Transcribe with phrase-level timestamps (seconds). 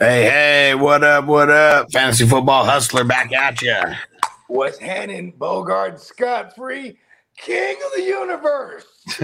[0.00, 1.92] Hey, hey, what up, what up?
[1.92, 3.76] Fantasy football hustler back at you.
[4.48, 6.98] What's happening, Bogard Scott Free,
[7.36, 8.86] King of the Universe?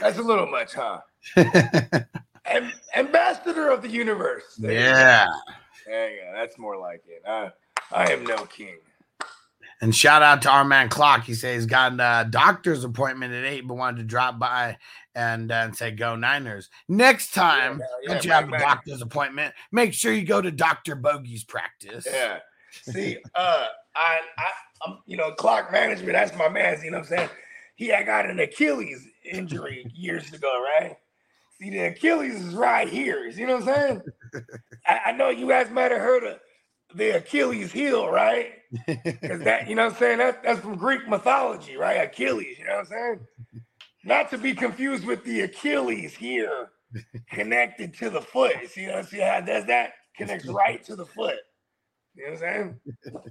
[0.00, 1.00] That's a little much, huh?
[2.46, 4.44] Am- ambassador of the universe.
[4.58, 5.26] There you yeah.
[5.86, 6.32] There you go.
[6.34, 7.22] That's more like it.
[7.26, 7.50] Uh,
[7.90, 8.78] I am no king.
[9.82, 11.24] And shout out to our man Clock.
[11.24, 14.78] He says he's got a doctor's appointment at eight, but wanted to drop by
[15.16, 16.70] and, uh, and say go Niners.
[16.88, 20.52] Next time Yeah, yeah, that you have a doctor's appointment, make sure you go to
[20.52, 20.94] Dr.
[20.94, 22.06] Bogey's practice.
[22.08, 22.38] Yeah.
[22.70, 23.66] See, uh,
[23.96, 24.50] I, I,
[24.86, 26.12] I'm, you know, clock management.
[26.12, 26.80] That's my man.
[26.84, 27.30] You know what I'm saying?
[27.74, 30.96] He had got an Achilles injury years ago, right?
[31.58, 33.26] See, the Achilles is right here.
[33.26, 34.02] You know what I'm saying?
[34.86, 36.38] I, I know you guys might have heard of
[36.94, 38.52] the Achilles heel, right?
[38.86, 40.18] Because that, you know what I'm saying?
[40.18, 41.96] That, that's from Greek mythology, right?
[41.98, 43.20] Achilles, you know what I'm saying?
[44.04, 46.70] Not to be confused with the Achilles here
[47.30, 48.54] connected to the foot.
[48.68, 49.92] See, you know, see how does that?
[50.16, 51.38] Connects right to the foot.
[52.14, 53.22] You know what I'm saying?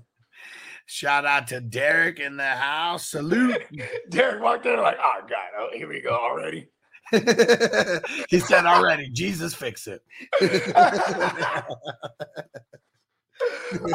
[0.85, 3.09] Shout out to Derek in the house.
[3.09, 3.63] Salute.
[4.09, 6.67] Derek walked in like, oh God, oh, here we go already.
[8.29, 10.01] he said already, Jesus fix it.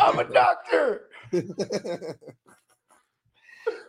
[0.01, 1.09] I'm a doctor.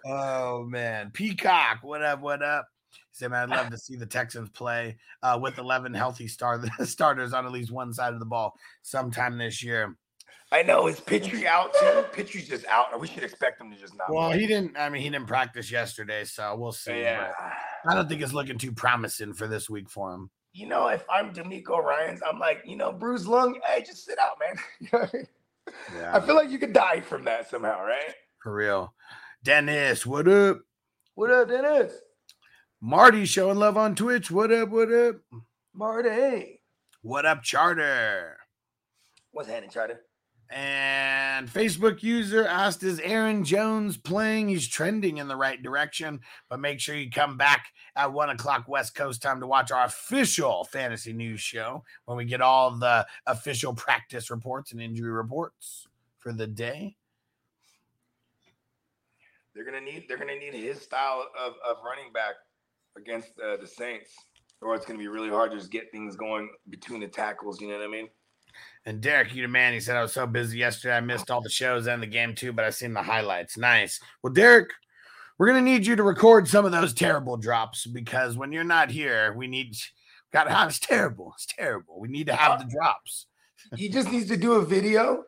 [0.06, 2.22] oh man, Peacock, what up?
[2.22, 2.68] What up?
[2.92, 6.64] He said, "Man, I'd love to see the Texans play uh, with eleven healthy star-
[6.84, 9.96] starters on at least one side of the ball sometime this year."
[10.50, 10.88] I know.
[10.88, 12.06] Is Pitre out too?
[12.14, 12.98] Pitre's just out.
[13.00, 14.10] We should expect him to just not.
[14.10, 14.40] Well, play.
[14.40, 14.78] he didn't.
[14.78, 17.02] I mean, he didn't practice yesterday, so we'll see.
[17.02, 17.32] yeah.
[17.90, 20.30] I don't think it's looking too promising for this week for him.
[20.54, 23.60] You know, if I'm DeMeco Ryans, I'm like, you know, bruised lung.
[23.68, 25.26] Hey, just sit out, man.
[25.90, 26.12] You know what I?
[26.12, 28.14] Yeah, I feel like you could die from that somehow, right?
[28.42, 28.94] for real.
[29.44, 30.60] Dennis, what up?
[31.16, 31.94] What up, Dennis?
[32.82, 34.30] Marty showing love on Twitch.
[34.30, 34.70] What up?
[34.70, 35.16] What up?
[35.74, 36.62] Marty.
[37.02, 38.38] What up, Charter?
[39.32, 40.02] What's happening, Charter?
[40.50, 44.48] And Facebook user asked, Is Aaron Jones playing?
[44.48, 48.66] He's trending in the right direction, but make sure you come back at one o'clock
[48.68, 53.06] West Coast time to watch our official fantasy news show when we get all the
[53.26, 55.88] official practice reports and injury reports
[56.18, 56.96] for the day.
[59.54, 62.36] They're gonna need they're gonna need his style of, of running back
[62.96, 64.12] against uh, the Saints,
[64.62, 67.60] or it's gonna be really hard to just get things going between the tackles.
[67.60, 68.08] You know what I mean?
[68.88, 71.42] And Derek, you the man, he said, I was so busy yesterday, I missed all
[71.42, 73.58] the shows and the game too, but I seen the highlights.
[73.58, 74.00] Nice.
[74.24, 74.70] Well, Derek,
[75.38, 78.90] we're gonna need you to record some of those terrible drops because when you're not
[78.90, 79.76] here, we need
[80.32, 81.34] God, it's terrible.
[81.36, 82.00] It's terrible.
[82.00, 83.26] We need to have the drops.
[83.76, 85.26] he just needs to do a video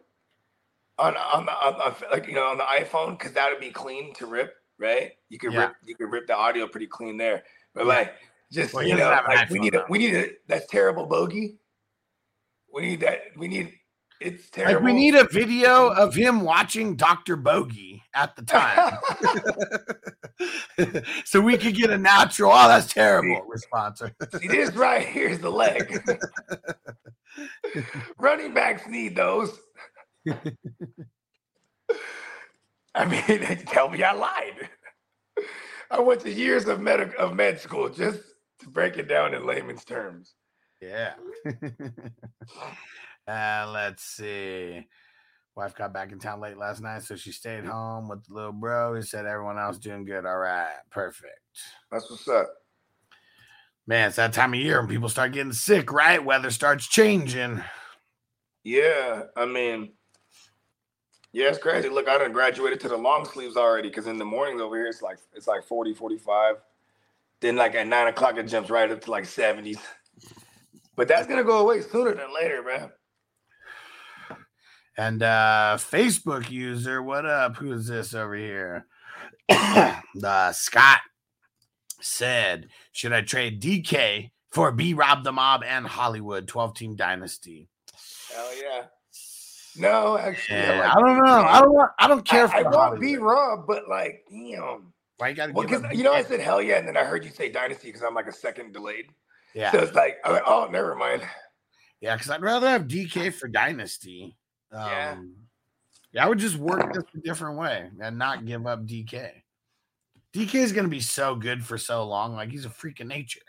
[0.97, 4.13] on on the on, like you know on the iPhone because that would be clean
[4.15, 5.11] to rip, right?
[5.27, 5.59] You could Yeah.
[5.59, 7.43] rip you could rip the audio pretty clean there,
[7.75, 8.15] but like
[8.53, 11.57] just Well, you know like we need a, we need a that's terrible bogey.
[12.74, 13.19] We need that.
[13.38, 13.74] We need
[14.19, 14.75] it's terrible.
[14.75, 17.38] Like we need a video of him watching Dr.
[17.38, 18.97] Bogey at the time.
[21.25, 24.02] so we could get a natural, oh, that's terrible response.
[24.40, 26.03] See, this right here is the leg.
[28.18, 29.57] Running backs need those.
[32.94, 34.69] I mean, tell me I lied.
[35.90, 38.19] I went to years of med of med school just
[38.59, 40.36] to break it down in layman's terms.
[40.81, 41.13] Yeah.
[43.28, 44.88] uh, let's see.
[45.56, 48.53] Wife got back in town late last night, so she stayed home with the little
[48.53, 48.95] bro.
[48.95, 50.25] He said everyone else doing good.
[50.25, 51.34] All right, perfect.
[51.91, 52.47] That's what's up.
[53.85, 56.23] Man, it's that time of year when people start getting sick, right?
[56.23, 57.62] Weather starts changing.
[58.63, 59.94] Yeah, I mean,
[61.31, 61.89] yeah, it's crazy.
[61.89, 64.88] Look, I done graduated to the long sleeves already because in the mornings over here
[64.88, 66.56] it's like it's like 40, 45.
[67.39, 69.80] Then like at nine o'clock it jumps right up to like 70s.
[71.00, 72.92] But that's gonna go away sooner than later, man.
[74.98, 77.56] And uh Facebook user, what up?
[77.56, 78.86] Who is this over here?
[79.50, 81.00] uh, Scott
[82.01, 87.69] said, Should I trade DK for B Rob the Mob and Hollywood 12 team dynasty?
[88.36, 88.81] Hell yeah.
[89.78, 91.44] No, actually, Yeah, I don't know.
[91.46, 94.92] I don't want I don't care I, I want B Rob, but like, damn.
[95.16, 97.24] Why you gotta Well, because you know, I said hell yeah, and then I heard
[97.24, 99.06] you say dynasty because I'm like a second delayed.
[99.54, 99.72] Yeah.
[99.72, 101.22] So it's like, I'm like, oh, never mind.
[102.01, 104.36] Yeah, because I'd rather have DK for Dynasty.
[104.72, 105.18] Um, Yeah.
[106.13, 106.25] yeah.
[106.25, 109.31] I would just work this a different way and not give up DK.
[110.34, 112.36] DK is going to be so good for so long.
[112.36, 113.42] Like he's a freak of nature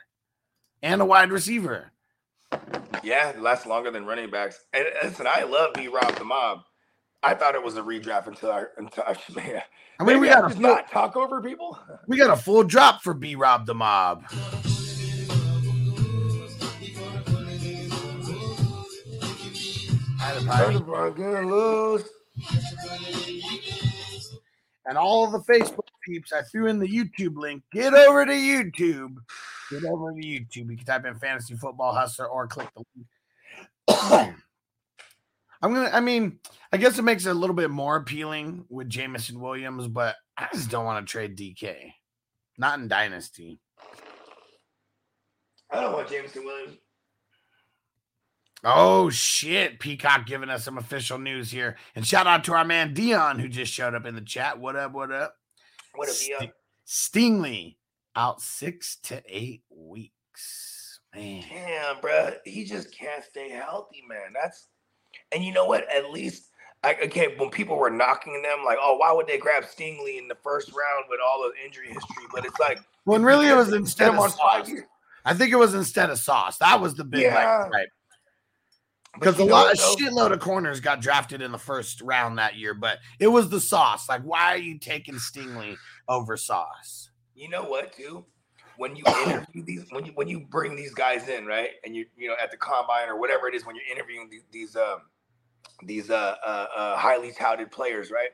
[0.82, 1.92] and a wide receiver.
[3.04, 4.64] Yeah, lasts longer than running backs.
[4.72, 6.60] And listen, I love B Rob the Mob.
[7.22, 9.62] I thought it was a redraft until I until I man.
[10.00, 11.78] I mean, we Maybe I got just full, not talk over people.
[12.08, 14.24] we got a full drop for B Rob the Mob.
[20.46, 21.16] Hi, the pirate.
[21.16, 22.04] gonna lose.
[24.86, 27.62] and all the Facebook peeps, I threw in the YouTube link.
[27.72, 29.16] Get over to YouTube.
[29.70, 30.70] Get over to YouTube.
[30.70, 33.06] You can type in fantasy football hustler or click the link.
[35.62, 36.38] I'm gonna, I mean,
[36.72, 40.48] I guess it makes it a little bit more appealing with Jameson Williams, but I
[40.54, 41.92] just don't want to trade DK.
[42.56, 43.60] Not in Dynasty.
[45.70, 46.78] I don't want Jameson Williams.
[48.64, 49.80] Oh shit.
[49.80, 51.76] Peacock giving us some official news here.
[51.94, 54.58] And shout out to our man Dion who just showed up in the chat.
[54.58, 54.92] What up?
[54.92, 55.36] What up?
[55.94, 56.52] What a be Sti-
[56.86, 57.76] Stingley
[58.16, 61.00] out six to eight weeks.
[61.14, 61.42] Man.
[61.48, 64.32] Damn, bro, he just can't stay healthy, man.
[64.32, 64.68] That's
[65.32, 65.90] and you know what?
[65.92, 66.50] At least
[66.84, 70.28] I okay, when people were knocking them, like, oh, why would they grab Stingley in
[70.28, 72.24] the first round with all the injury history?
[72.32, 74.70] But it's like When really it was instead of sauce.
[75.24, 76.58] I think it was instead of sauce.
[76.58, 77.34] That was the big Yeah.
[77.34, 77.88] like, right.
[79.14, 82.74] Because a lot a shitload of corners got drafted in the first round that year,
[82.74, 84.08] but it was the sauce.
[84.08, 85.76] Like, why are you taking Stingley
[86.08, 87.10] over sauce?
[87.34, 88.24] You know what, too?
[88.76, 92.06] When you interview these, when you when you bring these guys in, right, and you
[92.16, 95.02] you know at the combine or whatever it is, when you're interviewing these these um
[95.84, 98.30] these uh, uh uh highly touted players, right?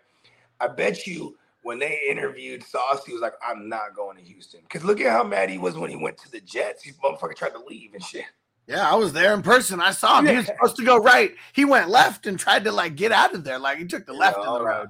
[0.61, 4.61] I bet you when they interviewed Sauce, he was like, "I'm not going to Houston."
[4.63, 6.85] Because look at how mad he was when he went to the Jets.
[6.85, 8.27] He motherfucker tried to leave and shit.
[8.67, 9.81] Yeah, I was there in person.
[9.81, 10.27] I saw him.
[10.27, 11.35] He was supposed to go right.
[11.53, 13.59] He went left and tried to like get out of there.
[13.59, 14.89] Like he took the left in No, the road.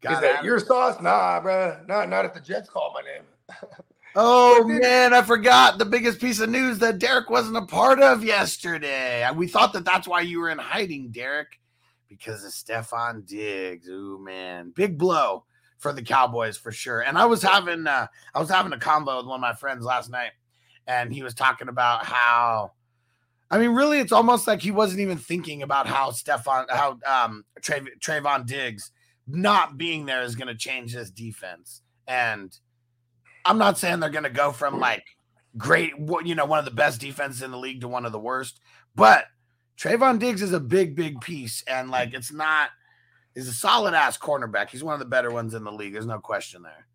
[0.00, 0.44] Got said, out.
[0.44, 1.86] "You're Sauce, nah, bruh.
[1.86, 3.22] Not not if the Jets call my name."
[4.14, 8.22] Oh man, I forgot the biggest piece of news that Derek wasn't a part of
[8.22, 9.26] yesterday.
[9.34, 11.58] We thought that that's why you were in hiding, Derek,
[12.10, 13.88] because of Stefon Diggs.
[13.88, 15.44] Ooh man, big blow
[15.78, 17.00] for the Cowboys for sure.
[17.00, 19.82] And I was having uh, I was having a combo with one of my friends
[19.82, 20.32] last night,
[20.86, 22.72] and he was talking about how.
[23.52, 27.44] I mean, really, it's almost like he wasn't even thinking about how Stefon, how um
[27.60, 28.90] Trav- Trevon Diggs
[29.26, 31.82] not being there is going to change this defense.
[32.08, 32.58] And
[33.44, 35.04] I'm not saying they're going to go from like
[35.58, 35.92] great,
[36.24, 38.58] you know, one of the best defenses in the league to one of the worst,
[38.96, 39.26] but
[39.76, 42.70] Trevon Diggs is a big, big piece, and like it's not.
[43.34, 44.68] He's a solid ass cornerback.
[44.70, 45.94] He's one of the better ones in the league.
[45.94, 46.86] There's no question there.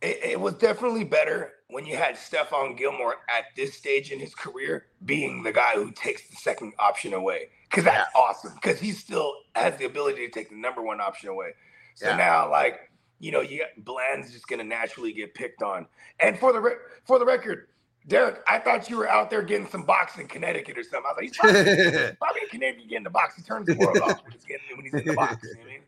[0.00, 4.34] It, it was definitely better when you had Stephon Gilmore at this stage in his
[4.34, 7.50] career being the guy who takes the second option away.
[7.68, 8.54] Because that's awesome.
[8.54, 11.50] Because he still has the ability to take the number one option away.
[11.94, 12.16] So Yeah.
[12.16, 15.86] now, like, you know, you got Bland's just gonna naturally get picked on.
[16.20, 17.68] And for the re- for the record,
[18.06, 21.02] Derek, I thought you were out there getting some box in Connecticut or something.
[21.04, 23.36] I was like, he's probably, probably in Connecticut getting the box.
[23.36, 25.42] He turns the world off when he's getting when he's in the box.
[25.42, 25.82] You know what I mean?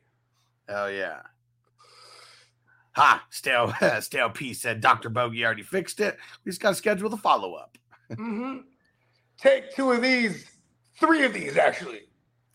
[0.69, 1.21] Hell oh, yeah.
[3.01, 5.09] Ha, stale, stale P said Dr.
[5.09, 6.19] Bogey already fixed it.
[6.45, 7.79] We just got to schedule the follow up.
[8.15, 8.59] hmm
[9.39, 10.45] Take two of these,
[10.99, 12.03] three of these actually.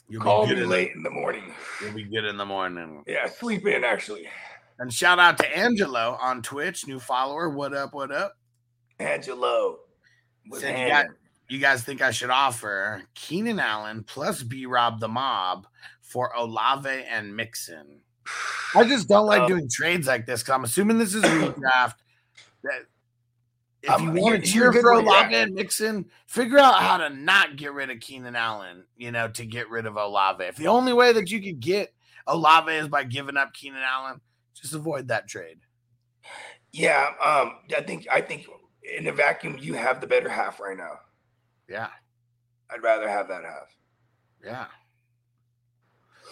[0.07, 1.51] You'll Call be me late in the morning.
[1.81, 3.03] you'll be good in the morning.
[3.07, 4.29] Yeah, sleep in actually.
[4.77, 7.49] And shout out to Angelo on Twitch, new follower.
[7.49, 7.95] What up?
[7.95, 8.33] What up?
[8.99, 9.79] Angelo.
[10.45, 11.05] you, got,
[11.49, 15.65] you guys think I should offer Keenan Allen plus B Rob the Mob
[16.01, 18.01] for Olave and Mixon?
[18.75, 21.95] I just don't like Um, doing trades like this because I'm assuming this is redraft.
[22.63, 22.85] That
[23.83, 24.93] if Um, you want to cheer for.
[24.93, 29.27] Olave and Mixon, figure out how to not get rid of Keenan Allen, you know,
[29.29, 30.43] to get rid of Olave.
[30.43, 31.93] If the only way that you could get
[32.27, 34.21] Olave is by giving up Keenan Allen,
[34.53, 35.59] just avoid that trade.
[36.71, 38.47] Yeah, um, I think I think
[38.97, 40.99] in a vacuum you have the better half right now.
[41.69, 41.89] Yeah.
[42.69, 43.75] I'd rather have that half.
[44.43, 44.65] Yeah.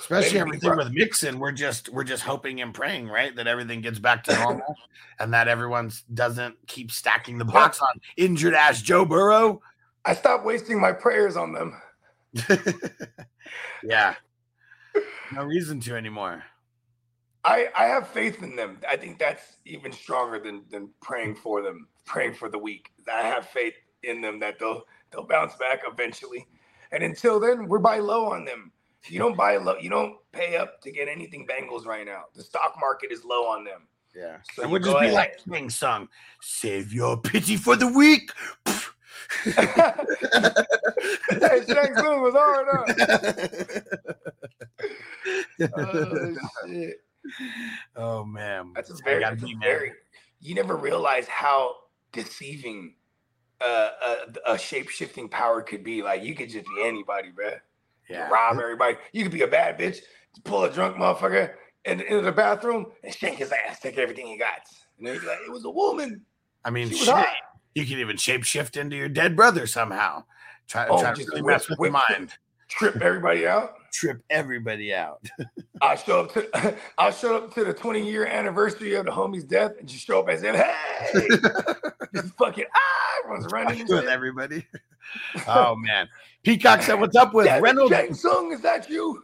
[0.03, 4.00] Especially everything with Mixon, we're just we're just hoping and praying, right, that everything gets
[4.00, 4.75] back to normal,
[5.19, 9.62] and that everyone doesn't keep stacking the box on injured ass Joe Burrow.
[10.03, 11.81] I stopped wasting my prayers on them.
[13.83, 14.15] yeah,
[15.33, 16.43] no reason to anymore.
[17.45, 18.79] I, I have faith in them.
[18.89, 22.91] I think that's even stronger than than praying for them, praying for the weak.
[23.12, 26.45] I have faith in them that they'll they'll bounce back eventually.
[26.91, 28.74] And until then, we're buy low on them.
[29.10, 32.24] You don't buy low, you don't pay up to get anything Bengals right now.
[32.36, 33.88] The stock market is low on them.
[34.15, 35.15] Yeah, So it would go just be ahead.
[35.15, 36.07] like King song,
[36.41, 38.31] "Save your pity for the weak."
[39.43, 39.51] hey,
[41.65, 42.88] Shaq Smooth was hard up.
[45.75, 46.36] Oh,
[46.67, 47.01] shit.
[47.95, 49.93] oh man, That's a I very, gotta that's a very.
[50.41, 51.75] You never realize how
[52.12, 52.95] deceiving
[53.62, 53.89] uh,
[54.45, 56.01] a, a shape shifting power could be.
[56.03, 57.53] Like you could just be anybody, bro.
[58.10, 58.29] Yeah.
[58.29, 58.98] Rob everybody.
[59.12, 60.00] You could be a bad bitch,
[60.43, 61.53] pull a drunk motherfucker
[61.86, 64.60] in, into the bathroom and shank his ass, take everything he got.
[64.98, 66.22] And then you like, it was a woman.
[66.63, 67.25] I mean, She shit.
[67.75, 70.24] You can even shapeshift into your dead brother somehow.
[70.67, 72.33] Try, Oh, try to really mess with the mind.
[72.77, 73.75] Trip everybody out.
[73.92, 75.24] Trip everybody out.
[75.82, 79.44] I show up to I show up to the 20 year anniversary of the homie's
[79.44, 81.27] death and just show up as if, hey,
[82.15, 84.65] just fucking ah, everyone's running with everybody.
[85.48, 86.10] Oh man,
[86.42, 89.22] Peacock said, "What's up with it, Reynolds?" James Sung, is that you?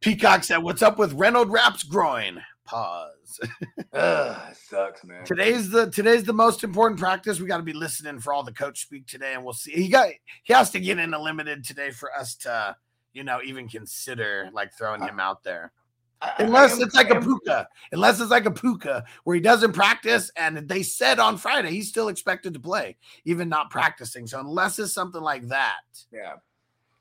[0.00, 3.17] Peacock said, "What's up with Reynolds Rap's groin?" Pause.
[3.92, 5.24] Ugh, sucks, man.
[5.24, 7.40] Today's the today's the most important practice.
[7.40, 9.72] We got to be listening for all the coach speak today, and we'll see.
[9.72, 10.10] He got
[10.42, 12.76] he has to get into limited today for us to,
[13.12, 15.72] you know, even consider like throwing him out there.
[16.20, 19.36] I- I Unless am- it's like I a puka, unless it's like a puka where
[19.36, 23.70] he doesn't practice, and they said on Friday he's still expected to play, even not
[23.70, 24.26] practicing.
[24.26, 25.80] So unless it's something like that,
[26.12, 26.34] Yeah.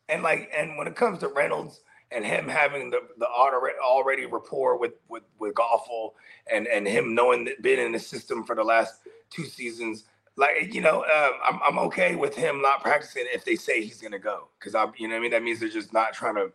[0.10, 4.26] And like, and when it comes to Reynolds and him having the the already already
[4.26, 6.12] rapport with with with Goffel
[6.52, 10.74] and and him knowing that been in the system for the last two seasons, like
[10.74, 14.20] you know, um, I'm I'm okay with him not practicing if they say he's gonna
[14.20, 16.52] go because I you know what I mean that means they're just not trying to,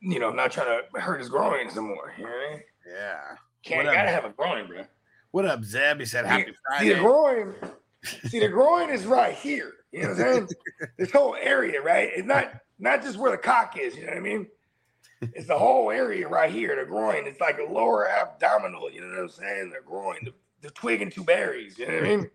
[0.00, 2.14] you know, not trying to hurt his groin some more.
[2.16, 2.62] You know what I mean?
[2.90, 3.20] yeah.
[3.62, 4.84] Can't What gotta have a groin, bro.
[5.32, 5.98] What up, Zeb?
[6.00, 7.54] He said, "Happy See the Friday." groin.
[8.28, 9.72] See the groin is right here.
[9.92, 10.48] You know what I'm saying?
[10.98, 12.08] this whole area, right?
[12.14, 13.96] It's not not just where the cock is.
[13.96, 14.46] You know what I mean?
[15.20, 16.76] It's the whole area right here.
[16.76, 17.26] The groin.
[17.26, 18.90] It's like a lower abdominal.
[18.90, 19.70] You know what I'm saying?
[19.70, 20.32] The groin, the,
[20.62, 21.78] the twig and two berries.
[21.78, 22.30] You know what I mean?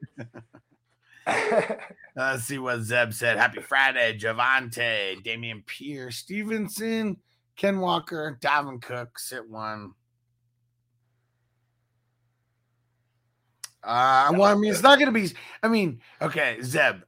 [2.15, 3.37] Let's see what Zeb said.
[3.37, 7.17] Happy Friday, Javonte, Dameon Pierce, Stevenson,
[7.55, 9.93] Ken Walker, Dalvin Cook, sit one.
[13.83, 15.33] Uh, well, I mean, it's not going to be.
[15.61, 17.01] I mean, okay, Zeb,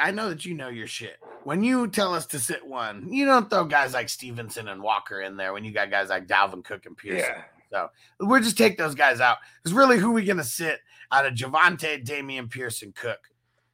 [0.00, 1.16] I know that you know your shit.
[1.44, 5.22] When you tell us to sit one, you don't throw guys like Stevenson and Walker
[5.22, 7.34] in there when you got guys like Dalvin Cook and Pearson.
[7.72, 7.86] yeah.
[8.20, 9.38] We'll just take those guys out.
[9.62, 10.78] Because really, who we going to sit
[11.10, 13.18] out of Javonte, Dameon Pearson, Cook?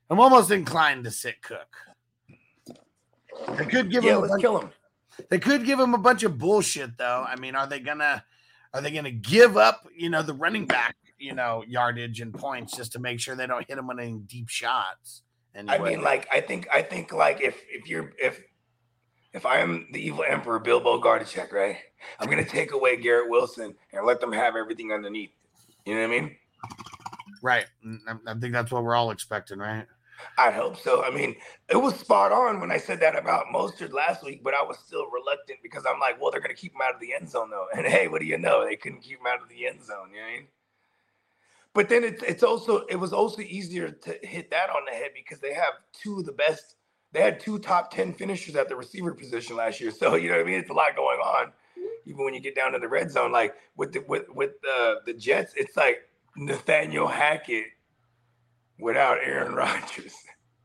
[0.08, 1.76] I'm almost inclined to sit Cook.
[3.56, 4.22] They could give Yeah, him.
[4.22, 4.70] Let's kill him.
[5.28, 7.24] they could give him a bunch of bullshit, though.
[7.28, 8.24] I mean, are they gonna?
[8.72, 9.86] Are they gonna give up?
[9.94, 13.46] You know, the running back, you know, yardage and points just to make sure they
[13.46, 15.22] don't hit him on any deep shots.
[15.66, 18.40] I mean, like, I think, I think, like, if if you're if
[19.32, 21.76] if I am the evil emperor, Bilbo Gardechek, right?
[22.20, 25.30] I'm gonna take away Garrett Wilson and let them have everything underneath.
[25.84, 26.36] You know what I mean?
[27.42, 27.66] right.
[28.26, 29.86] I, think that's what we're all expecting, right?
[30.36, 31.04] I hope so.
[31.04, 31.36] I mean,
[31.68, 34.78] it was spot on when I said that about Mostert last week, but I was
[34.78, 37.28] still reluctant because I'm like, well, they're going to keep him out of the end
[37.28, 37.66] zone, though.
[37.76, 38.64] And hey, what do you know?
[38.64, 40.10] They couldn't keep him out of the end zone.
[40.10, 40.48] You know what I mean?
[41.74, 45.10] But then it's it's also it was also easier to hit that on the head
[45.14, 46.76] because they have two of the best.
[47.12, 49.90] They had two top ten finishers at the receiver position last year.
[49.90, 50.60] So you know what I mean.
[50.60, 51.52] It's a lot going on.
[52.06, 54.96] Even when you get down to the red zone, like with the with with uh,
[55.06, 57.66] the Jets, it's like Nathaniel Hackett
[58.78, 60.14] without Aaron Rodgers.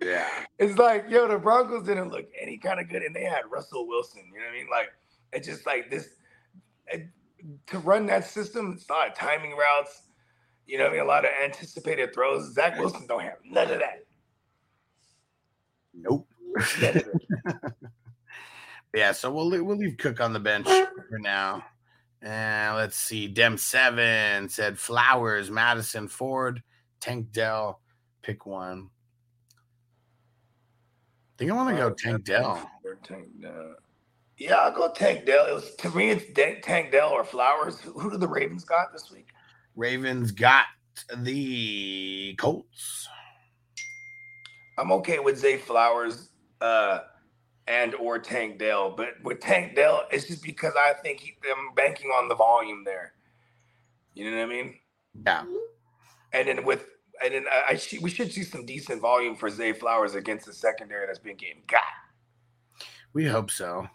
[0.02, 0.28] Yeah.
[0.60, 3.88] It's like, yo, the Broncos didn't look any kind of good, and they had Russell
[3.88, 4.24] Wilson.
[4.34, 4.68] You know what I mean?
[4.70, 4.90] Like,
[5.32, 6.10] it's just like this
[6.88, 7.08] it-
[7.68, 8.74] to run that system.
[8.74, 10.04] It's a lot of timing routes.
[10.66, 11.02] You know I mean?
[11.02, 12.54] A lot of anticipated throws.
[12.54, 14.06] Zach Wilson don't have none of that.
[15.94, 16.28] Nope.
[16.82, 17.08] None of it.
[18.94, 21.64] Yeah, so we'll we'll leave Cook on the bench for now.
[22.22, 23.28] And let's see.
[23.28, 26.62] Dem seven said Flowers, Madison, Ford,
[27.00, 27.82] Tank Dell.
[28.22, 28.90] Pick one.
[29.52, 32.70] I think I want to go Tank Dell.
[33.04, 33.76] Tank Dell.
[34.38, 35.48] Yeah, I'll go Tank Dell.
[35.48, 36.26] It was to me, it's
[36.64, 37.80] Tank Dell or Flowers.
[37.80, 39.30] Who, who do the Ravens got this week?
[39.76, 40.66] Ravens got
[41.18, 43.08] the Colts.
[44.78, 46.30] I'm okay with Zay Flowers
[46.62, 47.00] uh,
[47.68, 51.74] and or Tank Dell, but with Tank Dell, it's just because I think he, I'm
[51.76, 53.14] banking on the volume there.
[54.14, 54.76] You know what I mean?
[55.26, 55.46] Yeah.
[56.34, 56.86] And then with
[57.24, 60.46] and then I, I sh- we should see some decent volume for Zay Flowers against
[60.46, 61.82] the secondary that's been getting got.
[63.14, 63.88] We hope so.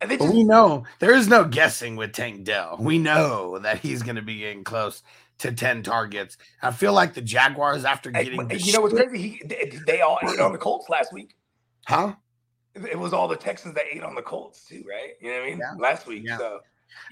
[0.00, 2.76] And just we know there is no guessing with Tank Dell.
[2.80, 5.02] We know that he's going to be getting close
[5.38, 6.38] to 10 targets.
[6.62, 8.48] I feel like the Jaguars, after getting.
[8.48, 9.18] the you know what's crazy?
[9.18, 11.34] He, they, they all ate on the Colts last week.
[11.86, 12.14] Huh?
[12.74, 15.14] It was all the Texans that ate on the Colts too, right?
[15.20, 15.58] You know what I mean?
[15.58, 15.74] Yeah.
[15.78, 16.22] Last week.
[16.24, 16.38] Yeah.
[16.38, 16.60] So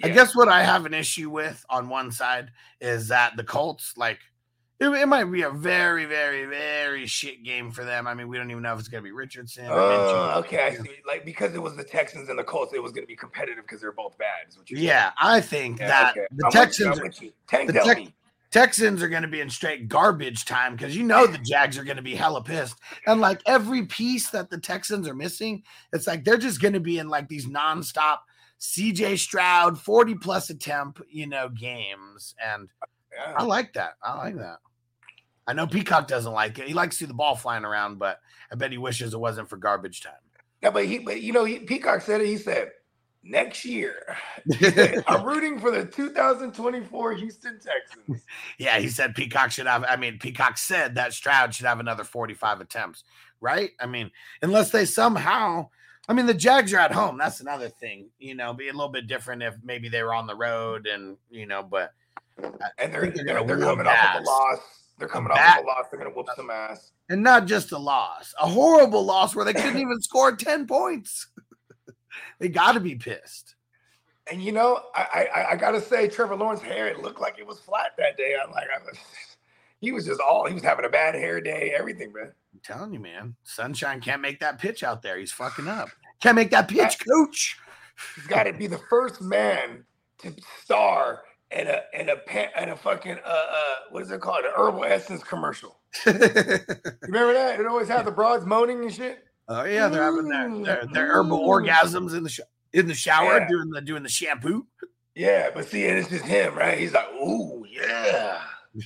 [0.02, 3.94] I guess what I have an issue with on one side is that the Colts,
[3.96, 4.20] like,
[4.80, 8.06] It, it might be a very, very, very shit game for them.
[8.06, 9.66] I mean, we don't even know if it's going to be Richardson.
[9.68, 10.66] Oh, okay.
[10.66, 10.90] I see.
[11.06, 13.64] Like because it was the Texans and the Colts, it was going to be competitive
[13.64, 14.46] because they're both bad.
[14.66, 14.86] You're saying.
[14.86, 16.26] Yeah, I think Yeah, that okay.
[16.30, 17.32] the I'm Texans, I'm with you.
[17.48, 18.14] Tank the Dell Tex- me.
[18.50, 21.84] Texans are going to be in straight garbage time because you know the Jags are
[21.84, 22.76] going to be hella pissed.
[23.06, 26.80] And like every piece that the Texans are missing, it's like they're just going to
[26.80, 28.18] be in like these nonstop
[28.60, 32.34] CJ Stroud 40 plus attempt, you know, games.
[32.42, 32.68] And
[33.36, 33.94] I like that.
[34.02, 34.58] I like that.
[35.48, 36.68] I know Peacock doesn't like it.
[36.68, 38.20] He likes to see the ball flying around, but
[38.52, 40.12] I bet he wishes it wasn't for garbage time.
[40.62, 42.26] No, but he, but you know, he, Peacock said it.
[42.26, 42.72] He said
[43.22, 44.16] next year.
[44.60, 48.22] Said, I'm rooting for the 2024 Houston Texans.
[48.58, 49.84] Yeah, he said Peacock should have.
[49.88, 53.04] I mean, Peacock said that Stroud should have another 45 attempts,
[53.40, 53.70] right?
[53.80, 54.10] I mean,
[54.42, 55.68] unless they somehow,
[56.08, 57.18] I mean, the Jags are at home.
[57.18, 60.26] That's another thing, you know, be a little bit different if maybe they were on
[60.26, 61.92] the road and, you know, but
[62.78, 64.58] And they're they're they're, gonna they're whoop coming off of a loss.
[64.98, 65.84] They're coming off bat- of a loss.
[65.90, 66.92] They're gonna whoop some ass.
[67.08, 71.28] and not just a loss, a horrible loss where they couldn't even score 10 points.
[72.38, 73.54] they got to be pissed.
[74.30, 77.46] And you know, I, I I gotta say, Trevor Lawrence's hair it looked like it
[77.46, 78.36] was flat that day.
[78.42, 78.98] I'm like, I was,
[79.80, 82.32] he was just all he was having a bad hair day, everything, man.
[82.52, 85.18] I'm telling you, man, Sunshine can't make that pitch out there.
[85.18, 85.88] He's fucking up.
[86.20, 87.56] Can't make that pitch, coach.
[88.16, 89.84] He's got to be the first man
[90.18, 94.44] to star in a and a in a fucking uh uh what is it called?
[94.44, 95.78] An herbal essence commercial.
[96.06, 96.12] You
[97.14, 97.58] remember that?
[97.60, 99.24] It always had the broads moaning and shit.
[99.48, 102.40] Oh yeah, they're having their their, their herbal orgasms in the sh-
[102.74, 103.48] in the shower Yeah.
[103.48, 104.66] doing the doing the shampoo.
[105.14, 106.78] Yeah, but see, and it's just him, right?
[106.78, 108.42] He's like, ooh, yeah,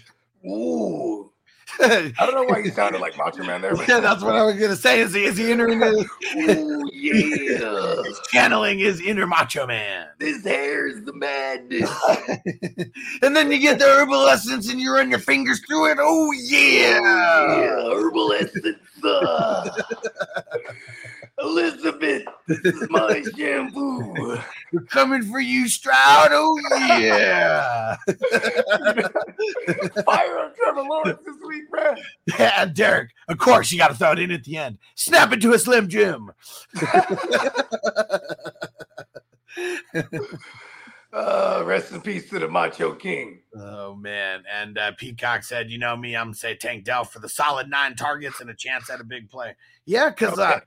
[0.48, 1.31] ooh.
[1.80, 4.42] I don't know why he sounded like Macho Man there, but yeah that's what I
[4.42, 5.00] was gonna say.
[5.00, 8.02] Is he is he entering the ooh, yeah.
[8.30, 10.08] channeling his inner macho man?
[10.18, 11.90] This hair's the madness.
[13.22, 15.98] and then you get the herbal essence and you run your fingers through it.
[16.00, 17.00] Oh yeah.
[17.00, 18.78] Yeah, herbal essence.
[19.04, 19.70] uh,
[21.42, 24.38] Elizabeth, this is my shampoo.
[24.72, 26.28] We're coming for you, Stroud.
[26.30, 26.58] Oh
[26.98, 27.96] yeah.
[30.04, 31.96] Fire on Trevor Lawrence this week, man.
[32.38, 33.10] Yeah, Derek.
[33.28, 34.78] Of course, you got to throw it in at the end.
[34.94, 36.30] Snap it to a Slim Jim.
[41.12, 43.40] Uh, rest in peace to the Macho King.
[43.54, 44.44] Oh man!
[44.50, 47.68] And uh, Peacock said, "You know me, I'm gonna say Tank Dell for the solid
[47.68, 50.60] nine targets and a chance at a big play." Yeah, because uh, Okay.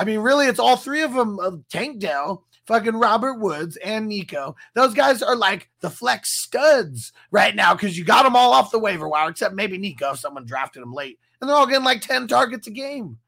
[0.00, 3.76] I mean, really, it's all three of them: of uh, Tank Dell, fucking Robert Woods,
[3.76, 4.56] and Nico.
[4.74, 8.70] Those guys are like the flex studs right now because you got them all off
[8.70, 10.14] the waiver wire, except maybe Nico.
[10.14, 13.18] Someone drafted him late, and they're all getting like ten targets a game.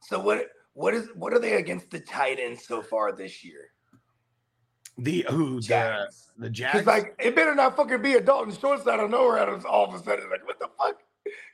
[0.00, 0.46] So what?
[0.72, 1.08] What is?
[1.14, 3.68] What are they against the tight ends so far this year?
[4.96, 6.30] The who the Jags.
[6.38, 6.86] the Because Jags.
[6.86, 9.86] like it better not fucking be a Dalton Schultz out of nowhere out of all
[9.86, 10.30] of a sudden.
[10.30, 10.96] Like what the fuck?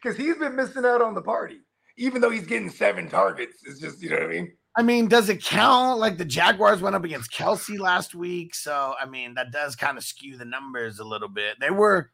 [0.01, 1.63] Because he's been missing out on the party,
[1.97, 3.63] even though he's getting seven targets.
[3.65, 4.53] It's just you know what I mean.
[4.79, 5.99] I mean, does it count?
[5.99, 9.99] Like the Jaguars went up against Kelce last week, so I mean that does kind
[9.99, 11.57] of skew the numbers a little bit.
[11.59, 12.13] They were,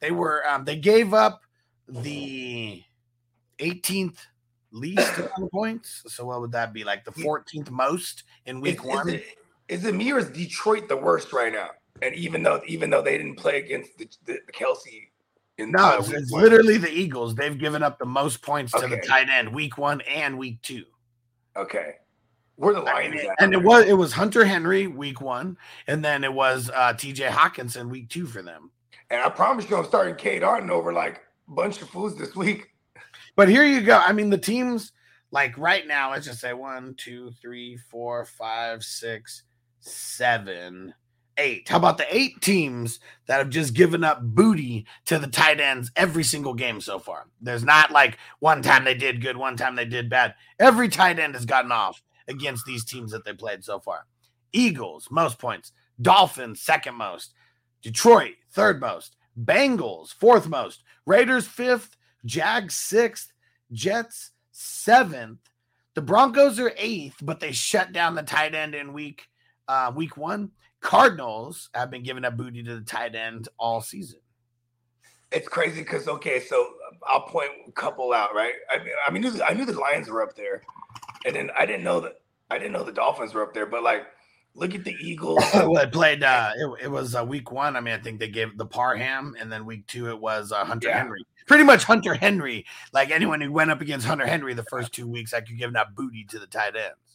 [0.00, 1.42] they were, um, they gave up
[1.88, 2.82] the
[3.60, 4.16] 18th
[4.72, 5.20] least
[5.52, 6.02] points.
[6.08, 6.82] So what would that be?
[6.82, 9.08] Like the 14th most in week Is, one?
[9.08, 9.24] is it,
[9.68, 11.68] is it me or is Detroit the worst right now?
[12.02, 15.10] And even though even though they didn't play against the, the, the Kelce
[15.58, 17.36] in no, it's, it's literally the Eagles.
[17.36, 20.82] They've given up the most points to the tight end week one and week two.
[21.56, 21.94] Okay.
[22.56, 23.36] Where the I Lions mean, at?
[23.40, 27.28] and it was it was Hunter Henry week one, and then it was uh, T.J.
[27.28, 28.70] Hockenson week two for them.
[29.08, 32.36] And I promise you, I'm starting Cade Otton over like a bunch of fools this
[32.36, 32.68] week.
[33.34, 33.96] But here you go.
[33.96, 34.92] I mean, the teams
[35.30, 39.44] like right now, let's just say one, two, three, four, five, six,
[39.80, 40.92] seven,
[41.40, 41.68] eight.
[41.68, 45.90] How about the eight teams that have just given up booty to the tight ends
[45.96, 47.26] every single game so far?
[47.40, 50.34] There's not like one time they did good, one time they did bad.
[50.58, 54.06] Every tight end has gotten off against these teams that they played so far.
[54.52, 55.72] Eagles, most points.
[56.00, 57.34] Dolphins, second most.
[57.82, 59.16] Detroit, third most.
[59.42, 60.82] Bengals, fourth most.
[61.06, 61.96] Raiders, fifth.
[62.24, 63.32] Jags, sixth.
[63.72, 65.40] Jets, seventh.
[65.94, 69.26] The Broncos are eighth, but they shut down the tight end in week
[69.68, 70.50] uh, week one.
[70.80, 74.20] Cardinals have been giving up booty to the tight end all season.
[75.32, 76.72] It's crazy because okay, so
[77.06, 78.54] I'll point a couple out, right?
[78.70, 80.62] I mean, I mean, I knew the Lions were up there,
[81.24, 83.66] and then I didn't know that I didn't know the Dolphins were up there.
[83.66, 84.06] But like,
[84.54, 85.44] look at the Eagles.
[85.54, 86.24] well, it played.
[86.24, 87.76] Uh, it, it was uh, week one.
[87.76, 90.64] I mean, I think they gave the Parham, and then week two it was uh,
[90.64, 90.98] Hunter Yeah.
[90.98, 91.24] Henry.
[91.46, 92.66] Pretty much Hunter Henry.
[92.92, 95.76] Like anyone who went up against Hunter Henry the first two weeks, like you giving
[95.76, 97.09] up booty to the tight ends.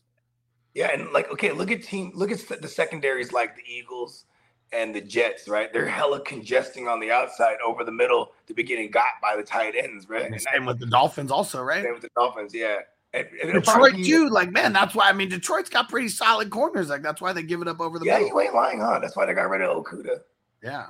[0.76, 4.26] Yeah, and like okay, look at team, look at the secondaries like the Eagles
[4.74, 5.72] and the Jets, right?
[5.72, 9.44] They're hella congesting on the outside over the middle to be getting got by the
[9.44, 10.26] tight ends, right?
[10.26, 11.82] And same with the Dolphins, also, right?
[11.82, 12.80] Same with the Dolphins, yeah.
[13.14, 16.90] And, and Detroit too, like man, that's why I mean Detroit's got pretty solid corners.
[16.90, 18.20] Like that's why they give it up over the yeah.
[18.20, 18.28] middle.
[18.28, 19.00] You ain't lying, huh?
[19.00, 20.20] That's why they got rid of Okudah.
[20.62, 20.88] Yeah,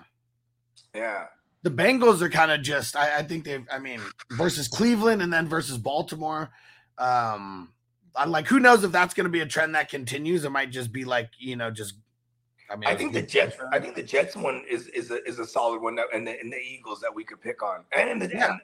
[0.95, 1.25] yeah.
[1.61, 2.95] The Bengals are kind of just.
[2.95, 3.65] I, I think they've.
[3.71, 6.49] I mean, versus Cleveland and then versus Baltimore.
[6.97, 7.69] Um,
[8.17, 10.45] I'm like, who knows if that's going to be a trend that continues?
[10.45, 11.95] It might just be like you know, just.
[12.69, 13.57] I mean, I think the Jets.
[13.59, 16.25] Uh, I think the Jets one is is a, is a solid one, that, and
[16.25, 18.51] the and the Eagles that we could pick on, and the yeah.
[18.51, 18.61] And,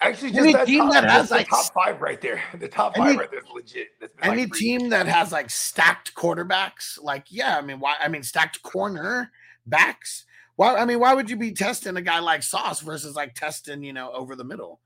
[0.00, 2.42] Actually, just any that team top, that has like top five right there.
[2.58, 3.88] The top five any, right there is legit.
[4.22, 7.96] Any like team that has like stacked quarterbacks, like yeah, I mean, why?
[8.00, 9.30] I mean, stacked corner
[9.64, 10.26] backs.
[10.56, 10.76] Why?
[10.76, 13.92] I mean, why would you be testing a guy like Sauce versus like testing, you
[13.92, 14.80] know, over the middle?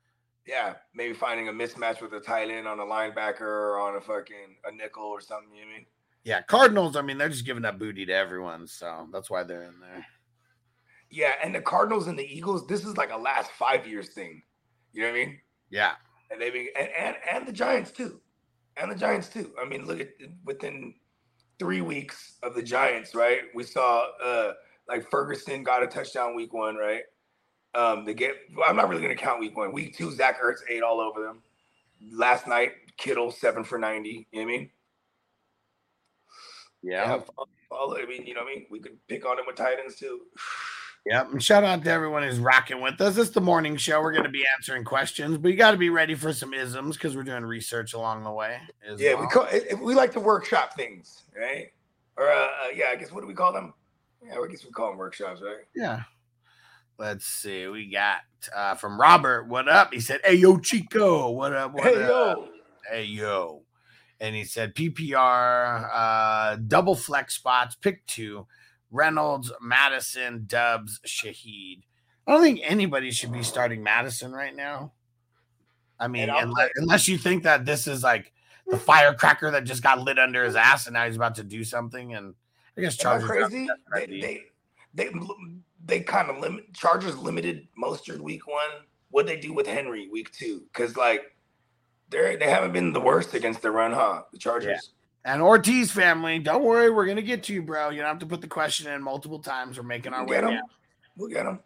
[0.46, 4.00] Yeah, maybe finding a mismatch with a tight end on a linebacker or on a
[4.00, 5.54] fucking a nickel or something.
[5.54, 5.86] You know mean?
[6.24, 6.96] Yeah, Cardinals.
[6.96, 10.06] I mean, they're just giving up booty to everyone, so that's why they're in there.
[11.10, 12.66] Yeah, and the Cardinals and the Eagles.
[12.66, 14.42] This is like a last five years thing.
[14.92, 15.40] You know what I mean?
[15.70, 15.92] Yeah.
[16.30, 18.20] And they be and, and and the Giants too.
[18.76, 19.52] And the Giants too.
[19.60, 20.08] I mean, look at
[20.44, 20.94] within
[21.58, 23.40] three weeks of the Giants, right?
[23.54, 24.52] We saw uh
[24.88, 27.02] like Ferguson got a touchdown week one, right?
[27.74, 28.34] Um, they get
[28.66, 29.72] I'm not really gonna count week one.
[29.72, 31.42] Week two, Zach Ertz ate all over them.
[32.12, 34.08] Last night, Kittle seven for 90.
[34.08, 34.70] You know what I mean?
[36.82, 37.20] Yeah.
[37.68, 38.66] follow, I mean, you know what I mean?
[38.70, 40.20] We could pick on him with tight ends too.
[41.06, 41.32] Yep.
[41.32, 43.16] And shout out to everyone who's rocking with us.
[43.16, 44.02] It's the morning show.
[44.02, 46.96] We're going to be answering questions, but you got to be ready for some isms
[46.96, 48.58] because we're doing research along the way.
[48.98, 49.22] yeah, well.
[49.22, 51.68] we call it, we like to workshop things, right?
[52.16, 53.72] Or uh, uh, yeah, I guess what do we call them?
[54.22, 55.64] Yeah, I guess we call them workshops, right?
[55.74, 56.02] Yeah.
[57.00, 57.66] Let's see.
[57.66, 58.18] We got
[58.54, 59.48] uh, from Robert.
[59.48, 59.90] What up?
[59.90, 61.30] He said, "Hey yo, Chico.
[61.30, 61.72] What up?
[61.72, 62.08] What hey up?
[62.36, 62.48] yo.
[62.90, 63.62] Hey yo."
[64.20, 67.74] And he said, "PPR uh, double flex spots.
[67.74, 68.46] Pick two.
[68.90, 71.84] Reynolds, Madison, Dubs, Shaheed.
[72.26, 74.92] I don't think anybody should be starting Madison right now.
[75.98, 78.30] I mean, unless, unless, you think that this is like
[78.66, 81.64] the firecracker that just got lit under his ass and now he's about to do
[81.64, 82.14] something.
[82.14, 82.34] And
[82.76, 83.68] I guess Chargers crazy.
[83.94, 84.40] They, they,
[84.92, 85.10] they
[85.84, 88.70] they kind of limit Chargers limited Mostert week one.
[89.10, 90.62] What they do with Henry week two?
[90.72, 91.36] Because like
[92.10, 94.22] they're they haven't been the worst against the run, huh?
[94.32, 94.66] The Chargers.
[94.66, 95.32] Yeah.
[95.32, 97.90] And Ortiz family, don't worry, we're gonna get to you, bro.
[97.90, 99.76] You don't have to put the question in multiple times.
[99.76, 100.62] We're making our we'll way down.
[101.16, 101.60] We'll get them.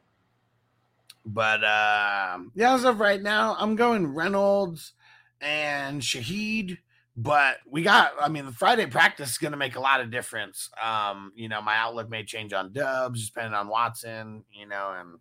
[1.27, 4.93] But uh, yeah, as of right now, I'm going Reynolds
[5.41, 6.79] and Shaheed.
[7.17, 10.11] But we got, I mean, the Friday practice is going to make a lot of
[10.11, 10.69] difference.
[10.83, 15.19] Um, you know, my outlook may change on Dubs, depending on Watson, you know, and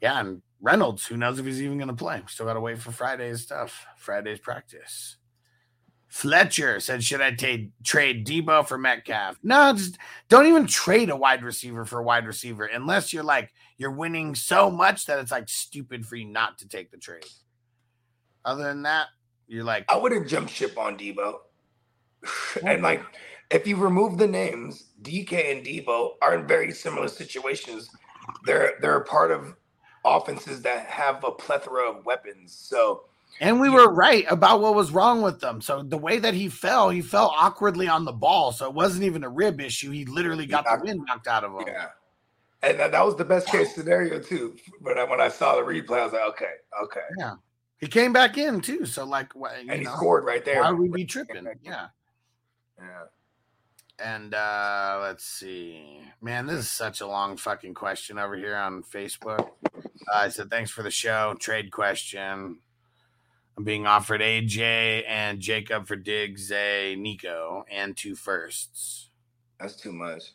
[0.00, 2.22] yeah, and Reynolds, who knows if he's even going to play?
[2.26, 5.16] Still got to wait for Friday's stuff, Friday's practice.
[6.08, 9.98] Fletcher said, "Should I t- trade Deebo for Metcalf?" No, just
[10.28, 14.34] don't even trade a wide receiver for a wide receiver unless you're like you're winning
[14.34, 17.26] so much that it's like stupid for you not to take the trade.
[18.44, 19.08] Other than that,
[19.48, 21.38] you're like, I would have jumped ship on Deebo.
[22.64, 23.02] and like,
[23.50, 27.90] if you remove the names, DK and Deebo are in very similar situations.
[28.44, 29.56] They're they're a part of
[30.04, 32.52] offenses that have a plethora of weapons.
[32.52, 33.04] So
[33.40, 35.60] and we were right about what was wrong with them.
[35.60, 38.52] So the way that he fell, he fell awkwardly on the ball.
[38.52, 39.90] So it wasn't even a rib issue.
[39.90, 41.68] He literally got knocked, the wind knocked out of him.
[41.68, 41.86] Yeah.
[42.62, 44.56] And that, that was the best case scenario too.
[44.80, 47.00] But when I saw the replay, I was like, okay, okay.
[47.18, 47.34] Yeah.
[47.78, 48.84] He came back in too.
[48.86, 50.62] So like, and he know, scored right there.
[50.62, 51.46] Why would we be tripping?
[51.62, 51.88] Yeah.
[52.78, 53.04] Yeah.
[54.00, 56.00] And uh let's see.
[56.20, 59.50] Man, this is such a long fucking question over here on Facebook.
[59.74, 61.34] Uh, I said thanks for the show.
[61.38, 62.58] Trade question.
[63.56, 69.10] I'm being offered AJ and Jacob for Diggs, a Nico, and two firsts.
[69.58, 70.32] That's too much.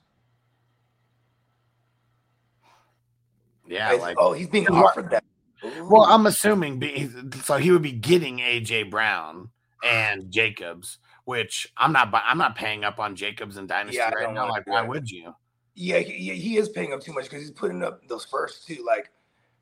[3.65, 5.23] Yeah, I, like oh, he's being offered that.
[5.63, 7.10] Well, I'm assuming be,
[7.43, 9.49] so he would be getting AJ Brown
[9.84, 12.13] and Jacobs, which I'm not.
[12.13, 14.49] I'm not paying up on Jacobs and Dynasty yeah, right now.
[14.49, 15.34] Like, why would you?
[15.76, 18.84] Yeah, he, he is paying up too much because he's putting up those first two.
[18.86, 19.10] Like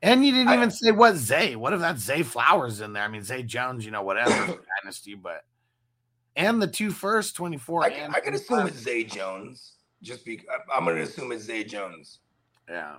[0.02, 1.54] and you didn't I, even say what Zay.
[1.54, 3.04] What if that Zay Flowers in there?
[3.04, 4.30] I mean, Zay Jones, you know, whatever
[4.82, 5.44] dynasty, but
[6.34, 7.84] and the two first 24.
[7.84, 9.74] I, I can assume it's Zay Jones.
[10.02, 10.40] Just be
[10.74, 12.18] I'm gonna assume it's Zay Jones.
[12.68, 12.96] Yeah.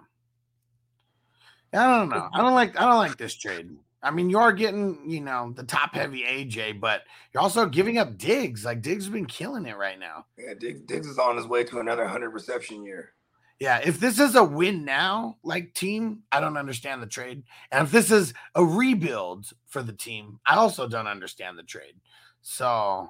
[1.73, 2.29] I don't know.
[2.33, 3.69] I don't like I don't like this trade.
[4.01, 7.97] I mean, you are getting, you know, the top heavy AJ, but you're also giving
[7.97, 8.65] up Diggs.
[8.65, 10.25] Like Diggs has been killing it right now.
[10.37, 13.13] Yeah, Diggs, Diggs is on his way to another 100 reception year.
[13.59, 17.43] Yeah, if this is a win now, like team, I don't understand the trade.
[17.71, 21.95] And if this is a rebuild for the team, I also don't understand the trade.
[22.41, 23.09] So,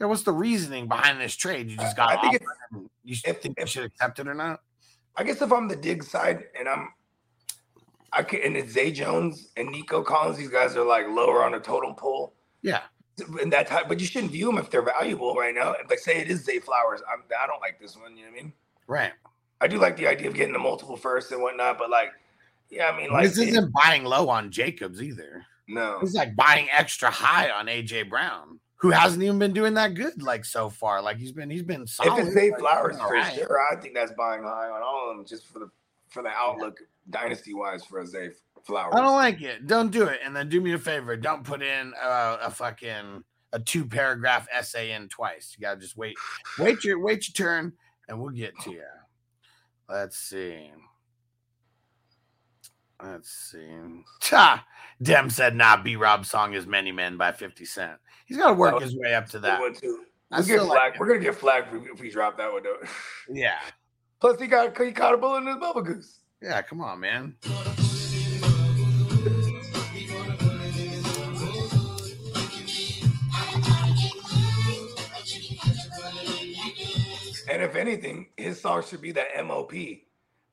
[0.00, 1.70] Yeah, what's the reasoning behind this trade?
[1.70, 2.42] You just got I think offered
[2.76, 4.60] it's- you if- think you if- should accept it or not?
[5.16, 6.92] I guess if I'm the Diggs side and I'm,
[8.16, 11.52] I could, and it's Zay Jones and Nico Collins, these guys are like lower on
[11.52, 12.34] the totem pole.
[12.62, 12.82] Yeah.
[13.40, 15.72] And that type, but you shouldn't view them if they're valuable right now.
[15.72, 18.16] If like say it is Zay Flowers, I'm, I don't like this one.
[18.16, 18.52] You know what I mean?
[18.86, 19.12] Right.
[19.60, 22.10] I do like the idea of getting the multiple first and whatnot, but like,
[22.70, 25.44] yeah, I mean, like, this isn't buying low on Jacobs either.
[25.68, 29.94] no, It's like buying extra high on AJ Brown, who hasn't even been doing that
[29.94, 31.00] good like so far.
[31.00, 32.18] Like he's been he's been solid.
[32.18, 33.34] if it's Zay like, Flowers for right.
[33.34, 35.70] sure, I think that's buying high on all of them just for the
[36.08, 36.78] for the outlook
[37.10, 38.30] dynasty wise for a Zay
[38.64, 38.94] Flowers.
[38.96, 39.66] I don't like it.
[39.66, 40.20] Don't do it.
[40.24, 41.16] And then do me a favor.
[41.16, 45.54] Don't put in uh, a fucking a two paragraph essay in twice.
[45.56, 46.16] You gotta just wait,
[46.58, 47.72] wait your wait your turn,
[48.08, 48.82] and we'll get to you.
[49.88, 50.70] Let's see.
[53.02, 53.68] Let's see.
[54.20, 54.64] Ta!
[55.02, 57.98] Dem said, "Nah, B Rob song is Many Men by Fifty Cent.
[58.24, 59.60] He's got to work Oh, his way up to that.
[59.60, 60.04] one, too.
[60.30, 60.70] I We'll get flagged.
[60.70, 62.78] Like We're gonna get flagged if we, if we drop that one though.
[63.28, 63.58] Yeah,
[64.20, 66.20] Plus, he got he caught a bullet in his bubble goose.
[66.44, 66.60] Yeah.
[66.62, 67.34] Come on, man.
[77.50, 79.72] And if anything, his song should be that MOP,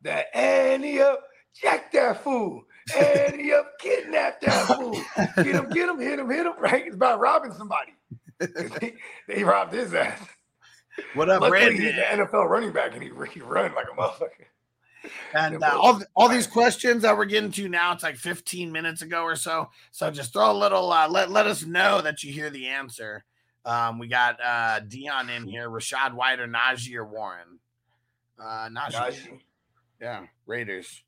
[0.04, 1.23] that Annie up,
[1.60, 2.63] jack that fool,
[2.95, 4.93] Annie up, kidnap that fool,
[5.36, 6.54] get him, get him, hit him, hit him.
[6.60, 6.86] Right?
[6.86, 7.93] It's about robbing somebody.
[8.39, 8.95] they,
[9.27, 10.19] they robbed his ass.
[11.15, 14.45] What up, Luckily, he's an NFL running back, and he, he run like a motherfucker.
[15.33, 19.01] And uh, all all these questions that we're getting to now, it's like 15 minutes
[19.01, 19.69] ago or so.
[19.91, 23.23] So just throw a little, uh, let let us know that you hear the answer.
[23.65, 27.59] Um, we got uh, Dion in here, Rachaad White or Najee or Warren.
[28.39, 28.93] Uh, Najee.
[28.93, 29.39] Najee.
[29.99, 31.03] Yeah, Raiders.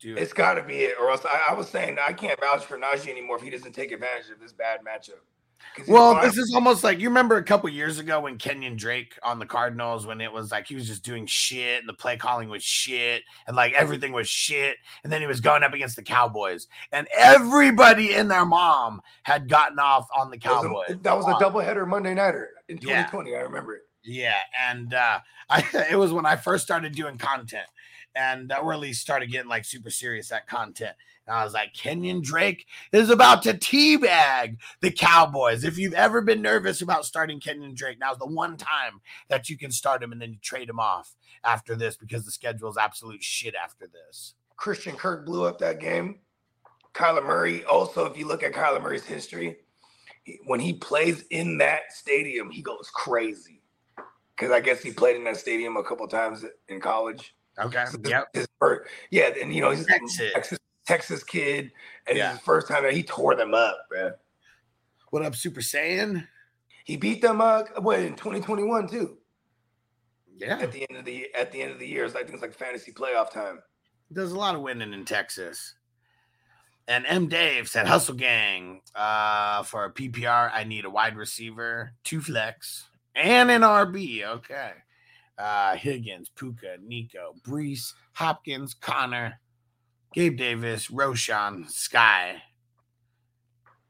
[0.00, 0.36] Do It's it.
[0.36, 3.08] got to be it, or else I, I was saying I can't vouch for Najee
[3.10, 5.20] anymore if he doesn't take advantage of this bad matchup.
[5.88, 9.38] Well, this is almost like you remember a couple years ago when Kenyan Drake on
[9.40, 12.48] the Cardinals when it was like he was just doing shit and the play calling
[12.48, 16.02] was shit and like everything was shit and then he was going up against the
[16.02, 21.02] Cowboys and everybody and their mom had gotten off on the That was a- Cowboys.
[21.02, 23.06] that was a doubleheader Monday nighter in Yeah.
[23.06, 23.34] 2020.
[23.34, 23.82] I remember it.
[24.06, 24.36] Yeah,
[24.68, 25.18] and uh,
[25.50, 27.66] I it was when I first started doing content,
[28.14, 30.94] and uh, or at least started getting like super serious at content.
[31.26, 35.64] And I was like, Kenyan Drake is about to teabag the Cowboys.
[35.64, 39.56] If you've ever been nervous about starting Kenyan Drake, now's the one time that you
[39.56, 42.76] can start him, and then you trade him off after this because the schedule is
[42.76, 44.34] absolute shit after this.
[44.56, 46.20] Christian Kirk blew up that game.
[46.92, 49.56] Kyler Murray, also, if you look at Kyler Murray's history,
[50.22, 53.62] he- when he plays in that stadium, he goes crazy.
[54.36, 57.34] Because I guess he played in that stadium a couple times in college.
[57.58, 57.84] Okay.
[57.86, 58.28] So Yep.
[58.34, 58.48] His
[59.10, 60.32] yeah, and you know, he's Texas.
[60.32, 61.72] Texas, Texas kid,
[62.06, 62.30] and Yeah.
[62.30, 64.12] it's his first time that he tore them up, man.
[65.10, 66.26] What up, Super Saiyan?
[66.84, 69.18] He beat them uh what in 2021 too.
[70.36, 70.58] Yeah.
[70.58, 72.52] At the end of the at the end of the year, it's like things like
[72.52, 73.60] fantasy playoff time.
[74.10, 75.74] There's a lot of winning in Texas.
[76.86, 77.28] And M.
[77.28, 82.84] Dave said, Hustle Gang, uh, for a PPR, I need a wide receiver, two flex,
[83.14, 84.22] and an RB.
[84.22, 84.72] Okay.
[85.38, 89.40] Uh, Higgins, Puka, Nico, Breece, Hopkins, Connor,
[90.14, 92.42] Gabe Davis, Roschon, Sky.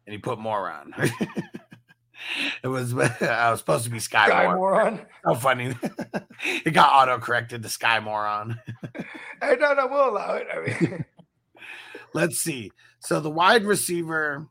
[0.07, 0.95] And he put more on.
[2.63, 4.57] it was I was supposed to be Sky, Moore.
[4.57, 5.07] moron.
[5.27, 5.75] So funny.
[6.65, 8.59] it got auto corrected to Sky Moron.
[9.41, 10.47] Hey, no, no, we'll allow it.
[10.53, 11.05] I mean,
[12.13, 12.71] Let's see.
[13.01, 14.47] So the wide receiver.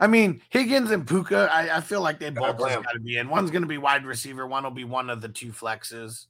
[0.00, 2.82] I mean, Higgins and Puka, I, I feel like they both play just 'em.
[2.82, 3.28] got to be in.
[3.28, 4.46] One's going to be wide receiver.
[4.46, 6.26] One will be one of the two flexes.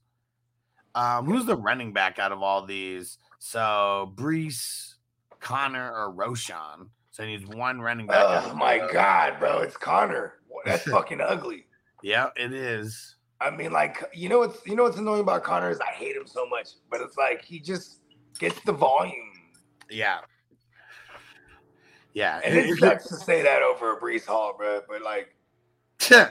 [0.94, 3.18] Um, who's the running back out of all these?
[3.38, 4.94] So Breece,
[5.40, 6.88] Connor, or Roschon.
[7.10, 8.44] So he needs one running back.
[8.46, 8.92] oh my those.
[8.92, 10.34] god, bro, it's Connor.
[10.64, 11.66] That's fucking ugly.
[12.02, 13.16] Yeah, it is.
[13.40, 16.14] I mean, like, you know what's you know what's annoying about Connor is I hate
[16.14, 17.98] him so much, but it's like he just
[18.38, 19.32] gets the volume.
[19.90, 20.18] Yeah.
[22.14, 22.40] Yeah.
[22.44, 24.82] And it sucks to say that over a Breece Hall, bro.
[24.88, 25.34] But like,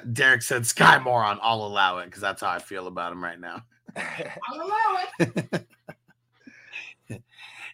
[0.13, 1.39] Derek said Sky Moron.
[1.41, 3.63] I'll allow it because that's how I feel about him right now.
[3.95, 5.65] I'll allow it.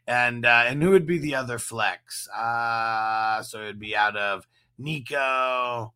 [0.10, 2.30] And uh, and who would be the other flex?
[2.30, 5.94] Uh, so it'd be out of Nico,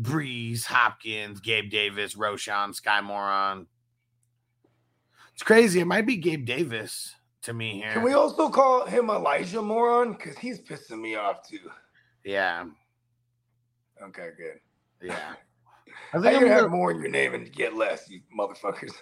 [0.00, 3.68] Breece, Hopkins, Gabe Davis, Roschon, Sky Moron.
[5.34, 5.78] It's crazy.
[5.78, 7.92] It might be Gabe Davis to me here.
[7.92, 10.14] Can we also call him Elijah Moron?
[10.14, 11.70] Because he's pissing me off too.
[12.24, 12.64] yeah,
[14.02, 14.58] Okay, good.
[15.08, 15.34] yeah.
[16.14, 18.92] I think you I'm gonna have more in your name and get less, you motherfuckers?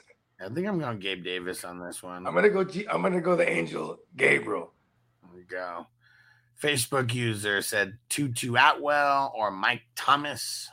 [0.43, 2.27] I think I'm going Gabe Davis on this one.
[2.27, 2.65] I'm gonna go.
[2.65, 4.73] G- I'm gonna go the angel Gabriel.
[5.23, 5.87] There we go.
[6.61, 10.71] Facebook user said Tutu Atwell or Mike Thomas.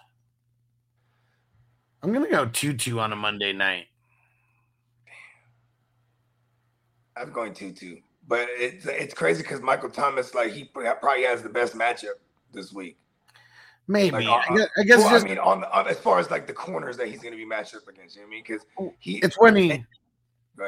[2.02, 3.88] I'm gonna go two on a Monday night.
[7.18, 11.50] I'm going two, but it's it's crazy because Michael Thomas like he probably has the
[11.50, 12.20] best matchup
[12.54, 12.98] this week.
[13.90, 15.98] Maybe Like, I uh, guess, I guess well, just I mean, on, the, on as
[16.00, 18.16] far as like the corners that he's going to be matched up against.
[18.16, 18.44] You know what I mean?
[18.48, 19.86] Because he, it's when he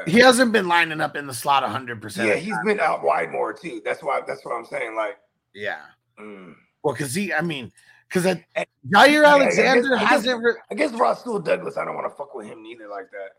[0.06, 2.00] he hasn't been lining up in the slot 100.
[2.00, 3.82] percent yeah, he's been out wide more too.
[3.84, 4.20] That's why.
[4.26, 4.94] That's what I'm saying.
[4.96, 5.18] Like,
[5.54, 5.80] yeah.
[6.18, 6.54] mm.
[6.82, 7.72] Well, because he, I mean,
[8.08, 8.44] because Jaire
[8.84, 10.42] Yeah, I guess- Alexander I guess- hasn't.
[10.44, 11.76] Re- I guess Rasul Douglas.
[11.76, 12.88] I don't want to fuck with him neither.
[12.88, 13.30] Like that.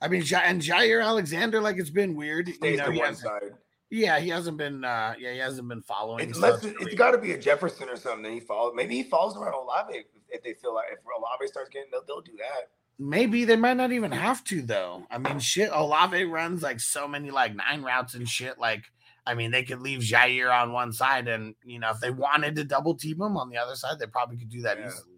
[0.00, 2.48] I mean, and Jaire Alexander, like it's been weird.
[2.48, 3.50] You Stays know, to one hasn't- side.
[3.90, 4.84] Yeah, he hasn't been.
[4.84, 6.32] uh Yeah, he hasn't been following.
[6.34, 8.22] Unless it, has got to be a Jefferson or something.
[8.24, 8.72] That he follows.
[8.74, 12.04] Maybe he falls around Olave if, if they feel like if Olave starts getting, they'll,
[12.06, 12.70] they'll do that.
[12.98, 15.04] Maybe they might not even have to though.
[15.10, 18.58] I mean, shit, Olave runs like so many like nine routes and shit.
[18.58, 18.84] Like,
[19.26, 22.56] I mean, they could leave Jaire on one side, and you know, if they wanted
[22.56, 24.86] to double team him on the other side, they probably could do that Yeah.
[24.88, 25.15] easily.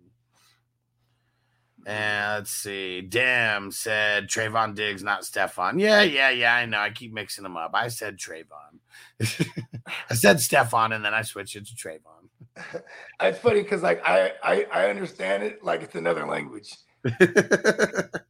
[1.88, 3.00] And let's see.
[3.00, 5.80] Damn said Trevon Diggs, not Stefon.
[5.80, 6.54] Yeah, yeah, yeah.
[6.54, 6.78] I know.
[6.78, 7.70] I keep mixing them up.
[7.72, 8.78] I said Trevon.
[10.10, 12.28] I said Stefon, and then I switched it to Trevon.
[13.20, 16.70] It's funny because like I, I I understand it like it's another language.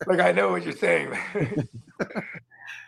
[0.07, 1.11] Like I know what you're saying.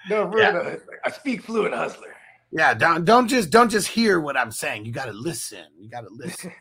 [0.08, 0.52] no, for Yeah.
[0.56, 2.14] real, I speak fluent hustler.
[2.52, 4.84] yeah, don't don't just don't just hear what I'm saying.
[4.86, 5.64] You got to listen.
[5.78, 6.52] You got to listen.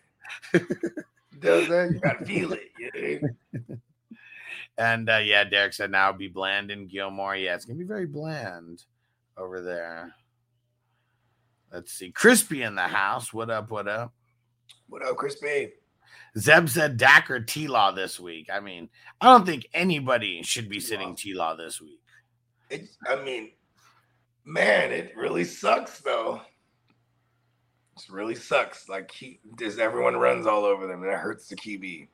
[1.40, 1.92] Does that?
[1.94, 3.22] You gotta feel it.
[4.80, 7.36] And uh, yeah, Derek said now be bland in Gilmore.
[7.36, 8.86] Yeah, it's gonna be very bland
[9.38, 10.16] over there.
[11.72, 12.12] Let's see.
[12.12, 13.34] Crispy in the house.
[13.34, 13.70] What up?
[13.72, 14.14] What up?
[14.88, 15.74] What up, Crispy?
[16.38, 18.50] Zeb said Dak or T Law this week.
[18.52, 18.88] I mean,
[19.20, 22.00] I don't think anybody should be sitting T Law this week.
[22.70, 23.52] It, I mean,
[24.46, 26.40] man, it really sucks though.
[27.98, 28.88] It really sucks.
[28.88, 32.08] Like he, just everyone runs all over them, and that hurts the QB.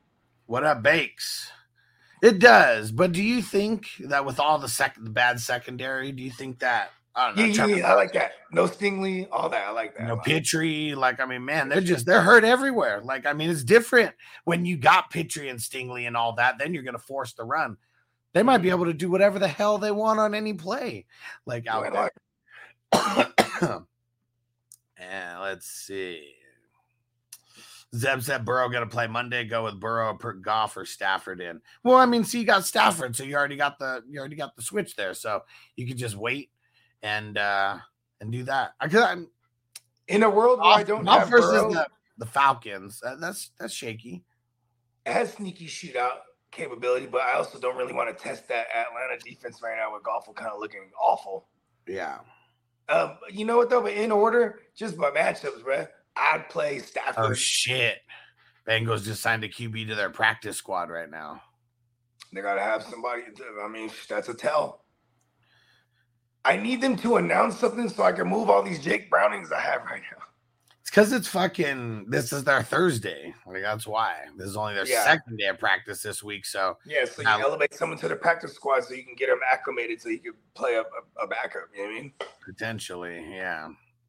[0.46, 1.52] What up, Bakes?
[2.26, 6.24] It does, but do you think that with all the sec the bad secondary, do
[6.24, 8.32] you think that I don't know, Yeah, yeah, Trevor- yeah, I like that.
[8.50, 9.68] No Stingley, all that.
[9.68, 10.10] I like that.
[10.10, 13.00] Like, Pitre, like I mean, man, they're just they're hurt everywhere.
[13.00, 14.12] Like I mean, it's different
[14.42, 16.58] when you got Pitre and Stingley and all that.
[16.58, 17.76] Then you're gonna force the run.
[18.32, 18.76] They might be mm-hmm.
[18.76, 21.06] able to do whatever the hell they want on any play,
[21.46, 22.12] like out like,
[22.92, 23.32] there.
[24.98, 26.35] and let's see.
[27.96, 29.44] Zeb said Burrow gonna play Monday.
[29.44, 31.60] Go with Burrow, put Goff or Stafford in.
[31.82, 34.56] Well, I mean, see, you got Stafford, so you already got the you already got
[34.56, 35.42] the switch there, so
[35.76, 36.50] you could just wait
[37.02, 37.78] and uh
[38.20, 38.74] and do that.
[38.80, 39.02] I could.
[39.02, 39.28] I'm,
[40.08, 43.00] in a world where I don't have versus Burrow, the, the Falcons.
[43.00, 44.24] That, that's that's shaky.
[45.04, 46.18] it has sneaky shootout
[46.50, 50.02] capability, but I also don't really want to test that Atlanta defense right now with
[50.02, 51.46] Goff kind of looking awful.
[51.86, 52.18] Yeah.
[52.88, 53.82] Um, you know what though?
[53.82, 57.24] But in order, just by matchups, bruh, I'd play oh, Stafford.
[57.24, 57.98] Oh shit.
[58.66, 61.40] Bengals just signed a QB to their practice squad right now.
[62.32, 63.22] They gotta have somebody.
[63.36, 64.84] to- I mean, that's a tell.
[66.44, 69.60] I need them to announce something so I can move all these Jake Brownings I
[69.60, 70.22] have right now.
[70.80, 72.06] It's because it's fucking.
[72.08, 73.34] This is their Thursday.
[73.46, 74.26] Like that's why.
[74.36, 75.04] This is only their Yeah.
[75.04, 76.46] second day of practice this week.
[76.46, 79.28] So Yeah, so you Now- elevate someone to the practice squad so you can get
[79.28, 81.64] them acclimated so you can play a, a, a backup.
[81.74, 82.12] You know what I mean?
[82.44, 83.68] potentially, yeah.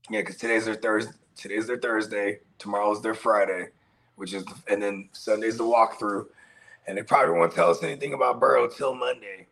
[0.09, 1.11] Yeah, because today's their Thursday.
[1.37, 2.39] Today's their Thursday.
[2.57, 3.67] Tomorrow's their Friday,
[4.15, 6.25] which is and then Sunday's the walkthrough.
[6.87, 9.47] And they probably won't tell us anything about Burrow till Monday.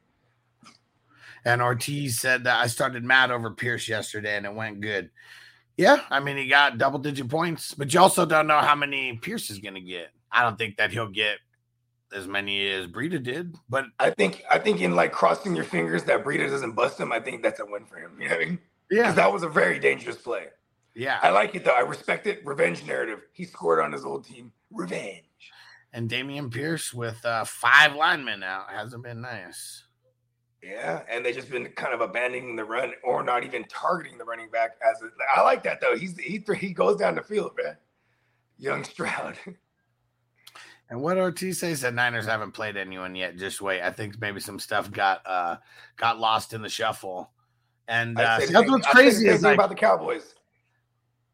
[1.43, 5.11] And Ortiz said that I started mad over Pierce yesterday and it went good.
[5.77, 9.17] Yeah, I mean he got double digit points, but you also don't know how many
[9.17, 10.09] Pierce is gonna get.
[10.31, 11.37] I don't think that he'll get
[12.13, 16.03] as many as Breida did, but I think I think in like crossing your fingers
[16.05, 17.11] that Breida doesn't bust him.
[17.11, 18.13] I think that's a win for him.
[18.19, 18.59] You know what I mean?
[18.89, 20.47] yeah, that was a very dangerous play.
[20.95, 21.19] Yeah.
[21.21, 21.75] I like it though.
[21.75, 22.45] I respect it.
[22.45, 23.19] Revenge narrative.
[23.33, 24.51] He scored on his old team.
[24.71, 25.23] Revenge.
[25.93, 29.83] and Dameon Pierce with uh, five linemen out hasn't been nice.
[30.63, 34.23] Yeah, and they've just been kind of abandoning the run or not even targeting the
[34.23, 35.95] running back as a, I like that though.
[35.95, 37.77] He's he he goes down the field, man.
[38.57, 39.37] Young Stroud.
[40.89, 43.37] And what Ortiz says that Niners haven't played anyone yet.
[43.37, 43.81] Just wait.
[43.81, 45.57] I think maybe some stuff got uh
[45.97, 47.31] got lost in the shuffle.
[47.87, 50.34] And uh, see, that's what's I'd say the crazy is thing like, about the Cowboys.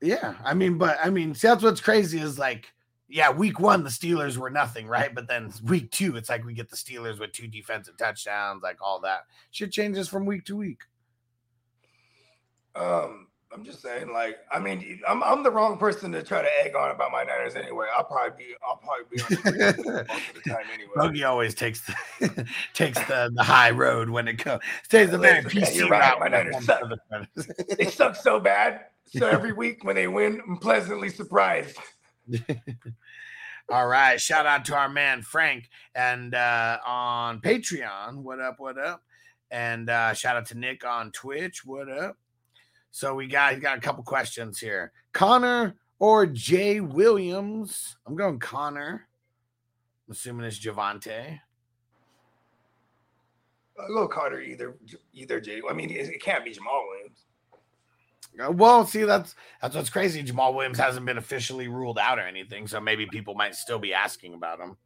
[0.02, 0.36] Yeah.
[0.44, 2.74] I mean, but I mean, see, that's what's crazy is like,
[3.08, 5.14] yeah, week one the Steelers were nothing, right?
[5.14, 8.78] But then week two, it's like we get the Steelers with two defensive touchdowns, like
[8.82, 9.22] all that.
[9.52, 10.82] Shit changes from week to week.
[12.76, 16.50] Um, I'm just saying, like, I mean, I'm I'm the wrong person to try to
[16.64, 17.88] egg on about my Niners anyway.
[17.96, 20.92] I'll probably be I'll probably be on the most of the time anyway.
[20.96, 24.64] Bogey always takes the takes the, the high road when it comes.
[24.84, 26.82] Stays the yeah, PC you're right, my it Niners suck.
[26.88, 28.86] the- They suck so bad.
[29.18, 31.76] So every week when they win, I'm pleasantly surprised.
[33.70, 34.22] All right.
[34.22, 38.18] Shout out to our man Frank and uh, on Patreon.
[38.24, 38.56] What up?
[38.60, 39.02] What up?
[39.50, 41.66] And uh, shout out to Nick on Twitch.
[41.66, 42.16] What up?
[42.92, 44.92] So we got got a couple questions here.
[45.14, 47.98] Conner or Jay Williams?
[48.06, 49.08] I'm going Conner.
[50.08, 51.40] I'm assuming it's Javonte.
[53.80, 54.76] A little Carter either
[55.14, 55.62] either Jay.
[55.68, 57.26] I mean, it, can't be Jamaal Williams.
[58.40, 60.24] Uh, Well, see, that's that's what's crazy.
[60.24, 63.94] Jamaal Williams hasn't been officially ruled out or anything, so maybe people might still be
[63.94, 64.78] asking about him.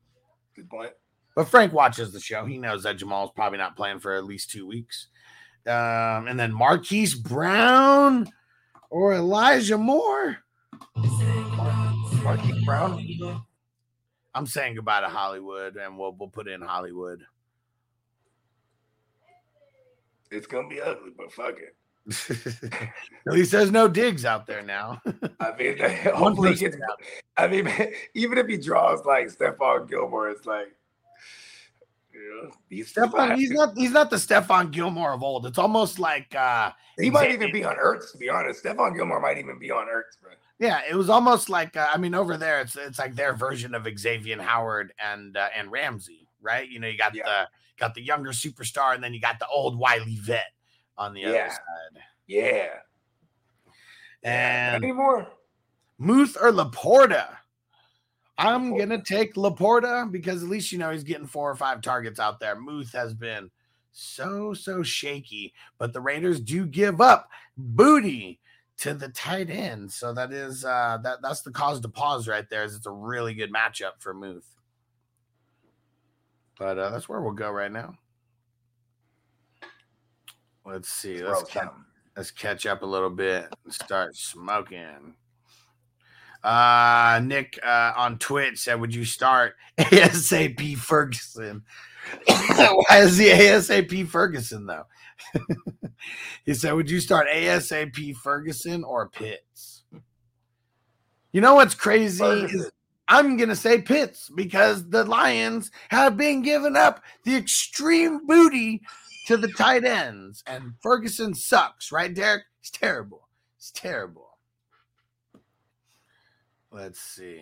[0.56, 0.92] Good point.
[1.36, 2.46] But Frank watches the show.
[2.46, 5.08] He knows that Jamaal's probably not playing for at least two weeks.
[5.68, 8.28] Um, and then Marquise Brown
[8.90, 10.38] or Elijah Moore.
[12.24, 13.44] Marquise Brown.
[14.34, 17.24] I'm saying goodbye to Hollywood, and we'll we'll put in Hollywood.
[20.32, 21.76] It's gonna be ugly, but fuck it.
[23.28, 25.02] At least there's no Diggs out there now.
[25.40, 25.78] I mean,
[26.14, 26.78] hopefully gets.
[27.38, 27.72] I mean,
[28.14, 30.76] even if he draws like Stephon Gilmore, it's like,
[32.70, 35.46] he's Stephon, he's not he's not the Stephon Gilmore of old.
[35.46, 38.64] It's almost like uh He might even be on Ertz, to be honest.
[38.64, 40.32] Stephon Gilmore might even be on Ertz, bro.
[40.60, 43.76] Yeah, it was almost like uh, I mean, over there, it's it's like their version
[43.76, 46.68] of Xavier Howard and uh, and Ramsey, right?
[46.70, 47.24] You know, you got Yeah.
[47.26, 47.48] the
[47.78, 50.54] got the younger superstar, and then you got the old wily vet
[50.98, 52.02] on the other side.
[52.28, 52.70] Yeah.
[54.24, 55.28] And anymore.
[55.98, 57.28] Muth or LaPorta?
[58.38, 62.20] I'm gonna take LaPorta because at least you know he's getting four or five targets
[62.20, 62.60] out there.
[62.60, 63.50] Muth has been
[63.92, 68.40] so so shaky, but the Raiders do give up booty
[68.78, 72.50] to the tight end, so that is uh that that's the cause to pause right
[72.50, 72.64] there.
[72.64, 74.48] Is it's a really good matchup for Muth.
[76.58, 77.98] But uh, that's where we'll go right now.
[80.66, 81.22] Let's see.
[81.22, 81.70] Let's catch,
[82.16, 85.16] let's catch up a little bit and start smoking.
[86.46, 91.64] Uh Nick uh on Twitch said, Would you start ASAP Ferguson?
[92.28, 94.86] Why is he ASAP Ferguson though?
[96.46, 99.84] he said, Would you start ASAP Ferguson or Pitts?
[101.32, 102.24] You know what's crazy?
[102.24, 102.72] is Ferguson.
[103.08, 108.82] I'm gonna say Pitts because the Lions have been giving up the extreme booty
[109.28, 112.44] to the tight ends, and Ferguson sucks, right, Derek?
[112.60, 113.28] It's terrible.
[113.58, 114.25] It's terrible.
[116.76, 117.42] Let's see.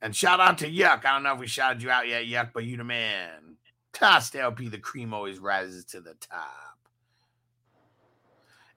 [0.00, 1.04] And shout out to Yuck.
[1.04, 3.56] I don't know if we shouted you out yet, Yuck, but you the man.
[3.92, 6.78] Tossed LP, the cream always rises to the top.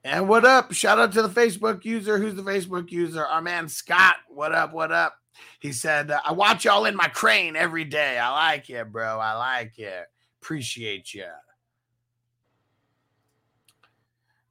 [0.04, 0.74] And what up?
[0.74, 2.18] Shout out to the Facebook user.
[2.18, 3.24] Who's the Facebook user?
[3.24, 4.16] Our man Scott.
[4.28, 4.74] What up?
[4.74, 5.14] What up?
[5.60, 8.18] He said, I watch y'all in my crane every day.
[8.18, 9.18] I like it, bro.
[9.18, 10.08] I like it.
[10.42, 11.30] Appreciate you.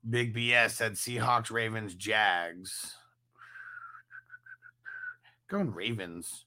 [0.09, 2.95] Big BS said Seahawks, Ravens, Jags.
[5.51, 6.45] Going Ravens.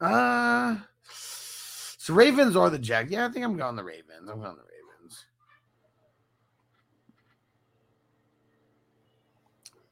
[0.00, 3.10] Uh so Ravens or the Jags.
[3.10, 4.30] Yeah, I think I'm going the Ravens.
[4.30, 5.24] I'm going the Ravens.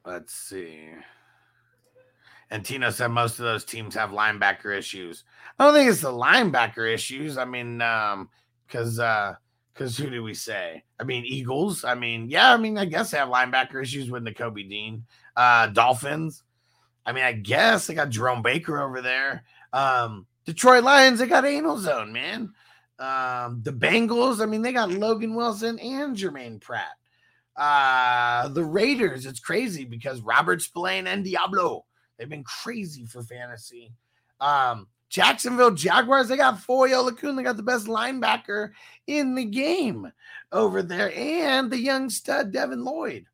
[0.04, 0.90] Let's see.
[2.50, 5.24] And Tino said most of those teams have linebacker issues.
[5.58, 7.38] I don't think it's the linebacker issues.
[7.38, 8.30] I mean, um,
[8.68, 9.34] because uh
[9.74, 10.84] because who do we say?
[11.00, 11.82] I mean, Eagles.
[11.82, 15.04] I mean, yeah, I mean, I guess they have linebacker issues with Nakobe Dean.
[15.34, 16.44] Uh Dolphins.
[17.06, 19.44] I mean, I guess they got Jerome Baker over there.
[19.72, 22.52] Um, Detroit Lions, they got Anal Zone, man.
[22.98, 26.96] Um, the Bengals, I mean, they got Logan Wilson and Germaine Pratt.
[27.56, 31.82] Uh, the Raiders, it's crazy because Robert Spillane and Deablo,
[32.18, 33.92] they've been crazy for fantasy.
[34.40, 38.72] Um, Jacksonville Jaguars, they got Foye Oluokun, they got the best linebacker
[39.06, 40.10] in the game
[40.52, 43.26] over there, and the young stud Devin Lloyd.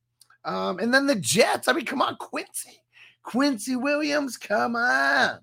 [0.45, 2.82] Um, and then the Jets, I mean, come on, Quincy.
[3.23, 5.41] Quincy Williams, come on.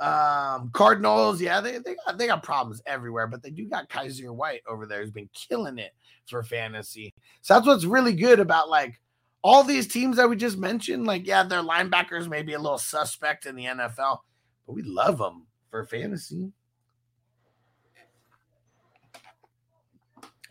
[0.00, 4.32] Um, Cardinals, yeah, they, they got they got problems everywhere, but they do got Kyzir
[4.32, 5.92] White over there who's been killing it
[6.26, 7.12] for fantasy.
[7.42, 9.00] So that's what's really good about like
[9.42, 11.06] all these teams that we just mentioned.
[11.06, 14.18] Like, yeah, their linebackers may be a little suspect in the NFL,
[14.66, 16.52] but we love them for fantasy.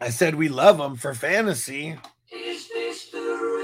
[0.02, 1.98] I said we love them for fantasy.
[2.32, 3.57] Is this the?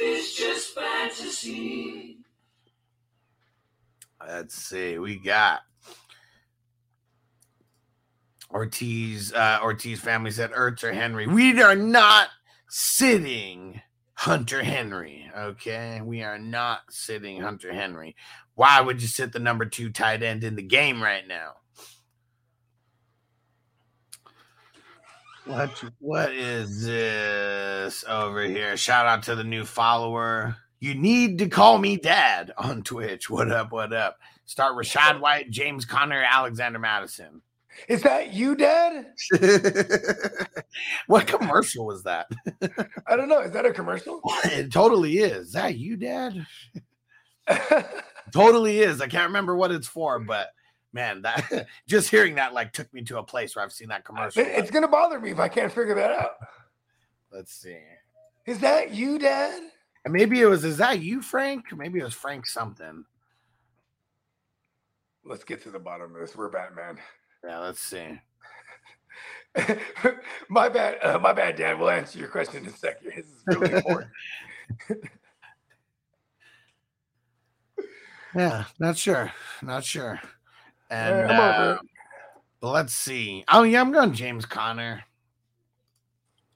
[0.00, 2.18] Is just fantasy?
[4.26, 4.98] Let's see.
[4.98, 5.60] We got
[8.50, 9.32] Ortiz.
[9.32, 11.26] Uh, Ortiz family said Ertz or Henry.
[11.26, 12.28] We are not
[12.68, 13.80] sitting
[14.14, 15.30] Hunter Henry.
[15.36, 18.16] Okay, we are not sitting Hunter Henry.
[18.54, 21.54] Why would you sit the number two tight end in the game right now?
[25.46, 28.78] What what is this over here?
[28.78, 30.56] Shout out to the new follower.
[30.80, 33.28] You need to call me dad on Twitch.
[33.28, 33.70] What up?
[33.70, 34.16] What up?
[34.46, 37.42] Start Rachaad White, James Conner, Alexander Mattison.
[37.88, 39.12] Is that you, Dad?
[41.06, 42.26] what commercial was that?
[43.06, 43.40] I don't know.
[43.40, 44.20] Is that a commercial?
[44.44, 45.48] It totally is.
[45.48, 46.46] Is that you, dad?
[48.32, 49.00] totally is.
[49.00, 50.48] I can't remember what it's for, but
[50.94, 54.04] man, that just hearing that like took me to a place where I've seen that
[54.04, 54.42] commercial.
[54.46, 56.36] it's gonna bother me if I can't figure that out.
[57.30, 57.76] Let's see.
[58.46, 59.60] Is that you, Dad?
[60.04, 61.64] And maybe it was, is that you, Frank?
[61.76, 63.04] Maybe it was Frank something.
[65.24, 66.36] Let's get to the bottom of this.
[66.36, 66.98] We're Batman.
[67.42, 68.20] Yeah, let's see.
[70.48, 71.78] my bad, uh, my bad, Dad.
[71.78, 73.12] We'll answer your question in a second.
[73.16, 74.10] This is really important.
[78.34, 79.32] Yeah, not sure.
[79.62, 80.20] Not sure.
[80.90, 81.76] Yeah, And I'm uh,
[82.62, 83.44] let's see.
[83.48, 85.02] Oh yeah, I'm going James Conner.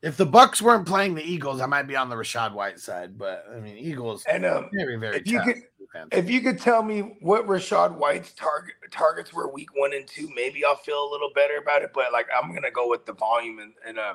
[0.00, 3.18] If the Bucs weren't playing the Eagles, I might be on the Rachaad White side,
[3.18, 6.08] but I mean Eagles And um, very, very if you could- defense.
[6.12, 10.30] if you could tell me what Rachaad White's target targets were week one and two,
[10.36, 11.90] maybe I'll feel a little better about it.
[11.94, 14.14] But like, I'm gonna go with the volume and and uh,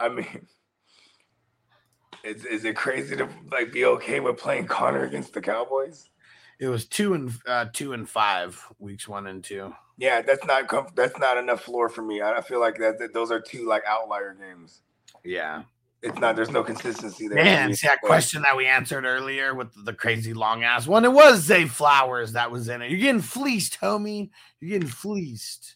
[0.00, 0.46] I mean,
[2.24, 6.10] is is it crazy to like be okay with playing Conner against the Cowboys?
[6.62, 9.74] It was two and uh, two and five weeks one and two.
[9.98, 12.20] Yeah, that's not comf- that's not enough floor for me.
[12.20, 14.82] I I feel like that, that those are two like outlier games.
[15.24, 15.64] Yeah,
[16.02, 16.36] It's not.
[16.36, 17.42] There's no consistency there.
[17.42, 17.74] man.
[17.74, 21.04] See that But- question that we answered earlier with the crazy long ass one.
[21.04, 22.90] It was Zay Flowers that was in it.
[22.92, 24.30] You're getting fleeced, homie.
[24.60, 25.74] You're getting fleeced.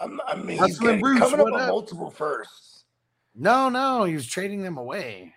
[0.00, 2.84] I'm, I mean, he's getting, Bruce, coming up with multiple firsts.
[3.36, 5.32] No, no, he was trading them away.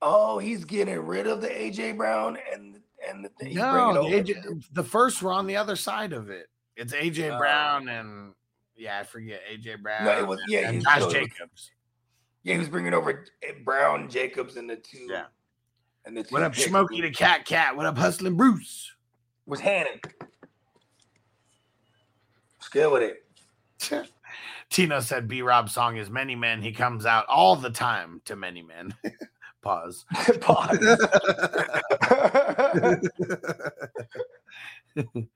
[0.00, 2.78] Oh, he's getting rid of the AJ Brown and
[3.08, 6.48] and no, AJ, the first were on the other side of it.
[6.76, 7.38] It's AJ Oh.
[7.38, 8.32] Brown and
[8.76, 10.04] yeah, I forget AJ Brown.
[10.04, 11.72] No, it was yeah, and Josh so- Jacobs.
[12.44, 13.26] Yeah, he was bringing over
[13.64, 15.06] Brown, Jacobs, and the two.
[15.10, 15.24] Yeah.
[16.06, 17.76] And the two What up, picks Smokey the Cat Cat?
[17.76, 18.92] What up, Hustling Bruce?
[19.44, 20.00] was Hannon.
[22.60, 24.08] Still with it.
[24.70, 26.60] Tino said B Rob song is Many Men.
[26.62, 28.94] He comes out all the time to Many Men.
[29.62, 30.04] Pause.
[30.40, 30.78] Pause.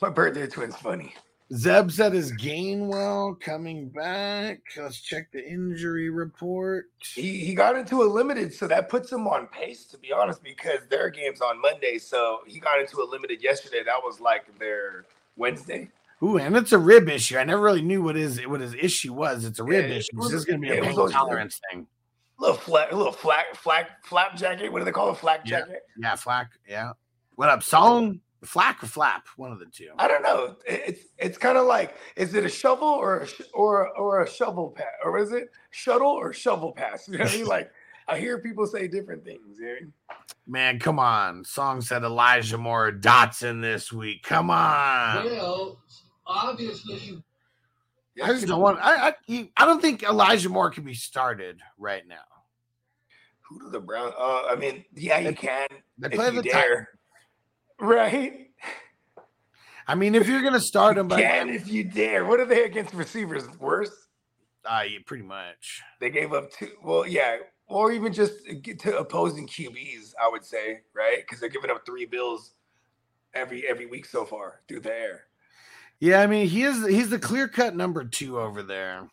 [0.00, 1.14] My birthday twin's funny.
[1.52, 4.60] Zeb said is Gainwell coming back.
[4.76, 6.86] Let's check the injury report.
[7.00, 10.44] He he got into a limited, so that puts him on pace, to be honest,
[10.44, 11.98] because their game's on Monday.
[11.98, 13.82] So he got into a limited yesterday.
[13.84, 15.90] That was like their Wednesday.
[16.22, 17.38] Ooh, and it's a rib issue.
[17.38, 19.44] I never really knew what his what his issue was.
[19.44, 20.16] It's a rib Yeah, issue.
[20.18, 21.86] This is going to be a pain tolerance thing.
[22.40, 24.72] Little flat, a little flak, flak, flap jacket.
[24.72, 25.16] What do they call it?
[25.18, 25.60] Flak Yeah.
[25.60, 25.82] jacket.
[25.98, 26.50] Yeah, flack.
[26.68, 26.92] Yeah.
[27.36, 28.20] What up, song?
[28.42, 29.26] Flack or flap?
[29.36, 29.90] One of the two.
[29.98, 30.56] I don't know.
[30.66, 34.28] It's it's kind of like is it a shovel or a sh- or or a
[34.30, 37.06] shovel pass or is it shuttle or shovel pass?
[37.08, 37.46] You know what I mean?
[37.46, 37.70] Like
[38.08, 39.58] I hear people say different things.
[39.58, 39.72] You know?
[39.72, 39.92] I mean?
[40.46, 41.44] Man, come on.
[41.44, 44.22] Song said Elijah Moore Dotson this week.
[44.22, 45.26] Come on.
[45.26, 45.82] Well,
[46.26, 47.22] obviously you
[48.24, 48.78] I just don't want.
[48.80, 52.16] I I, I don't think Elijah Moore can be started right now.
[53.50, 54.12] Who do the Brown?
[54.16, 55.66] Uh, I mean, yeah, you can.
[55.98, 56.62] They if play you the dare.
[56.62, 56.86] Titans.
[57.80, 58.46] Right?
[59.88, 62.24] I mean, if you're gonna start him, but Can if you dare.
[62.24, 63.44] What are they against receivers?
[63.58, 63.90] Worse?
[64.64, 65.82] uh, yeah, pretty much.
[66.00, 66.70] They gave up two.
[66.84, 70.12] Well, yeah, or even just get to opposing QBs.
[70.22, 71.18] I would say, right?
[71.18, 72.52] Because they're giving up three bills
[73.34, 75.24] every every week so far through the air.
[75.98, 76.86] Yeah, I mean, he is.
[76.86, 79.08] He's the clear cut number two over there.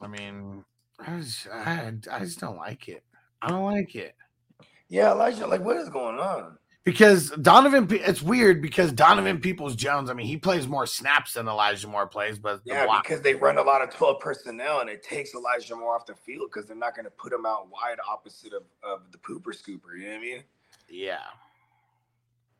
[0.00, 0.64] I mean,
[1.06, 3.02] I just, I, I just don't like it.
[3.42, 4.14] I don't like it.
[4.88, 6.58] Yeah, Elijah, like what is going on?
[6.82, 11.46] Because Donovan, it's weird because Donovan Peoples Jones, I mean, he plays more snaps than
[11.46, 14.88] Elijah Moore plays, but Yeah, block, because they run a lot of 12 personnel and
[14.88, 17.68] it takes Elijah Moore off the field because they're not going to put him out
[17.70, 19.96] wide opposite of, of the pooper scooper.
[19.96, 20.42] You know what I mean?
[20.88, 21.18] yeah.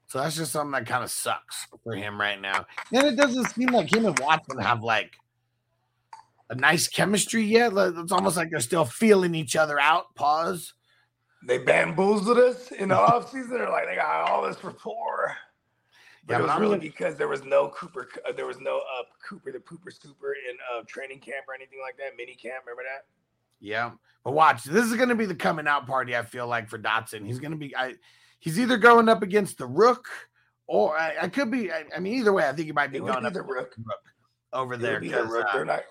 [0.07, 2.67] So that's just something that kind of sucks for him right now.
[2.93, 5.13] And it doesn't seem like him and Watson have like
[6.51, 7.73] a nice chemistry yet.
[7.75, 10.15] It's almost like they're still feeling each other out.
[10.15, 10.75] Pause.
[11.47, 13.51] They bamboozled us in the offseason.
[13.51, 15.35] They're like, they got all this rapport.
[16.27, 18.61] But Yeah, it was I'm really gonna- because there was no Cooper, uh, there was
[18.61, 22.35] no uh, Cooper, the pooper scooper in uh, training camp or anything like that, mini
[22.35, 22.65] camp.
[22.67, 23.07] Remember that?
[23.61, 23.93] Yeah.
[24.25, 26.79] But watch, this is going to be the coming out party, I feel like, for
[26.79, 27.25] Dotson.
[27.25, 27.95] He's going to be, I,
[28.39, 30.07] he's either going up against the Rook
[30.67, 32.99] or I, I could be, I, I mean, either way, I think he might be
[32.99, 33.75] It going up the Rook.
[33.79, 34.03] Rook
[34.53, 35.01] over It there.
[35.01, 35.47] be the Rook.
[35.49, 35.83] uh, They're not.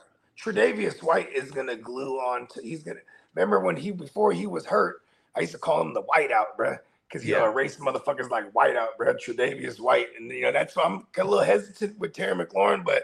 [0.41, 2.61] Tre'Davious White is gonna glue on to.
[2.61, 2.99] He's gonna
[3.35, 5.01] remember when he before he was hurt.
[5.35, 7.49] I used to call him the whiteout, bruh, because he'll Yeah.
[7.51, 9.15] erase motherfuckers like whiteout, bruh.
[9.19, 13.03] Tre'Davious White, and you know that's why I'm a little hesitant with Terry McLaurin, but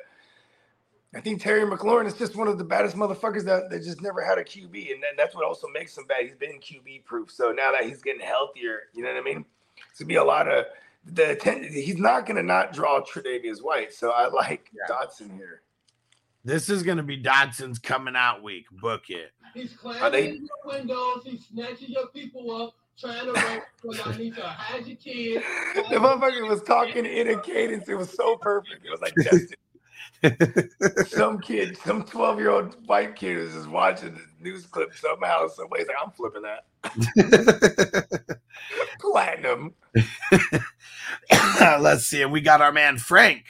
[1.14, 4.22] I think Terry McLaurin is just one of the baddest motherfuckers that, that just never
[4.22, 6.24] had a QB, and that, that's what also makes him bad.
[6.24, 7.32] He's been QB proof.
[7.32, 9.46] So now that he's getting healthier, you know what I mean?
[9.90, 10.66] It's gonna be a lot of
[11.06, 11.36] the
[11.72, 13.94] he's not gonna not draw Tre'Davious White.
[13.94, 14.94] So I like Yeah.
[14.94, 15.62] Dotson here.
[16.46, 18.66] This is going to be Dotson's coming out week.
[18.72, 19.32] Book it.
[19.56, 21.24] He's Are climbing they- in your windows.
[21.26, 23.64] He's snatching your people up, trying to rape.
[23.82, 25.44] So y'all need to hide your kids.
[25.90, 27.90] The motherfucker was talking in a cadence.
[27.90, 28.86] It was so perfect.
[28.86, 29.58] It was like Justin.
[31.08, 35.48] some kid, some 12 year old white kid was just watching the news clip somehow,
[35.48, 35.80] some way.
[35.80, 38.38] He's like, I'm flipping that.
[39.00, 39.74] Platinum.
[41.82, 42.24] Let's see.
[42.26, 43.44] We got our man Frank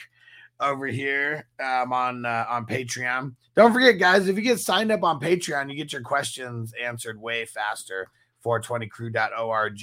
[0.60, 3.34] over here um, on uh, on Patreon.
[3.54, 7.20] Don't forget, guys, if you get signed up on Patreon, you get your questions answered
[7.20, 8.08] way faster.
[8.44, 9.80] 420crew.org.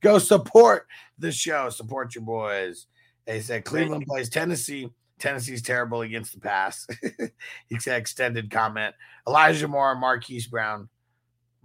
[0.00, 0.86] Go support
[1.18, 1.68] the show.
[1.68, 2.86] Support your boys.
[3.26, 4.88] They said Cleveland plays Tennessee.
[5.18, 6.86] Tennessee's terrible against the pass.
[7.68, 8.94] he said extended comment.
[9.26, 10.88] Elijah Moore, Marquise Brown.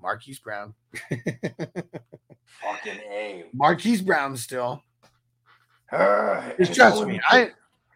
[0.01, 0.73] Marquise Brown.
[1.09, 3.45] Fucking A.
[3.53, 4.83] Marquise Brown still.
[5.91, 7.19] Uh, Just trust me.
[7.29, 7.51] I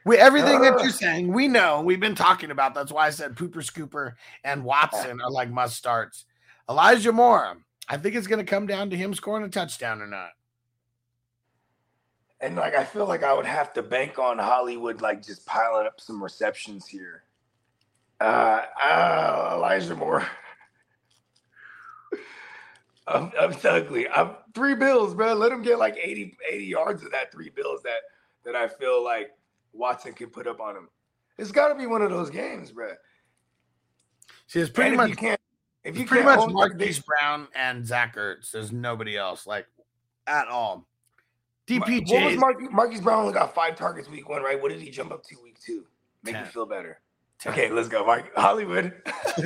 [0.05, 1.81] we everything that you're saying, we know.
[1.81, 2.75] We've been talking about.
[2.75, 6.25] That's why I said Pooper Scooper and Watson are like must starts.
[6.69, 7.57] Elijah Moore.
[7.89, 10.29] I think it's going to come down to him scoring a touchdown or not.
[12.39, 15.87] And like I feel like I would have to bank on Hollywood like just piling
[15.87, 17.23] up some receptions here.
[18.21, 20.25] Uh, uh Elijah Moore.
[23.07, 24.07] I'm, I'm ugly.
[24.07, 25.33] I'm three bills, bro.
[25.33, 28.01] Let him get like 80, 80 yards of that three bills that
[28.43, 29.31] that I feel like
[29.75, 30.89] Watson can put up on him.
[31.37, 32.91] It's got to be one of those games, bro.
[34.47, 35.41] See, it's pretty And much if you can't,
[35.83, 38.51] if you pretty can't much Marquise Brown and Zach Ertz.
[38.51, 39.67] There's nobody else like
[40.27, 40.87] at all.
[41.67, 42.25] What DPJ.
[42.25, 44.61] was Marquise, Marquise Brown only got five targets week one, right?
[44.61, 45.85] What did he jump up to week two?
[46.23, 46.99] Make me feel better.
[47.45, 48.31] Okay, let's go, Mark.
[48.35, 48.93] Hollywood.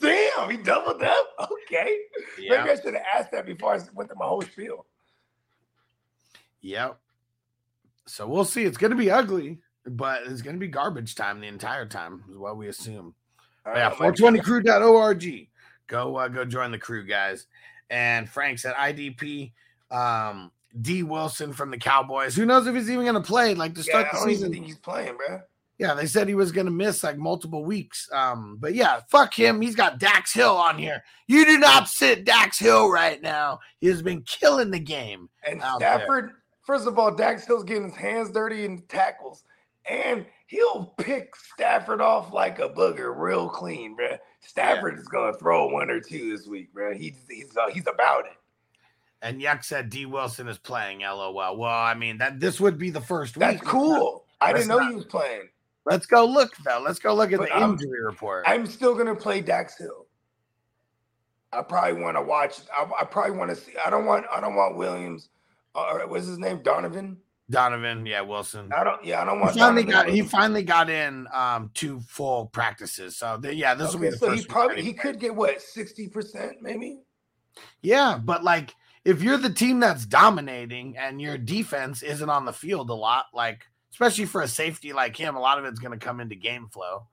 [0.00, 1.26] Damn, he doubled up.
[1.38, 1.98] Okay.
[2.38, 2.56] yeah.
[2.58, 4.86] Maybe I should have asked that before I went through my whole spiel.
[6.62, 6.98] Yep.
[8.06, 8.64] So we'll see.
[8.64, 12.22] It's going to be ugly, but it's going to be garbage time the entire time,
[12.30, 13.14] is what we assume.
[13.66, 14.14] Yeah, right, Mike.
[14.14, 15.48] 420crew.org.
[15.88, 17.46] Go uh, go join the crew, guys.
[17.90, 19.52] And Frank said IDP
[19.90, 20.50] um
[20.80, 22.34] D Wilson from the Cowboys.
[22.34, 24.34] Who knows if he's even gonna play like to Yeah, start I the don't even
[24.36, 24.52] season?
[24.52, 25.40] think he's playing, bro.
[25.78, 28.08] Yeah, they said he was gonna miss like multiple weeks.
[28.12, 29.60] Um, but yeah, fuck him.
[29.60, 31.02] He's got Dax Hill on here.
[31.28, 33.60] You do not sit Dax Hill right now.
[33.80, 35.28] He has been killing the game.
[35.46, 36.32] And Out there.
[36.66, 39.44] First of all, Dax Hill's getting his hands dirty in tackles,
[39.88, 44.16] and he'll pick Stafford off like a booger real clean, bro.
[44.40, 46.92] Stafford is gonna throw one or two this week, bro.
[46.92, 48.32] He's he's uh, he's about it.
[49.22, 51.00] And Yuck said D Wilson is playing.
[51.00, 51.34] LOL.
[51.56, 53.60] Well, I mean that this would be the first That's week.
[53.62, 54.24] That's cool.
[54.40, 55.48] I That's didn't know not- he was playing.
[55.84, 56.82] Let's go look though.
[56.84, 58.44] Let's go look at But the I'm- injury report.
[58.48, 60.06] I'm still gonna play Dax Hill.
[61.52, 62.58] I probably want to watch.
[62.76, 63.72] I, I probably want to see.
[63.84, 64.26] I don't want.
[64.32, 65.28] I don't want Williams.
[65.76, 66.62] Or what's his name?
[66.62, 67.18] Donovan.
[67.48, 68.72] Donovan, yeah, Wilson.
[68.76, 69.04] I don't.
[69.04, 69.56] Yeah, I don't He want.
[69.56, 73.16] finally Donovan got he finally got in um two full practices.
[73.16, 76.08] So yeah, this will be the so first he probably he could get what sixty
[76.08, 77.00] percent maybe.
[77.82, 78.74] Yeah, but like
[79.04, 83.26] if you're the team that's dominating and your defense isn't on the field a lot,
[83.32, 83.62] like
[83.92, 86.68] especially for a safety like him, a lot of it's going to come into game
[86.72, 87.06] flow.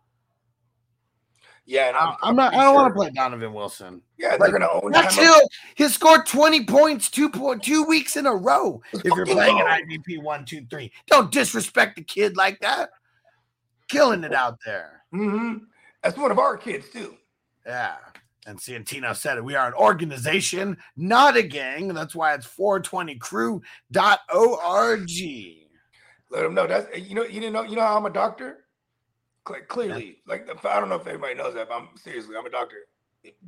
[1.66, 2.54] Yeah, and I, I'm not.
[2.54, 4.02] I don't want to play Donovan Wilson.
[4.18, 5.24] Yeah, they're gonna own That's him.
[5.24, 5.42] still
[5.76, 8.82] he scored 20 points two point two weeks in a row.
[8.92, 9.72] If you're playing an go.
[9.72, 12.90] IDP one, two, three, don't disrespect the kid like that.
[13.88, 15.04] Killing it out there.
[15.14, 15.60] Mm-hmm.
[16.02, 17.16] That's one of our kids too.
[17.66, 17.96] Yeah.
[18.46, 19.46] And Santino said it.
[19.46, 21.88] We are an organization, not a gang.
[21.88, 25.10] That's why it's 420crew.org.
[26.30, 28.63] Let them know that's you know you didn't know you know how I'm a doctor.
[29.44, 32.50] Cle- Clearly, like I don't know if anybody knows that, but I'm seriously I'm a
[32.50, 32.78] doctor.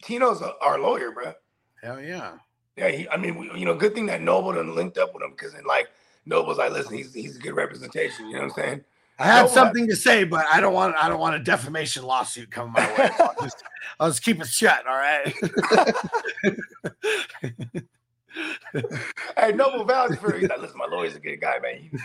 [0.01, 1.33] Tino's a, our lawyer, bro.
[1.81, 2.37] Hell yeah.
[2.77, 5.23] Yeah, he, I mean, we, you know, good thing that Noble done linked up with
[5.23, 5.87] him because like,
[6.25, 8.27] Noble's like, listen, he's he's a good representation.
[8.27, 8.83] You know what I'm saying?
[9.17, 12.03] I had No, something to say, but I don't want I don't want a defamation
[12.03, 13.09] lawsuit coming my way.
[13.17, 13.63] So I'll, just,
[13.99, 14.85] I'll just keep it shut.
[14.85, 15.33] All right.
[19.37, 20.37] Hey, Noble vouched for.
[20.37, 21.89] He's like, listen, my lawyer's a good guy, man.
[21.91, 21.99] You,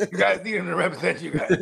[0.00, 1.56] you guys need him to represent you guys.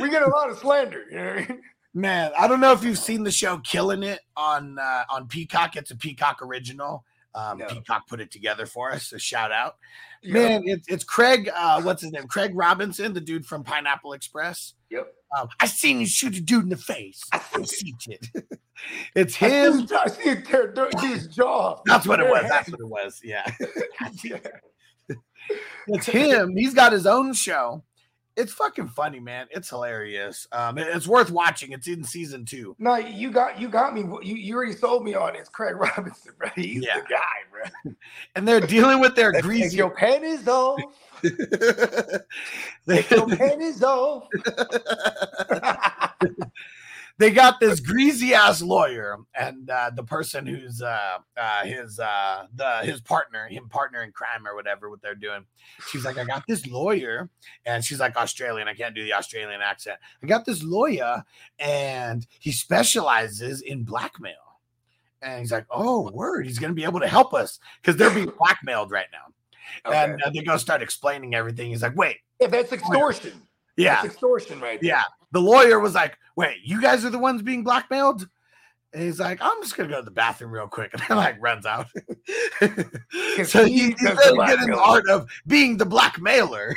[0.00, 1.04] We get a lot of slander.
[1.10, 1.62] You know what I mean?
[1.92, 5.76] Man, I don't know if you've seen the show Killing It on uh, on Peacock.
[5.76, 7.04] It's a Peacock original.
[7.34, 7.66] Um, No.
[7.66, 9.08] Peacock put it together for us.
[9.08, 9.76] So shout out.
[10.22, 11.50] Man, it's it's Craig.
[11.54, 12.26] Uh, what's his name?
[12.28, 14.74] Craig Robinson, the dude from Pineapple Express.
[14.90, 15.14] Yep.
[15.38, 17.22] Um, I seen you shoot a dude in the face.
[17.32, 18.26] I I see see it.
[19.14, 19.86] it's him.
[19.96, 21.80] I see him tear his jaw.
[21.86, 22.44] That's what it was.
[22.48, 23.20] That's what it was.
[23.22, 23.46] Yeah.
[24.24, 24.38] Yeah.
[25.88, 26.54] It's him.
[26.56, 27.82] He's got his own show,
[28.36, 29.46] it's fucking funny, man.
[29.50, 30.46] It's hilarious.
[30.52, 31.72] Um, it's worth watching.
[31.72, 32.74] It's in season two.
[32.78, 34.02] No, you got you got me.
[34.22, 36.48] You, you already sold me on it's Craig Robinson, bro.
[36.54, 37.00] He's Yeah.
[37.00, 37.18] the guy,
[37.50, 37.92] bro.
[38.36, 39.76] And they're dealing with their greasy.
[39.76, 40.80] your pen is off,
[42.86, 44.28] they, your pen is off.
[47.20, 52.46] they got this greasy ass lawyer and uh, the person who's uh, uh, his uh,
[52.56, 55.44] the his partner, him partner in crime or whatever, what they're doing.
[55.90, 57.28] She's like, I got this lawyer,
[57.66, 58.68] and she's like Australian.
[58.68, 59.98] I can't do the Australian accent.
[60.22, 61.22] I got this lawyer,
[61.58, 64.32] and he specializes in blackmail.
[65.20, 66.46] And he's like, Oh, word!
[66.46, 69.34] He's gonna be able to help us because they're being blackmailed right now.
[69.86, 69.96] Okay.
[69.96, 71.70] And uh, they go start explaining everything.
[71.70, 73.42] He's like, Wait, yeah, that's extortion.
[73.76, 74.88] yeah, That's extortion right there.
[74.88, 75.02] yeah.
[75.32, 78.28] The lawyer was like, "Wait, you guys are the ones being blackmailed?"
[78.92, 81.36] And he's like, "I'm just gonna go to the bathroom real quick," and then like
[81.40, 81.86] runs out.
[83.44, 86.74] so he he, he does the get in the art of being the blackmailer.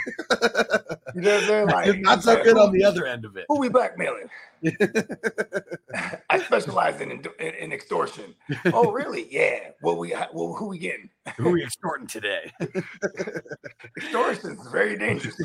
[1.15, 1.67] You know what I'm saying?
[1.67, 3.45] Like, Not so good on the other end of it.
[3.49, 4.29] Who we blackmailing?
[6.29, 8.35] I specialize in, in in extortion.
[8.73, 9.27] Oh, really?
[9.33, 9.69] Yeah.
[9.81, 11.09] What we well, who we getting?
[11.37, 12.51] Who are we extorting today?
[13.97, 15.35] Extortion is very dangerous.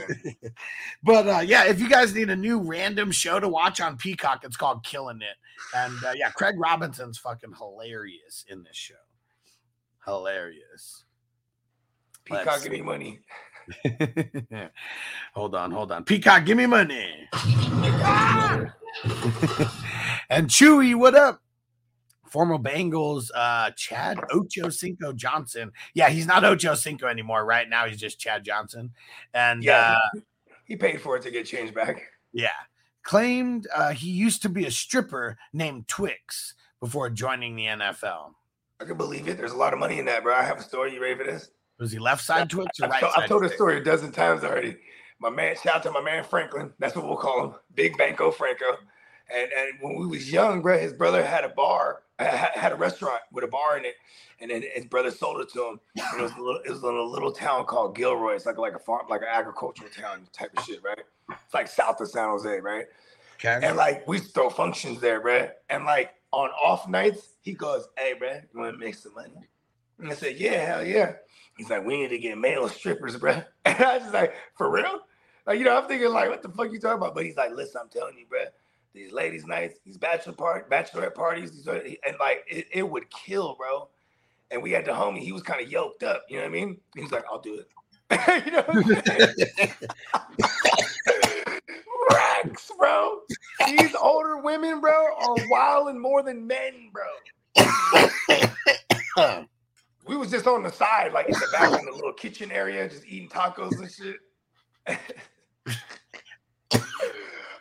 [1.03, 4.45] but uh, yeah, if you guys need a new random show to watch on Peacock,
[4.45, 5.37] it's called Killing It.
[5.75, 8.95] And uh, yeah, Craig Robinson's fucking hilarious in this show.
[10.05, 11.05] Hilarious.
[12.25, 13.21] Peacock, give me money.
[15.35, 16.05] hold on, hold on.
[16.05, 17.29] Peacock, give me money.
[20.31, 21.41] and Chewy, what up?
[22.31, 25.73] Former Bengals, uh, Chad Ocho Cinco Johnson.
[25.95, 27.45] Yeah, he's not Ocho Cinco anymore.
[27.47, 28.91] Right now, he's just Chad Johnson.
[29.33, 30.21] And Yeah, uh,
[30.67, 32.03] he paid for it to get changed back.
[32.33, 32.51] yeah,
[33.03, 38.33] claimed uh, he used to be a stripper named Twix before joining the NFL.
[38.81, 39.39] I can believe it.
[39.39, 40.35] There's a lot of money in that, bro.
[40.35, 40.93] I have a story.
[40.95, 41.51] You ready for this?
[41.81, 43.23] Was he left side Twix or I've, told- side?
[43.23, 43.55] I've told Twix?
[43.55, 44.77] story a dozen times already.
[45.21, 46.73] My man, shout out to my man Franklin.
[46.79, 48.77] That's what we'll call him, Big Banco Franco.
[49.35, 53.21] And and when we was young, bro, his brother had a bar, had, a restaurant
[53.33, 53.95] with a bar in it,
[54.41, 55.81] and then his brother sold it to him.
[56.13, 58.35] And it was a little, it was in a little town called Gilroy.
[58.35, 61.03] It's like like a farm, like an agricultural town type of shit, right?
[61.31, 62.87] It's like south of San Jose, right?
[63.39, 63.61] Okay.
[63.63, 65.51] And like we throw functions there, bruh.
[65.69, 69.33] And like on off nights, he goes, Hey, bruh, you want to make some money?
[69.99, 71.13] And I said, Yeah, hell yeah.
[71.57, 73.45] He's like, We need to get male strippers, bruh.
[73.65, 75.01] And I was just like, For real?
[75.49, 77.15] Like, you know, I'm thinking, like, what the fuck you talking about?
[77.15, 78.41] But he's like, Listen, I'm telling you, bro,
[78.93, 83.09] these ladies' nights, these bachelor part, bachelorette parties, these are, and like, it, it would
[83.09, 83.89] kill, bro.
[84.51, 86.53] And we had the homie, he was kind of yoked up, you know what I
[86.53, 86.79] mean?
[86.95, 87.67] He's like, I'll do it.
[88.45, 88.63] you know?
[92.11, 93.21] Racks, bro.
[93.67, 97.07] These older women, bro, are wilding more than men, bro.
[100.07, 102.87] We was just on the side, like in the back in the little kitchen area,
[102.87, 104.17] just eating tacos and shit.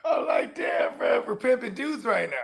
[0.05, 2.35] I'm like, damn, bro, we're pimping dudes right now.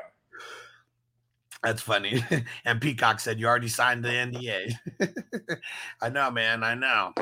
[1.64, 2.24] That's funny.
[2.66, 5.58] and Peacock said, You already signed the NDA.
[6.02, 6.64] I know, man.
[6.64, 7.14] I know.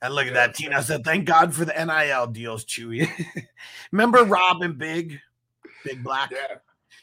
[0.00, 0.54] And look at that.
[0.54, 3.08] Tina said, Thank God for the NIL deals, Chewy.
[3.92, 5.20] Remember Rob and Big?
[5.84, 6.30] Big Black?
[6.32, 6.56] Yeah.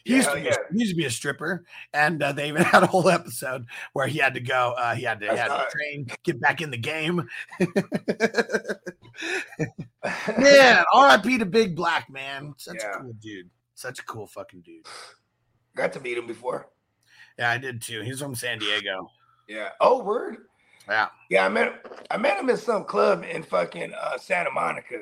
[0.09, 0.55] He used, Yeah, to be, yeah.
[0.73, 4.07] he used to be a stripper, and uh, they even had a whole episode where
[4.07, 4.73] he had to go.
[4.77, 7.27] Uh, he had to, he had to train, get back in the game.
[10.37, 11.37] man, R.I.P.
[11.37, 12.53] to Big Black, man.
[12.57, 12.97] Such Yeah.
[12.97, 13.49] a cool dude.
[13.75, 14.85] Such a cool fucking dude.
[15.75, 16.69] Got to meet him before.
[17.37, 18.01] Yeah, I did too.
[18.01, 19.11] He's from San Diego.
[19.47, 19.69] Yeah.
[19.79, 20.37] Oh, word.
[20.87, 21.07] Yeah.
[21.29, 25.01] Yeah, I met I met him in some club in fucking uh, Santa Monica.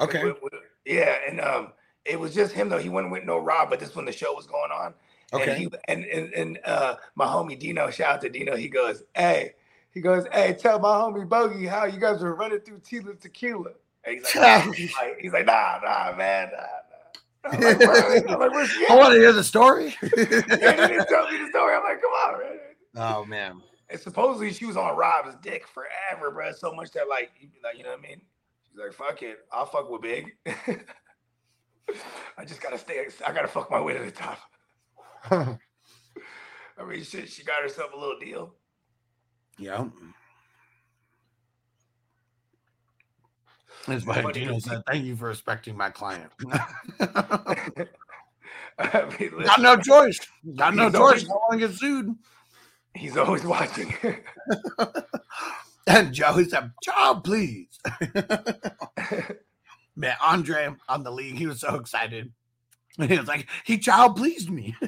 [0.00, 0.24] Okay.
[0.24, 0.52] With- with-
[0.84, 1.72] yeah, and um,
[2.08, 2.78] it was just him though.
[2.78, 4.94] He wasn't with no Rob, but this when the show was going on.
[5.32, 5.58] And Okay.
[5.58, 8.54] he and and, and uh, my homie Dino, shout out to Dino.
[8.56, 9.54] He goes, hey,
[9.90, 13.70] he goes, hey, tell my homie Bogey how you guys were running through Tila Tequila.
[14.04, 14.72] And he's like, nah,
[15.20, 19.96] he's like, nah, nah, man, nah, like, like, I want to hear the story.
[20.02, 21.74] And he didn't tell me the story.
[21.74, 22.58] I'm like, come on, man.
[22.96, 23.62] oh man.
[23.88, 26.52] And supposedly she was on Rob's dick forever, bro.
[26.52, 27.30] So much that like,
[27.64, 28.20] like, you know what I mean?
[28.68, 30.36] She's like, fuck it, I'll fuck with Big.
[32.38, 33.06] I just gotta stay.
[33.26, 34.38] I gotta fuck my way to the top.
[35.30, 38.54] I mean, shit, she got herself a little deal.
[39.58, 39.86] yeah.
[43.86, 46.32] That's why Funny Dino said, "Thank you for respecting my client."
[48.78, 50.18] I mean, Got no choice.
[50.56, 50.96] Got no choice.
[51.00, 52.14] always- I don't want to get sued.
[52.94, 53.94] he's always watching.
[55.88, 57.68] And Joey said, "Child, please."
[59.96, 62.32] Man, Andre on the league, he was so excited.
[62.98, 64.74] And He was like, "He child pleased me."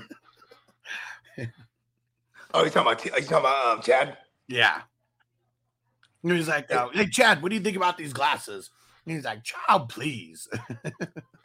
[2.52, 3.04] oh, you talking about?
[3.04, 4.18] You talking about um, Chad?
[4.48, 4.82] Yeah.
[6.22, 8.70] He was like, uh, "Hey Chad, what do you think about these glasses?"
[9.14, 10.48] he's like, child, please.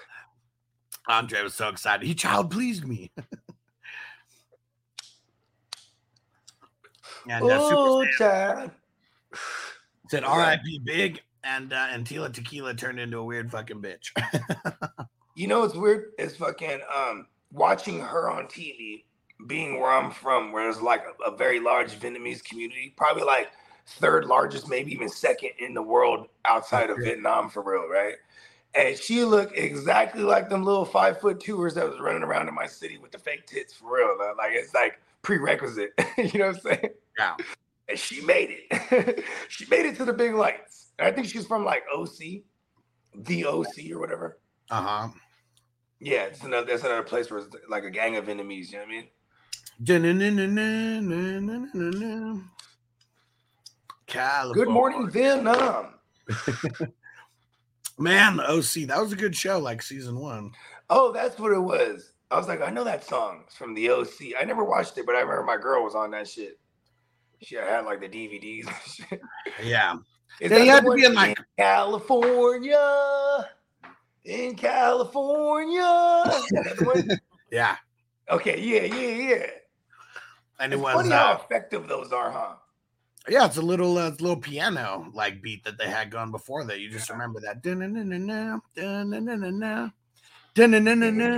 [1.07, 2.05] Andre was so excited.
[2.05, 3.11] He child pleased me.
[7.29, 8.71] and uh, Oh, child.
[10.09, 10.79] said R.I.P.
[10.83, 14.11] Big, and uh, and Tila Tequila turned into a weird fucking bitch.
[15.35, 16.11] You know what's weird?
[16.19, 19.03] Is fucking um watching her on TV,
[19.47, 23.49] being where I'm from, where there's like a, a very large Vietnamese community, probably like
[23.87, 27.05] third largest, maybe even second in the world outside of Okay.
[27.05, 28.13] Vietnam for real, right?
[28.75, 32.53] And she looked exactly like them little five foot tours that was running around in
[32.53, 34.15] my city with the fake tits for real.
[34.19, 34.35] though.
[34.37, 35.93] Like it's like prerequisite.
[36.17, 36.89] you know what I'm saying?
[37.17, 37.35] Yeah.
[37.89, 39.23] And she made it.
[39.49, 40.82] she made it to the big lights.
[40.99, 42.43] I think she's from like OC,
[43.15, 44.39] the OC or whatever.
[44.69, 45.07] Uh huh.
[45.99, 48.71] Yeah, it's another that's another place where it's like a gang of enemies.
[48.71, 49.07] you know what I mean?
[54.53, 55.95] Good morning, Vietnam.
[57.97, 58.37] man.
[58.37, 58.87] The OC.
[58.87, 60.51] That was a good show, like season one.
[60.89, 62.13] Oh, that's what it was.
[62.29, 63.43] I was like, I know that song.
[63.45, 64.33] It's from the OC.
[64.39, 66.59] I never watched it, but I remember my girl was on that shit.
[67.41, 68.75] She had like the DVDs and
[69.09, 69.21] shit.
[69.63, 69.95] Yeah.
[70.39, 73.49] Is that you the had to be in, like- California.
[74.25, 76.23] In California.
[76.27, 77.19] Is that the one?
[77.51, 77.75] Yeah.
[78.31, 79.45] okay, yeah, yeah, yeah.
[80.59, 82.55] And it was funny how uh, effective those are, huh?
[83.29, 86.79] yeah, it's a little uh, little piano like beat that they had going before that.
[86.79, 87.61] You just remember that.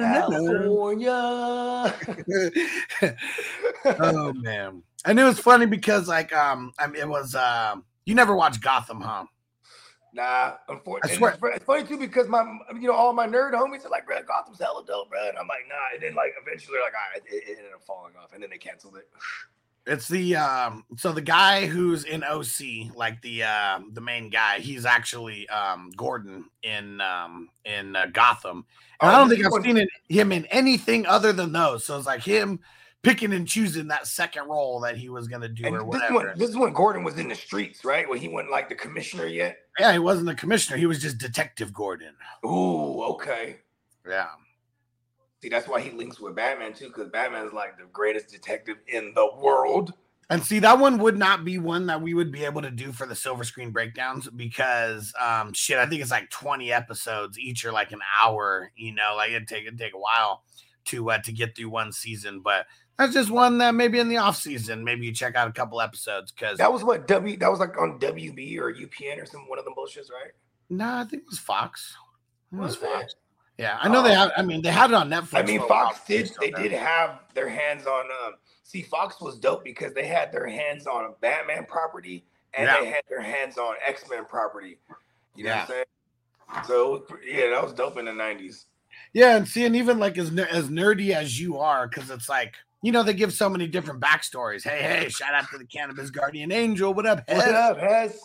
[0.01, 1.11] California.
[3.99, 4.83] oh man.
[5.05, 8.61] And it was funny because like um I mean it was um you never watched
[8.61, 9.25] Gotham, huh?
[10.13, 12.41] Nah, unfortunately, it's, it's funny too because my,
[12.73, 15.47] you know, all my nerd homies are like, "Bro, Gotham's hella dope, bro," and I'm
[15.47, 18.31] like, "Nah." And then like eventually, like, all right, it, it ended up falling off,
[18.33, 19.09] and then they canceled it.
[19.87, 24.57] It's the um so the guy who's in OC, like the uh the main guy,
[24.57, 28.65] he's actually um Gordon in um in uh, Gotham.
[28.99, 31.85] And I Oh, don't think I've seen it, him in anything other than those.
[31.85, 32.61] So it's like him
[33.05, 36.13] picking and choosing that second role that he was gonna do And or this whatever.
[36.13, 38.07] one, this is when Gordon was in the streets, right?
[38.09, 39.57] When he wasn't like the commissioner yet.
[39.79, 42.13] yeah, he wasn't the commissioner, he was just Detective Gordon.
[42.45, 43.57] Ooh, okay.
[44.07, 44.27] Yeah.
[45.41, 48.77] See, that's why he links with Batman too, because Batman is like the greatest detective
[48.87, 49.93] in the world.
[50.31, 52.91] And see, that one would not be one that we would be able to do
[52.91, 57.63] for the silver screen breakdowns because um shit, I think it's like 20 episodes, each
[57.63, 60.43] are like an hour, you know, like it'd take it'd take a while
[60.85, 62.39] to uh to get through one season.
[62.43, 62.65] But
[62.97, 65.81] that's just one that maybe in the off season, maybe you check out a couple
[65.81, 67.37] episodes because That was what W.
[67.37, 70.31] That was like on WB or UPN or some one of them bullshits, right?
[70.69, 71.95] no, I think it was Fox.
[72.51, 72.93] It was Was it?
[72.93, 73.15] Fox.
[73.57, 74.15] Yeah, I know they Oh.
[74.19, 74.31] have.
[74.35, 75.35] I mean, they had it on Netflix.
[75.39, 76.31] I mean, for a while, Fox did.
[76.41, 78.05] They did have their hands on.
[78.25, 78.33] Um,
[78.63, 82.79] see, Fox was dope because they had their hands on a Batman property and Yeah.
[82.81, 84.77] they had their hands on X Men property.
[85.35, 85.55] You know Yeah.
[85.61, 86.65] what I'm saying?
[86.67, 88.65] So it yeah, that was dope in the '90s.
[89.13, 92.55] Yeah, and see, and even like as as nerdy as you are, because it's like
[92.81, 94.63] you know they give so many different backstories.
[94.63, 96.93] Hey, hey, shout out to the Cannabis Guardian Angel.
[96.93, 97.23] What up?
[97.27, 98.17] What up, Hess?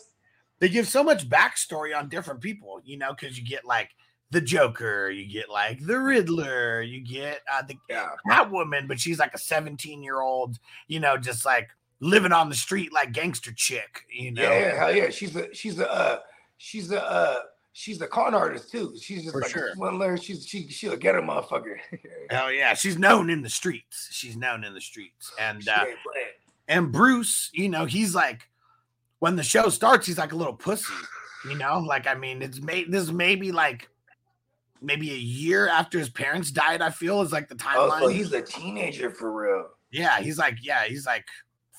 [0.58, 3.90] They give so much backstory on different people, you know, because you get like
[4.30, 9.18] the Joker, you get like the Riddler, you get uh, the Yeah, Catwoman, but she's
[9.18, 11.70] like a 17 year old, you know, just like
[12.00, 14.42] living on the street like gangster chick, you know.
[14.42, 15.10] yeah, yeah, hell yeah.
[15.10, 16.18] She's a she's a uh,
[16.58, 17.38] she's a uh,
[17.72, 18.94] she's a con artist too.
[19.00, 19.68] She's just For like sure.
[19.68, 20.16] a swindler.
[20.16, 21.76] She's she she'll get a motherfucker.
[22.30, 24.08] Hell yeah, she's known in the streets.
[24.10, 25.84] She's known in the streets, and uh,
[26.68, 28.48] and Bruce, you know, he's like
[29.18, 30.92] when the show starts, he's like a little pussy,
[31.48, 31.78] you know.
[31.78, 33.88] Like I mean, it's made this maybe like
[34.82, 36.80] maybe a year after his parents died.
[36.82, 38.00] I feel is like the timeline.
[38.00, 39.66] Oh, so he's a teenager for real.
[39.90, 41.24] yeah, he's like yeah, he's like.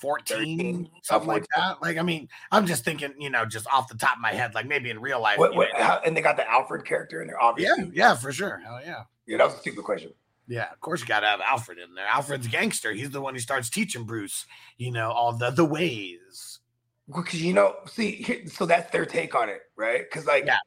[0.02, 1.80] 14, 13, something like that.
[1.80, 4.52] Like, I mean, I'm just thinking, you know, just off the top of my head,
[4.54, 5.38] like maybe in real life.
[5.38, 7.90] What, you what, how, and they got the Alfred character in there, yeah, obviously.
[7.94, 8.60] yeah, for sure.
[8.64, 9.04] Hell yeah.
[9.26, 10.12] yeah, that was a stupid question.
[10.48, 12.06] Yeah, of course you got to have Alfred in there.
[12.06, 12.92] Alfred's a gangster.
[12.92, 14.44] He's the one who starts teaching Bruce,
[14.76, 16.58] you know, all the the ways.
[17.06, 20.02] Because you know, see, here, so that's their take on it, right?
[20.02, 20.58] Because like Yeah.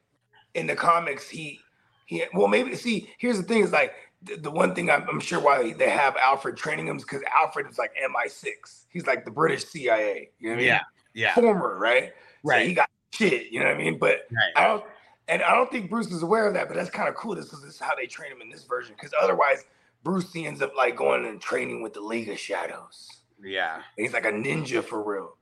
[0.54, 1.60] in the comics, he
[2.06, 3.92] he well maybe see here's the thing is like
[4.22, 7.22] the, the one thing I'm, I'm sure why they have Alfred training him is because
[7.34, 8.84] Alfred is like MI6.
[8.88, 10.30] He's like the British CIA.
[10.38, 10.66] You know what I mean?
[10.66, 10.80] Yeah,
[11.14, 12.12] yeah, Former, right?
[12.44, 13.50] So right, he got shit.
[13.50, 13.98] You know what I mean?
[13.98, 14.52] But right.
[14.56, 14.84] I don't,
[15.28, 16.68] and I don't think Bruce is aware of that.
[16.68, 17.34] But that's kind of cool.
[17.34, 18.94] This is, this is how they train him in this version.
[18.96, 19.64] Because otherwise,
[20.02, 23.08] Bruce he ends up like going and training with the League of Shadows.
[23.42, 23.82] Yeah.
[23.96, 25.36] He's like a ninja for real.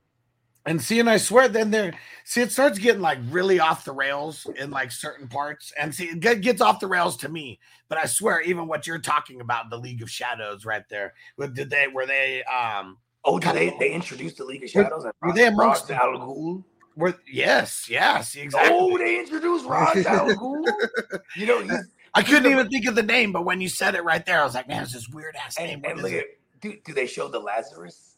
[0.67, 1.93] And see, and I swear, then there,
[2.23, 6.05] see, it starts getting like really off the rails in like certain parts, and see,
[6.05, 7.59] it gets off the rails to me.
[7.87, 11.13] But I swear, even what you're talking about, the League of Shadows, right there,
[11.53, 15.13] did they were they um Oh, did they they introduced the League of Shadows and
[15.21, 16.63] were they amongst al Ghul?
[16.95, 18.71] Were, yes, yes, exactly.
[18.73, 20.65] Oh, they introduced Ra's al Ghul.
[21.35, 21.67] you know,
[22.13, 24.43] I couldn't even think of the name, but when you said it right there, I
[24.45, 25.81] was like, man, it's this weird ass name.
[25.83, 26.25] and, look at
[26.61, 28.14] do, do they show the Lazarus?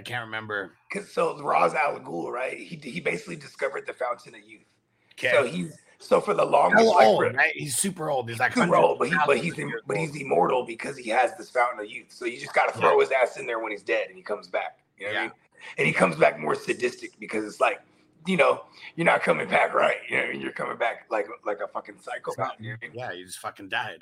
[0.00, 0.72] I can't remember.
[0.90, 2.56] Cause so Ra's al Ghul, right?
[2.56, 4.64] He he basically discovered the fountain of youth.
[5.12, 5.30] Okay.
[5.30, 7.52] So he's so for the longest old, right?
[7.54, 8.30] He's super old.
[8.30, 11.36] He's like super old, but he but he's years but he's immortal because he has
[11.36, 12.06] this fountain of youth.
[12.08, 14.48] So you just gotta throw his ass in there when he's dead and he comes
[14.48, 14.78] back.
[14.96, 15.26] You know what I Yeah.
[15.26, 15.32] mean?
[15.76, 17.82] And he comes back more sadistic because it's like,
[18.26, 18.62] you know,
[18.96, 19.96] you're not coming back right.
[20.08, 22.52] You know, you're coming back like like a fucking psychopath.
[22.58, 22.98] You know what I mean?
[22.98, 24.00] yeah, you just fucking died.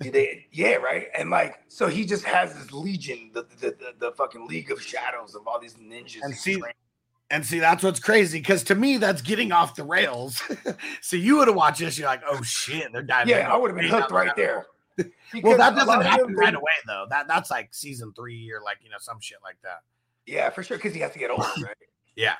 [0.52, 1.06] Yeah, right.
[1.16, 4.80] And like, so he just has this legion, the the, the, the fucking League of
[4.82, 6.20] Shadows of all these ninjas.
[6.22, 6.62] And see-
[7.32, 10.42] and see, that's what's crazy because to me, that's getting off the rails.
[11.00, 13.34] so you would have watched this, you're like, oh shit, they're diving.
[13.34, 14.66] yeah, I would have been hooked right there.
[15.42, 17.06] Well, that doesn't happen right away though.
[17.08, 19.78] That that's like season three or like you know some shit like that.
[20.26, 21.76] Yeah, for sure, because he has to get older, right?
[22.16, 22.34] Yeah.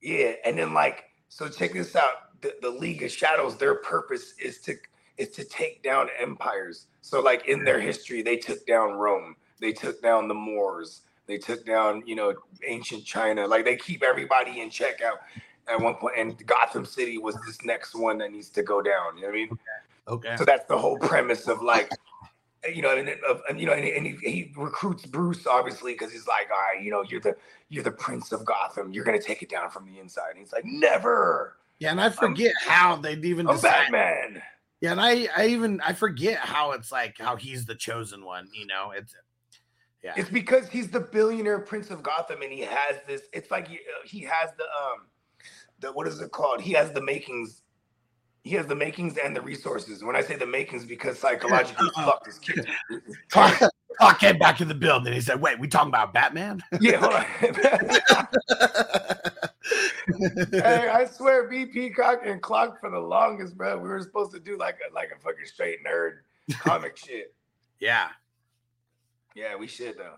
[0.00, 4.34] Yeah, and then like, so check this out: the, the League of Shadows, their purpose
[4.42, 4.76] is to
[5.16, 6.86] is to take down empires.
[7.02, 11.38] So like in their history, they took down Rome, they took down the Moors, they
[11.38, 12.34] took down you know
[12.66, 13.46] ancient China.
[13.46, 15.18] Like they keep everybody in check out
[15.68, 19.16] at one point, and Gotham City was this next one that needs to go down.
[19.16, 19.58] You know what I mean?
[20.08, 20.36] Okay.
[20.36, 21.90] So that's the whole premise of like,
[22.66, 25.92] Uh, you know, and, uh, and you know, and, and he, he recruits Bruce obviously
[25.92, 27.36] because he's like, all right, you know, you're the
[27.68, 28.92] you're the prince of Gotham.
[28.92, 30.30] You're gonna take it down from the inside.
[30.30, 31.56] And he's like, never.
[31.78, 33.92] Yeah, and I um, forget how they'd even I'm decide.
[33.92, 34.42] Batman.
[34.80, 38.48] Yeah, and I I even I forget how it's like how he's the chosen one.
[38.52, 39.14] You know, it's
[40.02, 40.14] yeah.
[40.16, 43.22] It's because he's the billionaire prince of Gotham, and he has this.
[43.32, 45.06] It's like he, uh, he has the um,
[45.80, 46.60] the what is it called?
[46.60, 47.62] He has the makings.
[48.44, 50.02] He has the makings and the resources.
[50.02, 52.04] When I say the makings, because psychologically, Uh-uh.
[52.06, 52.66] fuck this kid.
[53.30, 53.58] Clark,
[53.98, 55.12] Clark came back in the building.
[55.12, 57.24] He said, "Wait, we talking about Batman?" yeah, hold on.
[60.52, 63.76] hey, I swear, B Peacock and Clock for the longest, bro.
[63.78, 66.18] We were supposed to do like a like a fucking straight nerd
[66.58, 67.34] comic shit.
[67.80, 68.08] yeah,
[69.34, 70.14] Yeah, we should though.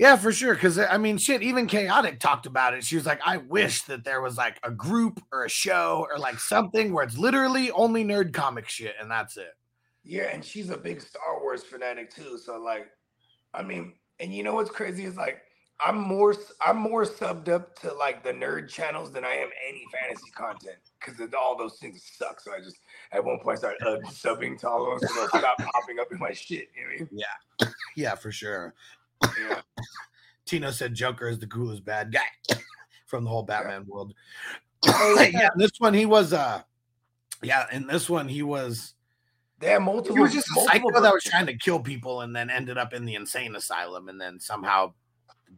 [0.00, 0.54] Yeah, for sure.
[0.54, 1.42] Because I mean, shit.
[1.42, 2.82] Even chaotic talked about it.
[2.82, 6.18] She was like, "I wish that there was like a group or a show or
[6.18, 9.52] like something where it's literally only nerd comic shit and that's it."
[10.02, 12.38] Yeah, and she's a big Star Wars fanatic too.
[12.38, 12.86] So like,
[13.52, 15.42] I mean, and you know what's crazy is like
[15.84, 16.34] I'm more
[16.64, 20.78] I'm more subbed up to like the nerd channels than I am any fantasy content
[20.98, 22.40] because all those things suck.
[22.40, 22.78] So I just
[23.12, 26.32] at one point started uh, subbing to all those so stop popping up in my
[26.32, 26.68] shit.
[26.74, 27.12] You know what
[27.96, 28.74] Yeah, for sure.
[29.22, 29.60] Yeah.
[30.46, 32.56] Tino said Joker is the coolest bad guy
[33.06, 34.14] from the whole Batman world.
[34.86, 36.62] Oh, yeah, this one he was uh
[37.42, 38.94] yeah, in this one he was
[39.60, 40.16] there have multiple.
[40.16, 42.94] he was just a psycho that was trying to kill people and then ended up
[42.94, 44.92] in the insane asylum and then somehow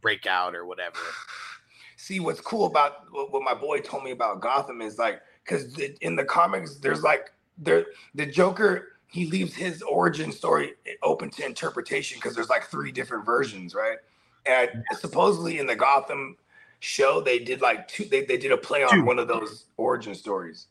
[0.01, 0.99] break out or whatever.
[1.97, 5.79] See, what's cool about what what my boy told me about Gotham is like, because
[6.01, 7.87] in the comics, there's like, there
[8.17, 13.27] the Joker, he leaves his origin story open to interpretation because there's like three different
[13.27, 13.99] versions, right?
[14.47, 16.37] And supposedly in the Gotham
[16.81, 19.05] show, they did like two, they, they did a play on Two.
[19.05, 20.67] one of those origin stories.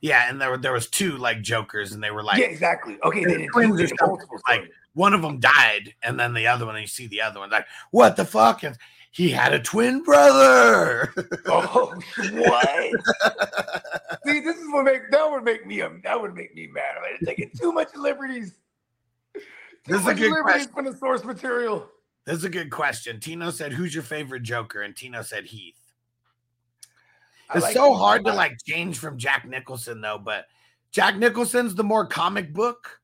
[0.00, 2.98] Yeah, and there were there was two like Jokers and they were like yeah, exactly.
[3.04, 6.46] Okay, they did twins two or multiple like one of them died and then the
[6.46, 8.76] other one and you see the other one like what the fuck and
[9.12, 11.12] he had a twin brother.
[11.46, 11.92] Oh,
[12.32, 12.90] what?
[14.26, 16.94] See, this is what make that would make me um, that would make me mad.
[16.96, 18.54] I'm taking too much liberties.
[19.34, 19.40] Too
[19.86, 20.72] This is a good liberties question.
[20.72, 21.88] from the source material.
[22.24, 23.20] This is a good question.
[23.20, 25.92] Tino said, "Who's your favorite Joker?" And Tino said Heath.
[27.54, 30.46] It's like so hard to like change from Jack Nicholson though, but
[30.90, 33.00] Jack Nicholson's the more comic book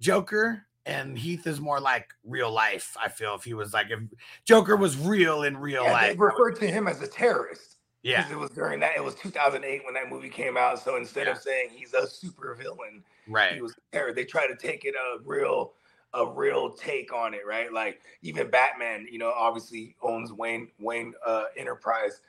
[0.00, 2.96] Joker, and Heath is more like real life.
[3.02, 4.00] I feel if he was like if
[4.44, 7.76] Joker was real in real Yeah, life, they referred to him as a terrorist.
[8.02, 10.82] yeah, it was during that, it was 2008 when that movie came out.
[10.82, 14.16] So instead of saying he's a super villain, right, he was a terrorist.
[14.16, 15.72] They try to take it a real,
[16.12, 17.72] a real take on it, right?
[17.72, 22.20] Like even Batman, you know, obviously owns Wayne Wayne uh, Enterprise,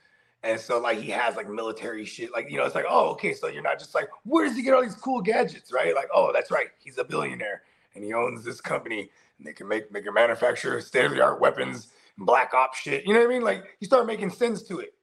[0.44, 2.32] and so like he has like military shit.
[2.32, 4.64] Like you know, it's like oh okay, so you're not just like where does he
[4.64, 5.94] get all these cool gadgets, right?
[5.94, 7.64] Like oh that's right, he's a billionaire
[7.96, 11.22] and he owns this company and they can make make a manufacture state of the
[11.24, 11.88] art weapons,
[12.18, 13.06] and black ops shit.
[13.06, 13.42] You know what I mean?
[13.44, 14.94] Like you start making sense to it.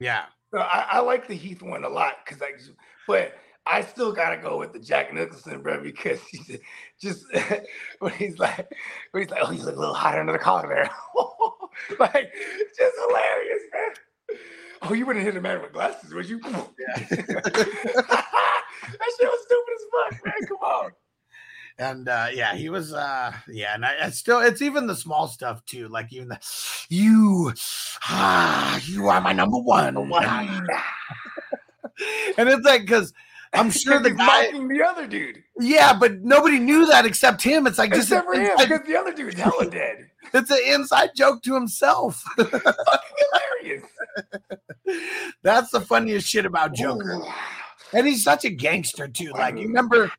[0.00, 2.60] yeah, So I, I like the Heath one a lot because like,
[3.06, 3.34] but
[3.66, 6.58] I still gotta go with the Jack Nicholson, bro, because he's
[7.00, 7.24] just
[8.00, 8.68] when he's like,
[9.12, 10.90] when he's like, oh, you look a little hot under the collar there,
[12.00, 12.32] like
[12.76, 14.38] just hilarious, man.
[14.82, 16.40] Oh, you wouldn't hit a man with glasses, would you?
[16.44, 16.96] Yeah.
[18.90, 20.34] that shit was stupid as fuck, man.
[20.48, 20.90] Come on.
[21.78, 25.26] And uh yeah he was uh yeah and I, it's still it's even the small
[25.28, 26.38] stuff too like even the
[26.88, 27.52] you
[28.08, 30.08] ah you are my number one and
[32.48, 33.12] it's like because
[33.52, 35.42] i'm sure the guy mocking the other dude.
[35.60, 38.96] yeah but nobody knew that except him it's like just Except for him, because the
[38.96, 40.08] other dude's hella dead.
[40.34, 43.84] it's an inside joke to himself Hilarious.
[45.42, 47.22] that's the funniest shit about joker
[47.94, 49.32] And he's such a gangster too.
[49.32, 50.10] Like you remember,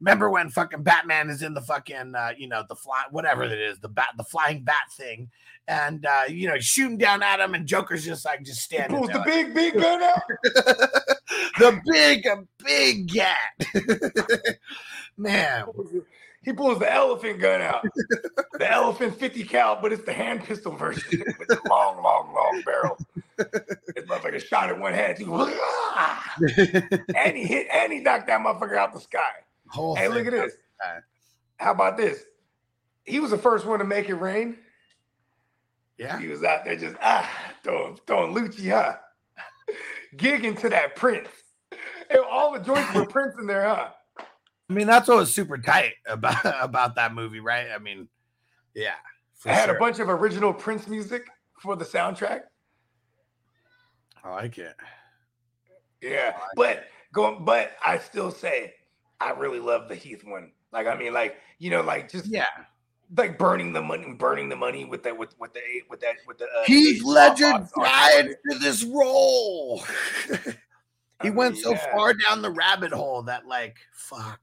[0.00, 3.52] remember when fucking Batman is in the fucking uh, you know the fly whatever it
[3.52, 5.30] is the bat the flying bat thing,
[5.68, 8.98] and uh, you know shooting down at him, and Joker's just like just He standing
[8.98, 10.22] pulls the big, big gun out.
[11.58, 12.26] the big
[12.64, 14.56] big gat.
[15.16, 15.64] Man,
[16.42, 17.84] He pulls the elephant gun out.
[18.58, 22.62] the elephant 50 cal, but it's the hand pistol version with the long, long, long
[22.64, 22.96] barrel.
[23.36, 25.18] This motherfucker shot at one head.
[25.18, 26.34] He "Ah!"
[27.16, 29.18] and he hit and he knocked that motherfucker out the sky.
[29.70, 30.52] Whole Hey, look at this.
[30.84, 30.98] Okay.
[31.56, 32.24] How about this?
[33.04, 34.58] He was the first one to make it rain.
[35.98, 37.30] Yeah, He was out there just ah
[37.62, 38.96] throwing throwing Lucci, huh?
[40.16, 41.28] Gigging to that Prince.
[42.08, 43.90] And all the joints were Prince in there, huh?
[44.18, 47.68] I mean that's what was super tight about about that movie, right?
[47.74, 48.08] I mean,
[48.74, 48.94] yeah,
[49.44, 49.76] I had sure.
[49.76, 51.26] a bunch of original Prince music
[51.58, 52.42] for the soundtrack.
[54.24, 54.74] I like it.
[56.00, 58.74] Yeah, but going, but I still say
[59.20, 60.52] I really love the Heath one.
[60.72, 62.46] Like, I mean, like you know, like just Yeah,
[63.16, 66.38] like burning the money, burning the money with that, with with the with that, with
[66.38, 69.82] the uh, Heath Ledger died for this role.
[71.22, 71.92] he I went mean, so yeah.
[71.92, 74.40] far down the rabbit hole that, like, fuck.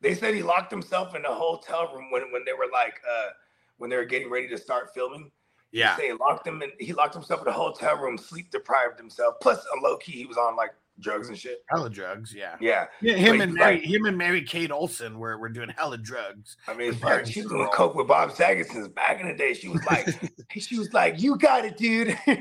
[0.00, 3.30] They said he locked himself in a hotel room when when they were like uh
[3.78, 5.30] when they were getting ready to start filming.
[5.72, 6.70] Yeah, They locked him in.
[6.78, 9.36] He locked himself in a hotel room, sleep deprived himself.
[9.40, 10.70] Plus, a low key, he was on like
[11.00, 11.62] drugs and shit.
[11.70, 12.32] hella drugs.
[12.34, 15.48] Yeah, Yeah, Yeah, him But and Mary, like- him and Mary Kate Olsen were, were
[15.48, 16.56] doing hella drugs.
[16.68, 19.28] I mean, Preparing she was for doing the coke with Bob Saget since back in
[19.28, 19.54] the day.
[19.54, 20.08] She was like,
[20.58, 22.08] she was like, "You got it, dude.
[22.26, 22.36] you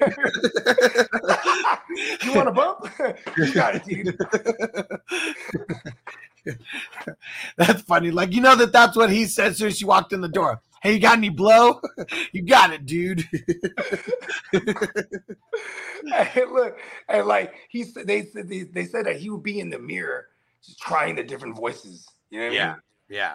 [2.33, 2.87] want a bump?
[3.37, 4.17] you got it, dude."
[7.57, 8.11] that's funny.
[8.11, 10.27] Like, you know that that's what he said as soon as she walked in the
[10.29, 10.61] door.
[10.83, 11.79] Hey, you got any blow?
[12.33, 13.23] you got it, dude.
[16.05, 16.77] Hey, look,
[17.07, 19.79] and like he said, they said they, they said that he would be in the
[19.79, 20.27] mirror,
[20.61, 22.05] just trying the different voices.
[22.29, 22.67] You know what I Yeah.
[22.67, 22.75] mean?
[23.09, 23.33] yeah.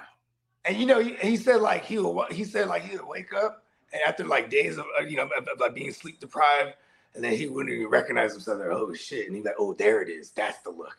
[0.67, 3.33] And you know, he, he said like he would he said like he would wake
[3.33, 5.29] up and after like days of you know
[5.59, 6.75] like being sleep deprived,
[7.15, 8.59] and then he wouldn't even recognize himself.
[8.59, 9.27] Like, oh shit!
[9.27, 10.31] And he's like, oh, there it is.
[10.31, 10.99] That's the look.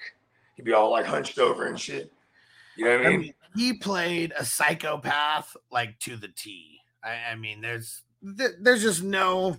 [0.56, 2.12] He'd be all like hunched over and shit.
[2.76, 3.34] You know what I I mean?
[3.56, 6.80] He played a psychopath like to the T.
[7.04, 8.04] I, I mean, there's
[8.38, 9.58] th- there's just no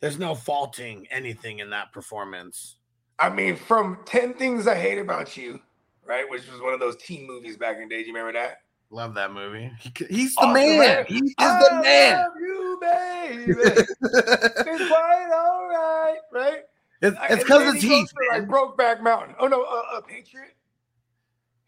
[0.00, 2.76] there's no faulting anything in that performance.
[3.18, 5.60] I mean, from Ten Things I Hate About You,
[6.04, 6.28] right?
[6.28, 8.02] Which was one of those teen movies back in the day.
[8.02, 8.58] Do you remember that?
[8.90, 9.70] Love that movie.
[9.80, 10.78] He he's the Awesome, man.
[10.78, 11.04] man.
[11.06, 12.18] He is the man.
[12.18, 13.52] love you, baby.
[13.62, 16.62] it's quite all right, right?
[17.00, 18.46] It's because then it's he like.
[18.46, 19.34] Brokeback Mountain.
[19.38, 20.54] Oh no, uh, uh, Patriot.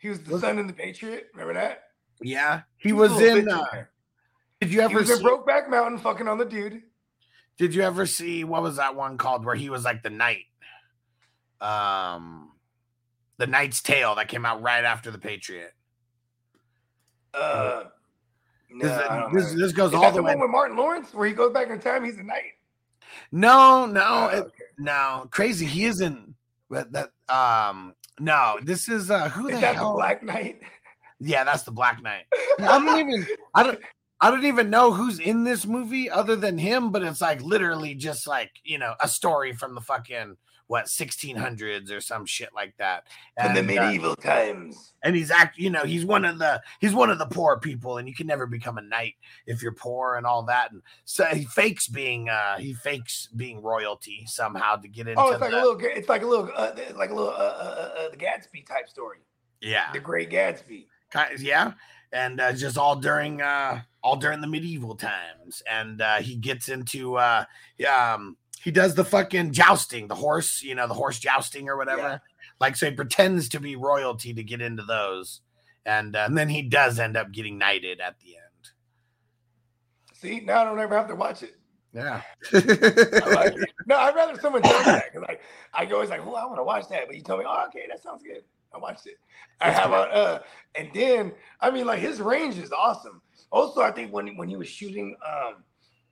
[0.05, 1.29] He was the Was- son in the Patriot.
[1.33, 1.85] Remember that?
[2.21, 3.49] Yeah, he a was little in.
[3.49, 3.65] Uh,
[4.61, 5.25] did you He ever was in see?
[5.25, 6.83] Brokeback Mountain, fucking on the dude.
[7.57, 10.45] Did you ever see what was that one called where he was like the knight?
[11.59, 12.53] Um,
[13.39, 15.73] the Knight's Tale that came out right after the Patriot.
[17.33, 17.85] Uh,
[18.71, 20.37] no, This, this, this goes Is all that the the way.
[20.37, 22.05] with Martin Lawrence where he goes back in time?
[22.05, 22.53] He's a knight.
[23.33, 25.65] No, no, Oh, it- no, crazy.
[25.65, 26.35] He isn't.
[26.69, 29.95] But that um, no, this is uh, who the Is that the hell?
[29.95, 30.61] Black Knight?
[31.21, 32.25] Yeah, that's the Black Knight.
[32.61, 33.27] I don't even.
[33.55, 33.79] I don't.
[34.21, 37.95] I don't even know who's in this movie other than him, but it's like literally
[37.95, 40.37] just like you know a story from the fucking
[40.67, 43.07] what 1600s or some shit like that.
[43.43, 44.93] In the And, uh, medieval times.
[45.03, 47.99] and he's act you know he's one of the he's one of the poor people
[47.99, 49.14] and you can never become a knight
[49.47, 53.61] if you're poor and all that and so he fakes being uh he fakes being
[53.63, 55.79] royalty somehow to get into Oh, it's like the, a little.
[55.83, 56.51] It's like a little.
[56.57, 57.30] Uh, like a little.
[57.30, 59.18] Uh, uh, uh, the Gatsby type story.
[59.61, 60.87] yeah The Great Gatsby.
[61.11, 61.72] kind yeah
[62.13, 66.68] and uh, just all during uh all during the medieval times and uh he gets
[66.68, 67.45] into uh
[67.93, 72.00] um he does the fucking jousting the horse you know the horse jousting or whatever
[72.03, 72.18] Yeah.
[72.61, 75.42] like so he pretends to be royalty to get into those
[75.86, 78.45] and, uh, and then he does end up getting knighted at the end
[80.14, 81.57] See, now I don't ever have to watch it.
[81.92, 82.22] yeah
[82.53, 82.57] I
[83.34, 83.70] like it.
[83.86, 85.42] No, I'd rather someone tell me that because like
[85.74, 87.66] I go always like, oh, I want to watch that, but you told me, oh,
[87.68, 88.42] okay, that sounds good.
[88.74, 89.18] I watched it.
[89.61, 90.38] I have a, uh,
[90.74, 93.20] and then I mean, like his range is awesome.
[93.53, 95.57] Also, I think when when he was shooting, um,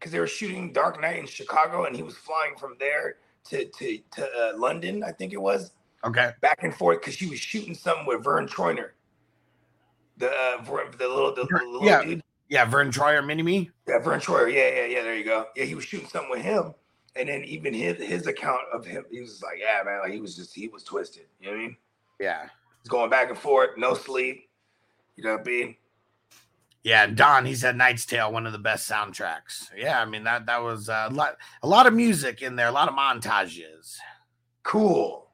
[0.02, 3.18] because they were shooting Dark Knight in Chicago, and he was flying from there
[3.50, 5.70] to to to uh, London, I think it was
[6.04, 8.90] okay back and forth because she was shooting something with Vern Troyer.
[10.16, 10.64] The uh,
[10.98, 12.02] the little the, Ver- little yeah.
[12.02, 12.22] dude.
[12.48, 13.70] Yeah, Vern Troyer, Mini Me.
[13.86, 14.52] Yeah, Vern Troyer.
[14.52, 15.02] Yeah, yeah, yeah.
[15.02, 15.46] There you go.
[15.54, 16.74] Yeah, he was shooting something with him,
[17.14, 20.20] and then even his his account of him, he was like, yeah, man, like he
[20.20, 21.26] was just he was twisted.
[21.40, 21.76] You know what I mean?
[22.20, 22.48] Yeah.
[22.82, 24.48] He's going back and forth, no sleep.
[25.14, 25.76] You know what I mean?
[26.84, 29.70] Yeah, Don, he said Knight's Tale, one of the best soundtracks.
[29.76, 32.66] Yeah, I mean that that was uh, a lot a lot of music in there,
[32.68, 33.96] a lot of montages.
[34.64, 35.28] Cool.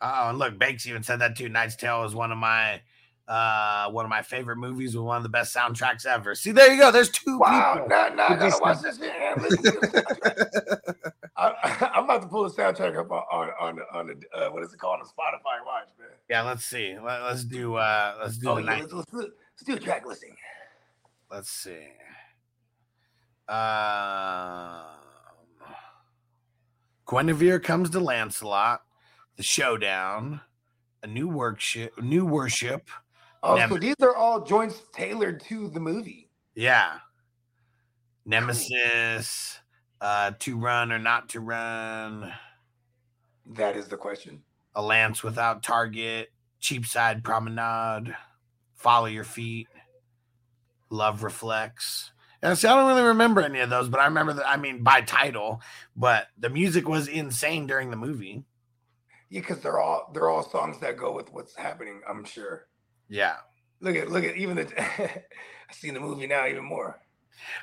[0.00, 1.50] Oh, and look, Banks even said that too.
[1.50, 2.80] Knight's Tale is one of my
[3.28, 6.34] uh one of my favorite movies with one of the best soundtracks ever.
[6.34, 6.90] See, there you go.
[6.90, 7.74] There's two Wow.
[7.74, 7.88] people.
[7.88, 11.12] Now, now I who gotta just watch this shit and listen to the soundtrack.
[11.36, 14.62] I, I'm about to pull the soundtrack up on on on, on the uh, what
[14.62, 15.64] is it called on Spotify?
[15.66, 16.08] Watch, man.
[16.30, 16.96] Yeah, let's see.
[16.98, 20.06] Let, us do uh let's do Oh the yeah, let's, let's, let's do a track
[20.06, 20.34] listing.
[21.30, 21.86] Let's see.
[23.48, 24.84] Um,
[27.06, 28.82] Guinevere comes to Lancelot,
[29.36, 30.40] the showdown,
[31.02, 32.88] a new worship, new worship.
[33.42, 36.28] Oh, Nem- so these are all joints tailored to the movie.
[36.54, 36.98] Yeah.
[38.26, 39.58] Nemesis,
[40.00, 42.32] uh, to run or not to run,
[43.46, 44.42] That is the question.
[44.74, 46.28] a lance without target,
[46.60, 48.14] cheapside promenade,
[48.74, 49.68] follow your feet,
[50.90, 52.12] love reflects.
[52.42, 54.48] And see, I don't really remember any of those, but I remember that.
[54.48, 55.60] I mean, by title,
[55.94, 58.44] but the music was insane during the movie.
[59.28, 62.00] Yeah, because they're all they're all songs that go with what's happening.
[62.08, 62.66] I'm sure.
[63.08, 63.36] Yeah.
[63.80, 64.82] Look at look at even the.
[65.70, 66.98] I seen the movie now even more.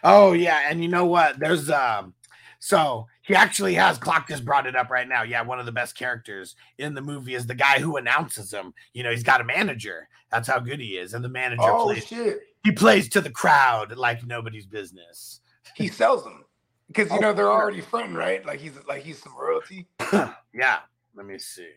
[0.03, 1.39] Oh yeah, and you know what?
[1.39, 2.13] There's um
[2.59, 5.23] so he actually has Clock just brought it up right now.
[5.23, 8.73] Yeah, one of the best characters in the movie is the guy who announces him.
[8.93, 10.07] You know, he's got a manager.
[10.31, 11.13] That's how good he is.
[11.13, 12.39] And the manager Oh plays shit!
[12.63, 15.41] He plays to the crowd like nobody's business.
[15.75, 16.43] He sells them
[16.87, 18.45] because you Oh, know they're already fronting, right?
[18.45, 19.87] Like he's like he's some royalty
[20.53, 20.79] yeah.
[21.15, 21.69] Let me see.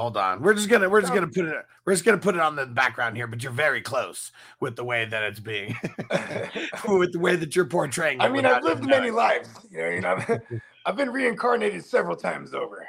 [0.00, 0.40] Hold on.
[0.40, 1.16] We're just gonna we're just oh.
[1.16, 1.54] gonna put it
[1.84, 4.82] we're just gonna put it on the background here, but you're very close with the
[4.82, 5.76] way that it's being
[6.88, 8.18] with the way that you're portraying.
[8.18, 9.14] I mean, I've lived many knowing.
[9.14, 9.50] lives.
[9.70, 10.40] You know, you know, I've,
[10.86, 12.86] I've been reincarnated several times over.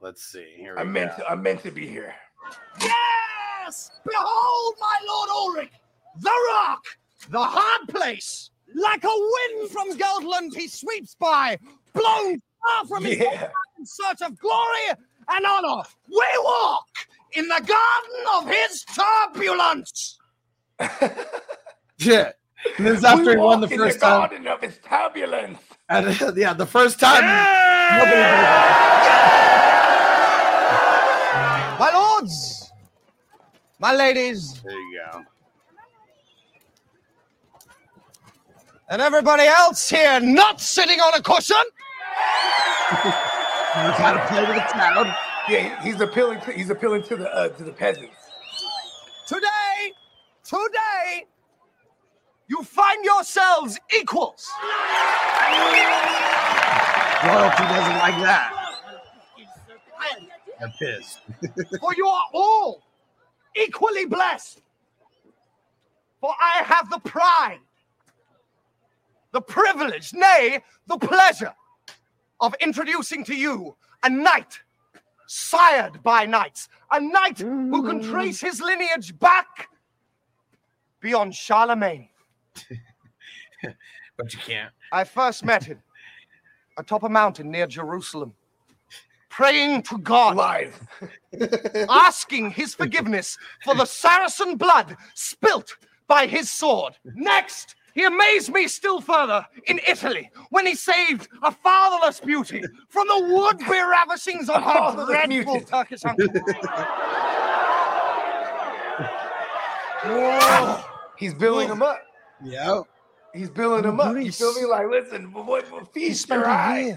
[0.00, 0.54] Let's see.
[0.56, 1.24] Here we I'm meant go.
[1.24, 2.14] to, I'm meant to be here.
[2.80, 3.90] Yes!
[4.06, 5.72] Behold, my Lord Ulrich,
[6.18, 6.82] the rock,
[7.28, 8.48] the hard place.
[8.74, 11.58] Like a wind from Gelderland, he sweeps by,
[11.92, 13.50] blown far from his Yeah.
[13.78, 14.96] in search of glory
[15.28, 15.82] and honor.
[16.08, 16.86] We walk
[17.32, 20.18] in the garden of his turbulence.
[21.98, 22.32] Yeah.
[22.76, 24.20] And this is after we he won walk the in first the time.
[24.20, 25.58] garden of its turbulence.
[25.88, 27.22] And, yeah, the first time.
[27.22, 28.16] nobody
[31.78, 32.70] My lords,
[33.78, 35.22] my ladies, There you go.
[38.90, 41.56] and everybody else here not sitting on a cushion.
[43.76, 45.16] Knows how to play to the crowd.
[45.48, 48.14] Yeah, he's appealing to he's appealing to the uh, to the peasants.
[49.26, 49.92] Today,
[50.44, 51.26] today,
[52.46, 54.48] you find yourselves equals.
[57.24, 58.52] Royalty doesn't like that.
[60.60, 61.18] They're pissed.
[61.80, 62.80] for you are all
[63.56, 64.60] equally blessed.
[66.20, 67.58] For I have the pride,
[69.32, 71.54] the privilege, nay, the pleasure
[72.44, 74.60] of introducing to you a knight
[75.26, 78.10] sired by knights, a knight who can mm.
[78.10, 79.68] trace his lineage back
[81.00, 82.08] beyond Charlemagne.
[84.16, 84.70] But you can't.
[84.92, 85.82] I first met him
[86.78, 88.32] atop a mountain near Jerusalem,
[89.28, 90.86] praying to God Live.
[91.88, 95.76] asking his forgiveness for the Saracen blood spilt
[96.06, 96.94] by his sword.
[97.04, 103.06] Next, he amazed me still further in Italy when he saved a fatherless beauty from
[103.08, 105.64] the would-be ravishings of her Fatherless dreadful beauty.
[105.66, 106.26] Turkish uncle.
[110.04, 110.80] Whoa.
[111.16, 111.98] He's building them up.
[112.42, 112.80] Yeah.
[113.32, 114.16] He's building them up.
[114.16, 114.62] You feel Greece.
[114.62, 114.68] me?
[114.68, 116.96] Like, listen, what, what He feast your eyes.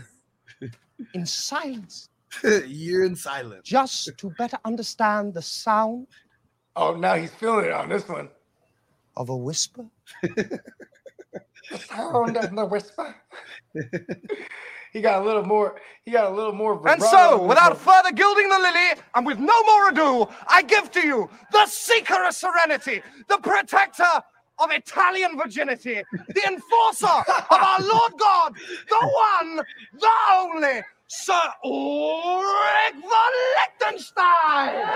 [1.14, 2.10] in silence
[2.66, 3.62] You're in silence.
[3.68, 6.08] just to better understand the sound
[6.76, 8.30] Oh, now he's feeling it on this one.
[9.18, 9.86] Of a whisper.
[11.72, 13.16] The sound of the whisper.
[14.94, 15.80] he got a little more.
[16.06, 16.88] He got a little more.
[16.88, 17.84] And so, without voice.
[17.84, 22.24] further gilding the lily, and with no more ado, I give to you the seeker
[22.24, 24.06] of serenity, the protector
[24.60, 28.56] of Italian virginity, the enforcer of our Lord God,
[28.90, 29.12] the
[29.42, 29.66] one,
[30.00, 34.88] the only, Sir Ulrich von Liechtenstein.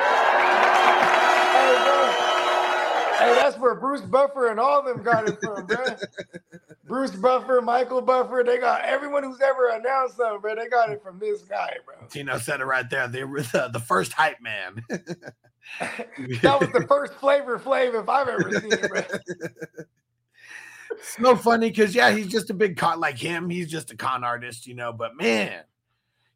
[3.21, 5.85] Hey, that's where Bruce Buffer and all of them got it from, bro.
[6.85, 10.55] Bruce Buffer, Michael Buffer, they got everyone who's ever announced something, bro.
[10.55, 12.07] They got it from this guy, bro.
[12.09, 13.07] Tino said it right there.
[13.07, 14.83] They were the, the first hype man.
[14.89, 19.03] that was the first flavor flav if I've ever seen it, bro.
[21.03, 23.49] so funny because yeah, he's just a big con like him.
[23.49, 24.91] He's just a con artist, you know.
[24.91, 25.63] But man,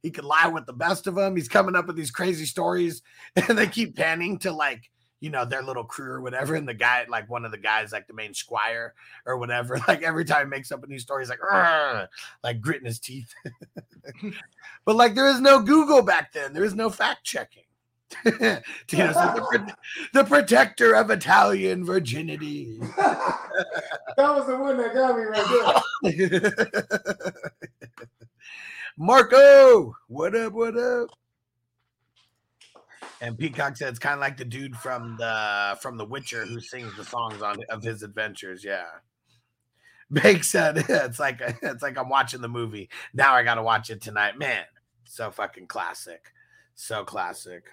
[0.03, 1.35] he could lie with the best of them.
[1.35, 3.01] He's coming up with these crazy stories,
[3.35, 4.89] and they keep panning to like
[5.25, 6.53] you know their little crew or whatever.
[6.53, 8.93] And the guy, like one of the guys, like the main squire
[9.25, 12.07] or whatever, like every time he makes up a new story, he's like "Argh,"
[12.43, 13.33] like gritting his teeth.
[14.85, 16.53] but like there is no Google back then.
[16.53, 17.63] There is no fact checking.
[18.87, 19.75] The,
[20.13, 22.77] the protector of Italian virginity.
[22.95, 23.35] That
[24.17, 25.83] was the one that got me right
[27.11, 27.33] there.
[28.95, 30.53] Marco, what up?
[30.53, 31.09] What up?
[33.21, 36.59] And Peacock said it's kind of like the dude from the from The Witcher who
[36.59, 38.63] sings the songs on of his adventures.
[38.63, 38.85] Yeah.
[40.11, 42.89] Bake said it's like it's like I'm watching the movie.
[43.13, 44.37] Now I gotta watch it tonight.
[44.37, 44.65] Man,
[45.05, 46.31] so fucking classic.
[46.75, 47.63] So classic.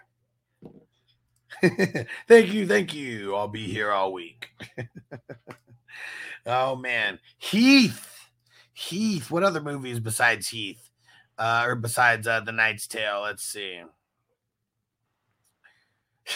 [2.29, 3.35] thank you, thank you.
[3.35, 4.49] I'll be here all week.
[6.47, 7.19] oh man.
[7.39, 8.09] Heath.
[8.73, 9.31] Heath.
[9.31, 10.89] What other movies besides Heath?
[11.37, 13.23] Uh, or besides uh, The Knight's Tale?
[13.23, 13.83] Let's see.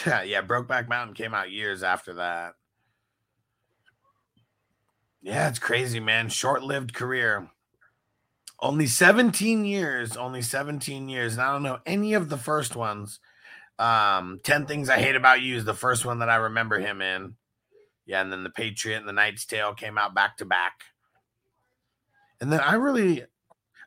[0.05, 2.53] Yeah, yeah, Brokeback Mountain came out years after that.
[5.21, 6.29] Yeah, it's crazy, man.
[6.29, 7.49] Short-lived career.
[8.59, 11.33] Only 17 years, only 17 years.
[11.33, 13.19] And I don't know any of the first ones.
[13.79, 17.01] Um, 10 Things I Hate About You is the first one that I remember him
[17.01, 17.35] in.
[18.05, 20.83] Yeah, and then The Patriot and The Knight's Tale came out back to back.
[22.41, 23.23] And then I really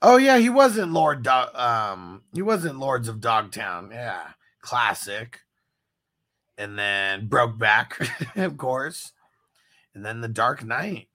[0.03, 3.91] Oh yeah, he wasn't Lord Do- um he wasn't Lords of Dogtown.
[3.93, 4.29] Yeah,
[4.61, 5.41] classic.
[6.61, 9.13] And then Brokeback, of course.
[9.95, 11.09] And then The Dark Knight.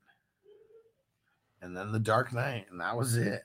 [1.61, 3.43] And then The Dark Knight, and that was it.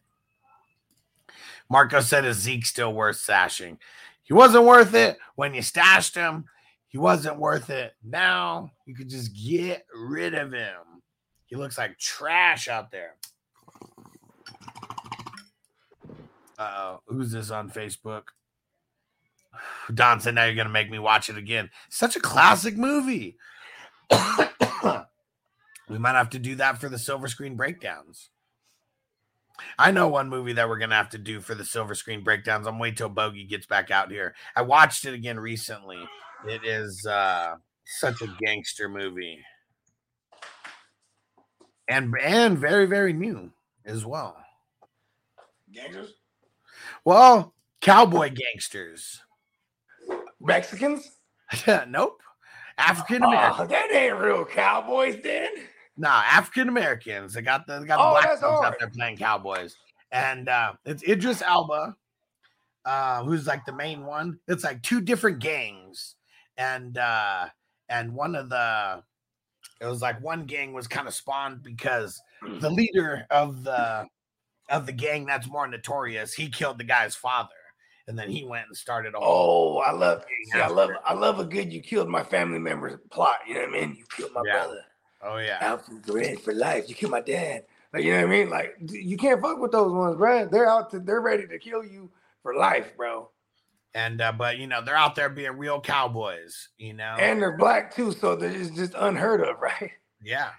[1.69, 3.79] Marco said is Zeke still worth sashing?
[4.23, 6.47] He wasn't worth it when you stashed him.
[6.89, 7.93] He wasn't worth it.
[8.03, 11.03] Now you could just get rid of him.
[11.45, 13.17] He looks like trash out there.
[16.59, 18.23] Uh oh, who's this on Facebook?
[19.93, 23.37] Don said, "Now you're gonna make me watch it again." Such a classic movie.
[25.89, 28.31] we might have to do that for the silver screen breakdowns.
[29.78, 32.66] I know one movie that we're gonna have to do for the silver screen breakdowns.
[32.66, 34.35] I'm waiting till Bogey gets back out here.
[34.57, 36.03] I watched it again recently.
[36.47, 39.45] It is uh such a gangster movie.
[41.89, 43.53] And and very, very new
[43.85, 44.37] as well.
[45.73, 46.15] Gangsters?
[47.05, 49.20] Well, cowboy gangsters.
[50.41, 51.11] Mexicans?
[51.89, 52.21] nope.
[52.79, 53.62] African American.
[53.62, 55.51] Oh, that ain't real cowboys then.
[55.97, 57.35] Nah, African Americans.
[57.35, 59.77] They got the they got the Oh, black folks out there playing cowboys.
[60.12, 61.95] And uh it's Idris Elba,
[62.85, 64.39] uh, who's like the main one.
[64.49, 66.17] It's like two different gangs.
[66.57, 67.49] And uh
[67.89, 69.03] and one of the
[69.81, 72.21] it was like one gang was kind of spawned because
[72.61, 74.07] the leader of the
[74.71, 77.51] of the gang that's more notorious, he killed the guy's father.
[78.09, 80.91] And then he went and started Oh, I love see, I love.
[81.05, 83.37] I love a good you killed my family member's plot.
[83.47, 83.97] You know what I mean?
[83.97, 84.53] You killed my Yeah.
[84.53, 84.81] brother.
[85.23, 85.59] oh yeah.
[85.61, 86.89] Out from red for life.
[86.89, 87.65] You killed my dad.
[87.93, 88.51] Like you know what I mean?
[88.51, 90.47] Like you can't fuck with those ones, bro.
[90.47, 92.11] They're out to they're ready to kill you
[92.43, 93.31] for life, bro.
[93.95, 97.17] And uh, but you know, they're out there being real cowboys, you know.
[97.19, 99.91] And they're black too, so they're just, just unheard of, right?
[100.23, 100.51] yeah.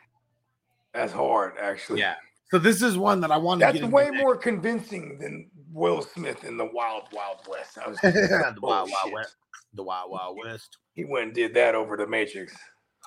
[0.94, 2.02] That's hard, actually.
[2.02, 2.16] Yeah.
[2.50, 6.44] So this is one that I want to That's way more convincing than Will Smith
[6.44, 7.78] in the Wild Wild West.
[7.84, 9.14] I was the Wild Wild Bullshit.
[9.14, 9.36] West.
[9.74, 10.78] The Wild Wild West.
[10.94, 12.54] He went and did that over the Matrix.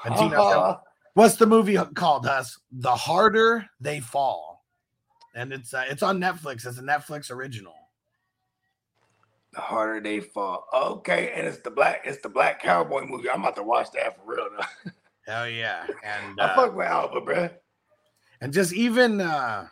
[0.05, 0.73] And Uh-huh.
[0.73, 0.77] said,
[1.15, 2.27] What's the movie called?
[2.27, 2.59] Us.
[2.73, 4.65] The harder they fall,
[5.35, 6.67] and it's uh, it's on Netflix.
[6.67, 7.75] It's a Netflix original.
[9.53, 10.67] The harder they fall.
[10.75, 13.31] Okay, and it's the black, it's the black cowboy movie.
[13.31, 14.91] I'm about to watch that for real though.
[15.33, 15.87] Hell yeah!
[16.03, 17.49] And I uh, fuck with Elba, bro.
[18.41, 19.69] and just even uh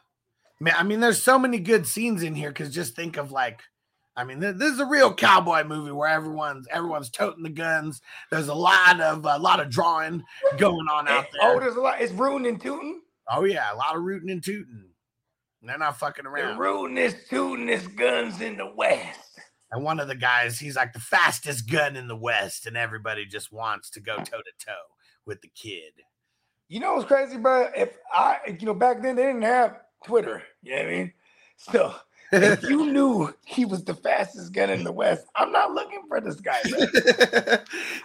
[0.63, 3.61] man i mean there's so many good scenes in here because just think of like
[4.17, 8.01] i mean th- this is a real cowboy movie where everyone's everyone's toting the guns
[8.31, 10.23] there's a lot of a lot of drawing
[10.59, 11.41] going on eh, out there.
[11.43, 12.01] Oh, there's a lot.
[12.01, 13.01] It's rooting and tooting.
[13.31, 14.89] oh yeah a lot of rooting and tooting
[15.65, 19.21] they're not fucking They're around rooting this, tooting this guns in the west.
[19.71, 23.25] and one of the guys he's like the fastest gun in the west and everybody
[23.27, 24.87] just wants to go toe to toe
[25.25, 25.93] with the kid
[26.69, 27.69] You know what's crazy, bro?
[27.77, 30.43] If I, you know, back then they didn't have Twitter.
[30.62, 31.12] You know what I mean?
[31.57, 31.95] So
[32.33, 36.20] if you knew he was the fastest gun in the west, I'm not looking for
[36.20, 36.61] this guy.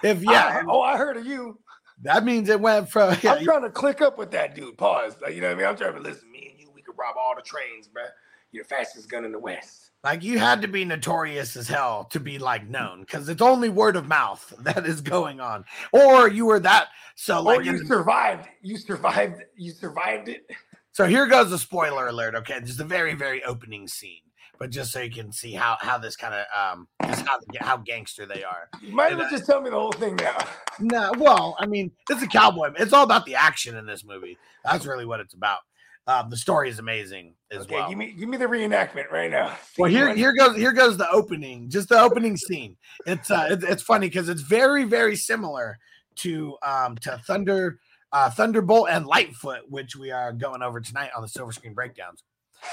[0.03, 1.57] If yeah I- oh, I heard of you.
[2.03, 4.77] that means it went from yeah, I'm trying to click up with that dude.
[4.77, 5.17] Pause.
[5.21, 5.67] Like, you know what I mean?
[5.67, 6.31] I'm trying to listen.
[6.31, 8.03] Me and you, we could rob all the trains, bro.
[8.51, 9.91] You're the fastest gun in the West.
[10.03, 13.67] Like you had to be notorious as hell to be like known because it's only
[13.69, 17.59] word of mouth that is going on, or you were that so like.
[17.59, 18.47] or you in- survived.
[18.61, 19.41] You survived.
[19.55, 20.49] You survived it.
[20.97, 22.33] So here goes a spoiler alert.
[22.33, 24.23] Okay, just a very very opening scene,
[24.57, 27.77] but just so you can see how how this kind of um just how how
[27.77, 28.67] gangster they are.
[28.81, 30.37] You might as well uh, just tell me the whole thing now.
[30.79, 32.71] No, well, I mean, it's a cowboy.
[32.77, 34.37] It's all about the action in this movie.
[34.63, 35.61] That's really what it's about.
[36.05, 37.89] Um, the story is amazing as Okay, well.
[37.89, 39.55] give me give me the reenactment right now.
[39.77, 42.75] Well, here here goes here goes the opening, just the opening scene.
[43.05, 45.77] It's uh it's, it's funny because it's very very similar
[46.17, 47.79] to um to Thunder
[48.17, 52.23] uh Thunderbolt and Lightfoot, which we are going over tonight on the Silver Screen Breakdowns.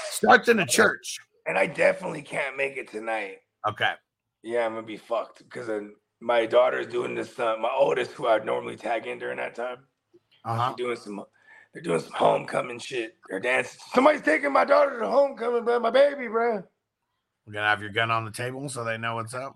[0.09, 1.19] Starts in a church.
[1.45, 3.37] and I definitely can't make it tonight.
[3.67, 3.91] Okay.
[4.41, 5.69] Yeah, I'm gonna be fucked because
[6.19, 7.37] my daughter's doing this.
[7.39, 9.77] Uh, my oldest, who I'd normally tag in during that time,
[10.43, 10.73] Uh-huh.
[10.75, 11.23] they're doing some.
[11.73, 13.17] They're doing some homecoming shit.
[13.29, 13.79] They're dancing.
[13.93, 15.79] Somebody's taking my daughter to homecoming, bro.
[15.79, 16.63] My baby, bro.
[17.45, 19.55] We're gonna have your gun on the table so they know what's up.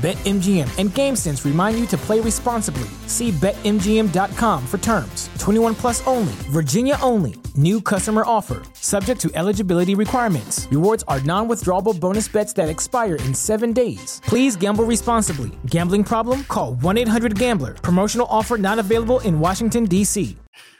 [0.00, 2.88] BetMGM and GameSense remind you to play responsibly.
[3.06, 5.28] See BetMGM.com for terms.
[5.38, 7.34] 21 plus only, Virginia only.
[7.54, 10.66] New customer offer, subject to eligibility requirements.
[10.70, 14.22] Rewards are non withdrawable bonus bets that expire in seven days.
[14.24, 15.50] Please gamble responsibly.
[15.66, 16.44] Gambling problem?
[16.44, 17.74] Call 1 800 Gambler.
[17.74, 20.34] Promotional offer not available in Washington, D.C.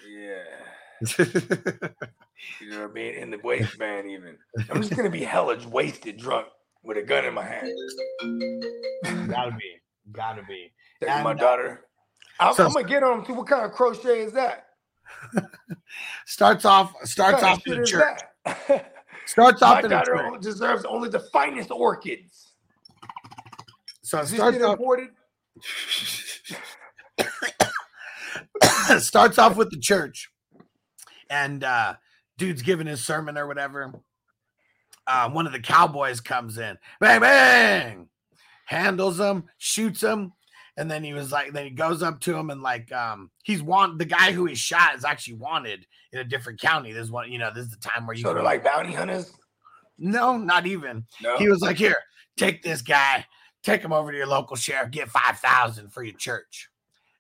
[0.09, 1.25] Yeah.
[2.63, 3.15] You know, what I mean?
[3.15, 4.37] in the waistband, even.
[4.71, 6.47] I'm just gonna be hella wasted, drunk,
[6.83, 7.69] with a gun in my hand.
[9.29, 9.81] gotta be,
[10.13, 10.73] gotta be.
[11.03, 11.87] My And, uh, daughter.
[12.39, 14.67] I'm, so- I'm gonna get on to what kind of crochet is that?
[16.27, 18.21] Starts off starts off in shit church.
[19.27, 20.41] Starts my off in a daughter church.
[20.43, 22.53] deserves only the finest orchids.
[24.03, 25.09] So it Is starts off imported?
[29.03, 30.31] starts off with the church
[31.29, 31.95] and uh
[32.39, 33.93] dude's giving his sermon or whatever
[35.11, 38.09] uh one of the cowboys comes in bang bang
[38.67, 40.33] handles him shoots him
[40.77, 43.63] and then he was like then he goes up to him and like um he's
[43.63, 47.31] want the guy who he shot is actually wanted in a different county this one
[47.31, 49.33] you know this is the time where you So they're like bounty hunters?
[49.99, 51.37] no not even No.
[51.37, 51.97] he was like here
[52.37, 53.27] take this guy
[53.63, 56.71] take him over to your local sheriff get 5000 for your church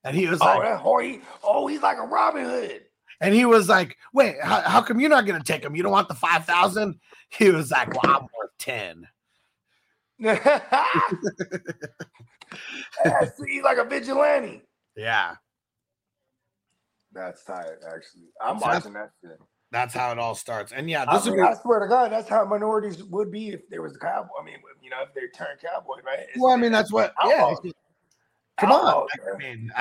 [0.04, 2.82] and he was oh, like that or he, oh, he's like a Robin Hood.
[3.20, 5.76] And he was like, "Wait, how, how come you're not going to take him?
[5.76, 6.98] You don't want the five thousand?
[7.38, 9.06] He was like, "Well, I'm worth 10.
[13.36, 14.62] see, he's like a vigilante.
[14.96, 15.36] Yeah,
[17.12, 18.28] That's tight, actually.
[18.40, 19.38] I'm So watching that shit.
[19.70, 20.72] that's how it all starts.
[20.72, 23.50] And yeah, I, this would mean, I swear to God, that's how minorities would be
[23.50, 24.28] if there was a cowboy.
[24.40, 26.18] I mean, you know, if they turned cowboy, right?
[26.20, 27.14] It's- well, I mean, that's what.
[27.26, 27.54] Yeah,
[28.60, 28.86] Come on.
[28.86, 29.72] Outlaws, I mean,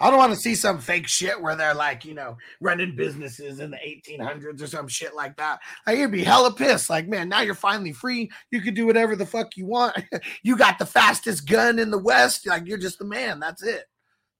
[0.00, 3.60] I don't want to see some fake shit where they're like, you know, running businesses
[3.60, 5.60] in the 1800s or some shit like that.
[5.86, 6.88] Like, you'd be hella pissed.
[6.88, 8.30] Like, man, now you're finally free.
[8.50, 9.94] You can do whatever the fuck you want.
[10.42, 12.46] you got the fastest gun in the West.
[12.46, 13.40] Like, you're just the man.
[13.40, 13.84] That's it.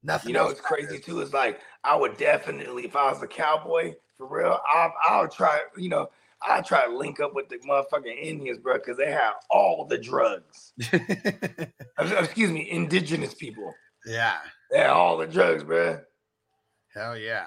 [0.02, 1.20] Nothing You know, it's crazy too.
[1.20, 5.32] Is like I would definitely, if I was a cowboy for real, I I would
[5.32, 5.60] try.
[5.76, 6.08] You know,
[6.40, 9.98] I try to link up with the motherfucking Indians, bro, because they have all the
[9.98, 10.73] drugs.
[11.98, 13.74] Excuse me, indigenous people.
[14.06, 14.36] yeah.
[14.70, 16.01] They have all the drugs, bro.
[16.94, 17.47] Hell yeah.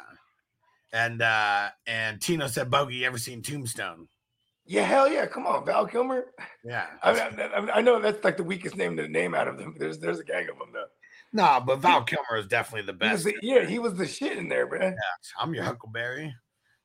[0.94, 4.08] And uh and Tino said, Bogey, you ever seen Tombstone?
[4.66, 5.26] Yeah, hell yeah.
[5.28, 6.26] Come on, Val Kilmer.
[6.64, 6.88] Yeah.
[7.02, 9.76] I, mean, I, I- know that's like the weakest name to name out of them.
[9.78, 10.86] There's there's a gang of them though.
[11.34, 13.24] Nah, but Val Kilmer is definitely the He best.
[13.24, 14.94] the- yeah, he was the shit in there, bro.
[15.40, 16.34] I'm your Huckleberry.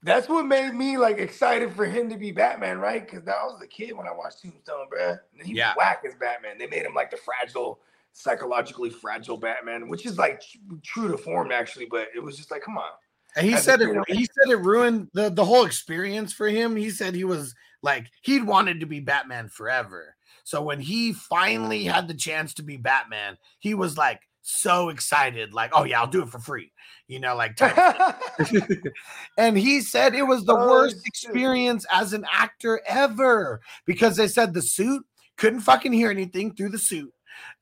[0.02, 3.04] That's what made me like excited for him to be Batman, right?
[3.04, 5.16] Because I was a kid when I watched Tombstone, bro.
[5.36, 5.70] And he Yeah.
[5.70, 6.58] was whack as Batman.
[6.58, 7.80] They made him like the fragile,
[8.12, 11.86] psychologically fragile Batman, which is like tr- true to form actually.
[11.86, 12.90] But it was just like, come on.
[13.36, 16.48] And he As said it kid, he said it ruined the, the whole experience for
[16.48, 16.76] him.
[16.76, 20.16] He said he was like he'd wanted to be Batman forever.
[20.44, 25.52] So when he finally had the chance to be Batman, he was like so excited,
[25.52, 26.72] like, oh yeah, I'll do it for free.
[27.08, 27.56] You know, like
[29.38, 31.06] and he said it was the Oh, worst shit.
[31.06, 35.04] experience as an actor ever because they said the suit
[35.36, 37.12] couldn't fucking hear anything through the suit.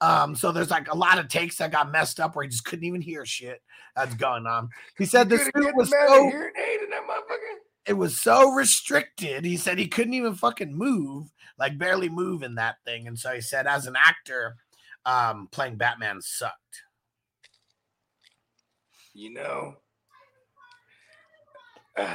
[0.01, 2.65] Um, so there's like a lot of takes that got messed up where he just
[2.65, 3.61] couldn't even hear shit
[3.97, 4.69] that's going on.
[4.97, 7.59] He said the suit was the man a so hearing aid in that motherfucker.
[7.87, 9.45] it was so restricted.
[9.45, 11.29] He said he couldn't even fucking move,
[11.59, 13.09] like barely move in that thing.
[13.09, 14.57] And so he said, as an actor,
[15.07, 16.83] um, playing Batman sucked.
[19.13, 19.75] You know,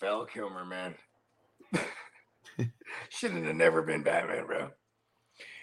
[0.00, 0.94] Val Kilmer, man,
[3.08, 4.70] shouldn't have never been Batman, bro.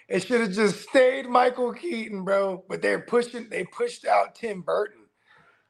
[0.07, 2.63] It should have just stayed Michael Keaton, bro.
[2.69, 5.01] But they're pushing, they pushed out Tim Burton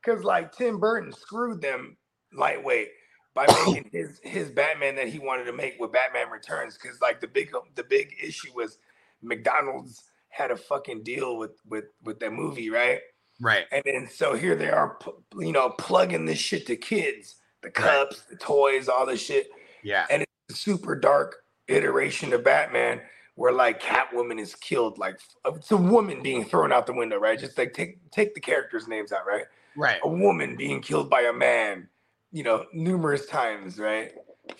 [0.03, 1.97] because, like, Tim Burton screwed them
[2.33, 2.89] lightweight
[3.33, 6.77] by making his his Batman that he wanted to make with Batman Returns.
[6.81, 8.77] Because, like, the big the big issue was
[9.21, 10.03] McDonald's
[10.35, 12.99] had a fucking deal with with with that movie, right?
[13.39, 13.65] Right.
[13.71, 14.97] And then so here they are,
[15.37, 19.47] you know, plugging this shit to kids, the cups, the toys, all this shit.
[19.83, 20.05] Yeah.
[20.09, 21.37] And it's a super dark
[21.67, 23.01] iteration of Batman
[23.35, 27.39] where like Catwoman is killed, like it's a woman being thrown out the window, right?
[27.39, 29.45] Just like take take the characters' names out, right?
[29.77, 29.99] Right.
[30.03, 31.89] A woman being killed by a man,
[32.31, 34.11] you know, numerous times, right?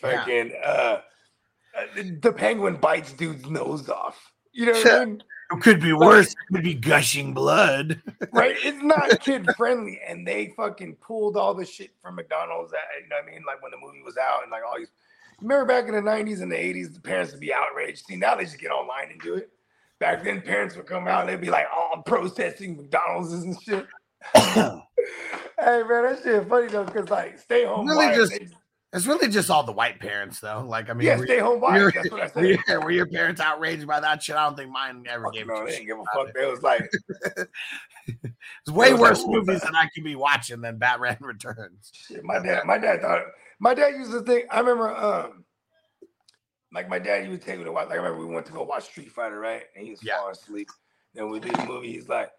[0.02, 1.00] Fucking uh,
[1.78, 4.32] uh, the penguin bites dude's nose off.
[4.52, 5.24] You know what I mean?
[5.52, 6.32] It could be worse.
[6.32, 8.02] It could be gushing blood.
[8.32, 8.56] right?
[8.64, 12.72] It's not kid friendly, and they fucking pulled all the shit from McDonald's.
[12.72, 13.44] That, you know what I mean?
[13.46, 14.92] Like when the movie was out, and like all these.
[15.42, 18.06] Remember back in the '90s and the '80s, the parents would be outraged.
[18.06, 19.50] See, now they just get online and do it.
[20.00, 23.62] Back then, parents would come out and they'd be like, "Oh, I'm protesting McDonald's and
[23.62, 23.86] shit."
[24.34, 24.82] hey
[25.60, 27.88] man, that shit funny though, cause like stay home.
[27.88, 28.48] Really just- they-
[28.96, 30.66] It's really just all the white parents, though.
[30.66, 31.82] Like, I mean, yeah, stay home wives.
[31.82, 32.60] your- That's what I were said.
[32.68, 34.36] your- were your parents outraged by that shit?
[34.36, 36.34] I don't think mine ever Fuck gave no, a they didn't give a fuck.
[36.34, 36.90] They was like.
[38.08, 41.18] It's way was like, worse "Ooh, movies man." than I could be watching than Batman
[41.22, 41.90] Returns.
[41.92, 43.24] Shit, my dad, my dad thought
[43.60, 44.46] my dad used to think.
[44.52, 45.44] I remember, um,
[46.72, 47.86] like my dad, he would take me to watch.
[47.88, 49.64] Like I remember we went to go watch Street Fighter, right?
[49.76, 50.18] And he was Yeah.
[50.18, 50.68] falling asleep.
[51.16, 51.94] Then we did the movie.
[51.94, 52.30] He's like,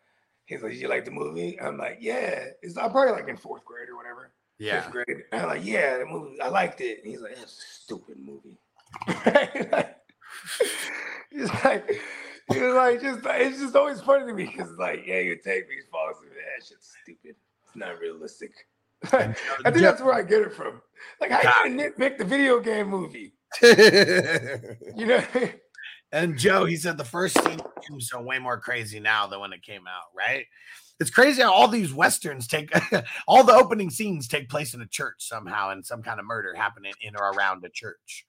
[0.45, 1.61] he's like, you like the movie?
[1.61, 2.45] I'm like, yeah.
[2.63, 4.33] It's I'm probably like in fourth grade or whatever.
[4.59, 4.83] Yeah.
[4.83, 5.23] Fifth grade.
[5.33, 6.41] And I'm like, yeah, the movie.
[6.41, 6.99] I liked it.
[7.03, 8.59] And he's like, it's a stupid movie.
[9.27, 9.97] Like,
[11.31, 12.01] he's like,
[12.53, 15.69] he was like, just it's just always funny to me because like, yeah, you take
[15.69, 16.15] me, he's falling.
[16.23, 17.35] That shit's stupid.
[17.67, 18.53] It's not realistic.
[19.13, 19.33] Uh,
[19.65, 20.81] I think that's where I get it from.
[21.21, 23.35] Like, how you gonna nitpick the video game movie?
[23.63, 25.23] You know?
[26.13, 29.53] and Joe, he said the first scene of Tombstone way more crazy now than when
[29.53, 30.47] it came out, right?
[30.99, 32.71] It's crazy how all these westerns take
[33.29, 36.55] all the opening scenes take place in a church somehow and some kind of murder
[36.55, 38.27] happening in or around a church.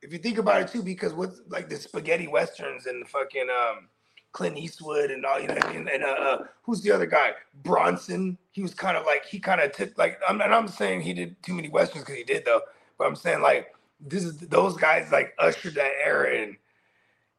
[0.00, 3.48] if you think about it too, because what's like the spaghetti westerns and the fucking
[3.50, 3.88] um
[4.32, 5.88] Clint Eastwood and all you know, mean?
[5.92, 7.32] and uh, uh who's the other guy?
[7.62, 8.38] Bronson.
[8.52, 11.12] He was kind of like he kind of took like I'm and I'm saying he
[11.12, 12.62] did too many westerns because he did though,
[12.96, 16.56] but I'm saying like this is those guys like ushered that era in.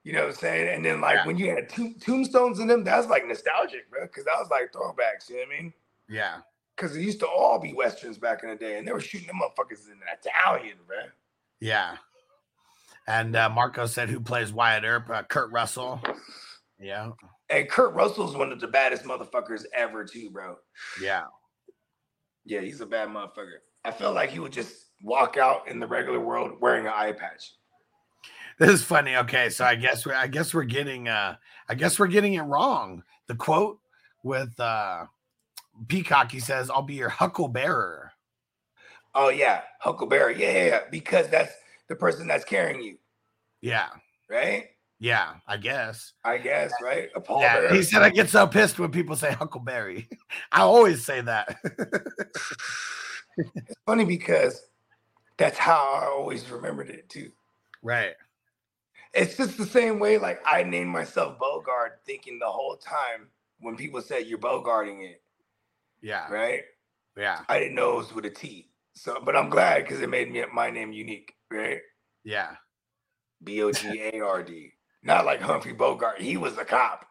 [0.04, 0.68] You know what I'm saying?
[0.76, 1.28] And then like Yeah.
[1.28, 4.02] when you had tomb, tombstones in them, that's like nostalgic, bro.
[4.04, 5.30] Because that was like throwbacks.
[5.30, 5.74] You know what I mean?
[6.10, 6.38] Yeah.
[6.76, 9.28] Because it used to all be westerns back in the day, and they were shooting
[9.28, 10.98] them motherfuckers in Italian, bro.
[11.60, 11.98] Yeah.
[13.08, 15.10] And uh, Marco said, who plays Wyatt Earp?
[15.10, 16.02] Uh, Kurt Russell.
[16.80, 17.12] Yeah.
[17.50, 20.58] And Kurt Russell's one of the baddest motherfuckers ever, too, bro.
[21.02, 21.26] Yeah.
[22.46, 23.60] Yeah, he's a bad motherfucker.
[23.86, 27.12] I felt like he would just walk out in the regular world wearing an eye
[27.12, 27.54] patch.
[28.60, 29.16] This is funny.
[29.16, 31.36] Okay, so I guess we I guess we're getting uh
[31.70, 33.04] I guess we're getting it wrong.
[33.28, 33.80] The quote
[34.24, 35.06] with uh
[35.88, 38.10] Peacock, he says, I'll be your hucklebearer.
[39.16, 40.40] Oh yeah, Huckleberry.
[40.40, 40.80] Yeah, yeah, yeah.
[40.92, 41.54] Because that's
[41.88, 42.98] the person that's carrying you,
[43.62, 43.90] Yeah.
[44.30, 44.70] right?
[45.00, 46.14] Yeah, I guess.
[46.24, 47.10] I guess, right?
[47.16, 50.08] A Yeah, he said I get so pissed when people say Huckleberry.
[50.52, 51.58] I always say that.
[53.56, 54.62] It's funny because
[55.38, 57.32] that's how I always remembered it too.
[57.82, 58.14] right.
[59.14, 63.28] It's just the same way, like I named myself Bogard, thinking the whole time
[63.60, 65.22] when people said you're Bogarting it,
[66.02, 66.28] Yeah.
[66.30, 66.62] right?
[67.16, 67.42] Yeah.
[67.48, 68.70] I didn't know it was with a T.
[68.96, 71.80] So, but I'm glad because it made me my name unique, right?
[72.24, 72.56] Yeah.
[73.44, 74.72] B O G A R D.
[75.04, 76.22] Not like Humphrey Bogart.
[76.22, 77.06] He was a cop.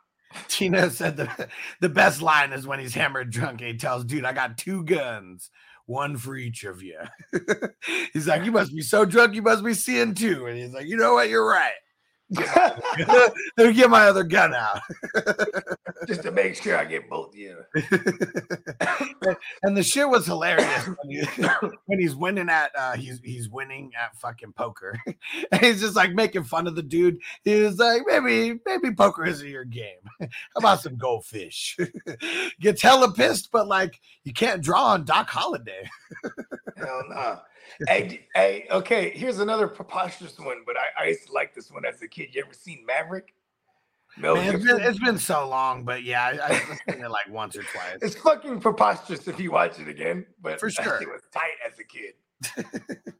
[0.48, 1.48] Tina said the
[1.80, 4.82] the best line is when he's hammered drunk and he tells dude, I got two
[4.84, 5.50] guns,
[5.86, 6.98] one for each of you.
[8.12, 10.46] he's like, You must be so drunk, you must be seeing two.
[10.46, 11.28] And he's like, You know what?
[11.28, 11.72] You're right.
[13.08, 14.80] Let me get my other gun out.
[16.06, 17.58] Just to make sure I get both of you.
[19.62, 21.22] and the shit was hilarious when, he,
[21.86, 26.12] when he's winning at uh he's he's winning at fucking poker and he's just like
[26.12, 30.26] making fun of the dude he's like maybe maybe poker isn't your game how
[30.56, 31.76] about some goldfish
[32.60, 35.88] gets hella pissed but like you can't draw on doc Holliday
[36.76, 37.38] Hell nah.
[37.88, 39.10] Hey, hey, okay.
[39.10, 42.28] Here's another preposterous one, but I, I used to like this one as a kid.
[42.32, 43.34] You ever seen Maverick?
[44.18, 47.28] Mel Man, it's been, it's been so long, but yeah, I, I've seen it like
[47.30, 47.98] once or twice.
[48.02, 51.00] It's fucking preposterous if you watch it again, but For sure.
[51.00, 52.14] it was tight as a kid.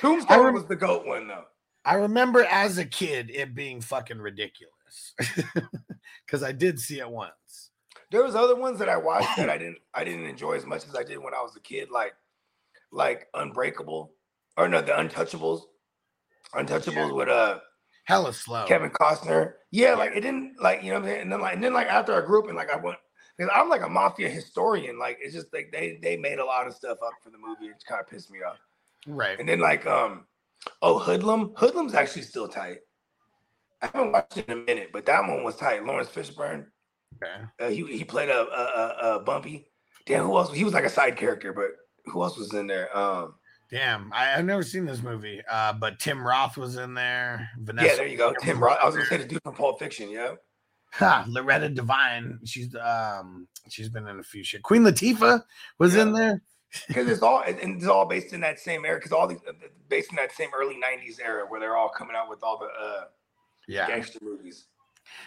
[0.00, 1.44] Tombstone rem- was the goat one though.
[1.84, 5.14] I remember as a kid it being fucking ridiculous
[6.26, 7.70] because I did see it once.
[8.10, 10.86] There was other ones that I watched that I didn't I didn't enjoy as much
[10.86, 12.14] as I did when I was a kid, like
[12.92, 14.12] like Unbreakable
[14.56, 15.62] or no, the Untouchables.
[16.54, 17.58] Untouchables with uh
[18.04, 18.64] Hella slow.
[18.66, 19.52] Kevin Costner.
[19.70, 21.20] Yeah, like it didn't like you know what I'm saying?
[21.22, 22.96] And then like and then like after I grew up and like I went
[23.36, 24.98] because I'm like a mafia historian.
[24.98, 27.66] Like it's just like they they made a lot of stuff up for the movie.
[27.66, 28.56] It kind of pissed me off.
[29.06, 29.38] Right.
[29.38, 30.24] And then like um
[30.82, 31.52] oh Hoodlum.
[31.54, 32.78] Hoodlum's actually still tight.
[33.80, 35.84] I haven't watched it in a minute, but that one was tight.
[35.84, 36.66] Laurence Fishburne.
[37.22, 37.44] Okay.
[37.60, 39.68] Uh, he he played a, a, a, a Bumpy.
[40.06, 40.52] Damn, who else?
[40.52, 41.70] He was like a side character, but
[42.08, 42.96] who else was in there?
[42.96, 43.34] Um,
[43.70, 45.42] Damn, I, I've never seen this movie.
[45.50, 47.50] Uh, but Tim Roth was in there.
[47.58, 47.86] Vanessa.
[47.88, 48.32] yeah, there you go.
[48.40, 48.78] Tim Roth.
[48.82, 50.08] I was gonna say the dude from Pulp Fiction.
[50.10, 50.34] Yeah.
[51.28, 52.38] Loretta Devine.
[52.46, 54.62] She's um she's been in a few shit.
[54.62, 55.42] Queen Latifah
[55.78, 56.42] was in there.
[56.86, 58.96] because it's all and it's all based in that same era.
[58.96, 59.52] Because all these uh,
[59.88, 62.66] based in that same early '90s era where they're all coming out with all the
[62.66, 63.04] uh,
[63.66, 63.86] Yeah.
[63.86, 64.64] gangster movies.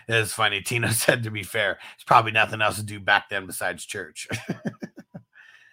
[0.08, 0.62] It's funny.
[0.62, 4.28] Tina said to be fair, it's probably nothing else to do back then besides church.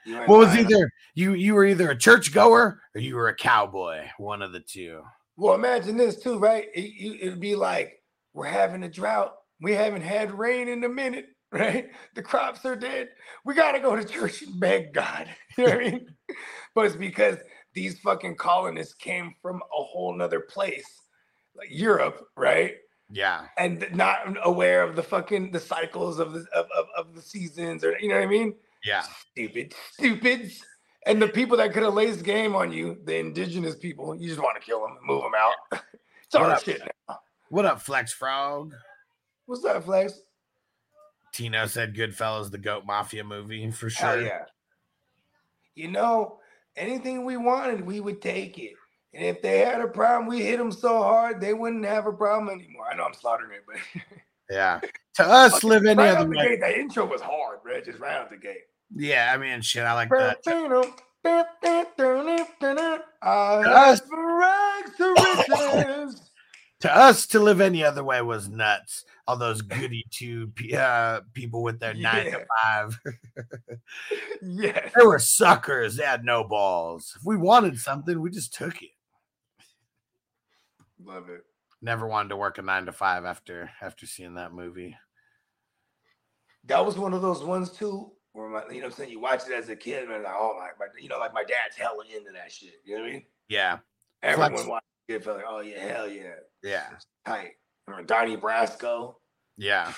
[0.08, 0.66] You ain't what was lying.
[0.66, 4.52] either you you were either a church goer or you were a cowboy, one of
[4.52, 5.02] the two.
[5.36, 6.66] Well, imagine this too, right?
[6.74, 8.02] It, you, it'd be like
[8.32, 9.34] we're having a drought.
[9.60, 11.90] We haven't had rain in a minute, right?
[12.14, 13.10] The crops are dead.
[13.44, 15.28] We gotta go to church and beg God.
[15.58, 16.06] You know what I mean?
[16.74, 17.38] But it's because
[17.74, 20.88] these fucking colonists came from a whole nother place,
[21.56, 22.76] like Europe, right?
[23.10, 23.46] Yeah.
[23.56, 27.82] and not aware of the fucking the cycles of the of, of, of the seasons
[27.82, 28.54] or you know what I mean?
[28.84, 29.02] Yeah.
[29.32, 30.64] Stupid, stupids.
[31.06, 34.40] And the people that could have laid game on you, the indigenous people, you just
[34.42, 35.54] want to kill them and move them out.
[36.24, 36.62] it's all What that up?
[36.64, 37.18] shit now.
[37.50, 38.74] What up, Flex Frog?
[39.46, 40.20] What's up, Flex?
[41.32, 44.08] Tino said Goodfellas, the Goat Mafia movie for sure.
[44.08, 44.44] Hell yeah.
[45.74, 46.40] You know,
[46.76, 48.72] anything we wanted, we would take it.
[49.14, 52.12] And if they had a problem, we hit them so hard they wouldn't have a
[52.12, 52.86] problem anymore.
[52.90, 53.76] I know I'm slaughtering it, but
[54.50, 54.80] Yeah.
[55.16, 56.56] To us, live any right other the way.
[56.56, 57.80] that intro was hard, bro.
[57.80, 58.62] Just right out the gate.
[58.94, 60.38] Yeah, I mean, shit, I like that.
[60.38, 60.42] I
[63.66, 64.02] Us-
[66.80, 69.04] to us, to live any other way was nuts.
[69.26, 72.98] All those goody two uh, people with their nine to five.
[74.42, 74.88] yeah.
[74.96, 75.96] They were suckers.
[75.96, 77.14] They had no balls.
[77.16, 78.90] If we wanted something, we just took it.
[81.04, 81.42] Love it.
[81.82, 84.96] Never wanted to work a nine to five after after seeing that movie.
[86.64, 89.20] That was one of those ones too, where my, you know what I'm saying, you
[89.20, 91.76] watch it as a kid and like, oh my, my you know, like my dad's
[91.76, 92.74] hella into that shit.
[92.84, 93.22] You know what I mean?
[93.48, 93.78] Yeah,
[94.22, 94.68] Everyone Flex.
[94.68, 96.34] watched it, felt like, oh yeah, hell yeah.
[96.62, 96.86] yeah,
[97.26, 97.52] Tight.
[97.86, 99.14] Remember Donnie Brasco?
[99.56, 99.92] yeah.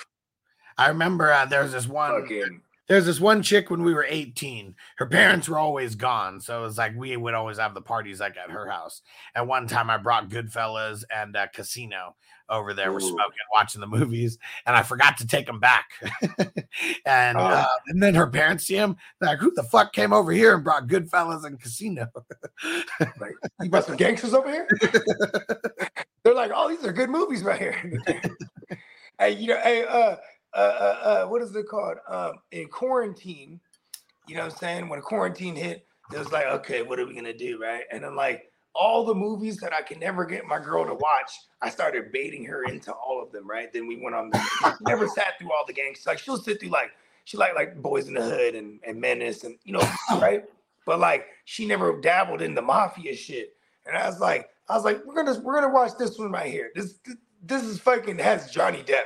[0.77, 2.21] I remember uh, there was this one.
[2.21, 4.73] Fucking There's this one chick when we were 18.
[4.97, 6.39] Her parents were always gone.
[6.39, 9.01] So it was like we would always have the parties like at her house.
[9.35, 12.15] And one time I brought Goodfellas and uh, Casino
[12.51, 12.91] over there.
[12.93, 15.89] We're smoking, watching the movies, and I forgot to take them back.
[17.05, 17.41] and Oh.
[17.41, 18.97] uh, and then her parents see him.
[19.21, 22.07] Like, who the fuck came over here and brought Goodfellas and Casino?
[23.19, 24.67] like you brought some gangsters over here?
[26.23, 28.01] They're like, oh, these are good movies right here.
[29.17, 30.17] hey, you know, hey, uh,
[30.53, 31.97] uh, uh, uh, what is it called?
[32.07, 33.59] Um, in quarantine,
[34.27, 34.89] you know what I'm saying?
[34.89, 37.83] When quarantine hit, it was like, okay, what are we gonna do, right?
[37.91, 41.31] And then like all the movies that I can never get my girl to watch,
[41.61, 43.71] I started baiting her into all of them, right?
[43.71, 44.29] Then we went on.
[44.29, 46.05] The, never sat through all the gangs.
[46.05, 46.91] Like she'll sit through like
[47.25, 50.45] she like like Boys in the Hood and and Menace and you know, right?
[50.85, 53.55] But like she never dabbled in the mafia shit.
[53.85, 56.49] And I was like, I was like, we're gonna we're gonna watch this one right
[56.49, 56.71] here.
[56.75, 59.03] This this, this is fucking has Johnny Depp.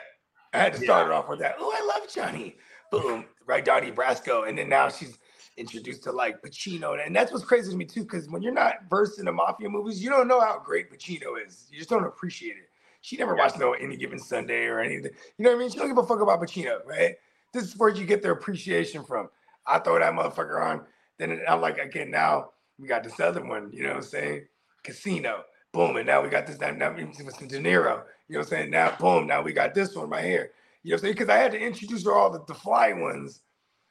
[0.53, 1.55] I had to start it off with that.
[1.59, 2.55] Oh, I love Johnny.
[2.91, 5.17] Boom, right, Donnie Brasco, and then now she's
[5.57, 8.03] introduced to like Pacino, and that's what's crazy to me too.
[8.03, 11.43] Because when you're not versed in the mafia movies, you don't know how great Pacino
[11.45, 11.67] is.
[11.71, 12.69] You just don't appreciate it.
[13.01, 15.11] She never watched no Any Given Sunday or anything.
[15.37, 15.69] You know what I mean?
[15.69, 17.15] She don't give a fuck about Pacino, right?
[17.53, 19.29] This is where you get their appreciation from.
[19.67, 20.81] I throw that motherfucker on.
[21.17, 23.69] Then I'm like, again, now we got this other one.
[23.71, 24.45] You know what I'm saying?
[24.83, 25.43] Casino.
[25.71, 26.59] Boom, and now we got this.
[26.59, 28.03] Now, now with some De Niro.
[28.27, 28.71] You know what I'm saying?
[28.71, 30.51] Now, boom, now we got this one right here.
[30.83, 31.13] You know what I'm saying?
[31.13, 33.41] Because I had to introduce her all the, the fly ones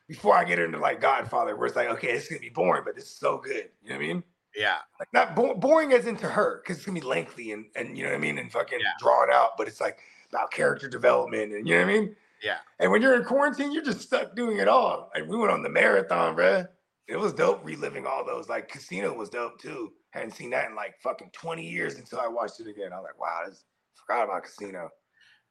[0.08, 2.96] before I get into like Godfather, where it's like, okay, it's gonna be boring, but
[2.96, 3.70] it's so good.
[3.82, 4.22] You know what I mean?
[4.56, 4.78] Yeah.
[4.98, 8.04] Like not bo- boring as into her, because it's gonna be lengthy and and you
[8.04, 8.92] know what I mean, and fucking Yeah.
[9.00, 9.98] drawn out, but it's like
[10.30, 12.16] about character development and you know what I mean?
[12.42, 12.58] Yeah.
[12.78, 15.10] And when you're in quarantine, you're just stuck doing it all.
[15.14, 16.68] Like we went on the marathon, bruh.
[17.08, 18.48] it was dope reliving all those.
[18.48, 19.92] Like Casino was dope too.
[20.10, 22.92] Hadn't seen that in like fucking 20 years until I watched it again.
[22.92, 23.64] I was like, wow, this
[23.94, 24.90] forgot about Casino.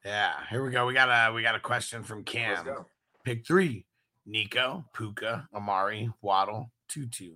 [0.06, 0.86] Yeah, here we go.
[0.86, 2.86] We got a we got a question from Cam.
[3.24, 3.86] Pick three:
[4.26, 7.34] Nico, Puka, Amari, Waddle, Tutu.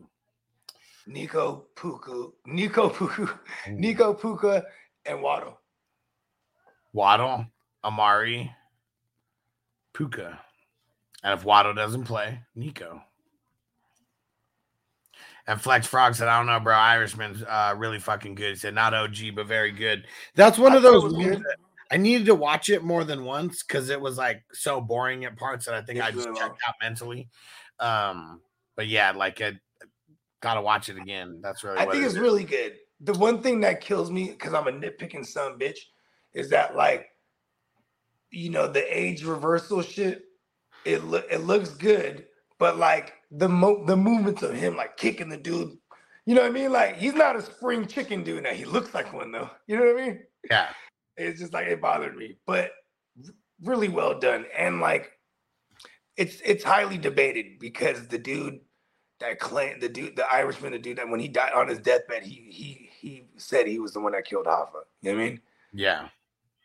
[1.05, 3.39] Nico Puka, Nico Puka,
[3.69, 4.64] Nico Puka,
[5.05, 5.59] and Waddle.
[6.93, 7.45] Waddle,
[7.84, 8.51] Amari,
[9.93, 10.39] Puka.
[11.23, 13.01] And if Waddle doesn't play, Nico.
[15.47, 16.76] And Flex Frog said, I don't know, bro.
[16.76, 18.49] Irishman's uh, really fucking good.
[18.49, 20.05] He said, not OG, but very good.
[20.35, 21.14] That's one I of those
[21.91, 22.26] was movies good.
[22.26, 25.26] that I needed to watch it more than once because it was like so boring
[25.26, 27.30] at parts that I think It's I just really checked out mentally.
[27.80, 28.41] Um,
[28.76, 29.53] but yeah, like I
[30.41, 31.39] gotta watch it again.
[31.41, 32.19] That's really I think it it's is.
[32.19, 32.76] really good.
[33.01, 35.80] The one thing that kills me because I'm a nitpicking son bitch
[36.34, 37.07] is that like,
[38.31, 40.23] you know, the age reversal shit.
[40.85, 42.27] It look it looks good,
[42.59, 45.77] but like the mo the movements of him like kicking the dude.
[46.26, 46.72] You know what I mean?
[46.72, 48.51] Like he's not a spring chicken dude now.
[48.51, 49.49] He looks like one though.
[49.68, 50.19] You know what I mean?
[50.49, 50.68] yeah.
[51.18, 52.72] It's just like it bothered me, but
[53.64, 54.45] really well done.
[54.57, 55.11] And like
[56.15, 58.60] it's it's highly debated because the dude
[59.19, 62.23] that claimed the dude, the Irishman, the dude that when he died on his deathbed,
[62.23, 64.84] he he he said he was the one that killed Hoffa.
[65.02, 65.41] You know what I mean?
[65.73, 66.10] Yeah.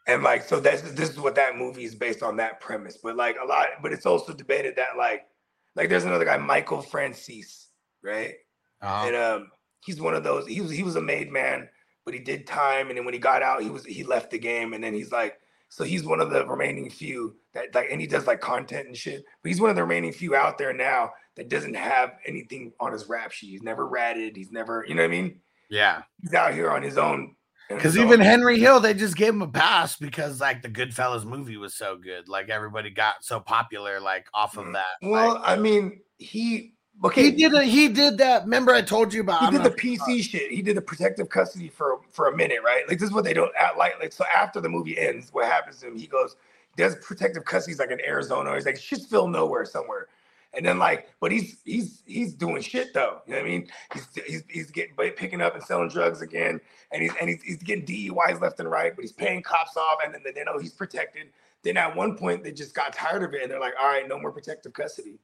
[0.06, 2.98] And like so that's this is what that movie is based on that premise.
[3.02, 5.26] But like a lot, but it's also debated that like
[5.74, 7.66] like there's another guy, Michael Franzese,
[8.02, 8.34] right?
[8.82, 9.06] Uh-huh.
[9.06, 9.50] and um,
[9.84, 10.46] he's one of those.
[10.46, 11.68] He was he was a made man,
[12.04, 14.38] but he did time, and then when he got out, he was he left the
[14.38, 15.38] game, and then he's like,
[15.68, 18.96] so he's one of the remaining few that like, and he does like content and
[18.96, 19.24] shit.
[19.42, 22.92] But he's one of the remaining few out there now that doesn't have anything on
[22.92, 23.50] his rap sheet.
[23.50, 24.36] He's never ratted.
[24.36, 25.40] He's never, you know what I mean?
[25.70, 26.02] yeah.
[26.20, 27.34] He's out here on his own.
[27.70, 28.26] Because even own.
[28.26, 31.96] Henry Hill, they just gave him a pass because like the Goodfellas movie was so
[31.96, 32.28] good.
[32.28, 34.72] Like everybody got so popular, like off of Mhm.
[34.74, 35.08] that.
[35.08, 36.74] well, like, I mean, he
[37.04, 37.22] okay.
[37.24, 38.44] he did a, he did that.
[38.44, 39.44] Remember, I told you about.
[39.44, 40.50] he did the PC uh, shit.
[40.50, 42.86] He did the protective custody for for a minute, right?
[42.88, 43.98] Like this is what they don't act like.
[44.00, 45.96] Like so after the movie ends, what happens to him?
[45.96, 46.36] He goes,
[46.76, 47.72] does protective custody.
[47.72, 48.54] He's like in Arizona.
[48.54, 50.08] He's like Shitsville, nowhere, somewhere.
[50.54, 53.22] And then like, but he's he's he's doing shit though.
[53.26, 53.68] You know what I mean?
[53.94, 56.60] He's he's he's getting picking up and selling drugs again,
[56.90, 58.94] and he's and he's, he's getting DUIs left and right.
[58.94, 61.28] But he's paying cops off, and then they know he's protected.
[61.62, 64.06] Then at one point they just got tired of it, and they're like, all right,
[64.06, 65.18] no more protective custody.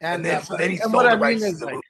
[0.00, 1.74] And, then, that's- so then he and sold the I mean rights to the like,
[1.74, 1.86] movie.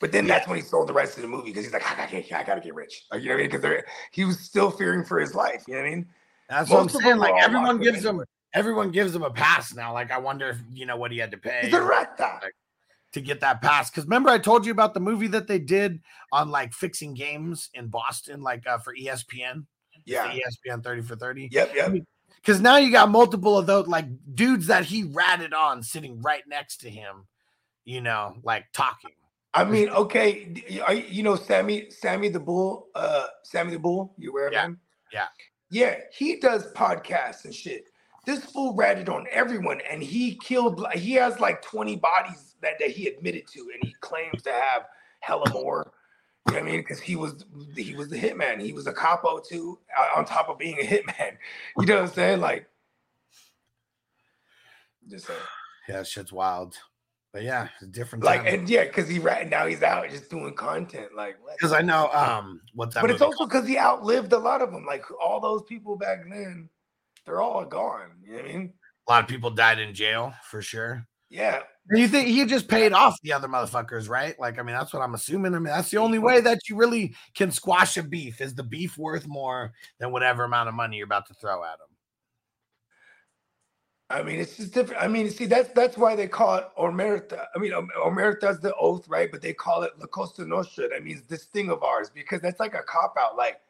[0.00, 1.94] But then that's when he sold the rights to the movie because he's like, I
[1.94, 3.04] gotta, I gotta get rich.
[3.12, 3.50] Like, you know what I mean?
[3.60, 5.62] Because he was still fearing for his life.
[5.68, 6.06] You know what I mean?
[6.48, 7.18] That's what I'm saying.
[7.18, 8.22] Like everyone gives him
[8.52, 9.92] everyone gives him a pass now.
[9.92, 12.40] Like I wonder if you know what he had to pay He's a rata.
[13.12, 13.90] to get that pass.
[13.90, 16.00] Because remember, I told you about the movie that they did
[16.32, 19.66] on like fixing games in Boston, like uh, for ESPN.
[20.04, 20.32] Yeah.
[20.32, 21.48] the ESPN 30 for 30.
[21.52, 21.74] Yep.
[21.74, 21.94] Yep.
[22.36, 26.42] Because now you got multiple of those like dudes that he ratted on sitting right
[26.48, 27.26] next to him,
[27.84, 29.10] you know, like talking.
[29.54, 34.14] I mean, okay, are you know Sammy, Sammy the Bull, uh, Sammy the Bull.
[34.16, 34.80] You aware of Yeah, him?
[35.12, 35.26] yeah.
[35.70, 35.96] Yeah.
[36.16, 37.84] He does podcasts and shit.
[38.24, 40.84] This fool ratted on everyone, and he killed.
[40.94, 44.84] He has like twenty bodies that that he admitted to, and he claims to have
[45.20, 45.92] hella more.
[46.48, 46.80] You know what I mean?
[46.80, 47.44] Because he was
[47.76, 48.60] he was the hitman.
[48.62, 49.78] He was a capo too,
[50.16, 51.36] on top of being a hitman.
[51.78, 52.40] You know what I'm saying?
[52.40, 52.68] Like,
[55.10, 55.38] just saying.
[55.88, 56.76] Yeah, shit's wild.
[57.32, 60.28] But yeah, it's a different like, and yeah, because he right now he's out just
[60.28, 61.14] doing content.
[61.16, 61.36] Like.
[61.58, 63.00] Because I know um what's that?
[63.00, 64.84] but it's also because he outlived a lot of them.
[64.84, 66.68] Like all those people back then,
[67.24, 68.10] they're all gone.
[68.22, 68.72] You know what I mean?
[69.06, 71.06] a lot of people died in jail for sure.
[71.28, 71.60] Yeah.
[71.88, 74.38] And you think he just paid off the other motherfuckers, right?
[74.38, 75.54] Like, I mean, that's what I'm assuming.
[75.54, 78.40] I mean, that's the only way that you really can squash a beef.
[78.40, 81.74] Is the beef worth more than whatever amount of money you're about to throw at
[81.74, 81.91] him?
[84.12, 85.02] I mean, it's just different.
[85.02, 87.46] I mean, see, that's that's why they call it omerta.
[87.54, 89.30] I mean, om- omerta's the oath, right?
[89.30, 90.88] But they call it la costa nostra.
[90.88, 93.36] That means this thing of ours because that's like a cop out.
[93.36, 93.60] Like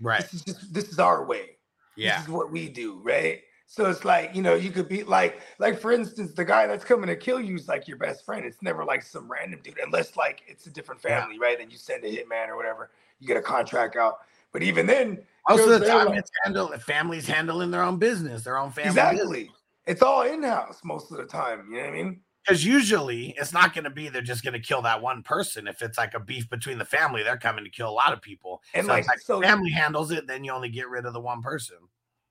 [0.00, 0.20] Right.
[0.22, 1.56] this is just this is our way.
[1.96, 2.16] Yeah.
[2.18, 3.42] This is what we do, right?
[3.66, 6.84] So it's like, you know, you could be like, like for instance, the guy that's
[6.84, 8.44] coming to kill you is like your best friend.
[8.44, 11.20] It's never like some random dude, unless like it's a different Yeah.
[11.20, 11.58] family, right?
[11.60, 14.18] And you send a hitman or whatever, you get a contract out.
[14.52, 18.44] But even then, Most of the time, like- it's handle families handling their own business,
[18.44, 18.92] their own family.
[19.40, 19.48] business.
[19.86, 21.66] It's all in house most of the time.
[21.70, 22.20] You know what I mean?
[22.46, 25.68] Because usually it's not going to be they're just going to kill that one person.
[25.68, 28.20] If it's like a beef between the family, they're coming to kill a lot of
[28.20, 28.62] people.
[28.74, 31.20] And so like, like so- family handles it, then you only get rid of the
[31.20, 31.76] one person.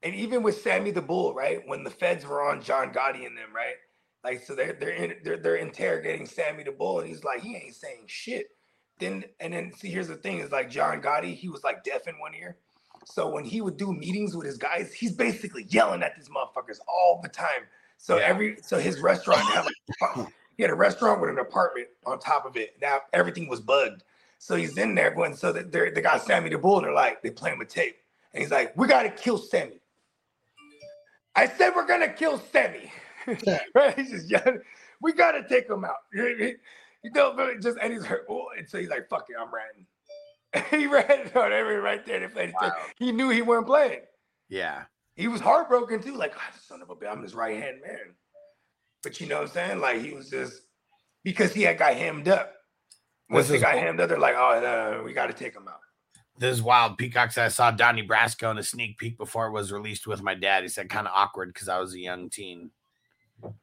[0.04, 1.62] And even with Sammy the Bull, right?
[1.66, 3.76] When the feds were on John Gotti and them, right?
[4.24, 7.56] Like, so they're they're in, they're they're interrogating Sammy the Bull, and he's like, he
[7.56, 8.48] ain't saying shit.
[9.00, 12.08] Then and then see, here's the thing: is like John Gotti, he was like deaf
[12.08, 12.58] in one ear.
[13.06, 16.80] So when he would do meetings with his guys, he's basically yelling at these motherfuckers
[16.88, 17.68] all the time.
[17.98, 18.24] So Yeah.
[18.26, 22.46] every so his restaurant had like He had a restaurant with an apartment on top
[22.46, 22.76] of it.
[22.82, 24.04] Now everything was bugged.
[24.38, 26.94] So he's in there going, so that they're- they got Sammy the Bull, and they're
[26.94, 28.02] like, they play him a tape.
[28.34, 29.80] And he's like, we gotta kill Sammy.
[31.36, 32.92] I said we're gonna kill Sammy.
[33.76, 33.98] right?
[33.98, 34.62] He's just yelling,
[35.00, 36.04] we gotta take him out.
[37.04, 39.88] You know, just and he's like, oh, and so he's like, fuck it, I'm ranting.
[40.70, 42.20] he ran it on every right there.
[42.20, 42.74] They played tape.
[42.98, 44.02] He knew he wasn't playing.
[44.50, 44.84] Yeah.
[45.16, 48.16] He was heartbroken too, like, "Ah, son of a bitch, I'm his right hand man.
[49.04, 49.80] But you know what I'm saying?
[49.80, 50.62] Like he was just
[51.24, 52.54] because he had got hemmed up.
[53.30, 55.56] Once This they got hemmed up, they're like, oh, no, no, we got to take
[55.56, 55.80] him out.
[56.38, 56.98] This is wild.
[56.98, 60.22] Peacock said I saw Donnie Brasco in a sneak peek before it was released with
[60.22, 60.64] my dad.
[60.64, 62.72] He said kind of awkward because I was a young teen.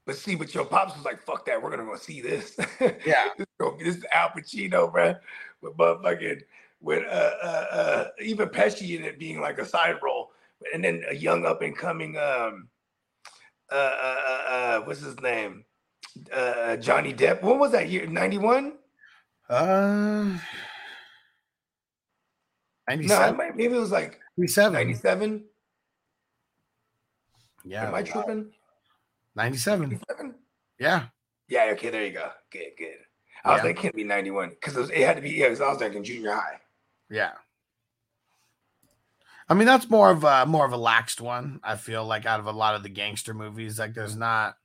[0.06, 2.56] But see, but your pops was like, fuck that, we're gonna go see this.
[3.04, 3.28] Yeah.
[3.36, 3.46] this,
[3.78, 5.14] this is Al Pacino, bro,
[5.60, 6.42] with motherfucking
[6.80, 10.30] with uh, uh uh even Pesci in it being like a side role,
[10.72, 12.68] and then a young up and coming um
[13.70, 15.64] uh uh uh, what's his name
[16.32, 17.42] uh Johnny Depp.
[17.42, 18.06] When was that year?
[18.06, 18.74] Ninety one?
[19.50, 20.38] Uh, No,
[22.88, 23.28] 97.
[23.28, 24.72] it might- maybe it was like 97.
[24.72, 25.44] ninety seven.
[27.64, 27.88] Yeah.
[27.88, 28.52] Am I tripping?
[29.34, 29.88] 97.
[29.90, 30.34] 97?
[30.78, 31.06] Yeah.
[31.48, 31.70] Yeah.
[31.72, 32.30] Okay, there you go.
[32.50, 32.94] Good, good.
[33.44, 35.30] I was like, it can't be ninety one because it, it had to be.
[35.30, 36.60] Yeah, 'cause I was like in junior high.
[37.10, 37.32] Yeah.
[39.48, 41.60] I mean, that's more of a more of a laxed one.
[41.62, 44.56] I feel like out of a lot of the gangster movies, like there's not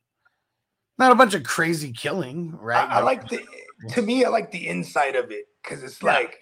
[0.97, 2.89] not a bunch of crazy killing, right?
[2.89, 3.41] I, I like the
[3.91, 6.13] to me, I like the inside of it because it's Yeah.
[6.13, 6.41] like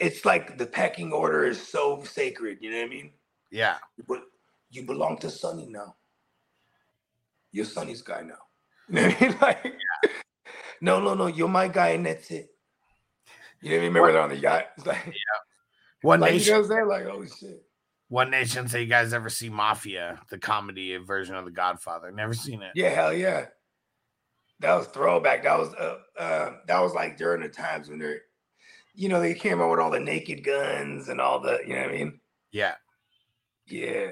[0.00, 2.58] it's like the pecking order is so sacred.
[2.60, 3.12] You know what I mean?
[3.50, 3.76] yeah,
[4.08, 4.22] But
[4.70, 5.94] you belong to Sonny now.
[7.52, 8.34] You're Sonny's guy now.
[8.88, 9.38] You know I mean?
[9.40, 9.74] Like,
[10.80, 12.50] no, no, no, you're my guy, and that's it.
[13.64, 13.94] You know what I mean?
[13.94, 14.66] Remember they're on the yacht?
[14.76, 15.14] It's like,
[16.02, 16.52] One like you Nation.
[16.52, 16.88] know what I'm saying?
[16.88, 17.62] Like, oh shit.
[18.08, 18.68] One Nation.
[18.68, 22.12] Say you guys ever see Mafia, the comedy version of The Godfather?
[22.12, 22.72] Never seen it.
[22.74, 23.46] Yeah, hell yeah.
[24.60, 25.42] That was throwback.
[25.42, 28.20] That was uh, uh that was like during the times when they're
[28.94, 31.82] you know, they came out with all the naked guns and all the, you know
[31.82, 32.20] what I mean?
[32.52, 32.74] Yeah.
[33.66, 34.10] Yeah.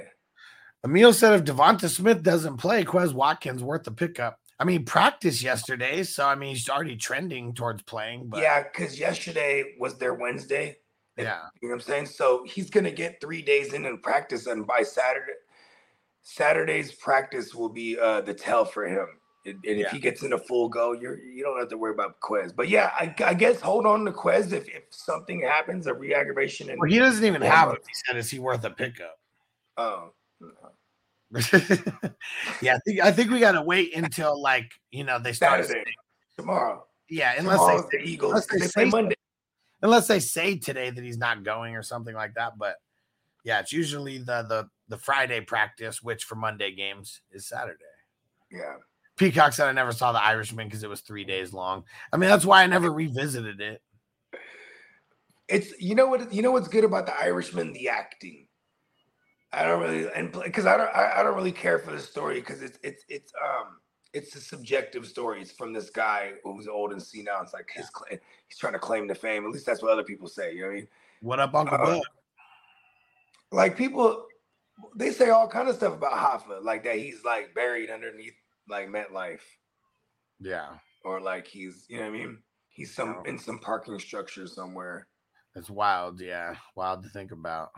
[0.84, 4.40] Emil said if Devonta Smith doesn't play, Quez Watkins worth the pickup.
[4.62, 8.28] I mean, practice yesterday, so I mean he's already trending towards playing.
[8.28, 10.76] But yeah, because yesterday was their Wednesday.
[11.18, 12.06] yeah, You know what I'm saying?
[12.06, 15.32] So he's gonna get three days in and practice, and by Saturday,
[16.22, 19.08] Saturday's practice will be uh the tell for him.
[19.44, 21.94] And, and if he gets in a full go, you're you don't have to worry
[21.94, 22.54] about Quez.
[22.54, 26.70] But yeah, I, I guess hold on to Quez if, if something happens, a re-aggravation
[26.70, 27.80] and well, he doesn't even have it.
[27.84, 29.18] He said, "Is he worth a pickup?"
[29.76, 30.12] oh
[32.62, 35.64] yeah, I think I think we gotta wait until like you know they start.
[35.64, 35.84] Saturday
[36.36, 36.84] tomorrow.
[37.08, 38.30] Yeah, unless Tomorrow's they the Eagles.
[38.32, 38.84] unless they They say.
[38.86, 39.14] Monday.
[39.82, 42.52] unless they say today that he's not going or something like that.
[42.58, 42.76] But
[43.44, 47.78] yeah, it's usually the the the Friday practice, which for Monday games is Saturday.
[48.50, 48.74] Yeah.
[49.16, 51.84] Peacock said I never saw the Irishman because it was three days long.
[52.12, 53.82] I mean, that's why I never revisited it.
[55.48, 58.46] It's you know what you know what's good about the Irishman, the acting.
[59.52, 62.36] I don't really and because I don't I, I don't really care for the story
[62.40, 63.78] because it's it's it's um
[64.14, 65.40] it's a subjective story.
[65.40, 67.42] It's from this guy who's old and senile.
[67.42, 68.18] It's like his claim,
[68.48, 69.44] he's trying to claim the fame.
[69.44, 70.52] At least that's what other people say.
[70.54, 70.88] You know what I mean?
[71.22, 72.00] What up, Uncle Uh, Bud?
[73.50, 74.26] Like people,
[74.96, 78.34] they say all kind of stuff about Hoffa, like that he's like buried underneath
[78.68, 79.40] like MetLife,
[80.40, 80.68] Yeah,
[81.04, 82.38] or like he's you know what I mean.
[82.68, 85.06] He's some in some parking structure somewhere.
[85.54, 86.20] it's wild.
[86.20, 87.70] Yeah, wild to think about.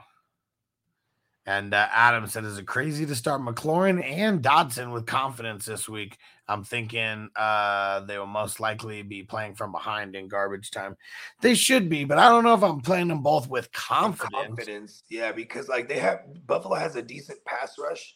[1.47, 5.89] And uh, Adam said, "Is it crazy to start McLaurin and Dotson with confidence this
[5.89, 6.17] week?
[6.49, 10.97] I'm thinking uh, they will most likely be playing from behind in garbage time.
[11.43, 14.33] They should be, but I don't know if I'm playing them both with confidence.
[14.47, 15.03] confidence.
[15.11, 18.15] Yeah, because like they have Buffalo has a decent pass rush,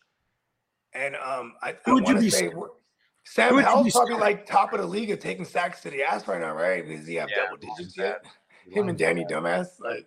[0.95, 3.55] and um, I, I Who would you want to be say st- we're- who Sam
[3.57, 4.21] would you Howell's probably starting?
[4.39, 6.87] like top of the league of taking sacks to the ass right now, right?
[6.89, 8.25] Does he have Yeah, double digits yet?
[8.71, 10.07] Him and Danny Dumbass, like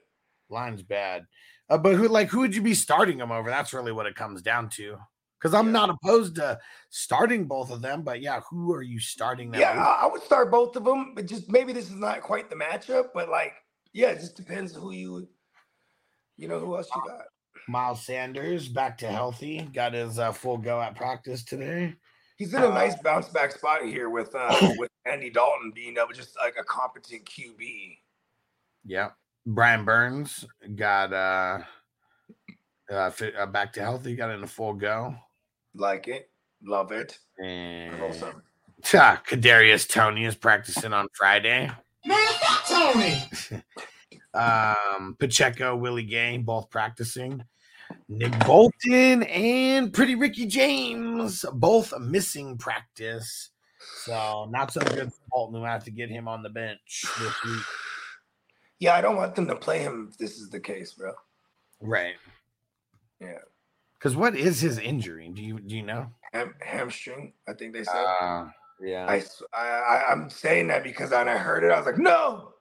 [0.50, 1.28] Line's bad.
[1.72, 3.50] Uh, but who like who would you be starting them over?
[3.50, 4.98] That's really what it comes down to.
[5.40, 5.72] Because I'm Yeah.
[5.72, 9.62] not opposed to starting both of them, but yeah, who are you starting them?
[9.62, 9.82] yeah?
[9.82, 12.58] I, I would start both of them, but just maybe this is not quite the
[12.58, 13.54] matchup, but like
[13.94, 15.30] yeah, it just depends who you,
[16.38, 17.22] you know, who else you got.
[17.70, 21.96] Miles Sanders back to healthy, got his uh, full go at practice today.
[22.36, 26.12] He's in a nice bounce back spot here with uh with Andy Dalton being able
[26.14, 27.98] just like a competent QB.
[28.84, 29.12] Yeah,
[29.46, 30.46] Brian Burns
[30.76, 31.60] got uh,
[32.92, 35.16] uh, fit, uh back to healthy, got in a full go,
[35.74, 36.30] Like it,
[36.64, 37.18] love it.
[37.44, 38.42] and Awesome.
[38.96, 41.70] Ah, Kadarius Toney is practicing on Friday.
[42.06, 43.24] Man, fuck Toney.
[44.34, 47.44] Um, Pacheco, Willie Gay, both practicing.
[48.08, 53.50] Nick Bolton and Pretty Ricky James, both missing practice.
[54.06, 57.44] So not so good for Bolton We have to get him on the bench this
[57.44, 57.62] week.
[58.82, 61.14] Yeah, I don't want them to play him if this is the case, bro.
[61.82, 62.16] Right.
[63.20, 63.38] Yeah.
[63.94, 65.30] Because what is his injury?
[65.30, 66.08] Do you do you know?
[66.34, 68.04] Ham- hamstring, I think they said.
[68.04, 68.48] Uh,
[68.82, 69.22] yeah.
[70.10, 72.54] I'm saying that because when I heard it, I was like, no.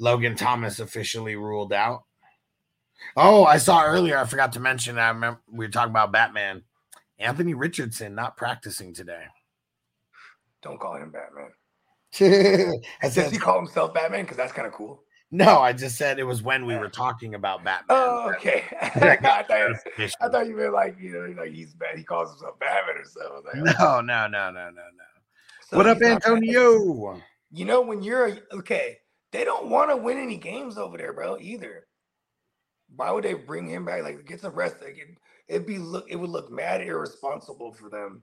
[0.00, 2.02] Logan Thomas officially ruled out.
[3.16, 4.18] Oh, I saw earlier.
[4.18, 4.98] I forgot to mention.
[4.98, 6.64] I remember we were talking about Batman.
[7.20, 9.22] Anthony Richardson not practicing today.
[10.62, 11.52] Don't call him Batman.
[13.00, 14.22] I Does said he call himself Batman?
[14.22, 15.04] Because that's kind of cool.
[15.30, 15.60] No.
[15.60, 17.96] I just said it was when we were talking about Batman.
[17.98, 18.64] Oh, okay.
[18.82, 21.96] I, thought, I thought you meant like, you know, like he's bad.
[21.96, 23.64] He calls himself Batman or something.
[23.64, 25.04] Like, no, no, no, no, no, no.
[25.68, 27.20] so what up, Antonio?
[27.50, 28.98] You know, when you're okay,
[29.32, 31.86] they don't want to win any games over there, bro, either.
[32.96, 34.02] Why would they bring him back?
[34.02, 34.76] Like, get some rest.
[34.82, 35.08] Like, it,
[35.46, 38.22] it'd be look, it would look mad irresponsible for them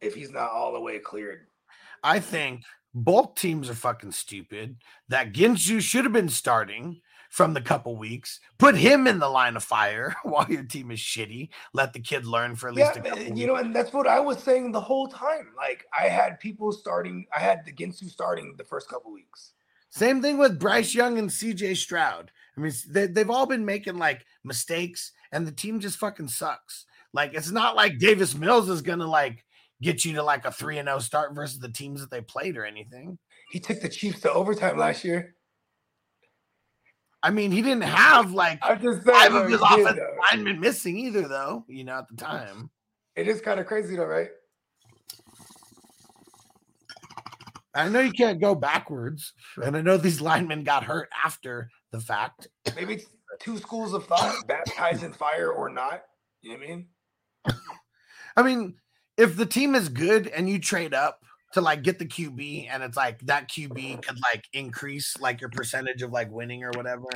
[0.00, 1.46] if he's not all the way cleared.
[2.02, 2.62] I think
[2.94, 4.76] both teams are fucking stupid.
[5.08, 7.00] That Ginsu should have been starting
[7.30, 8.40] from the couple weeks.
[8.58, 11.48] Put him in the line of fire while your team is shitty.
[11.72, 13.40] Let the kid learn for at least Yeah, a couple and, weeks.
[13.40, 15.52] you know, and that's what I was saying the whole time.
[15.56, 19.52] Like, I had people starting, I had the Ginsu starting the first couple weeks.
[19.90, 22.30] Same thing with Bryce Young and CJ Stroud.
[22.56, 26.86] I mean, they, they've all been making like mistakes, and the team just fucking sucks.
[27.12, 29.44] Like, it's not like Davis Mills is gonna like
[29.82, 32.56] get you to like a three and zero start versus the teams that they played
[32.56, 33.18] or anything.
[33.50, 35.34] He took the Chiefs to overtime last year.
[37.22, 40.16] I mean, he didn't have like I'm just five of his offensive though.
[40.30, 41.64] linemen missing either, though.
[41.68, 42.70] You know, at the time.
[43.16, 44.30] It is kind of crazy, though, right?
[47.74, 49.32] I know you can't go backwards,
[49.62, 52.48] and I know these linemen got hurt after the fact.
[52.74, 53.06] Maybe it's
[53.38, 56.02] two schools of thought, baptized in fire or not.
[56.42, 56.86] You know what I mean?
[58.36, 58.74] I mean,
[59.20, 61.20] if the team is good and you trade up
[61.52, 65.50] to like get the QB, and it's like that QB could like increase like your
[65.50, 67.08] percentage of like winning or whatever.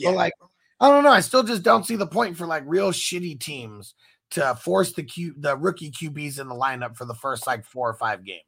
[0.00, 0.32] But like,
[0.80, 1.10] I don't know.
[1.10, 3.94] I still just don't see the point for like real shitty teams
[4.30, 7.88] to force the Q the rookie QBs in the lineup for the first like four
[7.88, 8.42] or five games.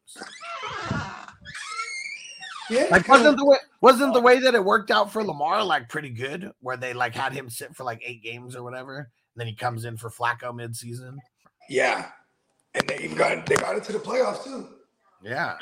[2.71, 2.87] yeah.
[2.91, 6.11] Like wasn't the way wasn't the way that it worked out for Lamar like pretty
[6.11, 9.07] good, where they like had him sit for like eight games or whatever, and
[9.37, 11.16] then he comes in for Flacco midseason.
[11.69, 12.09] yeah,
[12.75, 14.69] and they even got they got into the playoffs too.
[15.23, 15.57] Yeah.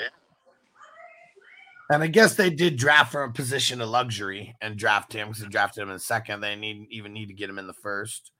[1.91, 5.43] And I guess they did draft from a position of luxury and draft him because
[5.43, 6.41] they drafted him in second.
[6.41, 8.31] They need even need to get him in the first.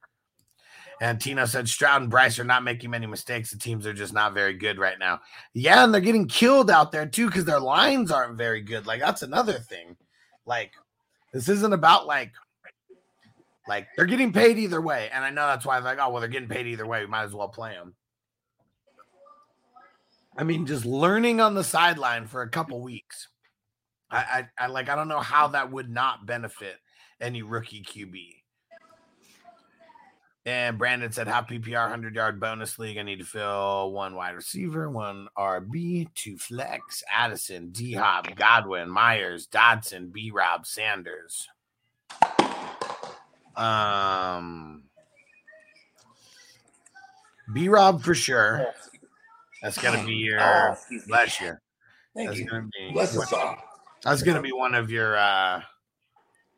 [1.01, 3.51] And Tino said Stroud and Bryce are not making many mistakes.
[3.51, 5.21] The teams are just not very good right now.
[5.53, 8.87] Yeah, and they're getting killed out there too because their lines aren't very good.
[8.87, 9.97] Like that's another thing.
[10.47, 10.73] Like
[11.33, 12.33] this isn't about like
[13.69, 15.11] like they're getting paid either way.
[15.13, 17.01] And I know that's why they're like, oh well, they're getting paid either way.
[17.01, 17.95] We might as well play them.
[20.37, 23.29] I mean, just learning on the sideline for a couple weeks.
[24.11, 26.77] I, I, I like I don't know how that would not benefit
[27.21, 28.43] any rookie QB.
[30.45, 32.99] And Brandon said, "How PPR hundred yard bonus league?
[32.99, 38.91] I need to fill one wide receiver, one RB, two flex, Addison, D Hop, Godwin,
[38.91, 41.49] Meyers, Dotson, B Rob, Sanders."
[43.55, 44.85] Um,
[47.53, 48.67] B Rob for sure.
[49.63, 51.09] That's gonna be your Oh, excuse me.
[51.09, 51.55] bless you.
[52.17, 52.47] Thank That's you.
[52.47, 53.57] gonna be Bless us all.
[54.03, 55.63] that's gonna be one of your uh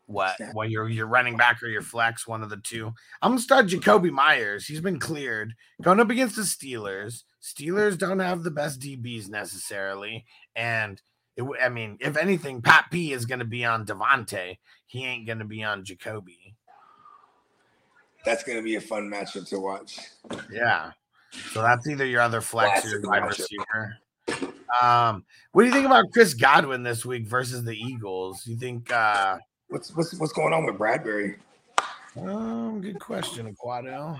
[0.07, 2.93] what well your your running back or your flex, one of the two.
[3.23, 4.67] I'm gonna start Jakobi Meyers.
[4.67, 5.55] He's been cleared.
[5.83, 7.23] Going up against the Steelers.
[7.43, 10.25] Steelers don't have the best DBs necessarily.
[10.57, 11.01] And
[11.37, 14.59] it, I mean, if anything, Pat P is gonna be on Davante.
[14.87, 16.55] He ain't gonna be on Jakobi.
[18.25, 19.99] That's gonna be a fun matchup to watch.
[20.51, 20.93] Yeah.
[21.53, 23.99] So that's either your other flex or your wide receiver.
[24.83, 28.47] Um, what do you think about Chris Godwin this week versus the Eagles?
[28.47, 29.39] You think uh
[29.69, 31.37] What's what's what's going on with Bradbury?
[32.17, 34.19] Um, good question, Aquado.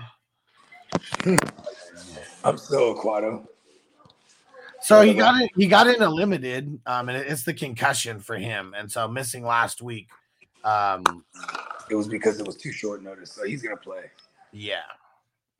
[2.43, 3.47] I'm still Aquado.
[4.81, 5.49] So he got it.
[5.55, 9.43] He got in a limited, um, and it's the concussion for him, and so missing
[9.43, 10.09] last week.
[10.63, 11.23] Um,
[11.89, 14.11] It was because it was too short notice, so he's gonna play.
[14.51, 14.81] yeah,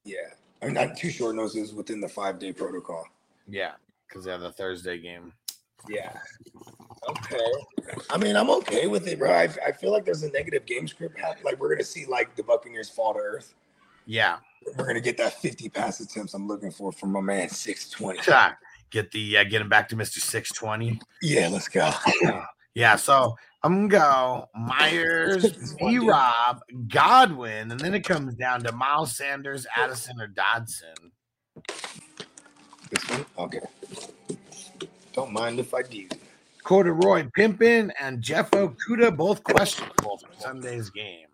[0.03, 0.17] Yeah,
[0.65, 1.55] I mean not too short notice.
[1.55, 3.05] It was within the five day protocol.
[3.47, 3.73] yeah,
[4.07, 5.31] because they have the Thursday game.
[5.87, 6.11] Yeah.
[7.07, 7.51] Okay.
[8.09, 9.31] I mean, I'm okay with it, bro.
[9.31, 11.19] I, I feel like there's a negative game script.
[11.43, 13.53] Like we're gonna see like the Buccaneers fall to earth.
[14.07, 14.37] Yeah,
[14.75, 18.19] We're gonna get that 50 pass attempts I'm looking for from my man 620.
[18.91, 20.99] get the uh, get him back to Six Twenty.
[21.21, 21.91] Yeah, let's go.
[22.75, 25.97] Yeah, so I'm gonna go Meyers, B.
[25.97, 31.09] Rob, Godwin, and then it comes down to Miles Sanders, Addison, or Dotson.
[32.91, 33.25] This one?
[33.39, 33.61] Okay.
[35.13, 36.07] Don't mind if I do.
[36.63, 41.25] Corduroy Pimpin and Jeff Okudah both questionable for Sunday's game.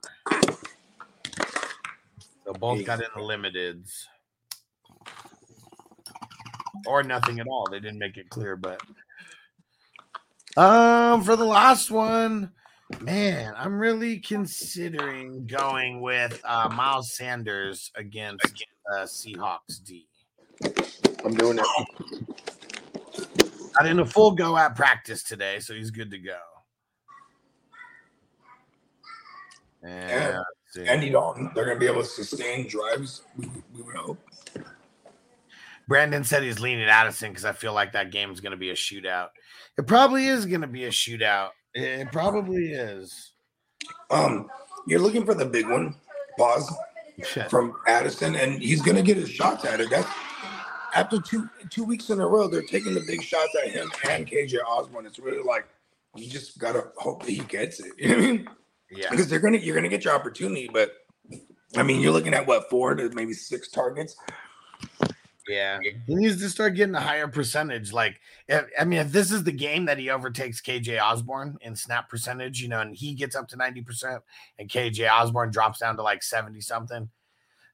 [2.46, 4.06] So both got in the limiteds.
[6.88, 7.68] Or nothing at all.
[7.70, 8.82] They didn't make it clear, but
[10.58, 12.52] um for the last one,
[13.00, 20.08] man, I'm really considering going with uh Miles Sanders against uh Seahawks D.
[21.24, 21.66] I'm doing it.
[23.78, 26.38] Got in a full go at practice today, so he's good to go.
[29.84, 30.38] And,
[30.70, 30.86] see.
[30.86, 33.24] Andy Dalton, they're going to be able to sustain drives.
[33.38, 34.20] We, we would hope.
[35.88, 38.70] Brandon said he's leaning Addison because I feel like that game is going to be
[38.70, 39.30] a shootout.
[39.78, 41.50] It probably is going to be a shootout.
[41.74, 43.32] It probably is.
[44.10, 44.50] Um,
[44.88, 45.96] you're looking for the big one.
[46.38, 46.74] Pause
[47.50, 49.90] from Addison, and he's going to get his shots at it.
[49.90, 50.08] That's
[50.94, 52.48] after two two weeks in a row.
[52.48, 55.06] They're taking the big shots at him and KJ Osborn.
[55.06, 55.68] It's really like
[56.16, 57.92] you just gotta hope that he gets it.
[57.98, 58.50] You know what I mean?
[58.92, 59.10] Yeah.
[59.10, 60.94] because they're gonna you're gonna get your opportunity, but
[61.78, 64.16] I mean you're looking at what four to maybe six targets.
[65.48, 65.80] Yeah.
[65.82, 67.92] He needs to start getting a higher percentage.
[67.92, 71.76] Like, if, I mean, if this is the game that he overtakes KJ Osborn in
[71.76, 74.20] snap percentage, you know, and he gets up to 90%
[74.60, 77.10] and KJ Osborn drops down to like 70 something,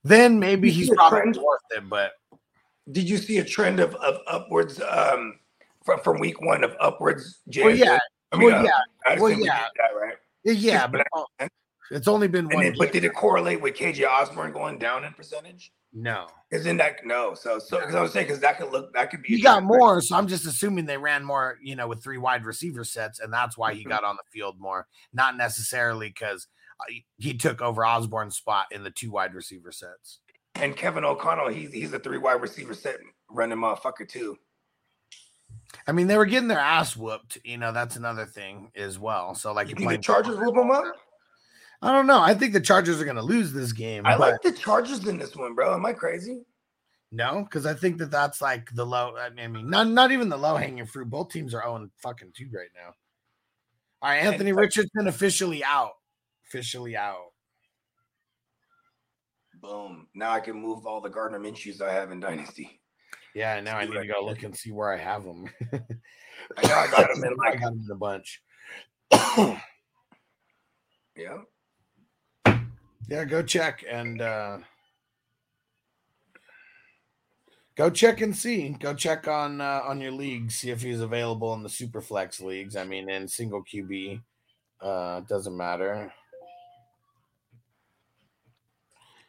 [0.03, 1.37] then maybe he's see a probably trend?
[1.37, 1.89] worth it.
[1.89, 2.11] But
[2.91, 5.39] Did you see a trend of, of upwards um
[5.83, 7.39] from, from week one of upwards?
[7.55, 7.99] well, yeah.
[8.31, 8.79] I mean, well, uh, yeah.
[9.05, 9.65] Addison well, yeah.
[9.77, 10.15] that, right?
[10.43, 10.87] Yeah.
[10.87, 11.47] But uh,
[11.91, 12.63] it's only been And one.
[12.63, 15.71] then, but did it correlate with KJ Osborn going down in percentage?
[15.93, 16.27] no.
[16.51, 17.33] Isn't that no?
[17.33, 19.35] So so because I was saying because that could look that could be.
[19.35, 19.77] He got trend, right?
[19.79, 23.19] more, so I'm just assuming they ran more, you know, with three wide receiver sets,
[23.19, 23.89] and that's why he Mm-hmm.
[23.89, 26.47] got on the field more, not necessarily because
[27.17, 30.19] he took over Osborn's spot in the two wide receiver sets.
[30.55, 32.97] And Kevin O'Connell, he's he's a three wide receiver set
[33.29, 34.37] running motherfucker too.
[35.85, 37.39] I mean, they were getting their ass whooped.
[37.43, 39.35] You know, that's another thing as well.
[39.35, 40.95] So, like, You you're think the playing Chargers whoop him up?
[41.81, 42.21] I don't know.
[42.21, 44.05] I think the Chargers are going to lose this game.
[44.05, 45.75] I but like the Chargers in this one, bro.
[45.75, 46.41] Am I crazy?
[47.11, 49.15] no, because I think that that's like the low.
[49.17, 51.09] I mean, not not even the low hanging fruit.
[51.09, 52.93] Both teams are oh owing fucking two right now.
[54.01, 55.93] All right, Anthony Richardson officially out.
[56.47, 57.31] Officially out.
[59.61, 60.07] Boom.
[60.13, 62.79] Now I can move all the Gardner Minshew's I have in Dynasty.
[63.33, 65.49] Yeah, now I need to go look and see where I have them.
[65.71, 65.79] I
[66.57, 68.41] I got him in I got them in a bunch.
[71.15, 71.37] yeah.
[73.07, 74.57] Yeah, go check and uh
[77.75, 78.69] go check and see.
[78.69, 82.41] Go check on uh, on your league, see if he's available in the super flex
[82.41, 82.75] leagues.
[82.75, 84.21] I mean, in single QB,
[84.81, 86.11] uh, doesn't matter.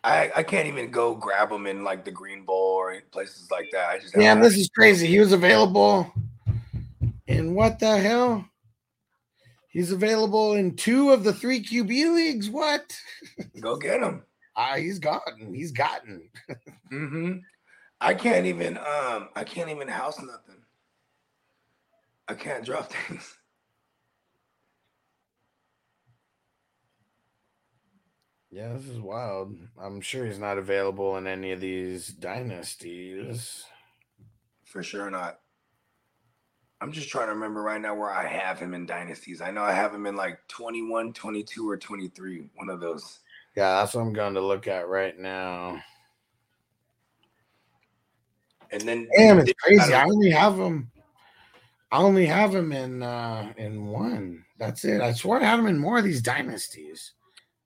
[0.04, 3.68] I, I can't even go grab him in like the Green Bowl or places like
[3.72, 3.90] that.
[3.90, 5.06] I just Yeah, this is crazy.
[5.06, 6.12] He was available
[7.26, 8.48] in what the hell?
[9.68, 12.50] He's available in two of the three QB leagues.
[12.50, 12.98] What?
[13.60, 14.24] go get him.
[14.60, 15.54] Ah, he's gotten.
[15.54, 16.30] He's gotten.
[16.92, 17.34] mm-hmm.
[18.00, 20.64] I can't even um I can't even house nothing.
[22.26, 23.36] I can't drop things.
[28.50, 29.56] Yeah, this is wild.
[29.80, 33.64] I'm sure he's not available in any of these dynasties.
[34.64, 35.38] For sure not.
[36.80, 39.40] I'm just trying to remember right now where I have him in dynasties.
[39.40, 42.48] I know I have him in like 21, 22, or 23.
[42.54, 43.18] One of those.
[43.56, 45.82] Yeah, that's what I'm going to look at right now.
[48.70, 49.92] And then Damn, it's I crazy.
[49.92, 50.90] don't- I only have him.
[51.90, 54.44] I only have him in uh in one.
[54.58, 55.00] That's it.
[55.00, 57.14] I swear I had him in more of these dynasties.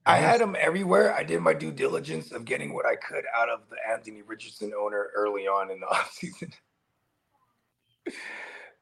[0.07, 1.13] I had him everywhere.
[1.13, 4.73] I did my due diligence of getting what I could out of the Anthony Richardson
[4.79, 6.53] owner early on in the offseason.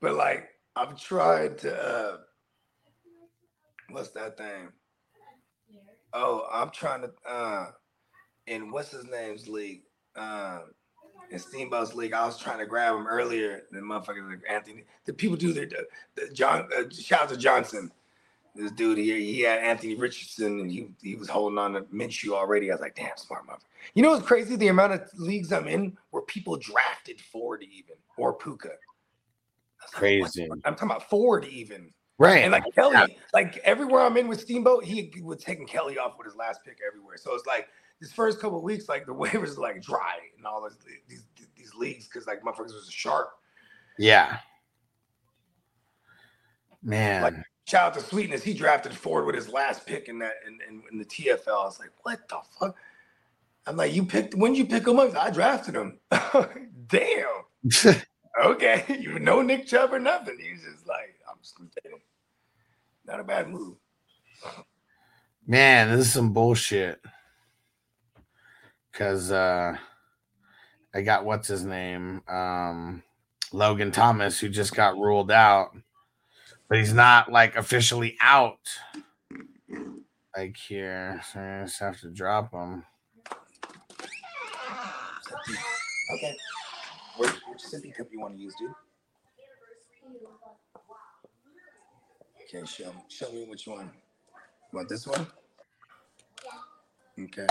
[0.00, 2.16] But like I've tried to uh
[3.90, 4.68] what's that thing?
[6.12, 7.66] Oh, I'm trying to uh
[8.46, 9.82] in what's his name's league?
[10.16, 10.72] Um
[11.30, 14.84] in Steamboat's league, I was trying to grab him earlier than motherfuckers like Anthony.
[15.04, 15.86] The people do their the,
[16.16, 17.92] the John uh, shout out to Johnson
[18.54, 22.32] this dude here, he had Anthony Richardson and he he was holding on to Minshew
[22.32, 22.70] already.
[22.70, 23.60] I was like, damn, smart mother.
[23.94, 24.56] You know what's crazy?
[24.56, 28.70] The amount of leagues I'm in where people drafted Ford even or Puka.
[29.80, 30.48] I was like, what Crazy.
[30.64, 31.90] I'm talking about Ford even.
[32.18, 32.42] Right.
[32.42, 36.26] And like Kelly, like everywhere I'm in with Steamboat, he was taking Kelly off with
[36.26, 37.16] his last pick everywhere.
[37.16, 37.68] So it's like
[38.00, 40.76] this first couple weeks, like the waivers like dry and all this,
[41.08, 41.24] these
[41.56, 43.30] these leagues because like motherfuckers was sharp.
[43.98, 44.38] yeah.
[46.82, 47.22] Man.
[47.22, 47.34] Like,
[47.66, 48.42] Shout out to Sweetness.
[48.42, 51.48] He drafted Ford with his last pick in that in, in, in the TFL.
[51.48, 52.74] I was like, what the fuck?
[53.66, 55.14] I'm like, you picked when did you pick him up?
[55.16, 56.00] I drafted him.
[56.88, 57.44] Damn.
[58.38, 60.38] Okay, you know Nick Chubb or nothing.
[60.38, 62.00] He's just like, I'm just gonna take him.
[63.06, 63.76] Not a bad move.
[65.46, 67.00] Man, this is some bullshit.
[68.92, 69.76] Cause uh
[70.94, 72.22] I got what's his name?
[72.28, 73.02] Um
[73.52, 75.70] Logan Thomas, who just got ruled out,
[76.68, 78.60] but he's not like officially out.
[80.36, 81.20] Like here.
[81.32, 82.84] So I just have to drop him.
[86.14, 86.36] Okay.
[87.62, 88.70] Which, which sippy cup you want to use, dude?
[92.42, 93.90] Okay, show show me which one.
[94.72, 95.26] You want this one?
[97.18, 97.46] Okay.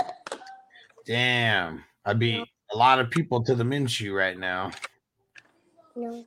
[1.06, 1.84] Damn.
[2.04, 4.70] I beat a lot of people to the Minshew right now.
[5.96, 6.24] No.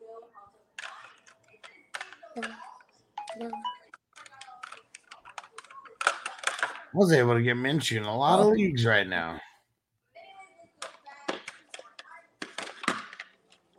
[2.35, 2.47] No.
[3.38, 3.51] No.
[6.05, 8.49] I was able to get Minshew in a lot of oh.
[8.49, 9.39] leagues right now.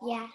[0.04, 0.26] Yeah.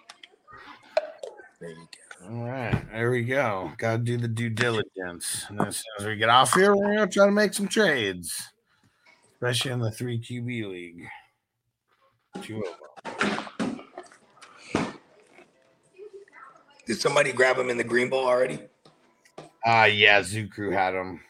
[1.59, 2.29] There you go.
[2.29, 3.71] All right, there we go.
[3.77, 5.45] Got to do the due diligence.
[5.49, 8.51] And as soon as we get off here, we're gonna try to make some trades,
[9.33, 11.07] especially in the three QB league.
[12.41, 13.79] Two of them.
[16.85, 18.59] Did somebody grab him in the green bowl already?
[19.65, 21.21] Ah, yeah, Zukru had him.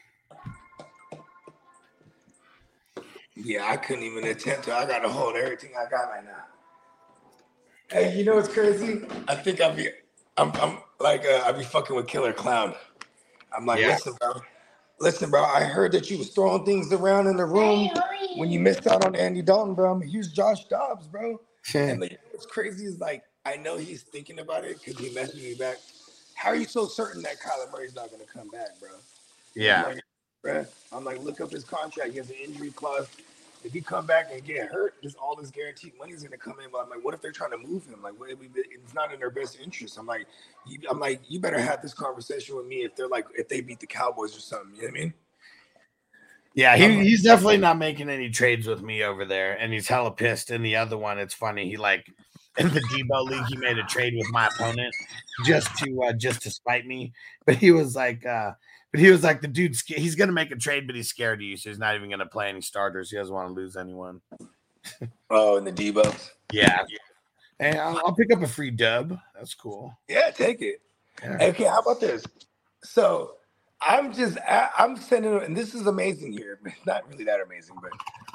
[3.35, 4.73] Yeah, I couldn't even attempt to.
[4.73, 6.45] I got to hold everything I got right now.
[7.91, 9.01] Hey, you know what's crazy?
[9.27, 9.89] I think I'll be,
[10.37, 12.75] I'm, I'm like, uh, I'll be fucking with Killer Clown.
[13.55, 13.87] I'm like, Yeah.
[13.87, 14.33] listen, bro.
[14.99, 15.43] Listen, bro.
[15.43, 17.89] I heard that you was throwing things around in the room
[18.35, 19.91] when you missed out on Andy Dalton, bro.
[19.91, 21.41] I'm a huge Josh Dobbs, bro.
[21.89, 25.43] And like, what's crazy is like, I know he's thinking about it because he messaged
[25.43, 25.77] me back.
[26.35, 28.89] How are you so certain that Kyler Murray's not going to come back, bro?
[29.55, 30.03] Yeah, I'm like,
[30.45, 32.11] bruh, I'm like, look up his contract.
[32.11, 33.07] He has an injury clause.
[33.63, 36.59] If he come back and get hurt, just all this guaranteed money is gonna come
[36.63, 36.69] in.
[36.71, 38.01] But I'm like, what if they're trying to move him?
[38.01, 39.97] Like, what if we, it's not in their best interest.
[39.97, 40.27] I'm like,
[40.65, 43.61] you, I'm like, you better have this conversation with me if they're like, if they
[43.61, 44.75] beat the Cowboys or something.
[44.75, 45.13] You know what I mean?
[46.53, 46.75] yeah.
[46.77, 50.51] He, he's definitely not making any trades with me over there, and he's hella pissed.
[50.51, 51.69] In the other one, it's funny.
[51.69, 52.05] He like
[52.57, 54.93] in the Deebo league, he made a trade with my opponent
[55.45, 57.13] just to uh, just to spite me.
[57.45, 58.51] But he was like, uh,
[58.91, 61.43] but he was like, the dude's he's gonna make a trade, but he's scared of
[61.43, 63.09] you, so he's not even gonna play any starters.
[63.11, 64.21] He doesn't want to lose anyone.
[65.29, 66.29] Oh, and the Deebo.
[66.53, 66.83] Yeah.
[67.59, 69.19] Hey, I'll, I'll pick up a free dub.
[69.35, 69.95] That's cool.
[70.07, 70.81] Yeah, take it.
[71.23, 72.23] Okay, how about this?
[72.81, 73.35] So
[73.81, 77.75] I'm just I- I'm sending him, and this is amazing here, not really that amazing,
[77.81, 77.91] but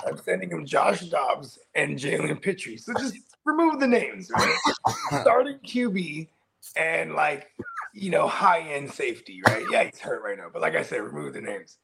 [0.06, 2.76] I'm sending him Josh Dobbs and Jalen Pitre.
[2.76, 4.54] So just remove the names, right?
[5.22, 6.28] Starting QB
[6.76, 7.48] and like
[7.94, 9.64] you know high end safety, right?
[9.70, 11.78] Yeah, he's hurt right now, but like I said, remove the names.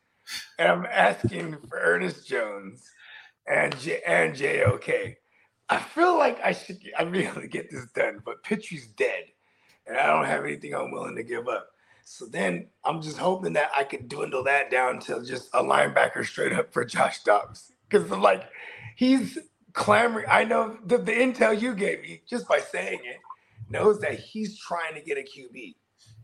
[0.58, 2.82] And I'm asking for Ernest Jones
[3.48, 5.16] and J- and JOK.
[5.70, 9.24] I feel like I should I'd be able to get this done, but Pitre's dead
[9.86, 11.68] and I don't have anything I'm willing to give up.
[12.04, 16.26] So then I'm just hoping that I could dwindle that down to just a linebacker
[16.26, 17.72] straight up for Josh Dobbs.
[17.88, 18.48] Because like
[18.96, 19.38] he's
[19.74, 20.26] clamoring.
[20.30, 23.18] I know the, the intel you gave me just by saying it
[23.70, 25.76] knows that he's trying to get a QB.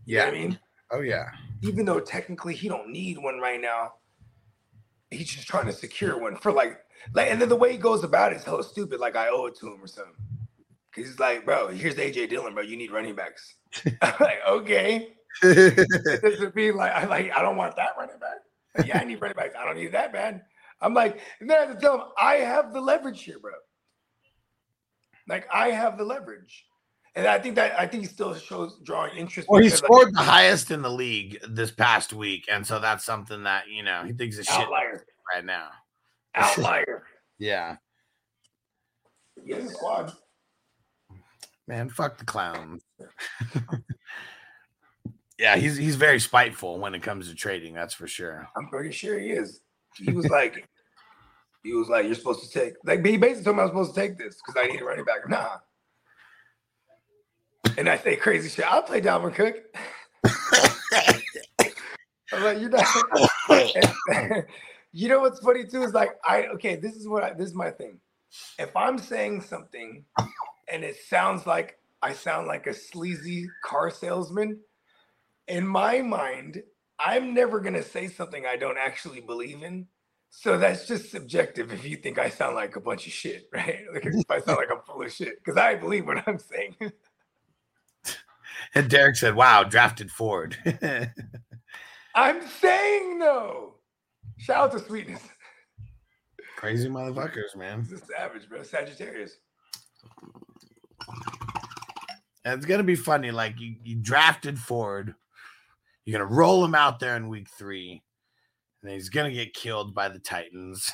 [0.07, 0.59] You know what I mean?
[0.93, 1.27] Oh yeah.
[1.63, 3.95] Even though technically he don't need one right now,
[5.11, 6.81] he's just trying to secure one for like
[7.13, 9.47] like and then the way he goes about it is hella stupid, like I owe
[9.47, 10.15] it to him or something.
[10.95, 12.63] Cause he's like, bro, here's AJ Dillon, bro.
[12.63, 13.57] You need running backs.
[14.01, 15.13] I'm like, okay.
[15.43, 18.87] this would be like I like I don't want that running back.
[18.87, 19.55] Yeah, I need running backs.
[19.59, 20.41] I don't need that man.
[20.81, 23.53] I'm like, and then I have to tell him I have the leverage here, bro.
[25.29, 26.65] Like I have the leverage.
[27.17, 29.49] And I think that I think he still shows drawing interest.
[29.49, 32.79] Well, he because, like, scored the highest in the league this past week, and so
[32.79, 35.03] that's something that you know he thinks is shit outlier.
[35.35, 35.69] right now.
[36.35, 37.05] Outlier.
[37.39, 37.77] Yeah,
[39.55, 40.11] a squad.
[41.69, 42.83] man, fuck the clowns.
[45.39, 47.75] yeah, he's he's very spiteful when it comes to trading.
[47.75, 48.49] That's for sure.
[48.57, 49.61] I'm pretty sure he is.
[49.97, 50.67] He was like,
[51.63, 53.95] he was like, you're supposed to take like he basically told me I was supposed
[53.95, 55.29] to take this because I need a running back.
[55.29, 55.59] Nah.
[57.79, 58.65] And I say crazy shit.
[58.71, 59.57] I'll play Dalvin Cook.
[62.33, 62.87] I'm like, you're not.
[64.93, 66.77] you know what's funny too is like I okay.
[66.77, 68.01] This is what I, this is my thing.
[68.59, 70.05] If I'm saying something
[70.69, 74.61] and it sounds like I sound like a sleazy car salesman,
[75.47, 76.63] in my mind,
[76.99, 79.87] I'm never gonna say something I don't actually believe in.
[80.31, 81.73] So that's just subjective.
[81.73, 83.83] If you think I sound like a bunch of shit, right?
[83.93, 86.77] Like if I sound like I'm full of shit, because I believe what I'm saying.
[88.77, 90.55] And Derek said, "Wow, drafted Ford."
[92.15, 93.77] I'm saying no.
[94.37, 95.23] Shout out to Sweetness.
[96.59, 97.87] Crazy motherfuckers, man.
[97.89, 98.63] This is savage, bro.
[98.63, 99.39] Sagittarius.
[102.45, 103.31] And it's gonna be funny.
[103.31, 105.15] Like you, you drafted Ford,
[106.05, 108.03] you're gonna roll him out there in week three,
[108.83, 110.93] and he's gonna get killed by the Titans.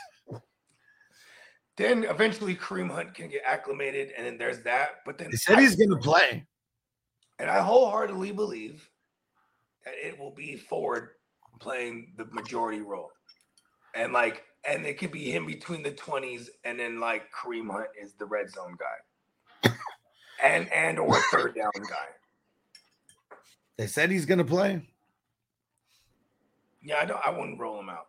[1.76, 5.00] Then eventually Kareem Hunt can get acclimated, and then there's that.
[5.04, 6.46] But then They said he's gonna play.
[7.42, 8.88] And I wholeheartedly believe
[9.84, 11.08] that it will be Ford
[11.58, 13.10] playing the majority role,
[13.96, 17.88] and like, and it could be him between the twenties, and then like Kareem Hunt
[18.00, 19.72] is the red zone guy,
[20.42, 22.06] and and or third down guy.
[23.76, 24.80] They said he's gonna play.
[26.80, 27.20] Yeah, I don't.
[27.26, 28.06] I wouldn't roll him out.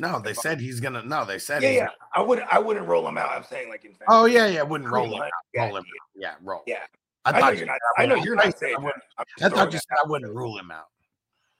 [0.00, 1.04] No, they said he's gonna.
[1.04, 1.62] No, they said.
[1.62, 1.88] Yeah, yeah.
[2.12, 2.52] I wouldn't.
[2.52, 3.30] I wouldn't roll him out.
[3.30, 3.92] I'm saying like in.
[3.92, 4.62] Fact, Oh yeah, yeah.
[4.62, 5.22] Wouldn't roll him.
[5.22, 5.84] Out, roll him.
[5.84, 5.84] out.
[6.16, 6.64] Yeah, roll.
[6.66, 6.86] Yeah.
[7.24, 7.74] I I know thought you're not.
[7.96, 9.96] said I know you're I not saying I wouldn't- I'm just I thought you said
[10.04, 10.86] I wouldn't rule him out.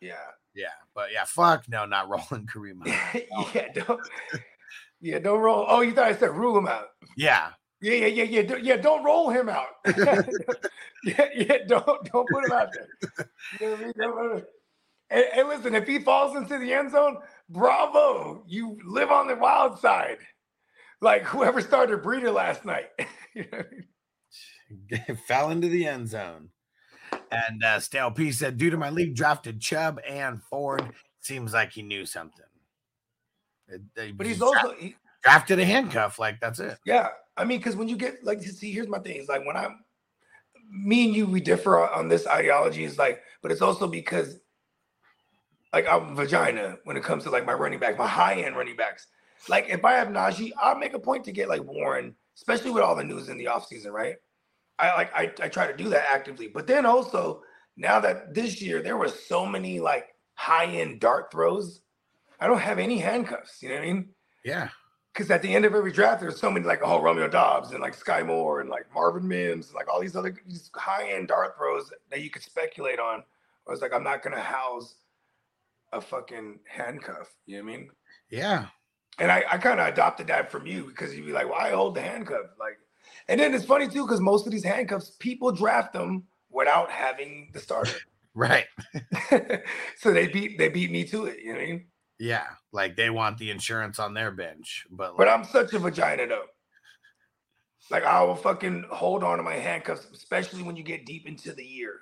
[0.00, 0.14] Yeah.
[0.54, 2.86] Yeah, but yeah, fuck no, not rolling Kareem.
[2.86, 3.24] Hunt.
[3.54, 3.68] yeah.
[3.72, 4.00] Don't.
[5.00, 5.18] Yeah.
[5.20, 5.64] Don't roll.
[5.68, 6.88] Oh, you thought I said rule him out.
[7.16, 8.76] Yeah, Yeah, yeah, yeah, yeah, don't- yeah.
[8.76, 9.68] Don't roll him out.
[9.96, 10.22] yeah,
[11.34, 11.58] yeah.
[11.66, 13.28] Don't don't put him out there.
[13.60, 13.92] You know what I mean?
[13.98, 14.44] Don't
[15.10, 17.18] And, and listen, if he falls into the end zone,
[17.48, 18.44] bravo!
[18.46, 20.18] You live on the wild side,
[21.00, 22.90] like whoever started Breeder last night.
[23.34, 23.84] You know what I mean?
[25.26, 26.50] fell into the end zone.
[27.30, 30.90] And uh, Stale P said, due to my league drafted Chubb and Ford,
[31.20, 32.44] seems like he knew something.
[33.68, 36.18] It- they But he's also he, drafted a handcuff.
[36.18, 36.78] Like that's it.
[36.84, 39.56] Yeah, I mean, because when you get like, see, here's my thing: is like when
[39.56, 39.80] I'm,
[40.70, 42.84] me and you, we differ on, on this ideology.
[42.84, 44.38] Is like, but it's also because,
[45.72, 48.76] like, I'm vagina when it comes to like my running back, my high end running
[48.76, 49.06] backs.
[49.48, 52.82] Like, if I have Najee, I'll make a point to get like Warren, especially with
[52.82, 54.16] all the news in the offseason, right?
[54.82, 57.42] I like I, I try to do that actively, but then also
[57.76, 61.80] now that this year there were so many like high end dart throws,
[62.40, 63.62] I don't have any handcuffs.
[63.62, 64.08] You know what I mean?
[64.44, 64.68] Yeah.
[65.14, 67.80] because at the end of every draft, there's so many like oh Romeo Doubs and
[67.80, 71.28] like Skyy Moore and like Marvin Mims and like all these other these high end
[71.28, 73.22] dart throws that you could speculate on.
[73.68, 74.96] I was like, I'm not gonna house
[75.92, 77.28] a fucking handcuff.
[77.46, 77.90] You know what I mean?
[78.30, 78.66] Yeah.
[79.18, 81.94] And I, I kind of adopted that from you because you'd be like, why hold
[81.94, 82.46] the handcuff?
[82.58, 82.78] Like,
[83.28, 87.50] and then it's funny too because most of these handcuffs, people draft them without having
[87.52, 87.96] the starter.
[88.34, 88.64] Right.
[89.98, 91.40] so they beat they beat me to it.
[91.40, 91.84] You know what I mean?
[92.18, 92.46] Yeah.
[92.72, 96.46] Like they want the insurance on their bench, but But I'm such a vagina though.
[97.90, 101.52] Like I will fucking hold on to my handcuffs, especially when you get deep into
[101.52, 102.00] the year.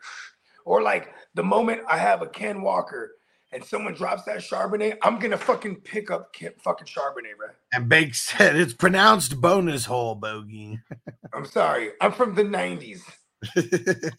[0.64, 3.16] Or like the moment I have a Ken Walker
[3.52, 7.48] and someone drops that Charbonnet, I'm gonna fucking pick up fucking Charbonnet, bro.
[7.72, 10.78] and Bake said it's pronounced bonus hole bogey.
[11.34, 11.90] I'm sorry.
[12.00, 13.00] I'm from the 90s.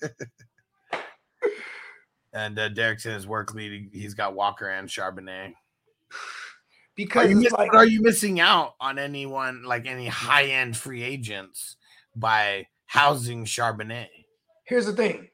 [2.34, 3.90] and uh, Derek's in his work leading.
[3.94, 5.53] He's got Walker and Charbonnet.
[6.95, 10.76] Because Are you, miss- like are you missing out on anyone like any high end
[10.78, 11.76] free agents
[12.16, 14.08] by housing Charbonnet?
[14.66, 15.28] here's the thing.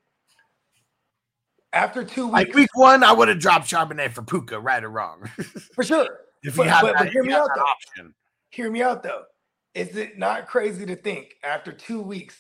[1.78, 4.90] After two weeks, Like week one, I would have dropped Charbonnet for Puka, right or
[4.90, 5.30] wrong.
[5.76, 6.08] for sure.
[6.44, 7.62] if But- you had but- that, but hear me out, though.
[7.62, 8.14] option.
[8.50, 9.24] Hear me out though.
[9.76, 12.36] Is it not crazy to think after two weeks,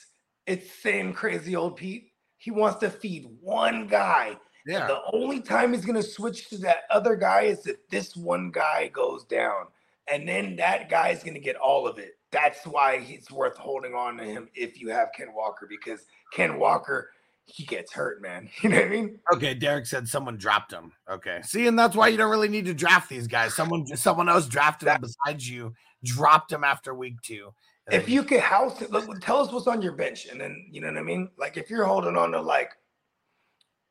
[0.47, 2.11] it's same crazy old Pete?
[2.37, 4.37] He wants to feed one guy.
[4.65, 4.87] Yeah.
[4.87, 8.87] The only time he's gonna switch to that other guy is if this one guy
[8.87, 9.67] goes down.
[10.11, 12.17] And then that guy is gonna get all of it.
[12.31, 16.57] That's why it's worth holding on to him if you have Ken Walker, because Ken
[16.57, 17.11] Walker,
[17.47, 18.49] he gets hurt, man.
[18.61, 19.19] You know what I mean?
[19.33, 20.91] Okay, Derek said someone dropped him.
[21.09, 23.53] Okay, see, and that's why you don't really need to draft these guys.
[23.53, 27.53] Someone, someone else drafted them besides you, dropped him after week two.
[27.89, 30.81] if you could house it, look, tell us what's on your bench, and then you
[30.81, 31.29] know what I mean.
[31.37, 32.71] Like if you're holding on to like,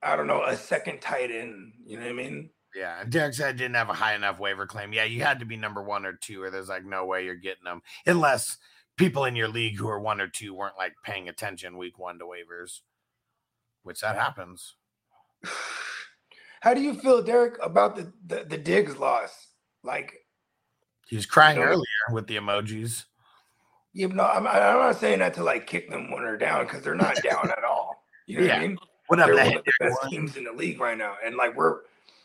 [0.03, 2.51] I don't know, a second tight end, you know what I mean?
[2.75, 4.93] Yeah, Derek said I didn't have a high enough waiver claim.
[4.93, 7.35] Yeah, you had to be number one or two, or there's like no way you're
[7.35, 8.59] getting them unless
[8.99, 12.19] people in your league who are one or two weren't like paying attention week one
[12.19, 12.81] to waivers,
[13.87, 14.75] which that happens.
[16.61, 19.49] How do you feel, Derek, about the the, the Diggs loss?
[19.83, 20.15] Like,
[21.07, 21.63] He was crying No.
[21.63, 23.05] earlier with the emojis.
[23.93, 26.83] you know, I'm, I'm not saying that to like kick them when they're down because
[26.83, 28.05] they're not down at all.
[28.27, 28.59] You know what Yeah.
[28.59, 28.79] I mean?
[29.07, 31.37] What up, They're the one of the best teams in the league right now, and
[31.37, 31.83] like we're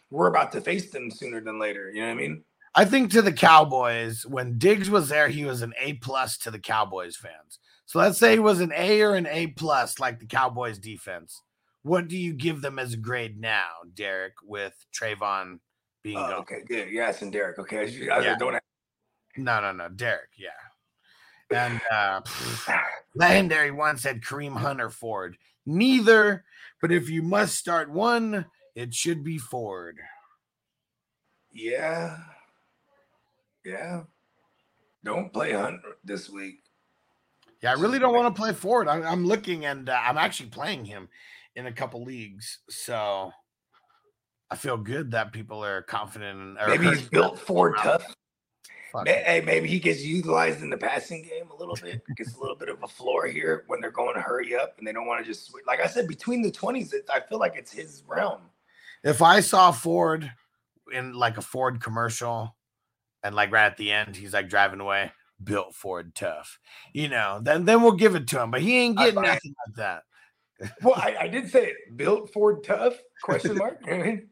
[0.09, 1.91] we're about to face them sooner than later.
[1.91, 2.43] You know what I mean?
[2.73, 6.51] I think to the Cowboys, when Diggs was there, he was an A plus to
[6.51, 7.59] the Cowboys fans.
[7.85, 11.41] So let's say he was an A or an A plus, like the Cowboys defense.
[11.83, 15.59] What do you give them as a grade now, Derek, with Trevon
[16.03, 16.33] being gone?
[16.41, 16.91] okay, good.
[16.91, 17.57] Yes, and Derek.
[17.59, 18.37] Okay, I was- I was Yeah.
[18.37, 18.59] doing
[19.37, 20.49] No, no, no, Derek, yeah.
[21.51, 22.21] And uh
[23.15, 25.37] legendary one said Kareem Hunter Ford.
[25.65, 26.43] Neither,
[26.81, 28.45] but if you must start one,
[28.75, 29.97] it should be Ford.
[31.51, 32.17] Yeah.
[33.65, 34.03] Yeah.
[35.03, 36.59] Don't play Hunt this week.
[37.61, 38.87] Yeah, I really don't want to play Ford.
[38.87, 41.09] I'm, I'm looking and uh, I'm actually playing him
[41.55, 42.59] in a couple leagues.
[42.69, 43.31] So
[44.49, 46.39] I feel good that people are confident.
[46.39, 48.15] In, Maybe he's built Ford tough.
[48.91, 49.07] Fuck.
[49.07, 52.01] Hey, maybe he gets utilized in the passing game a little bit.
[52.17, 54.85] Gets a little bit of a floor here when they're going to hurry up and
[54.85, 55.63] they don't want to just switch.
[55.65, 58.41] Like I said, between the twenties, I feel like it's his realm.
[59.03, 60.29] If I saw Ford
[60.91, 62.55] in like a Ford commercial
[63.23, 66.59] and like right at the end, he's like driving away, built Ford tough,
[66.91, 68.51] you know, then then we'll give it to him.
[68.51, 70.03] But he ain't getting nothing like that.
[70.83, 71.97] Well, I, I did say it.
[71.97, 72.95] Built Ford tough?
[73.23, 73.79] Question mark.
[73.85, 74.29] You know I mean?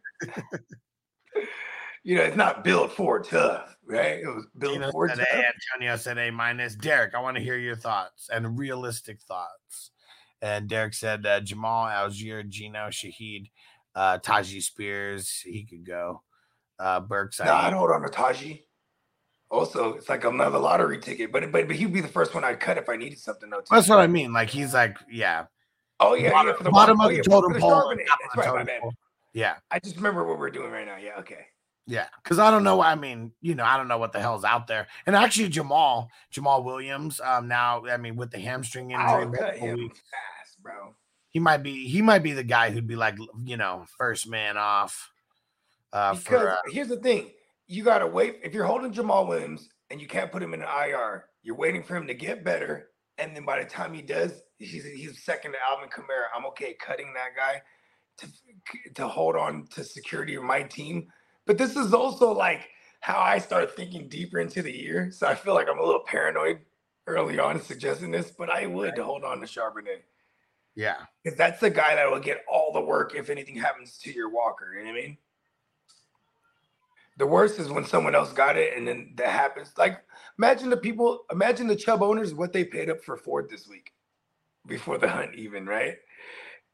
[2.03, 4.19] You know, it's not built Ford tough, right?
[4.19, 5.19] It was built Tino Ford tough.
[5.19, 5.45] A,
[5.75, 6.75] Antonio said A minus.
[6.75, 9.91] Derek, I want to hear your thoughts and realistic thoughts.
[10.41, 13.51] And Derek said uh, Jamaal, Allgeier, Geno, Shaheed,
[13.95, 16.23] uh, Tyjae Spears, he could go.
[16.79, 18.63] Uh, Burks, No, I'd hold on to Tyjae.
[19.51, 22.59] Also, it's like another lottery ticket, but but, but he'd be the first one I'd
[22.59, 23.49] cut if I needed something.
[23.49, 23.67] Though, too.
[23.71, 24.31] that's what I mean.
[24.31, 25.45] Like he's like, yeah,
[25.99, 27.95] Oh yeah, bottom, yeah, the bottom oh, of yeah, the totem pole.
[27.95, 28.81] That's of the my bad.
[28.81, 28.93] pole.
[29.33, 30.97] Yeah, I just remember what we're doing right now.
[30.97, 31.45] Yeah, okay.
[31.85, 32.07] yeah.
[32.23, 32.81] Because I don't know.
[32.81, 34.87] I mean, you know, I don't know what the hell's out there.
[35.05, 39.55] And actually, Jamaal, Jamaal Williams, um, now, I mean, with the hamstring injury, I'll cut
[39.57, 40.95] him fast, bro.
[41.29, 44.57] he might be, he might be the guy who'd be like, you know, first man
[44.57, 45.11] off.
[45.91, 47.31] Uh, Because for uh, here's the thing:
[47.67, 48.39] you gotta wait.
[48.43, 51.83] If you're holding Jamaal Williams and you can't put him in an IR, you're waiting
[51.83, 52.88] for him to get better,
[53.19, 56.27] and then by the time he does, he's he's second to Alvin Kamara.
[56.35, 57.61] I'm okay cutting that guy
[58.17, 58.27] to
[58.95, 61.07] to hold on to security of my team.
[61.45, 62.67] But this is also like
[63.01, 65.11] how I start thinking deeper into the year.
[65.11, 66.59] So I feel like I'm a little paranoid
[67.07, 70.03] early on suggesting this, but I would hold on to Charbonnet.
[70.75, 70.97] yeah.
[71.23, 74.29] Because that's the guy that will get all the work if anything happens to your
[74.29, 74.73] Walker.
[74.73, 75.17] You know what I mean?
[77.19, 79.73] The worst is when someone else got it and then that happens.
[79.77, 80.01] Like,
[80.37, 83.91] imagine the people, imagine the Chubb owners, what they paid up for Ford this week
[84.65, 85.97] before the hunt, even, right?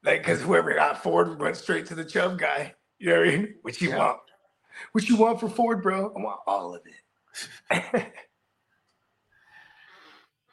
[0.04, 2.74] Like, because whoever got Ford went straight to the Chubb guy.
[2.98, 3.54] You know what I mean?
[3.62, 3.98] What you Yeah.
[3.98, 4.20] want?
[4.92, 6.14] What you want for Ford, bro?
[6.16, 8.06] I want all of it.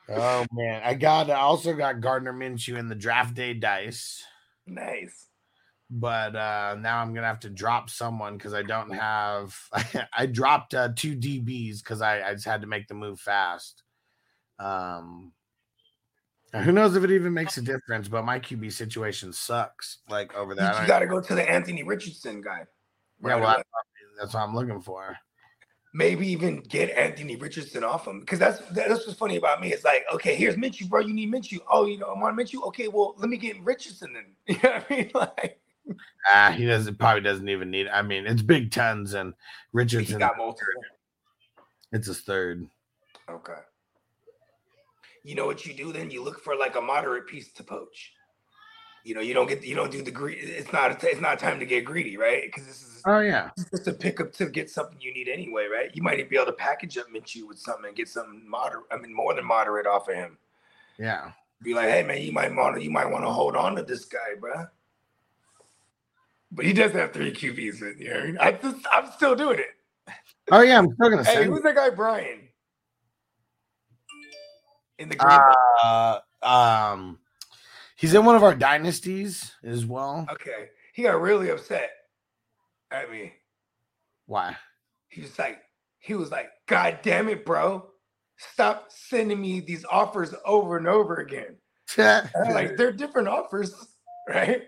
[0.10, 4.22] Oh man, I got I also got Gardner Minshew in the draft day dice,
[4.68, 5.28] nice.
[5.96, 9.56] But uh now I'm gonna have to drop someone because I don't have.
[10.18, 13.84] I dropped uh, two DBs because I, I just had to make the move fast.
[14.58, 15.34] Um,
[16.54, 18.08] who knows if it even makes a difference?
[18.08, 20.00] But my QB situation sucks.
[20.10, 22.66] Like over there, you got to go to the Anthony Richardson guy.
[23.22, 23.56] yeah, well, away.
[23.56, 23.64] that's,
[24.20, 25.18] that's what I'm looking for.
[25.94, 29.72] maybe even get Anthony Richardson off him because that's that's what's funny about me.
[29.72, 31.02] It's like, okay, here's Minshew, bro.
[31.02, 31.60] You need Minshew.
[31.72, 32.64] Oh, you know, I want Minshew.
[32.68, 34.26] Okay, well, let me get Richardson then.
[34.48, 35.12] You know what I mean?
[35.16, 35.60] Like,
[36.34, 37.88] Ah, he doesn't probably doesn't even need.
[37.88, 40.20] I mean, it's Big Tons and he Richardson.
[40.20, 40.66] got multiple.
[41.92, 42.68] It's his third.
[43.30, 43.60] Okay.
[45.24, 46.12] You know what you do then?
[46.12, 48.14] You look for like a moderate piece to poach.
[49.06, 50.38] You know, you don't get you don't do the greed.
[50.42, 52.44] It's not it's not time to get greedy, right?
[52.44, 55.68] Because this is Oh yeah, it's just a pickup to get something you need anyway,
[55.68, 55.92] right?
[55.94, 58.86] You might even be able to package up Minshew with something and get something moderate.
[58.92, 60.38] I mean, more than moderate off of him.
[60.98, 61.32] yeah.
[61.62, 63.84] be like, hey man, you might want to you might want to hold on to
[63.84, 64.70] this guy, bruh.
[66.56, 68.38] But he does have three QBs with you.
[68.40, 70.14] I just, I'm still doing it.
[70.52, 71.44] Oh yeah, I'm still gonna say.
[71.44, 72.48] Hey, who's that guy, Brian?
[75.00, 75.40] In the green.
[75.84, 77.18] Uh, um,
[77.96, 80.28] he's in one of our dynasties as well.
[80.32, 81.90] okay, he got really upset
[82.92, 83.34] at me.
[84.28, 84.56] Why?
[85.08, 85.60] He was like,
[86.00, 87.88] he was like, God damn it, bro,
[88.38, 91.56] stop sending me these offers over and over again.
[91.98, 93.74] Like, they're different offers,
[94.30, 94.64] right?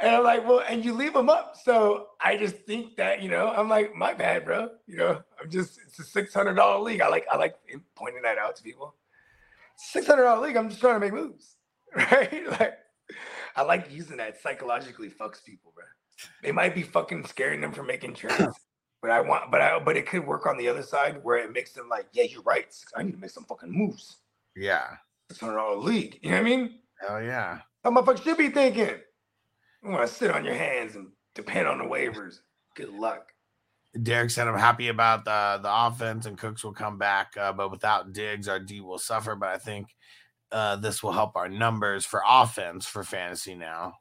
[0.00, 1.56] And I'm like, well, and you leave them up.
[1.62, 4.70] So I just think that, you know, I'm like, my bad, bro.
[4.86, 7.02] You know, I'm just, it's a six hundred dollar league.
[7.02, 7.56] I like, I like
[7.94, 8.94] pointing that out to people.
[9.76, 10.56] Six hundred dollar league.
[10.56, 11.56] I'm just trying to make moves,
[11.94, 12.48] right?
[12.50, 12.78] Like,
[13.56, 15.84] I like using that psychologically fucks people, bro.
[16.42, 18.54] It might be fucking scaring them from making trades,
[19.02, 21.52] but I want, but I, but it could work on the other side where it
[21.52, 22.74] makes them like, yeah, you're right.
[22.96, 24.18] I need to make some fucking moves.
[24.56, 24.96] Yeah.
[25.28, 26.18] Six hundred dollar league.
[26.22, 26.78] You know what I mean?
[27.06, 27.58] Hell yeah.
[27.84, 28.96] How motherfuckers should be thinking.
[29.82, 32.40] You want to sit on your hands and depend on the waivers.
[32.74, 33.32] Good luck.
[34.02, 37.70] Derek said I'm happy about the the offense and Cooks will come back, uh, but
[37.70, 39.34] without Diggs, our D will suffer.
[39.34, 39.88] But I think
[40.52, 43.94] uh, this will help our numbers for offense for fantasy now.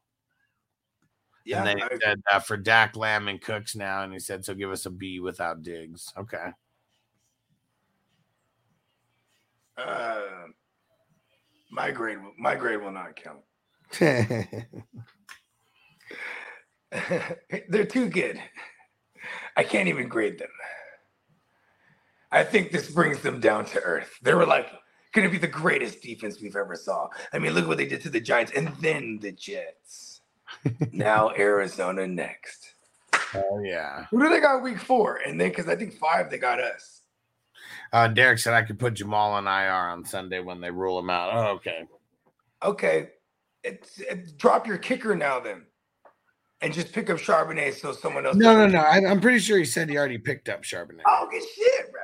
[1.43, 4.45] Yeah, and then he said uh, for Dak Lamb and Cooks now, and he said
[4.45, 6.13] so give us a B without Diggs.
[6.15, 6.51] Okay.
[9.79, 10.21] uh,
[11.71, 13.39] my grade, my grade will not count.
[17.69, 18.41] They're too good.
[19.55, 20.49] I can't even grade them.
[22.31, 24.11] I think this brings them down to earth.
[24.21, 24.69] They were like,
[25.11, 27.09] Gonna be the greatest defense we've ever saw.
[27.33, 30.21] I mean, look what they did to the Giants and then the Jets.
[30.91, 32.75] now Arizona next.
[33.33, 34.05] Oh yeah.
[34.11, 35.19] Who do they got week four?
[35.25, 37.01] And then because I think five they got us.
[37.91, 41.09] Uh, Derek said I could put Jamaal on IR on Sunday when they rule him
[41.09, 41.31] out.
[41.33, 41.85] Oh, okay.
[42.63, 43.09] Okay,
[43.63, 45.63] it's, it's drop your kicker now then,
[46.61, 48.35] and just pick up Charbonnet so someone else.
[48.35, 48.79] No, no, no.
[48.79, 51.01] I, I'm pretty sure he said he already picked up Charbonnet.
[51.07, 52.01] Oh, good shit, bro.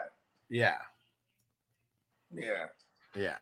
[0.49, 0.75] Yeah,
[2.33, 2.65] Yeah,
[3.15, 3.35] yeah.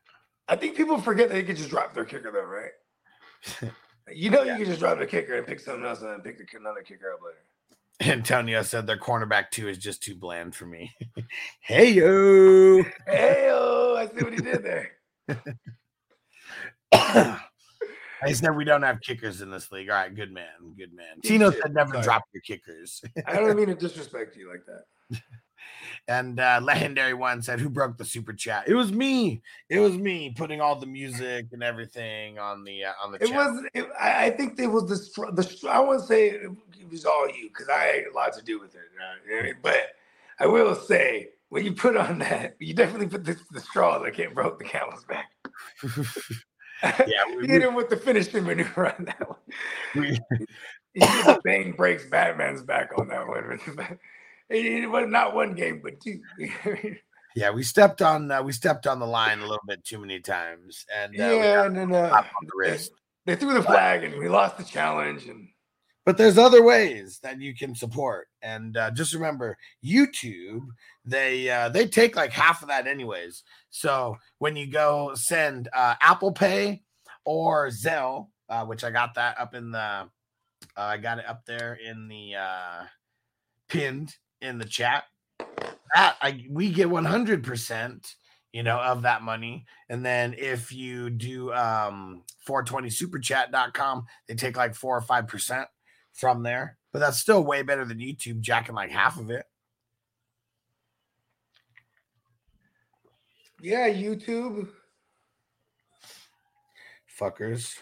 [0.48, 3.72] I think people forget that they could just drop their kicker though, right?
[4.12, 6.38] You know, you can just drop the kicker and pick something else and then pick
[6.60, 8.12] another kicker up later.
[8.12, 10.94] Antonio said their cornerback two is just too bland for me.
[11.62, 12.84] hey yo.
[13.08, 14.92] Hey, oh, I see what he did there.
[18.24, 19.90] I said we don't have kickers in this league.
[19.90, 20.46] All right, good man,
[20.78, 21.22] good man.
[21.24, 22.04] Tino said never Sorry.
[22.04, 23.02] drop your kickers.
[23.28, 25.22] I don't mean to disrespect you like that.
[26.08, 28.68] and uh, legendary one said, "Who broke the super chat?
[28.68, 29.42] It was me.
[29.70, 33.28] It was me putting all the music and everything on the uh, on the It
[33.28, 33.36] chat.
[33.36, 33.64] was.
[33.74, 35.70] It, I, think it was the the.
[35.70, 36.52] I won't say it
[36.90, 38.82] was all you because I had a lot to do with it.
[39.00, 39.56] uh, you know I mean?
[39.62, 39.88] But
[40.40, 44.14] I will say when you put on that, you definitely put the, the straw that
[44.16, 45.32] can't broke the camel's back.
[46.84, 49.40] yeah, we, hit him with the finishing maneuver on that one.
[49.96, 50.20] we,
[51.44, 54.00] Bane breaks Batman's back on that one.
[54.50, 56.22] It was not one game, but two.
[57.36, 60.20] yeah, we stepped on uh, we stepped on the line a little bit too many
[60.20, 62.92] times, and uh, yeah, and then uh, the wrist.
[63.26, 65.26] they threw the flag and we lost the challenge.
[65.26, 65.48] And
[66.06, 68.28] but there's other ways that you can support.
[68.42, 70.68] And uh, just remember youtube
[71.06, 73.44] they uh, they take like half of that anyways.
[73.70, 76.82] So when you go send uh, apple pay
[77.26, 80.08] or zelle uh, which i got that up in the uh,
[80.78, 82.84] i got it up there in the uh,
[83.70, 85.06] pinned in the chat
[85.96, 88.16] that I, we get 100%
[88.52, 89.66] you know of that money.
[89.90, 95.68] And then if you do um 420superchat.com they take like four or five percent
[96.14, 99.46] from there, but that's still way better than YouTube jacking like half of it.
[103.64, 104.68] yeah, YouTube.
[107.20, 107.78] Fuckers.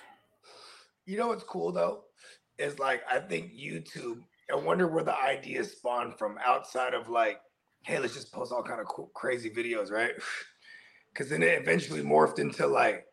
[1.08, 2.04] You know what's cool though?
[2.60, 4.20] Is like I think YouTube.
[4.52, 7.40] I wonder where the ideas spawned from outside of like,
[7.84, 10.14] hey, let's just post all kind of cool, crazy videos, right?
[11.14, 13.04] Because then it eventually morphed into like,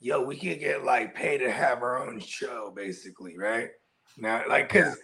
[0.00, 3.68] yo, we could get like paid to have our own show, basically, right?
[4.18, 4.98] Now, like, because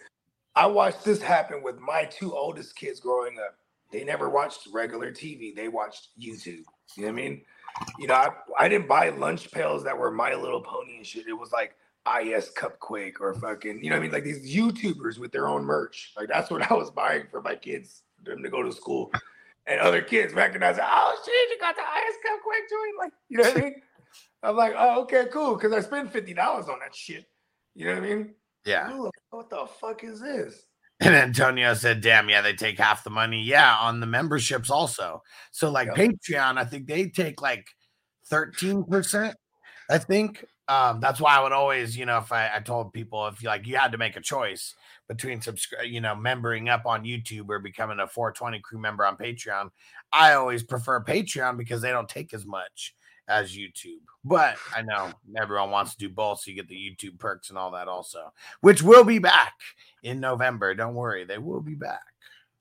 [0.55, 3.55] I watched this happen with my two oldest kids growing up.
[3.91, 5.55] They never watched regular TV.
[5.55, 6.63] They watched YouTube.
[6.95, 7.41] You know what I mean?
[7.97, 8.29] You know, I,
[8.59, 11.27] I didn't buy lunch pails that were My Little Pony and shit.
[11.27, 11.75] It was like
[12.05, 14.11] iHasCupquake or fucking, you know what I mean?
[14.11, 16.13] Like these YouTubers with their own merch.
[16.17, 19.11] Like that's what I was buying for my kids, for them to go to school.
[19.65, 22.97] And other kids recognize, oh shit, you got the IS Cupquake joint.
[22.97, 23.75] Like, you know what I mean?
[24.41, 25.57] I'm like, oh, okay, cool.
[25.57, 26.37] Cause I spent $50
[26.69, 27.25] on that shit.
[27.75, 28.33] You know what I mean?
[28.69, 28.91] Yeah.
[28.93, 30.65] Ooh, what the fuck is this?
[31.01, 33.41] And Antonio said, damn, yeah, they take half the money.
[33.41, 35.23] Yeah, on the memberships also.
[35.51, 35.95] So like Yep.
[35.95, 37.65] Patreon, I think they take like
[38.29, 39.33] 13%.
[39.89, 40.45] I think.
[40.67, 43.47] Um, that's why I would always, you know, if I, I told people if you
[43.47, 44.75] like you had to make a choice
[45.07, 49.15] between subscribe, you know, membering up on YouTube or becoming a 420 crew member on
[49.15, 49.69] Patreon,
[50.11, 52.93] I always prefer Patreon because they don't take as much
[53.29, 54.01] as YouTube.
[54.25, 57.57] But I know everyone wants to do both, so you get the YouTube perks and
[57.57, 59.53] all that also, which will be back
[60.03, 60.73] in November.
[60.73, 62.01] Don't worry, they will be back.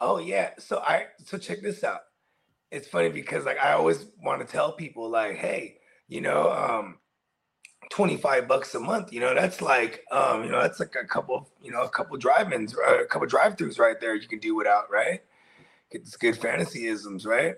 [0.00, 0.50] Oh yeah.
[0.58, 2.00] So I so check this out.
[2.70, 6.98] It's funny because like I always want to tell people like, hey, you know, um,
[7.90, 11.48] 25 bucks a month, you know, that's like um, you know, that's like a couple,
[11.62, 15.22] you know, a couple drive-ins, a couple drive-throughs right there you can do without, right?
[15.90, 17.56] Get good fantasyisms, right?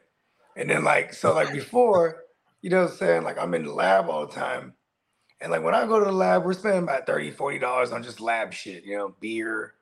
[0.56, 2.19] And then like so like before,
[2.62, 3.22] you know what I'm saying?
[3.22, 4.74] Like I'm in the lab all the time.
[5.40, 8.20] And like when I go to the lab, we're spending about 30 $40 on just
[8.20, 9.74] lab shit, you know, beer,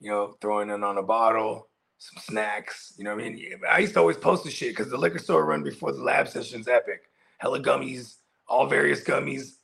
[0.00, 1.68] you know, throwing in on a bottle,
[1.98, 2.92] some snacks.
[2.98, 3.60] You know what I mean?
[3.68, 6.28] I used to always post the shit because the liquor store run before the lab
[6.28, 7.10] session's epic.
[7.38, 9.56] Hella gummies, all various gummies.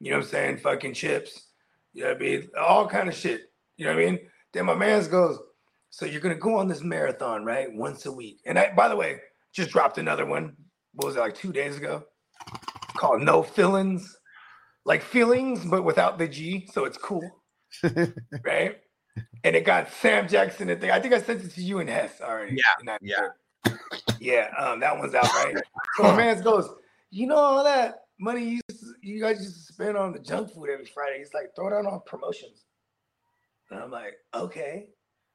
[0.00, 0.56] You know what I'm saying?
[0.58, 1.46] Fucking chips.
[1.94, 2.48] You know what I mean?
[2.58, 3.52] All kind of shit.
[3.76, 4.18] You know what I mean?
[4.52, 5.38] Then my man's goes,
[5.90, 7.72] so you're gonna go on this marathon, right?
[7.72, 8.40] Once a week.
[8.46, 9.20] And I, by the way,
[9.52, 10.56] just dropped another one.
[10.94, 12.04] What was it like two days ago?
[12.94, 14.18] Called No Fillings,
[14.84, 17.28] like feelings, but without the G, so it's cool,
[18.44, 18.78] right?
[19.44, 20.70] And it got Sam Jackson.
[20.70, 20.90] And thing.
[20.90, 22.56] I think I sent it to you and Hess already.
[22.56, 23.28] Yeah, in that yeah.
[23.64, 23.80] group.
[24.20, 24.48] yeah.
[24.58, 25.56] Um, that one's out, right?
[25.96, 26.68] So my man goes,
[27.10, 30.18] you know all that money you used to, you guys used to spend on the
[30.18, 31.18] junk food every Friday.
[31.18, 32.64] He's like, throw it out on promotions.
[33.70, 34.86] And I'm like, okay.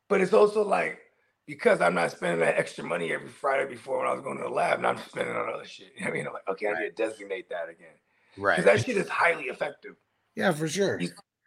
[0.10, 1.00] But it's also like,
[1.48, 4.44] because I'm not spending that extra money every Friday before when I was going to
[4.44, 5.94] the lab, and I'm spending on other shit.
[6.06, 7.96] I mean, I'm like, okay, I need to designate that again
[8.38, 8.58] Right.
[8.58, 9.96] because that shit is highly effective.
[10.36, 11.00] yeah, for sure.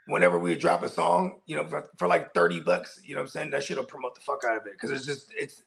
[0.06, 3.26] Whenever we drop a song, you know, for, for like 30 bucks, you know what
[3.26, 3.50] I'm saying?
[3.50, 5.62] That shit will promote the fuck out of it because it's just, it's,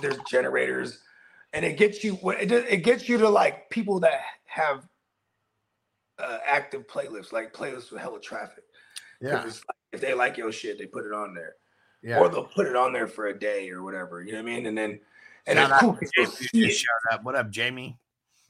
[0.00, 1.00] there's generators
[1.52, 4.86] and it gets you, what it, it gets you to like people that have
[6.20, 8.64] uh, active playlists, like playlists with hella traffic.
[9.20, 9.42] Yeah.
[9.42, 9.52] like,
[9.92, 11.54] if they like your shit, they put it on there
[12.02, 12.20] Yeah.
[12.20, 14.22] or they'll put it on there for a day or whatever.
[14.22, 14.66] You know what I mean?
[14.66, 15.00] And then
[15.46, 15.94] and Shout out cool.
[15.94, 16.10] to 'cause
[16.52, 16.86] you'll Jamie it.
[17.12, 17.24] up.
[17.24, 17.96] What up, Jamie?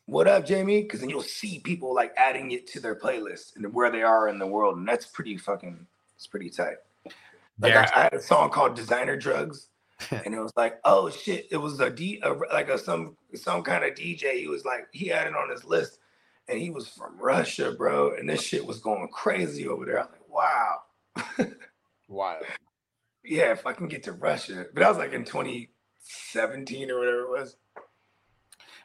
[0.07, 0.83] What up, Jamie?
[0.83, 4.29] Because then you'll see people like adding it to their playlist and where they are
[4.29, 5.87] in the world, and that's pretty fucking.
[6.16, 6.77] It's pretty tight.
[7.61, 9.69] Like I, I had a song called "Designer Drugs,"
[10.11, 13.62] and it was like, oh shit, it was a D, a, like a some some
[13.62, 14.39] kind of DJ.
[14.41, 15.99] He was like, he had it on his list,
[16.49, 19.99] and he was from Russia, bro, and this shit was going crazy over there.
[20.01, 21.47] I was like, wow.
[22.09, 22.45] Wild.
[23.24, 24.66] Yeah, if I can get to Russia.
[24.73, 27.57] But that was like in 2017 or whatever it was.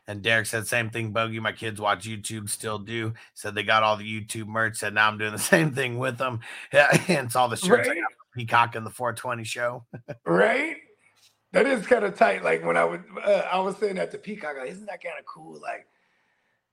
[0.05, 1.39] And Derek said, same thing, Bogey.
[1.39, 3.13] My kids watch YouTube, still do.
[3.35, 4.77] Said they got all the YouTube merch.
[4.77, 6.41] Said now I'm doing the same thing with them.
[6.73, 7.97] Yeah, hence all the shirts Right.
[8.35, 9.85] Peacock and the 420 show.
[10.25, 10.77] Right?
[11.53, 12.43] That is kind of tight.
[12.43, 14.57] Like when I was, uh, I was saying that to Peacock.
[14.57, 15.61] Like, isn't that kind of cool?
[15.61, 15.85] Like,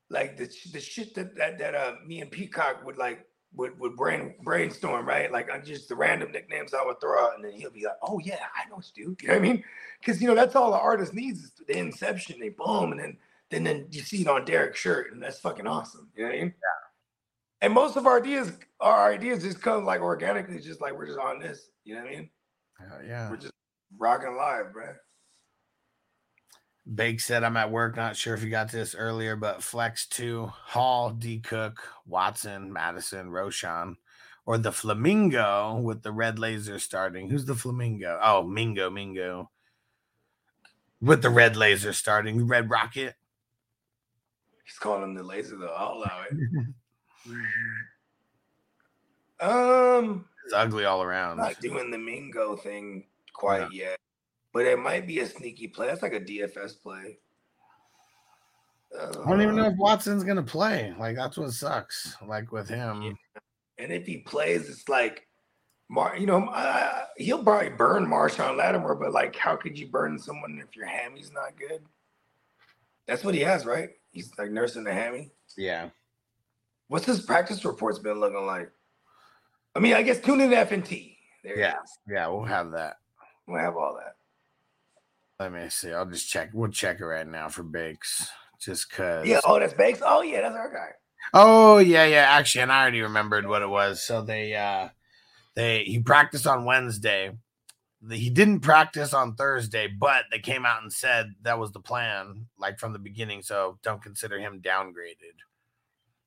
[0.09, 3.97] like the the shit that that that uh me and Peacock would like would would
[3.97, 5.31] brain brainstorm, right?
[5.31, 7.97] Like I'm just the random nicknames I would throw out, and then he'll be like,
[8.02, 9.64] "Oh yeah, I know what you do." You know what I mean?
[10.01, 12.39] Because you know that's all the artist needs is the inception.
[12.40, 13.16] They boom, and then
[13.51, 16.09] then then you see it on Derek's shirt, and that's fucking awesome.
[16.16, 16.55] You know what I mean?
[16.56, 16.81] Yeah.
[17.62, 21.18] And most of our ideas, our ideas just come like organically, just like we're just
[21.18, 21.68] on this.
[21.85, 22.31] You know what I mean?
[22.78, 23.31] Hell yeah.
[23.31, 23.52] We're just
[23.98, 24.94] rocking live, bro.
[26.93, 27.97] Bake said, I'm at work.
[27.97, 31.39] Not sure if you got this earlier, but Flex 2, Hall, D.
[31.39, 33.95] Cook, Watson, Mattison, Roschon,
[34.45, 37.31] or the Flamingo with the red laser starting.
[37.31, 38.19] Who's the Flamingo?
[38.23, 39.51] Oh, Mingo, Mingo.
[41.01, 42.47] With the red laser starting.
[42.47, 43.15] Red Rocket.
[44.65, 45.75] He's calling him the laser though.
[45.77, 46.37] I'll allow it.
[49.41, 51.39] um, It's ugly all around.
[51.39, 53.99] not doing the Mingo thing quite yet,
[54.52, 55.86] but it might be a sneaky play.
[55.86, 57.18] That's like a DFS play.
[58.98, 60.94] I don't even know Uh, if Watson's gonna play.
[60.98, 62.16] Like that's what sucks.
[62.27, 63.16] Like with him.
[63.78, 65.27] And if he plays, it's like,
[65.89, 70.18] Mar- you know, uh, he'll probably burn Marshon Lattimore, but like, how could you burn
[70.18, 71.82] someone if your hammy's not good?
[73.06, 73.90] That's what he has, right?
[74.12, 75.32] He's like nursing the hammy.
[75.56, 75.90] Yeah.
[76.89, 78.70] What's his practice reports been looking like?
[79.75, 81.16] I mean, I guess tune in to FNT.
[81.42, 81.76] There Yeah.
[82.08, 82.99] Yeah, we'll have that.
[83.47, 84.16] We'll have all that.
[85.41, 85.91] Let me see.
[85.91, 86.51] I'll just check.
[86.52, 88.31] We'll check it right now for Bakes.
[88.60, 89.41] Just cause Yeah.
[89.43, 90.02] Oh, that's Banks.
[90.05, 90.91] Oh, yeah, that's our guy.
[91.33, 92.27] Oh yeah, yeah.
[92.28, 94.02] Actually, and I already remembered what it was.
[94.02, 94.89] So they uh
[95.55, 97.31] they he practiced on Wednesday.
[98.10, 102.47] He didn't practice on Thursday, but they came out and said that was the plan,
[102.59, 103.43] like from the beginning.
[103.43, 105.36] So don't consider him downgraded.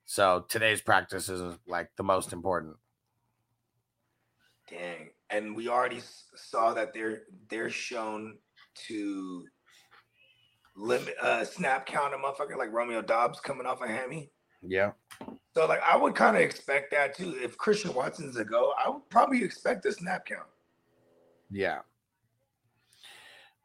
[0.05, 2.77] So today's practice is like the most important.
[4.69, 5.09] Dang.
[5.29, 6.01] And we already
[6.35, 8.37] saw that they're they're shown
[8.87, 9.45] to
[10.75, 14.31] limit uh snap count a motherfucker like Romeo Doubs coming off a hammy.
[14.61, 14.91] Yeah.
[15.53, 17.35] So like I would kind of expect that too.
[17.41, 20.47] If Christian Watson's a go, I would probably expect a snap count.
[21.51, 21.79] Yeah.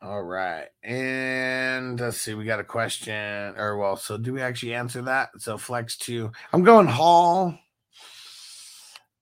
[0.01, 0.67] All right.
[0.85, 3.55] And let's see, we got a question.
[3.57, 5.31] Or well, so do we actually answer that?
[5.39, 6.31] So flex two.
[6.53, 7.59] I'm going Hall.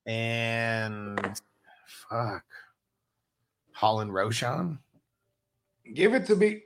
[0.05, 1.41] And
[1.87, 2.45] fuck.
[3.73, 4.79] Hall and Roschon.
[5.95, 6.63] Give it to me.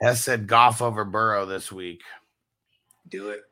[0.00, 2.02] Hess said Goff over Burrow this week.
[3.08, 3.42] Do it.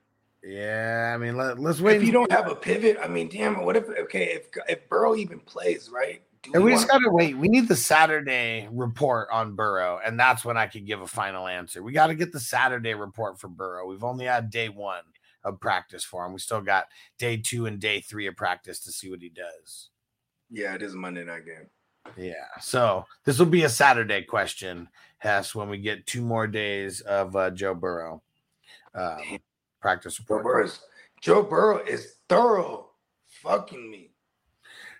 [0.42, 1.96] Yeah, I mean let, let's wait.
[1.96, 3.64] If you don't have a pivot, I mean, damn it.
[3.64, 6.22] What if okay, if if Burrow even plays, right?
[6.42, 7.36] Do And we just want- gotta wait.
[7.36, 11.46] We need the Saturday report on Burrow, and that's when I could give a final
[11.46, 11.82] answer.
[11.82, 13.86] We got to get the Saturday report for Burrow.
[13.86, 15.02] We've only had day one
[15.44, 16.32] of practice for him.
[16.32, 16.86] We still got
[17.18, 19.90] day two and day three of practice to see what he does.
[20.50, 21.68] Yeah, it is a Monday night game.
[22.16, 22.46] Yeah.
[22.60, 24.88] So this will be a Saturday question,
[25.18, 28.22] Hess, when we get two more days of uh, Joe Burrow
[28.94, 29.38] um,
[29.80, 30.42] practice Joe.
[30.42, 30.80] Burrow, is,
[31.20, 32.90] Joe Burrow is thorough
[33.26, 34.10] fucking me.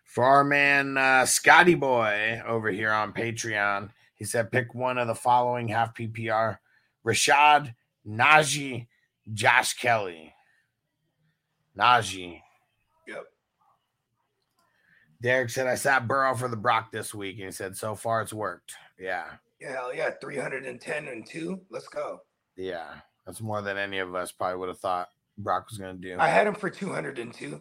[0.04, 5.06] For our man uh, Scotty Boy over here on Patreon, he said pick one of
[5.06, 6.58] the following half PPR:
[7.06, 7.74] Rachaad,
[8.06, 8.88] Najee,
[9.32, 10.34] Josh Kelley.
[11.78, 12.40] Najee.
[15.22, 18.22] Derek said I sat Burrow for the Brock this week, and he said so far
[18.22, 18.74] it's worked.
[18.98, 19.26] Yeah,
[19.60, 21.60] Yeah, hell yeah, 310 and two.
[21.70, 22.20] Let's go.
[22.56, 22.86] yeah,
[23.26, 25.08] that's more than any of us probably would have thought
[25.38, 26.16] Brock was going to do.
[26.18, 27.60] I had him for 202.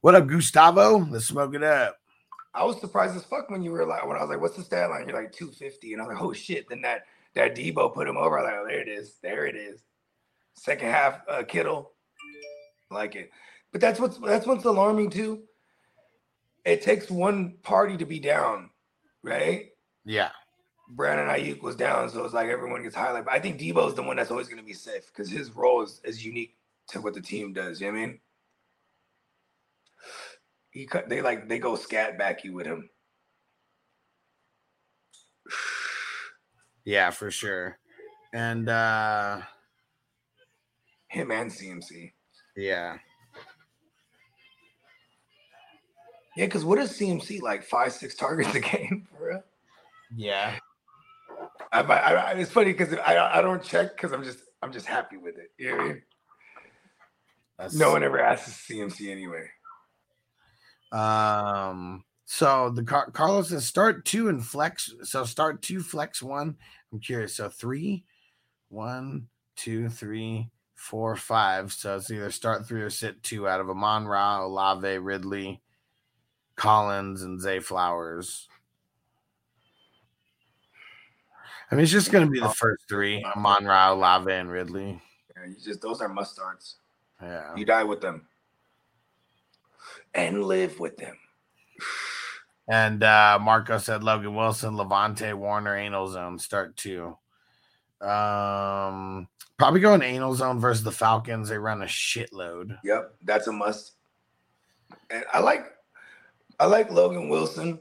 [0.00, 0.98] What up, Gustavo?
[0.98, 1.96] Let's smoke it up.
[2.54, 4.62] I was surprised as fuck when you were like, when I was like, "What's the
[4.64, 7.02] stat line?" You're like 250, and I was like, "Oh shit!" Then that
[7.34, 8.38] that Deebo put him over.
[8.38, 9.82] I was like, "Oh, there it is, there it is."
[10.54, 11.92] Second half, uh, Kittle,
[12.90, 13.30] like it.
[13.72, 15.42] But that's what's that's what's alarming too.
[16.64, 18.70] It takes one party to be down,
[19.22, 19.70] right?
[20.04, 20.30] Yeah.
[20.88, 23.26] Brandon Aiyuk was down, so it's like everyone gets highlighted.
[23.26, 25.82] But I think Deebo's the one that's always going to be safe because his role
[25.82, 26.56] is, is unique
[26.88, 27.80] to what the team does.
[27.80, 28.20] You know what I mean?
[30.72, 31.08] He cut.
[31.08, 32.90] They like they go scat back you with him.
[36.84, 37.78] Yeah, for sure.
[38.32, 39.42] And uh
[41.08, 42.12] Him and CMC.
[42.56, 42.98] yeah.
[46.36, 47.64] Yeah, because what is CMC like?
[47.64, 49.44] Five, six targets a game for real?
[50.14, 50.56] Yeah.
[51.72, 54.86] I, I, I it's funny because I I don't check because I'm just I'm just
[54.86, 55.50] happy with it.
[55.58, 56.02] You know what I mean?
[57.58, 59.46] That's, No one ever asks CMC anyway.
[60.92, 62.04] Um.
[62.26, 64.92] So the Car- Carlos says start two and flex.
[65.02, 66.56] So start two, flex one.
[66.92, 67.34] I'm curious.
[67.36, 68.04] So three,
[68.68, 69.26] one,
[69.56, 71.72] two, three, four, five.
[71.72, 75.60] So it's either start three or sit two out of Amon Ra, Olave, Ridley,
[76.60, 78.46] Collins, and Zay Flowers.
[81.70, 85.00] I mean, it's just going to be the first three: Amon Ra, Olave, and Ridley.
[85.34, 86.76] Yeah, you just those are must starts.
[87.22, 87.54] Yeah.
[87.56, 88.26] You die with them
[90.14, 91.16] and live with them.
[92.68, 97.16] And uh, Marco said Logan Wilson, Lavonte, Warner, anal zone start two.
[98.00, 101.48] Um, probably going anal zone versus the Falcons.
[101.48, 102.78] They run a shitload.
[102.84, 103.92] Yep, that's a must.
[105.10, 105.64] And I like
[106.60, 107.80] I like Logan Wilson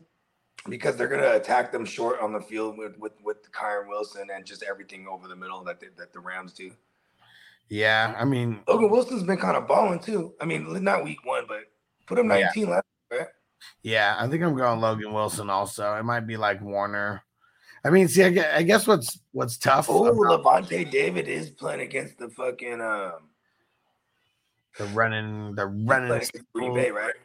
[0.69, 4.45] because they're gonna attack them short on the field with with with Kyron Wilson and
[4.45, 6.71] just everything over the middle that they, that the Rams do.
[7.67, 10.33] Yeah, I mean, Logan Wilson's been kind of balling too.
[10.41, 11.65] I mean, not week one, but
[12.07, 12.45] put him Yeah.
[12.45, 12.85] 19 last.
[13.11, 13.27] Right?
[13.83, 15.49] yeah, I think I'm going Logan Wilson.
[15.49, 17.21] Also, it might be like Warner.
[17.83, 21.49] I mean, see, I guess, I guess what's what's tough Oh, about Lavonte David is
[21.49, 23.29] playing against the fucking um
[24.77, 26.21] the running, the running.
[26.53, 27.13] Green Bay, right?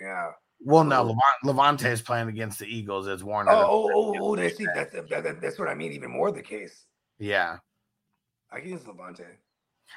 [0.00, 0.30] Yeah.
[0.62, 3.08] Well, no, Levant, Lavonte is playing against the Eagles.
[3.08, 3.50] as Warner.
[3.50, 5.92] Oh, oh, oh, oh, that's that's that, that's what I mean.
[5.92, 6.84] Even more the case.
[7.18, 7.58] yeah.
[8.52, 9.24] I guess Lavonte.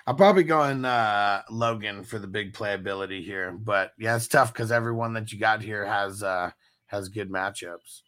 [0.06, 4.72] I'm probably going uh Logan for the big playability here, but yeah, it's tough because
[4.72, 6.52] everyone that you got here has uh
[6.88, 8.02] has good matchups.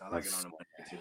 [0.00, 0.98] I like it on the too.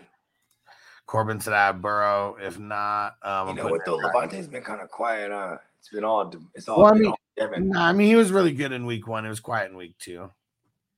[1.06, 2.38] Corbin said I have Burrow.
[2.42, 4.00] If not, um, You know what though?
[4.00, 5.32] Lavonte's been kind of quiet.
[5.32, 7.16] Uh, it's been all it's all Well, I mean- all.
[7.38, 9.26] Nah, I mean, he was really good in week one.
[9.26, 10.32] It was quiet in week two.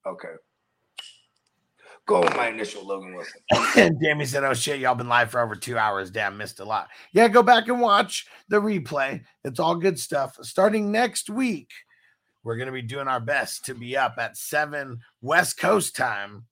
[0.06, 0.34] Okay.
[2.06, 3.42] Go with my initial Logan Wilson.
[3.76, 6.10] and Dammy said, "Oh shit, y'all been live for over two hours.
[6.10, 6.88] Damn, missed a lot.
[7.12, 9.24] Yeah, go back and watch the replay.
[9.44, 10.38] It's all good stuff.
[10.44, 11.70] Starting next week,
[12.46, 16.46] we're gonna be doing our best to be up at seven West Coast time.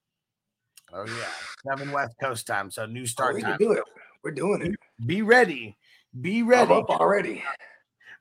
[0.91, 2.69] Oh yeah, seven West Coast time.
[2.71, 3.59] So new Oh, start we can time.
[3.59, 3.83] do it.
[4.23, 4.75] We're doing it.
[5.05, 5.77] Be ready.
[6.19, 6.73] Be I'm ready.
[6.73, 7.43] up already.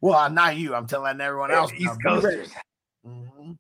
[0.00, 0.74] Well, I'm not you.
[0.74, 1.72] I'm telling everyone else.
[1.72, 1.98] East.
[2.02, 2.52] Coasters.
[3.06, 3.58] Mhm.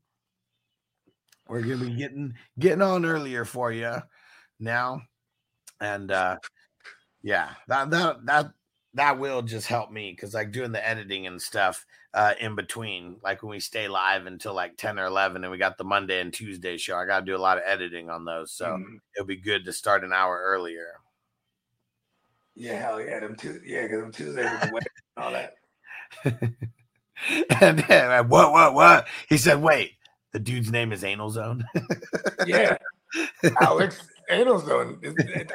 [1.46, 3.98] We're gonna be getting getting on earlier for you
[4.58, 5.02] now,
[5.80, 6.38] and uh
[7.22, 8.52] yeah, that that that
[8.94, 13.18] that will just help me because like doing the editing and stuff uh in between,
[13.22, 16.20] like when we stay live until like ten or eleven, and we got the Monday
[16.20, 16.96] and Tuesday show.
[16.96, 19.00] I got to do a lot of editing on those, so Mhm.
[19.16, 21.00] it'll be good to start an hour earlier.
[22.54, 23.20] Yeah, hell yeah.
[23.20, 25.56] Them two, yeah, because them Tuesdays with the wedding and all that.
[26.24, 29.62] And then uh, what what what he said?
[29.62, 29.92] Wait,
[30.32, 31.64] the dude's name is Anal Zone.
[32.46, 32.76] Yeah.
[33.60, 35.00] Alex Anal Zone.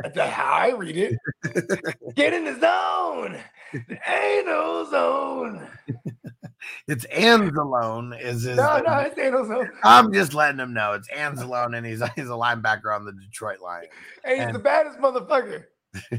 [0.03, 1.15] That's how I read it.
[2.15, 3.38] Get in the zone.
[3.71, 5.67] The anal zone.
[6.88, 8.19] it's Anzalone.
[8.19, 8.57] Is his?
[8.57, 9.69] No, no, it's anal zone.
[9.83, 13.59] I'm just letting him know it's Anzalone, and he's he's a linebacker on the Detroit
[13.61, 13.89] Lions.
[14.23, 15.65] Hey, he's And- the baddest motherfucker.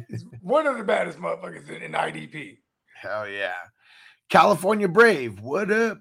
[0.09, 2.59] He's one of the baddest motherfuckers in, in IDP.
[3.01, 3.55] Hell yeah,
[4.31, 5.41] California Brave.
[5.41, 5.99] What up?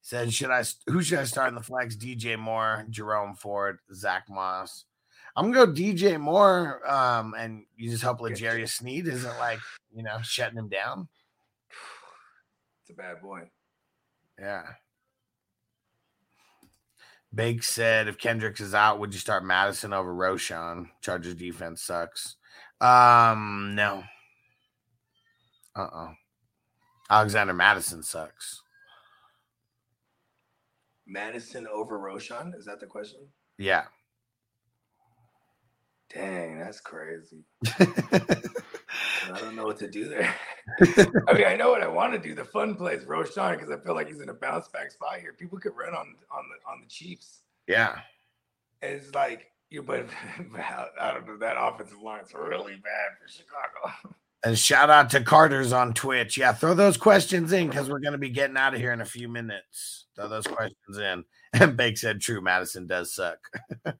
[0.00, 0.62] Said should I?
[0.86, 1.96] Who should I start in the flex?
[1.96, 4.84] DJ Moore, Jerome Ford, Zack Moss.
[5.36, 9.58] I'm gonna go DJ Moore, um, and you just hope L'Jarius Sneed isn't like
[9.92, 11.08] you know shutting him down.
[12.82, 13.50] It's a bad boy.
[14.38, 14.62] Yeah.
[17.34, 20.90] Bake said, if Kendricks is out, would you start Mattison over Roschon?
[21.00, 22.36] Chargers defense sucks.
[22.80, 24.04] Um, no.
[25.74, 26.12] Uh uh
[27.10, 28.62] Alexander Mattison sucks.
[31.06, 32.56] Mattison over Roschon?
[32.56, 33.20] Is that the question?
[33.58, 33.84] Yeah.
[36.12, 37.44] Dang, that's crazy.
[39.32, 40.34] I don't know what to do there.
[41.28, 42.34] I mean, I know what I want to do.
[42.34, 45.18] The fun play is Roschon because I feel like he's in a bounce back spot
[45.20, 45.32] here.
[45.32, 47.42] People could run on on the on the Chiefs.
[47.66, 47.98] Yeah.
[48.82, 50.06] And it's like you, but
[51.00, 51.36] I don't know.
[51.38, 54.16] That offensive line's really bad for Chicago.
[54.44, 56.36] And shout out to Carter's on Twitch.
[56.36, 59.00] Yeah, throw those questions in because we're going to be getting out of here in
[59.00, 60.04] a few minutes.
[60.14, 61.24] Throw those questions in.
[61.56, 63.38] And Bake said, "True, Mattison does suck."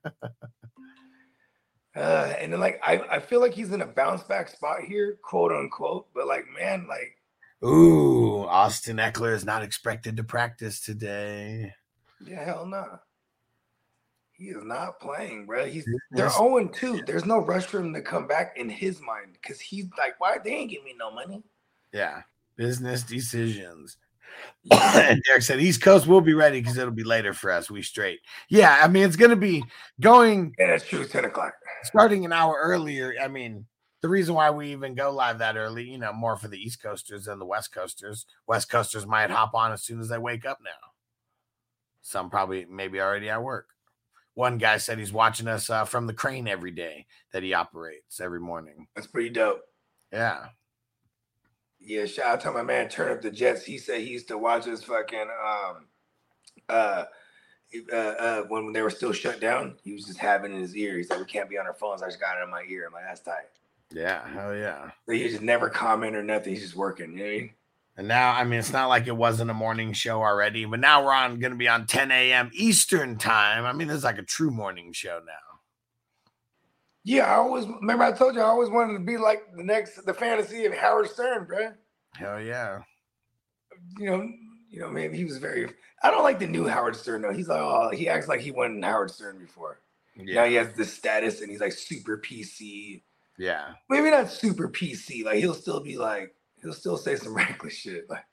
[1.95, 5.17] Uh, and then like I, I feel like he's in a bounce back spot here,
[5.23, 6.07] quote unquote.
[6.13, 7.15] But like, man, like
[7.63, 11.73] Ooh, Austin Ekeler is not expected to practice today.
[12.25, 12.99] yeah, hell no.
[14.37, 15.65] He is not playing, bro.
[15.65, 17.03] He's they're 0 2.
[17.05, 20.37] There's no rush for him to come back in his mind because he's like, why
[20.43, 21.41] they ain't give me no money?
[21.93, 22.23] Yeah,
[22.57, 23.97] business decisions.
[24.71, 27.71] and Derek said East Coast will be ready because it'll be later for us.
[27.71, 28.19] We straight.
[28.49, 29.63] Yeah, I mean it's going to be
[30.01, 30.53] going.
[30.59, 31.05] Yeah, that's true.
[31.05, 31.53] Ten o'clock.
[31.83, 33.13] Starting an hour earlier.
[33.23, 33.65] I mean,
[34.01, 36.81] the reason why we even go live that early, you know, more for the East
[36.81, 38.25] Coasters than the West Coasters.
[38.47, 40.71] West Coasters might hop on as soon as they wake up now.
[42.01, 43.69] Some probably maybe already at work.
[44.35, 48.19] One guy said he's watching us uh, from the crane every day that he operates
[48.19, 48.87] every morning.
[48.95, 49.61] That's pretty dope.
[50.11, 50.47] Yeah.
[51.79, 53.65] Yeah, shout out to my man Turn Up the Jets.
[53.65, 55.87] He said he used to watch us fucking um
[56.67, 57.05] uh
[57.91, 59.77] uh, uh when they were still shut down.
[59.83, 60.97] He was just having it in his ear.
[60.97, 62.01] He's like, we can't be on our phones.
[62.01, 62.87] I just got it in my ear.
[62.87, 63.49] I'm like, that's tight.
[63.91, 64.91] Yeah, hell yeah.
[65.05, 66.53] So he just never comment or nothing.
[66.53, 67.11] He's just working.
[67.11, 67.49] You know what I mean?
[67.97, 71.05] And now, I mean, it's not like it wasn't a morning show already, but now
[71.05, 72.51] we're on going to be on 10 a.m.
[72.53, 73.63] Eastern time.
[73.63, 75.33] I mean, this is like a true morning show now.
[77.05, 80.03] Yeah, I always remember I told you I always wanted to be like the next
[80.05, 81.71] the fantasy of Howard Stern, bro.
[82.15, 82.79] Hell yeah.
[83.99, 84.29] You know,
[84.71, 85.69] you know, man, he was very
[86.01, 87.31] I don't like the new Howard Stern though.
[87.31, 89.81] He's like, oh, he acts like he wasn't Howard Stern before.
[90.15, 90.35] Yeah.
[90.35, 93.03] Now he has this status and he's like super PC.
[93.37, 93.73] Yeah.
[93.89, 95.23] Maybe not super PC.
[95.23, 96.34] Like he'll still be like,
[96.65, 98.09] he'll still say some reckless shit.
[98.09, 98.25] Like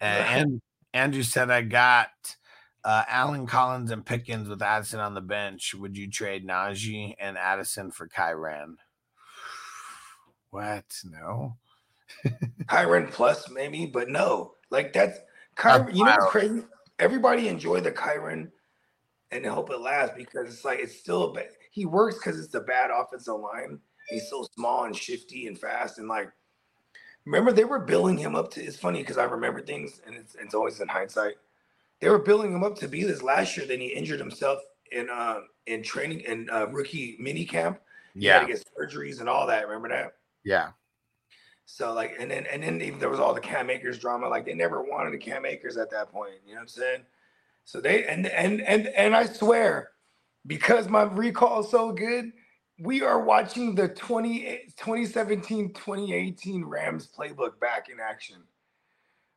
[0.00, 0.62] And, and
[0.92, 2.10] Andrew said, I got
[2.84, 5.74] uh, Allen Collins and Pickens with Addison on the bench.
[5.74, 8.76] Would you trade Najee and Addison for Kyren?
[10.50, 10.84] What?
[11.04, 11.56] No.
[12.64, 14.54] Kyren plus maybe, but no.
[14.70, 15.18] Like that's
[15.56, 15.94] Kyren.
[15.94, 16.62] You know what's crazy?
[16.98, 18.50] Everybody enjoy the Kyren
[19.32, 21.48] and hope it lasts because it's like it's still a bad.
[21.72, 23.80] He works because it's a bad offensive line.
[24.08, 26.30] He's so small and shifty and fast and like.
[27.26, 28.64] Remember they were billing him up to.
[28.64, 31.34] It's funny because I remember things and it's, it's always in hindsight.
[32.00, 33.66] They were billing him up to be this last year.
[33.66, 34.60] Then he injured himself
[34.92, 37.80] in uh in training in uh, rookie mini camp.
[38.18, 38.40] He had Yeah.
[38.42, 39.66] to get surgeries and all that.
[39.66, 40.14] Remember that?
[40.44, 40.70] Yeah.
[41.66, 44.28] So like, and then and then even there was all the Cam Akers drama.
[44.28, 46.34] Like they never wanted the Cam Akers at that point.
[46.46, 47.00] You know what I'm saying?
[47.64, 49.90] So they and and and and I swear,
[50.46, 52.32] because my recall is so good,
[52.78, 54.40] we are watching the 20,
[54.76, 58.36] 2017 2018 Rams playbook back in action,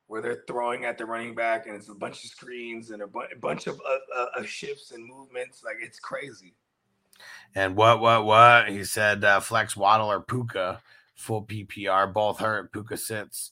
[0.07, 3.07] where they're throwing at the running back and it's a bunch of screens and a,
[3.07, 5.63] bu- a bunch of, uh, uh, shifts and movements.
[5.63, 6.53] Like it's crazy.
[7.55, 8.69] And what, what, what?
[8.69, 10.81] He said uh, Flex Waddle or Puka,
[11.15, 12.71] full PPR, both hurt.
[12.71, 13.51] Puka sits.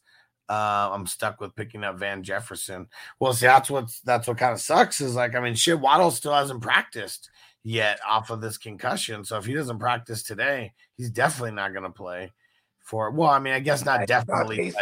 [0.49, 2.87] Uh, I'm stuck with picking up Van Jefferson.
[3.19, 6.09] Well, see, that's what's that's what kind of sucks is like, I mean, shit, Waddle
[6.09, 7.29] still hasn't practiced
[7.67, 9.25] yet off of this concussion.
[9.25, 12.31] So if he doesn't practice today, he's definitely not going to play
[12.79, 13.11] for.
[13.11, 14.73] Well, I mean, I guess not definitely.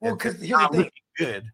[0.00, 0.90] Well, because here's the thing.
[1.18, 1.50] good.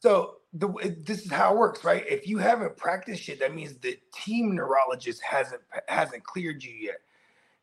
[0.00, 0.68] So the
[1.00, 2.04] this is how it works, right?
[2.06, 6.98] If you haven't practiced shit, that means the team neurologist hasn't hasn't cleared you yet.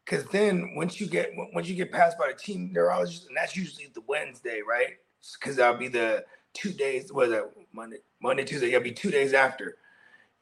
[0.03, 3.55] Because then once you get once you get passed by the team neurologist, and that's
[3.55, 4.95] usually the Wednesday, right?
[5.39, 7.13] Because that'll be the two days.
[7.13, 7.97] Was that Monday?
[8.21, 8.71] Monday, Tuesday.
[8.71, 9.77] That'll be two days after.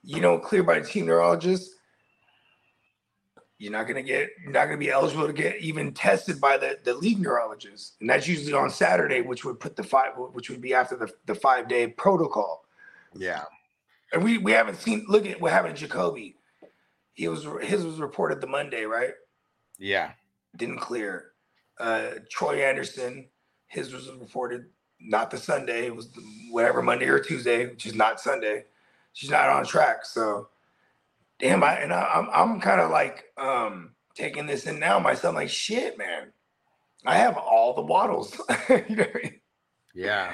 [0.03, 1.71] You don't clear by the team neurologist.
[3.63, 4.31] You're not gonna get.
[4.43, 8.09] You're not gonna be eligible to get even tested by the the league neurologist, and
[8.09, 11.33] that's usually on Saturday, which would put the five, which would be after the the
[11.33, 12.65] five day protocol.
[13.15, 13.45] Yeah.
[14.11, 15.05] And we we haven't seen.
[15.07, 16.35] Look at what happened to Jakobi.
[17.13, 19.13] He was his was reported the Monday, right?
[19.79, 20.11] Yeah.
[20.57, 21.31] Didn't clear.
[21.79, 23.29] Uh, Troy Andersen,
[23.67, 24.65] his was reported
[24.99, 25.85] not the Sunday.
[25.85, 28.65] It was the, whatever Monday or Tuesday, which is not Sunday.
[29.13, 30.03] She's not on track.
[30.03, 30.49] So,
[31.43, 35.35] damn, I and I, I'm I'm kind of like um taking this in now myself.
[35.35, 36.31] Like shit, man.
[37.05, 38.31] I have all the waddles.
[38.69, 39.41] you know I mean?
[39.93, 40.33] Yeah.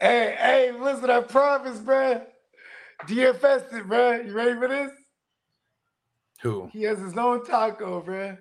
[0.00, 2.24] Hey, hey, listen, I promise, bruh.
[3.06, 4.26] DFS it, bruh.
[4.26, 4.90] You ready for this?
[6.40, 6.70] Who?
[6.72, 8.38] He has his own taco, bruh.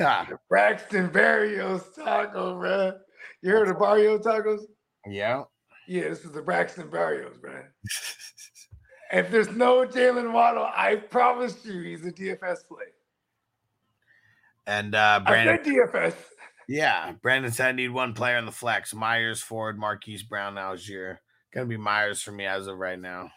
[0.00, 2.98] Ah, Braxton Berrios taco, bruh.
[3.42, 4.62] You heard of Barrio tacos?
[5.08, 5.44] yeah.
[5.86, 7.64] Yeah, this is the Braxton Berrios, bruh.
[9.12, 12.84] if there's no Jaylen Waddle, I promise you he's a DFS play.
[14.66, 16.14] And uh Brandon DFS.
[16.68, 21.18] Yeah, Brandon said I need one player in the flex: Meyers, Ford, Marquise Brown, Allgeier.
[21.54, 23.30] Gonna be Meyers for me as of right now.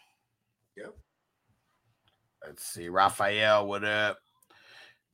[0.76, 0.94] Yep.
[2.46, 4.18] Let's see, Raphael, what up?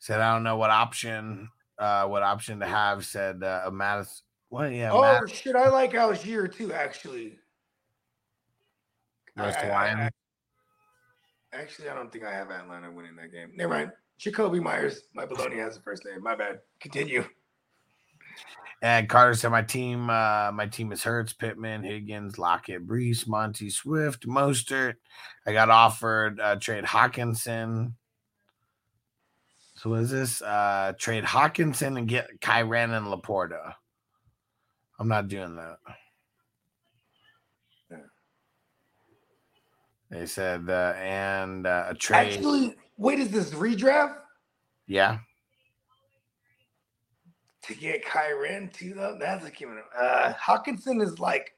[0.01, 3.07] Said I don't know what option, uh, what option to have.
[3.07, 4.23] Said uh, a Mattis.
[4.49, 4.73] What?
[4.73, 7.39] Yeah, Oh Matt, shit, I like Algier too, actually.
[9.37, 9.71] West I-.
[9.71, 10.11] I-
[11.53, 13.53] Actually, I don't think I have Atlanta winning that game.
[13.55, 13.93] Never mind.
[14.21, 15.03] Jakobi Meyers.
[15.15, 16.23] My baloney has the first name.
[16.23, 16.61] My bad.
[16.81, 17.25] Continue.
[18.81, 23.71] And Carter said my team, uh, my team is Hurts, Pittman, Higgins, Lockett, Breece, Monty
[23.71, 24.95] Swift, Mostert.
[25.47, 27.95] I got offered uh, trade Hockenson.
[29.75, 30.43] So is this?
[30.43, 33.75] Uh, trade Hockenson and get Kyren and LaPorta.
[34.99, 35.79] I'm not doing that.
[37.91, 37.97] Yeah.
[40.11, 42.35] They said uh, and uh, a trade.
[42.35, 44.17] Actually, wait, is this redraft
[44.87, 45.19] yeah,
[47.65, 48.95] to get Kyren too?
[48.95, 49.83] Though that's a given.
[49.99, 51.55] Uh, Hockenson is like,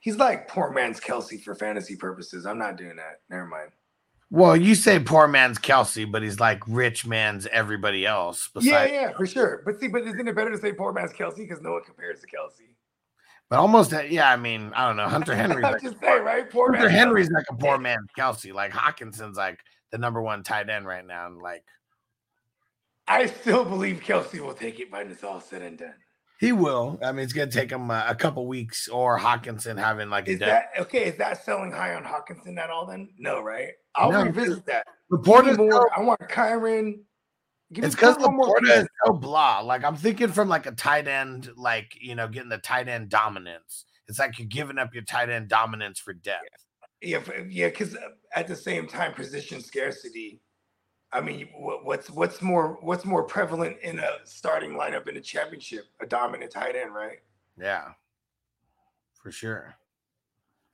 [0.00, 2.44] he's like poor man's Kelce for fantasy purposes.
[2.44, 3.20] I'm not doing that.
[3.30, 3.70] Never mind.
[4.28, 8.50] Well, you say poor man's Kelce, but he's like rich man's everybody else.
[8.60, 9.62] Yeah, yeah, for sure.
[9.64, 12.20] But see, but isn't it better to say poor man's Kelce because no one compares
[12.22, 12.75] to Kelsey?
[13.48, 14.30] But almost, yeah.
[14.30, 15.08] I mean, I don't know.
[15.08, 15.64] Hunter Henry.
[15.64, 16.50] I'm just saying, right?
[16.50, 18.52] Poor Hunter man's Henry's like a poor man's Kelce.
[18.52, 19.60] Like Hockenson's like
[19.92, 21.26] the number one tight end right now.
[21.28, 21.62] And like
[23.06, 25.94] I still believe Kelce will take it when it's all said and done.
[26.40, 26.98] he will.
[27.04, 30.32] I mean, it's gonna take him uh, a couple weeks or Hockenson having like a
[30.32, 30.48] Is dead.
[30.48, 31.04] that okay?
[31.04, 32.86] Is that selling high on Hockenson at all?
[32.86, 33.70] Then no, right?
[33.94, 34.86] I'll No, revisit that.
[35.08, 35.88] More.
[35.96, 36.98] I want Kyren.
[37.72, 39.60] Give it's because one more LaPorta is so blah.
[39.60, 43.08] Like I'm thinking from like a tight end, like you know, getting the tight end
[43.08, 43.86] dominance.
[44.06, 46.44] It's like you're giving up your tight end dominance for depth.
[47.02, 47.66] Yeah, yeah.
[47.66, 50.40] Because uh, at the same time, position scarcity.
[51.12, 55.86] I mean, what's what's more what's more prevalent in a starting lineup in a championship?
[56.00, 57.18] A dominant tight end, right?
[57.58, 57.88] Yeah,
[59.20, 59.76] for sure.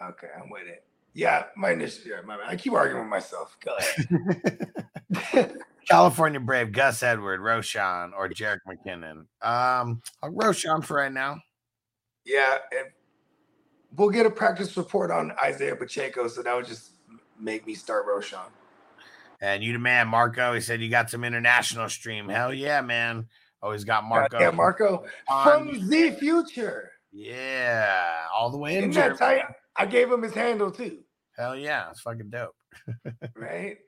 [0.02, 0.84] Okay, I'm with it.
[1.14, 2.10] Yeah, my initial.
[2.10, 2.38] Yeah, my.
[2.46, 3.56] I keep arguing with myself.
[3.64, 5.56] Go ahead.
[5.88, 9.26] California Brave, Gus Edward, Roschon, or Jerick McKinnon.
[9.42, 11.38] Um, I'll Roschon for right now.
[12.24, 12.58] Yeah,
[13.96, 16.92] we'll get a practice report on Isaiah Pacheco, so that would just
[17.38, 18.46] make me start Roschon.
[19.40, 20.54] And you the man, Marco.
[20.54, 22.28] He said you got some international stream.
[22.28, 23.26] Hell yeah, man.
[23.60, 24.38] Always got Marco.
[24.38, 26.90] Yeah, Marco on- from the future.
[27.12, 28.96] Yeah, all the way in
[29.76, 30.98] I gave him his handle too,
[31.36, 32.54] Hell yeah, it's fucking dope.
[33.36, 33.78] right?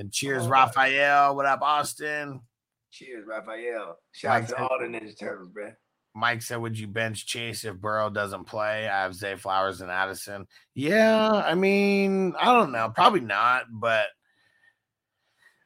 [0.00, 0.48] And cheers, Oh.
[0.48, 1.36] Raphael.
[1.36, 2.40] What up, Austin?
[2.90, 3.98] Cheers, Raphael.
[4.12, 5.76] Shout out to all the Ninja Turtles, man.
[6.14, 9.90] Mike said, "Would you bench Chase if Burrow doesn't play?" I have Zay Flowers and
[9.90, 10.48] Addison.
[10.74, 14.06] Yeah, I mean, I don't know, probably not, but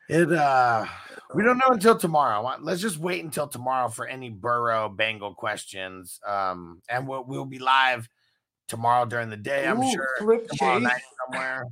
[0.09, 0.31] it.
[0.33, 0.85] uh
[1.33, 2.57] We don't know until tomorrow.
[2.61, 6.19] Let's just wait until tomorrow for any Burrow Bengal questions.
[6.27, 8.09] Um, and we'll we'll be live
[8.67, 9.67] tomorrow during the day.
[9.69, 10.89] I'm Ooh, sure Flip tomorrow Chase.
[10.89, 11.65] night somewhere.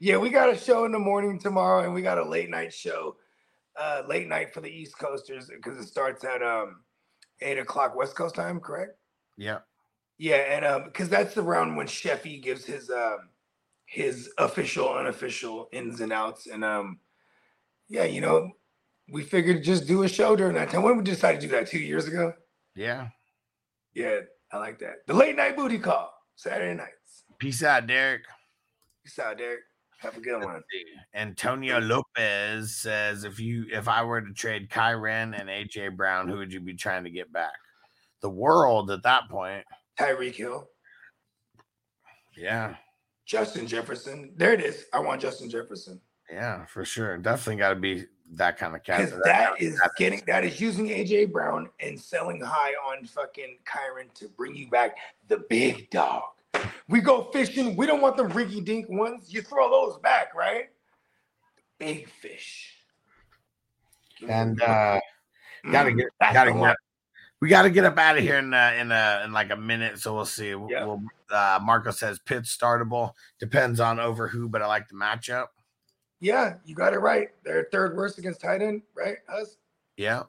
[0.00, 2.72] Yeah, we got a show in the morning tomorrow, and we got a late night
[2.72, 3.16] show,
[3.78, 6.82] uh, late night for the East Coasters because it starts at um
[7.40, 8.98] eight o'clock West Coast time, correct?
[9.36, 9.58] Yeah,
[10.18, 13.30] Yeah, and um, because that's around when Sheffy gives his um
[13.86, 16.98] his official, unofficial ins and outs, and um,
[17.88, 18.50] yeah, you know,
[19.12, 20.82] we figured just do a show during that time.
[20.82, 22.34] When we decided to do that two years ago.
[22.74, 23.08] yeah.
[23.94, 24.20] Yeah,
[24.52, 25.06] I like that.
[25.06, 27.24] The late night booty call Saturday nights.
[27.38, 28.24] Peace out, Derek.
[29.02, 29.60] Peace out, Derek.
[30.06, 30.62] Have a good one.
[31.14, 36.38] Antonio Lopez says, "If you, if I were to trade Kyren and AJ Brown, who
[36.38, 37.52] would you be trying to get back?
[38.20, 39.64] The world at that point.
[39.98, 40.68] Tyreek Hill,
[42.36, 42.76] Yeah,
[43.24, 44.32] Justin Jefferson.
[44.36, 44.86] There it is.
[44.92, 47.18] I want Justin Jefferson yeah, for sure.
[47.18, 49.04] Definitely got to be that kind of cat.
[49.04, 54.12] because that is getting that is using AJ Brown and selling high on fucking Kyren
[54.14, 54.96] to bring you back
[55.28, 56.22] the big dog.
[56.88, 57.76] We go fishing.
[57.76, 59.32] We don't want the rinky dink ones.
[59.32, 60.66] You throw those back, right?
[61.78, 62.72] Big fish.
[64.26, 64.98] and uh
[65.70, 66.58] gotta Mm, get, that's gotta get.
[66.60, 66.74] one.
[67.40, 69.56] We got to get up out of here in uh, in uh, in like a
[69.56, 70.54] minute, so we'll see.
[70.54, 70.84] We'll, Yeah.
[70.86, 73.12] we'll- uh, Marco says Pitt's startable.
[73.40, 75.48] Depends on over who, but I like the matchup.
[76.20, 77.28] Yeah, you got it right.
[77.44, 79.18] They're third worst against tight end, right?
[79.28, 79.56] Us.
[79.98, 80.22] Yeah.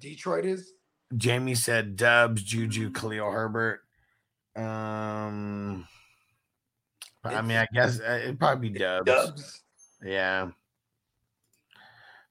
[0.00, 0.72] Detroit is.
[1.16, 3.82] Jamie said Doubs, Juju, Khalil Herbert.
[4.56, 5.86] Um,
[7.24, 9.06] I mean, I guess uh, it'd probably be Doubs.
[9.06, 9.62] Doubs.
[10.02, 10.48] Yeah.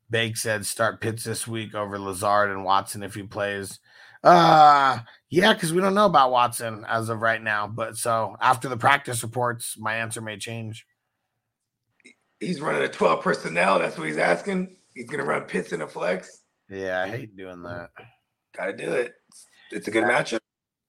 [0.09, 3.79] Bake said start Pitts this week over Lazard and Watson if he plays.
[4.23, 7.67] Uh yeah, because we don't know about Watson as of right now.
[7.67, 10.85] But so after the practice reports, my answer may change.
[12.39, 13.79] He's running a 12 personnel.
[13.79, 14.77] That's what he's asking.
[14.93, 16.41] He's gonna run Pitts in a flex.
[16.69, 17.89] Yeah, I hate doing that.
[18.55, 19.13] Gotta do it.
[19.29, 20.39] It's, it's a good matchup.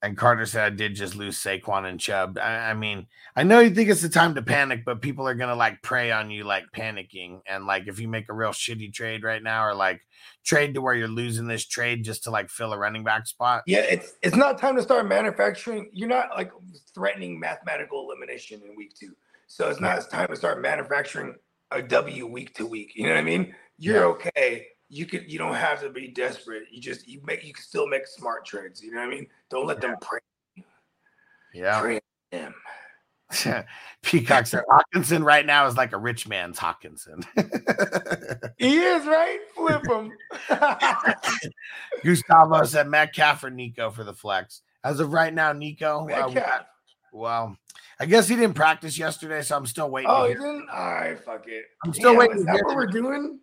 [0.01, 2.39] And Carter said I did just lose Saquon and Chubb.
[2.39, 5.35] I, I mean, I know you think it's the time to panic, but people are
[5.35, 7.41] gonna like prey on you like panicking.
[7.49, 10.01] And like if you make a real shitty trade right now, or like
[10.45, 13.63] trade to where you're losing this trade just to like fill a running back spot.
[13.67, 15.91] Yeah, it's it's not time to start manufacturing.
[15.93, 16.53] You're not like
[16.95, 19.15] threatening mathematical elimination in week two.
[19.49, 21.35] So it's not time to start manufacturing
[21.71, 22.93] a W week to week.
[22.95, 23.55] You know what I mean?
[23.79, 24.03] You're Yeah.
[24.05, 24.67] okay.
[24.91, 26.65] You could you don't have to be desperate.
[26.71, 28.83] You just you make you can still make smart trades.
[28.83, 29.27] You know what I mean?
[29.51, 30.21] Don't let them prey,
[31.53, 31.81] Yeah.
[31.81, 32.01] prey
[32.33, 32.55] on them.
[34.03, 37.25] Peacock said Hockenson right now is like a rich man's Hockenson.
[38.59, 39.39] He is right.
[39.55, 40.11] Flip him.
[42.03, 44.63] Gustavo said Metcalf or Nico for the flex.
[44.83, 46.05] As of right now, Nico.
[46.09, 46.67] uh, got- Metcalf.
[47.13, 47.57] well,
[48.01, 50.11] I guess he didn't practice yesterday, so I'm still waiting.
[50.11, 50.69] Oh, he didn't.
[50.73, 51.67] All right, fuck it.
[51.85, 53.39] I'm still Damn, waiting Is that what we're doing?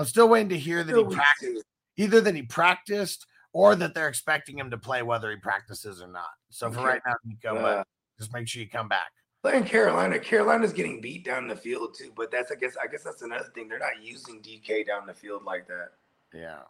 [0.00, 1.66] I'm still waiting to hear that he practiced.
[1.98, 6.08] Either that he practiced or that they're expecting him to play whether he practices or
[6.08, 6.30] not.
[6.48, 7.84] So for right now, Nico, Uh,
[8.18, 9.10] just make sure you come back.
[9.42, 13.02] Playing Carolina, Carolina's getting beat down the field too, but that's I guess I guess
[13.02, 13.68] that's another thing.
[13.68, 15.90] They're not using DK down the field like that.
[16.32, 16.62] Yeah.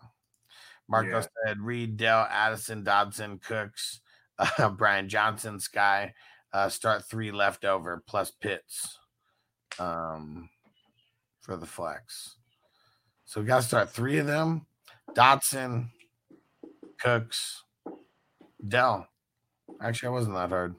[0.88, 1.26] Marco Yeah.
[1.46, 4.00] said Reed, Dell, Addison, Dotson, Cooks,
[4.38, 6.12] uh, Brian Johnson, Skyy.
[6.52, 8.98] Uh, start three left over plus Pitts
[9.78, 10.48] um,
[11.42, 12.34] for the flex.
[13.30, 14.66] So we got to start three of them
[15.14, 15.90] Dotson,
[16.98, 17.62] Cooks,
[18.66, 19.06] Dell.
[19.80, 20.74] Actually, I wasn't that hard.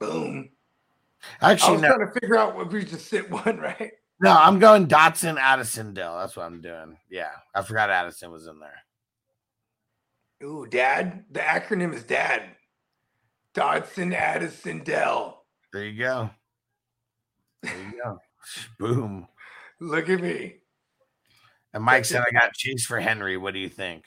[0.00, 0.48] Boom.
[1.40, 3.92] I Actually, was no, trying to figure out if we just sit one, right?
[4.20, 6.18] no, I'm going Dotson, Addison, Dell.
[6.18, 6.96] That's what I'm doing.
[7.08, 8.82] Yeah, I forgot Addison was in there.
[10.42, 11.26] Ooh, Dad.
[11.30, 12.42] The acronym is Dad.
[13.54, 15.44] Dotson Addison Dell.
[15.72, 16.30] There you go.
[17.62, 18.18] There you go.
[18.80, 19.28] Boom.
[19.78, 20.56] Look at me.
[21.74, 23.36] And Mike said, I got Chase for Henry.
[23.36, 24.04] What do you think?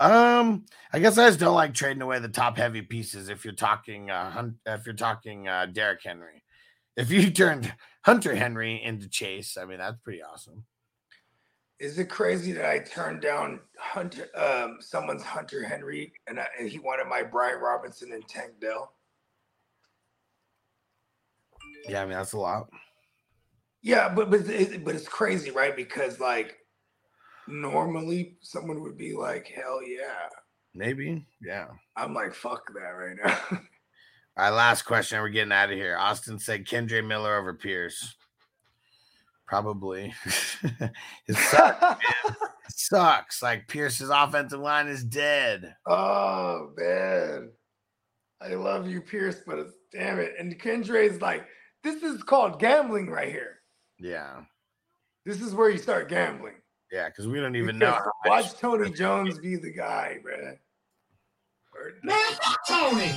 [0.00, 3.54] Um, I guess I just don't like trading away the top heavy pieces if you're
[3.54, 6.44] talking uh Hun- if you're talking uh Derrick Henry.
[6.96, 7.72] If you turned
[8.04, 10.64] Hunter Henry into Chase, I mean that's pretty awesome.
[11.80, 16.68] Is it crazy that I turned down Hunter, um, someone's Hunter Henry, and, I, and
[16.68, 18.94] he wanted my Brian Robinson and Tank Dell?
[21.88, 22.68] Yeah, I mean that's a lot.
[23.82, 25.74] Yeah, but but it, but it's crazy, right?
[25.74, 26.57] Because like
[27.48, 30.28] normally someone would be like, "Hell yeah!"
[30.74, 31.26] Maybe.
[31.42, 31.66] Yeah.
[31.96, 33.38] I'm like, "Fuck that" right now.
[33.50, 35.20] All right, last question.
[35.20, 35.96] We're getting out of here.
[35.98, 38.14] Austin said Kendre Miller over Pierce.
[39.46, 40.14] Probably.
[41.26, 41.80] it sucks.
[41.80, 41.96] man.
[42.30, 42.36] It
[42.68, 43.42] sucks.
[43.42, 45.74] Like Pierce's offensive line is dead.
[45.86, 47.50] oh man,
[48.40, 50.34] I love you, Pierce, but it's, damn it.
[50.38, 51.46] And Kendre's like,
[51.82, 53.56] "This is called gambling right here.
[53.98, 54.42] Yeah.
[55.24, 56.54] This is where you start gambling."
[56.90, 57.86] Yeah, because we don't even know.
[57.92, 60.56] Because how much- Watch Tony Jones be the guy, bruh.
[62.02, 63.12] Man, fuck Tony.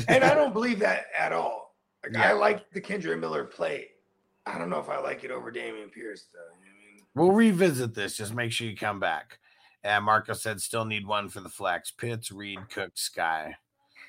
[0.08, 1.76] and I don't believe that at all.
[2.04, 2.30] Like Yeah.
[2.30, 3.88] I like the Kendre Miller play.
[4.46, 6.38] I don't know if I like it over Dameon Pierce though.
[6.60, 7.04] You know I mean?
[7.14, 8.16] We'll revisit this.
[8.16, 9.38] Just make sure you come back.
[9.84, 11.90] And Marco said still need one for the flex.
[11.90, 13.54] Pitts, Reed, Cook, Skyy.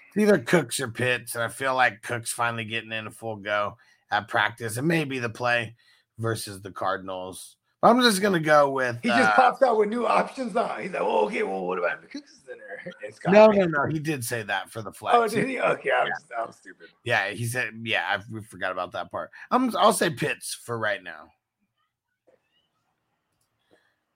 [0.10, 1.36] It's either Cooks or Pitts.
[1.36, 3.78] And I feel like Cook's finally getting in a full go
[4.12, 4.78] at practice.
[4.78, 5.76] It may be the play
[6.18, 7.56] versus the Cardinals.
[7.82, 10.82] I'm just gonna go with He just uh, pops out with new options on.
[10.82, 12.94] He's like, oh, okay, well, what about the Cooks in there?
[13.32, 13.86] No, no, no.
[13.88, 15.18] He did say that for the flex.
[15.18, 15.60] Oh, did he?
[15.60, 16.14] Okay, I'm, Yeah.
[16.14, 16.88] just, I'm stupid.
[17.04, 19.32] Yeah, he said, yeah, I we forgot about that part.
[19.52, 21.30] I'm I'll say Pitts for right now.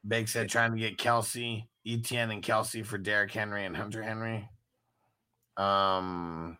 [0.05, 4.49] Big said trying to get Kelce, Etn and Kelce for Derrick Henry and Hunter Henry.
[5.57, 6.57] Um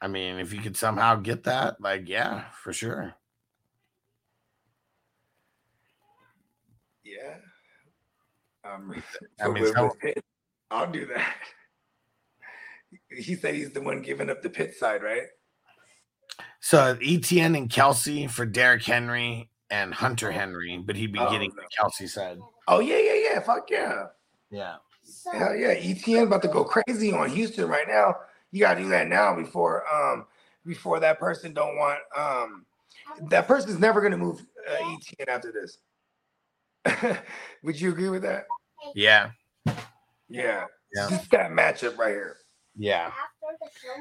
[0.00, 3.14] I mean, if you could somehow get that, like, yeah, for sure.
[7.14, 7.34] Yeah.
[8.64, 8.90] Um,
[9.40, 9.90] I mean, so
[10.70, 11.34] I'll do that.
[13.08, 15.22] He said he's the one giving up the pit side, right?
[16.60, 21.50] So Etn and Kelce for Derrick Henry and Hunter Henry, but he'd be Oh, getting
[21.56, 21.62] no.
[21.62, 21.68] the
[22.04, 22.38] Kelce side.
[22.68, 23.40] Oh yeah, yeah, yeah.
[23.40, 24.08] Fuck yeah.
[24.50, 24.74] Yeah.
[25.32, 28.14] Hell yeah, ETN about to go crazy on Houston right now.
[28.50, 30.26] You gotta do that now before um
[30.66, 32.66] before that person don't want um
[33.30, 35.78] that person's never gonna move uh, ETN after this.
[37.62, 38.44] Would you agree with that?
[38.94, 39.30] Yeah.
[40.28, 40.66] Yeah.
[40.94, 41.08] Yeah.
[41.10, 42.36] Just that matchup right here.
[42.76, 43.12] Yeah.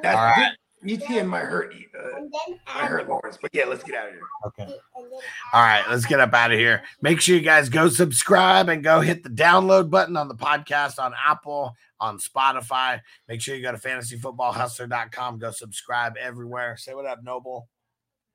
[0.01, 0.53] That's All right.
[0.83, 2.21] ETN might hurt uh,
[2.73, 4.23] might hurt Lawrence, but yeah, let's get out of here.
[4.47, 4.75] Okay.
[5.53, 6.81] All right, let's get up out of here.
[7.03, 10.97] Make sure you guys go subscribe and go hit the download button on the podcast
[10.97, 12.99] on Apple, on Spotify.
[13.27, 15.37] Make sure you go to fantasyfootballhustler.com.
[15.37, 16.75] Go subscribe everywhere.
[16.77, 17.67] Say what up, Noble.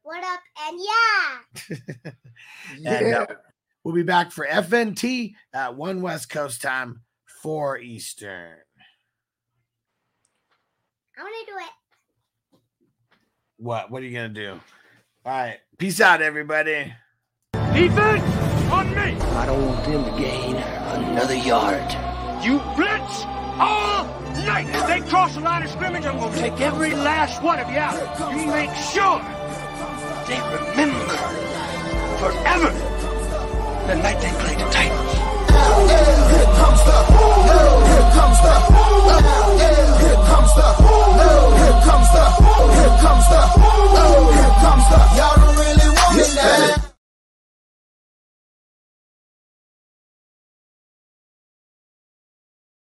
[0.04, 0.40] What up?
[0.68, 2.10] And yeah.
[2.86, 3.18] And, Yeah.
[3.22, 3.34] uh,
[3.86, 7.02] we'll be back for FNT at 1 West Coast time,
[7.40, 8.56] 4 Eastern.
[11.16, 12.58] I want to do it.
[13.58, 13.92] What?
[13.92, 14.50] What are you going to do?
[15.24, 15.58] All right.
[15.78, 16.92] Peace out, everybody.
[17.52, 18.24] Defense
[18.72, 19.14] on me.
[19.14, 21.88] I don't want them to gain another yard.
[22.44, 23.22] You blitz
[23.56, 24.04] all
[24.44, 24.66] night.
[24.68, 27.70] If they cross the line of scrimmage, I'm going to take every last one of
[27.70, 28.32] you out.
[28.32, 29.22] You make sure
[30.26, 31.06] They remember
[32.18, 32.95] forever
[33.86, 35.12] the night they played the Titans.
[35.86, 36.96] Here comes the,
[37.46, 38.54] here comes the,
[39.62, 40.66] here comes the,
[41.06, 42.26] here comes the,
[42.74, 42.94] here
[44.58, 46.95] comes the, y'all don't really want now.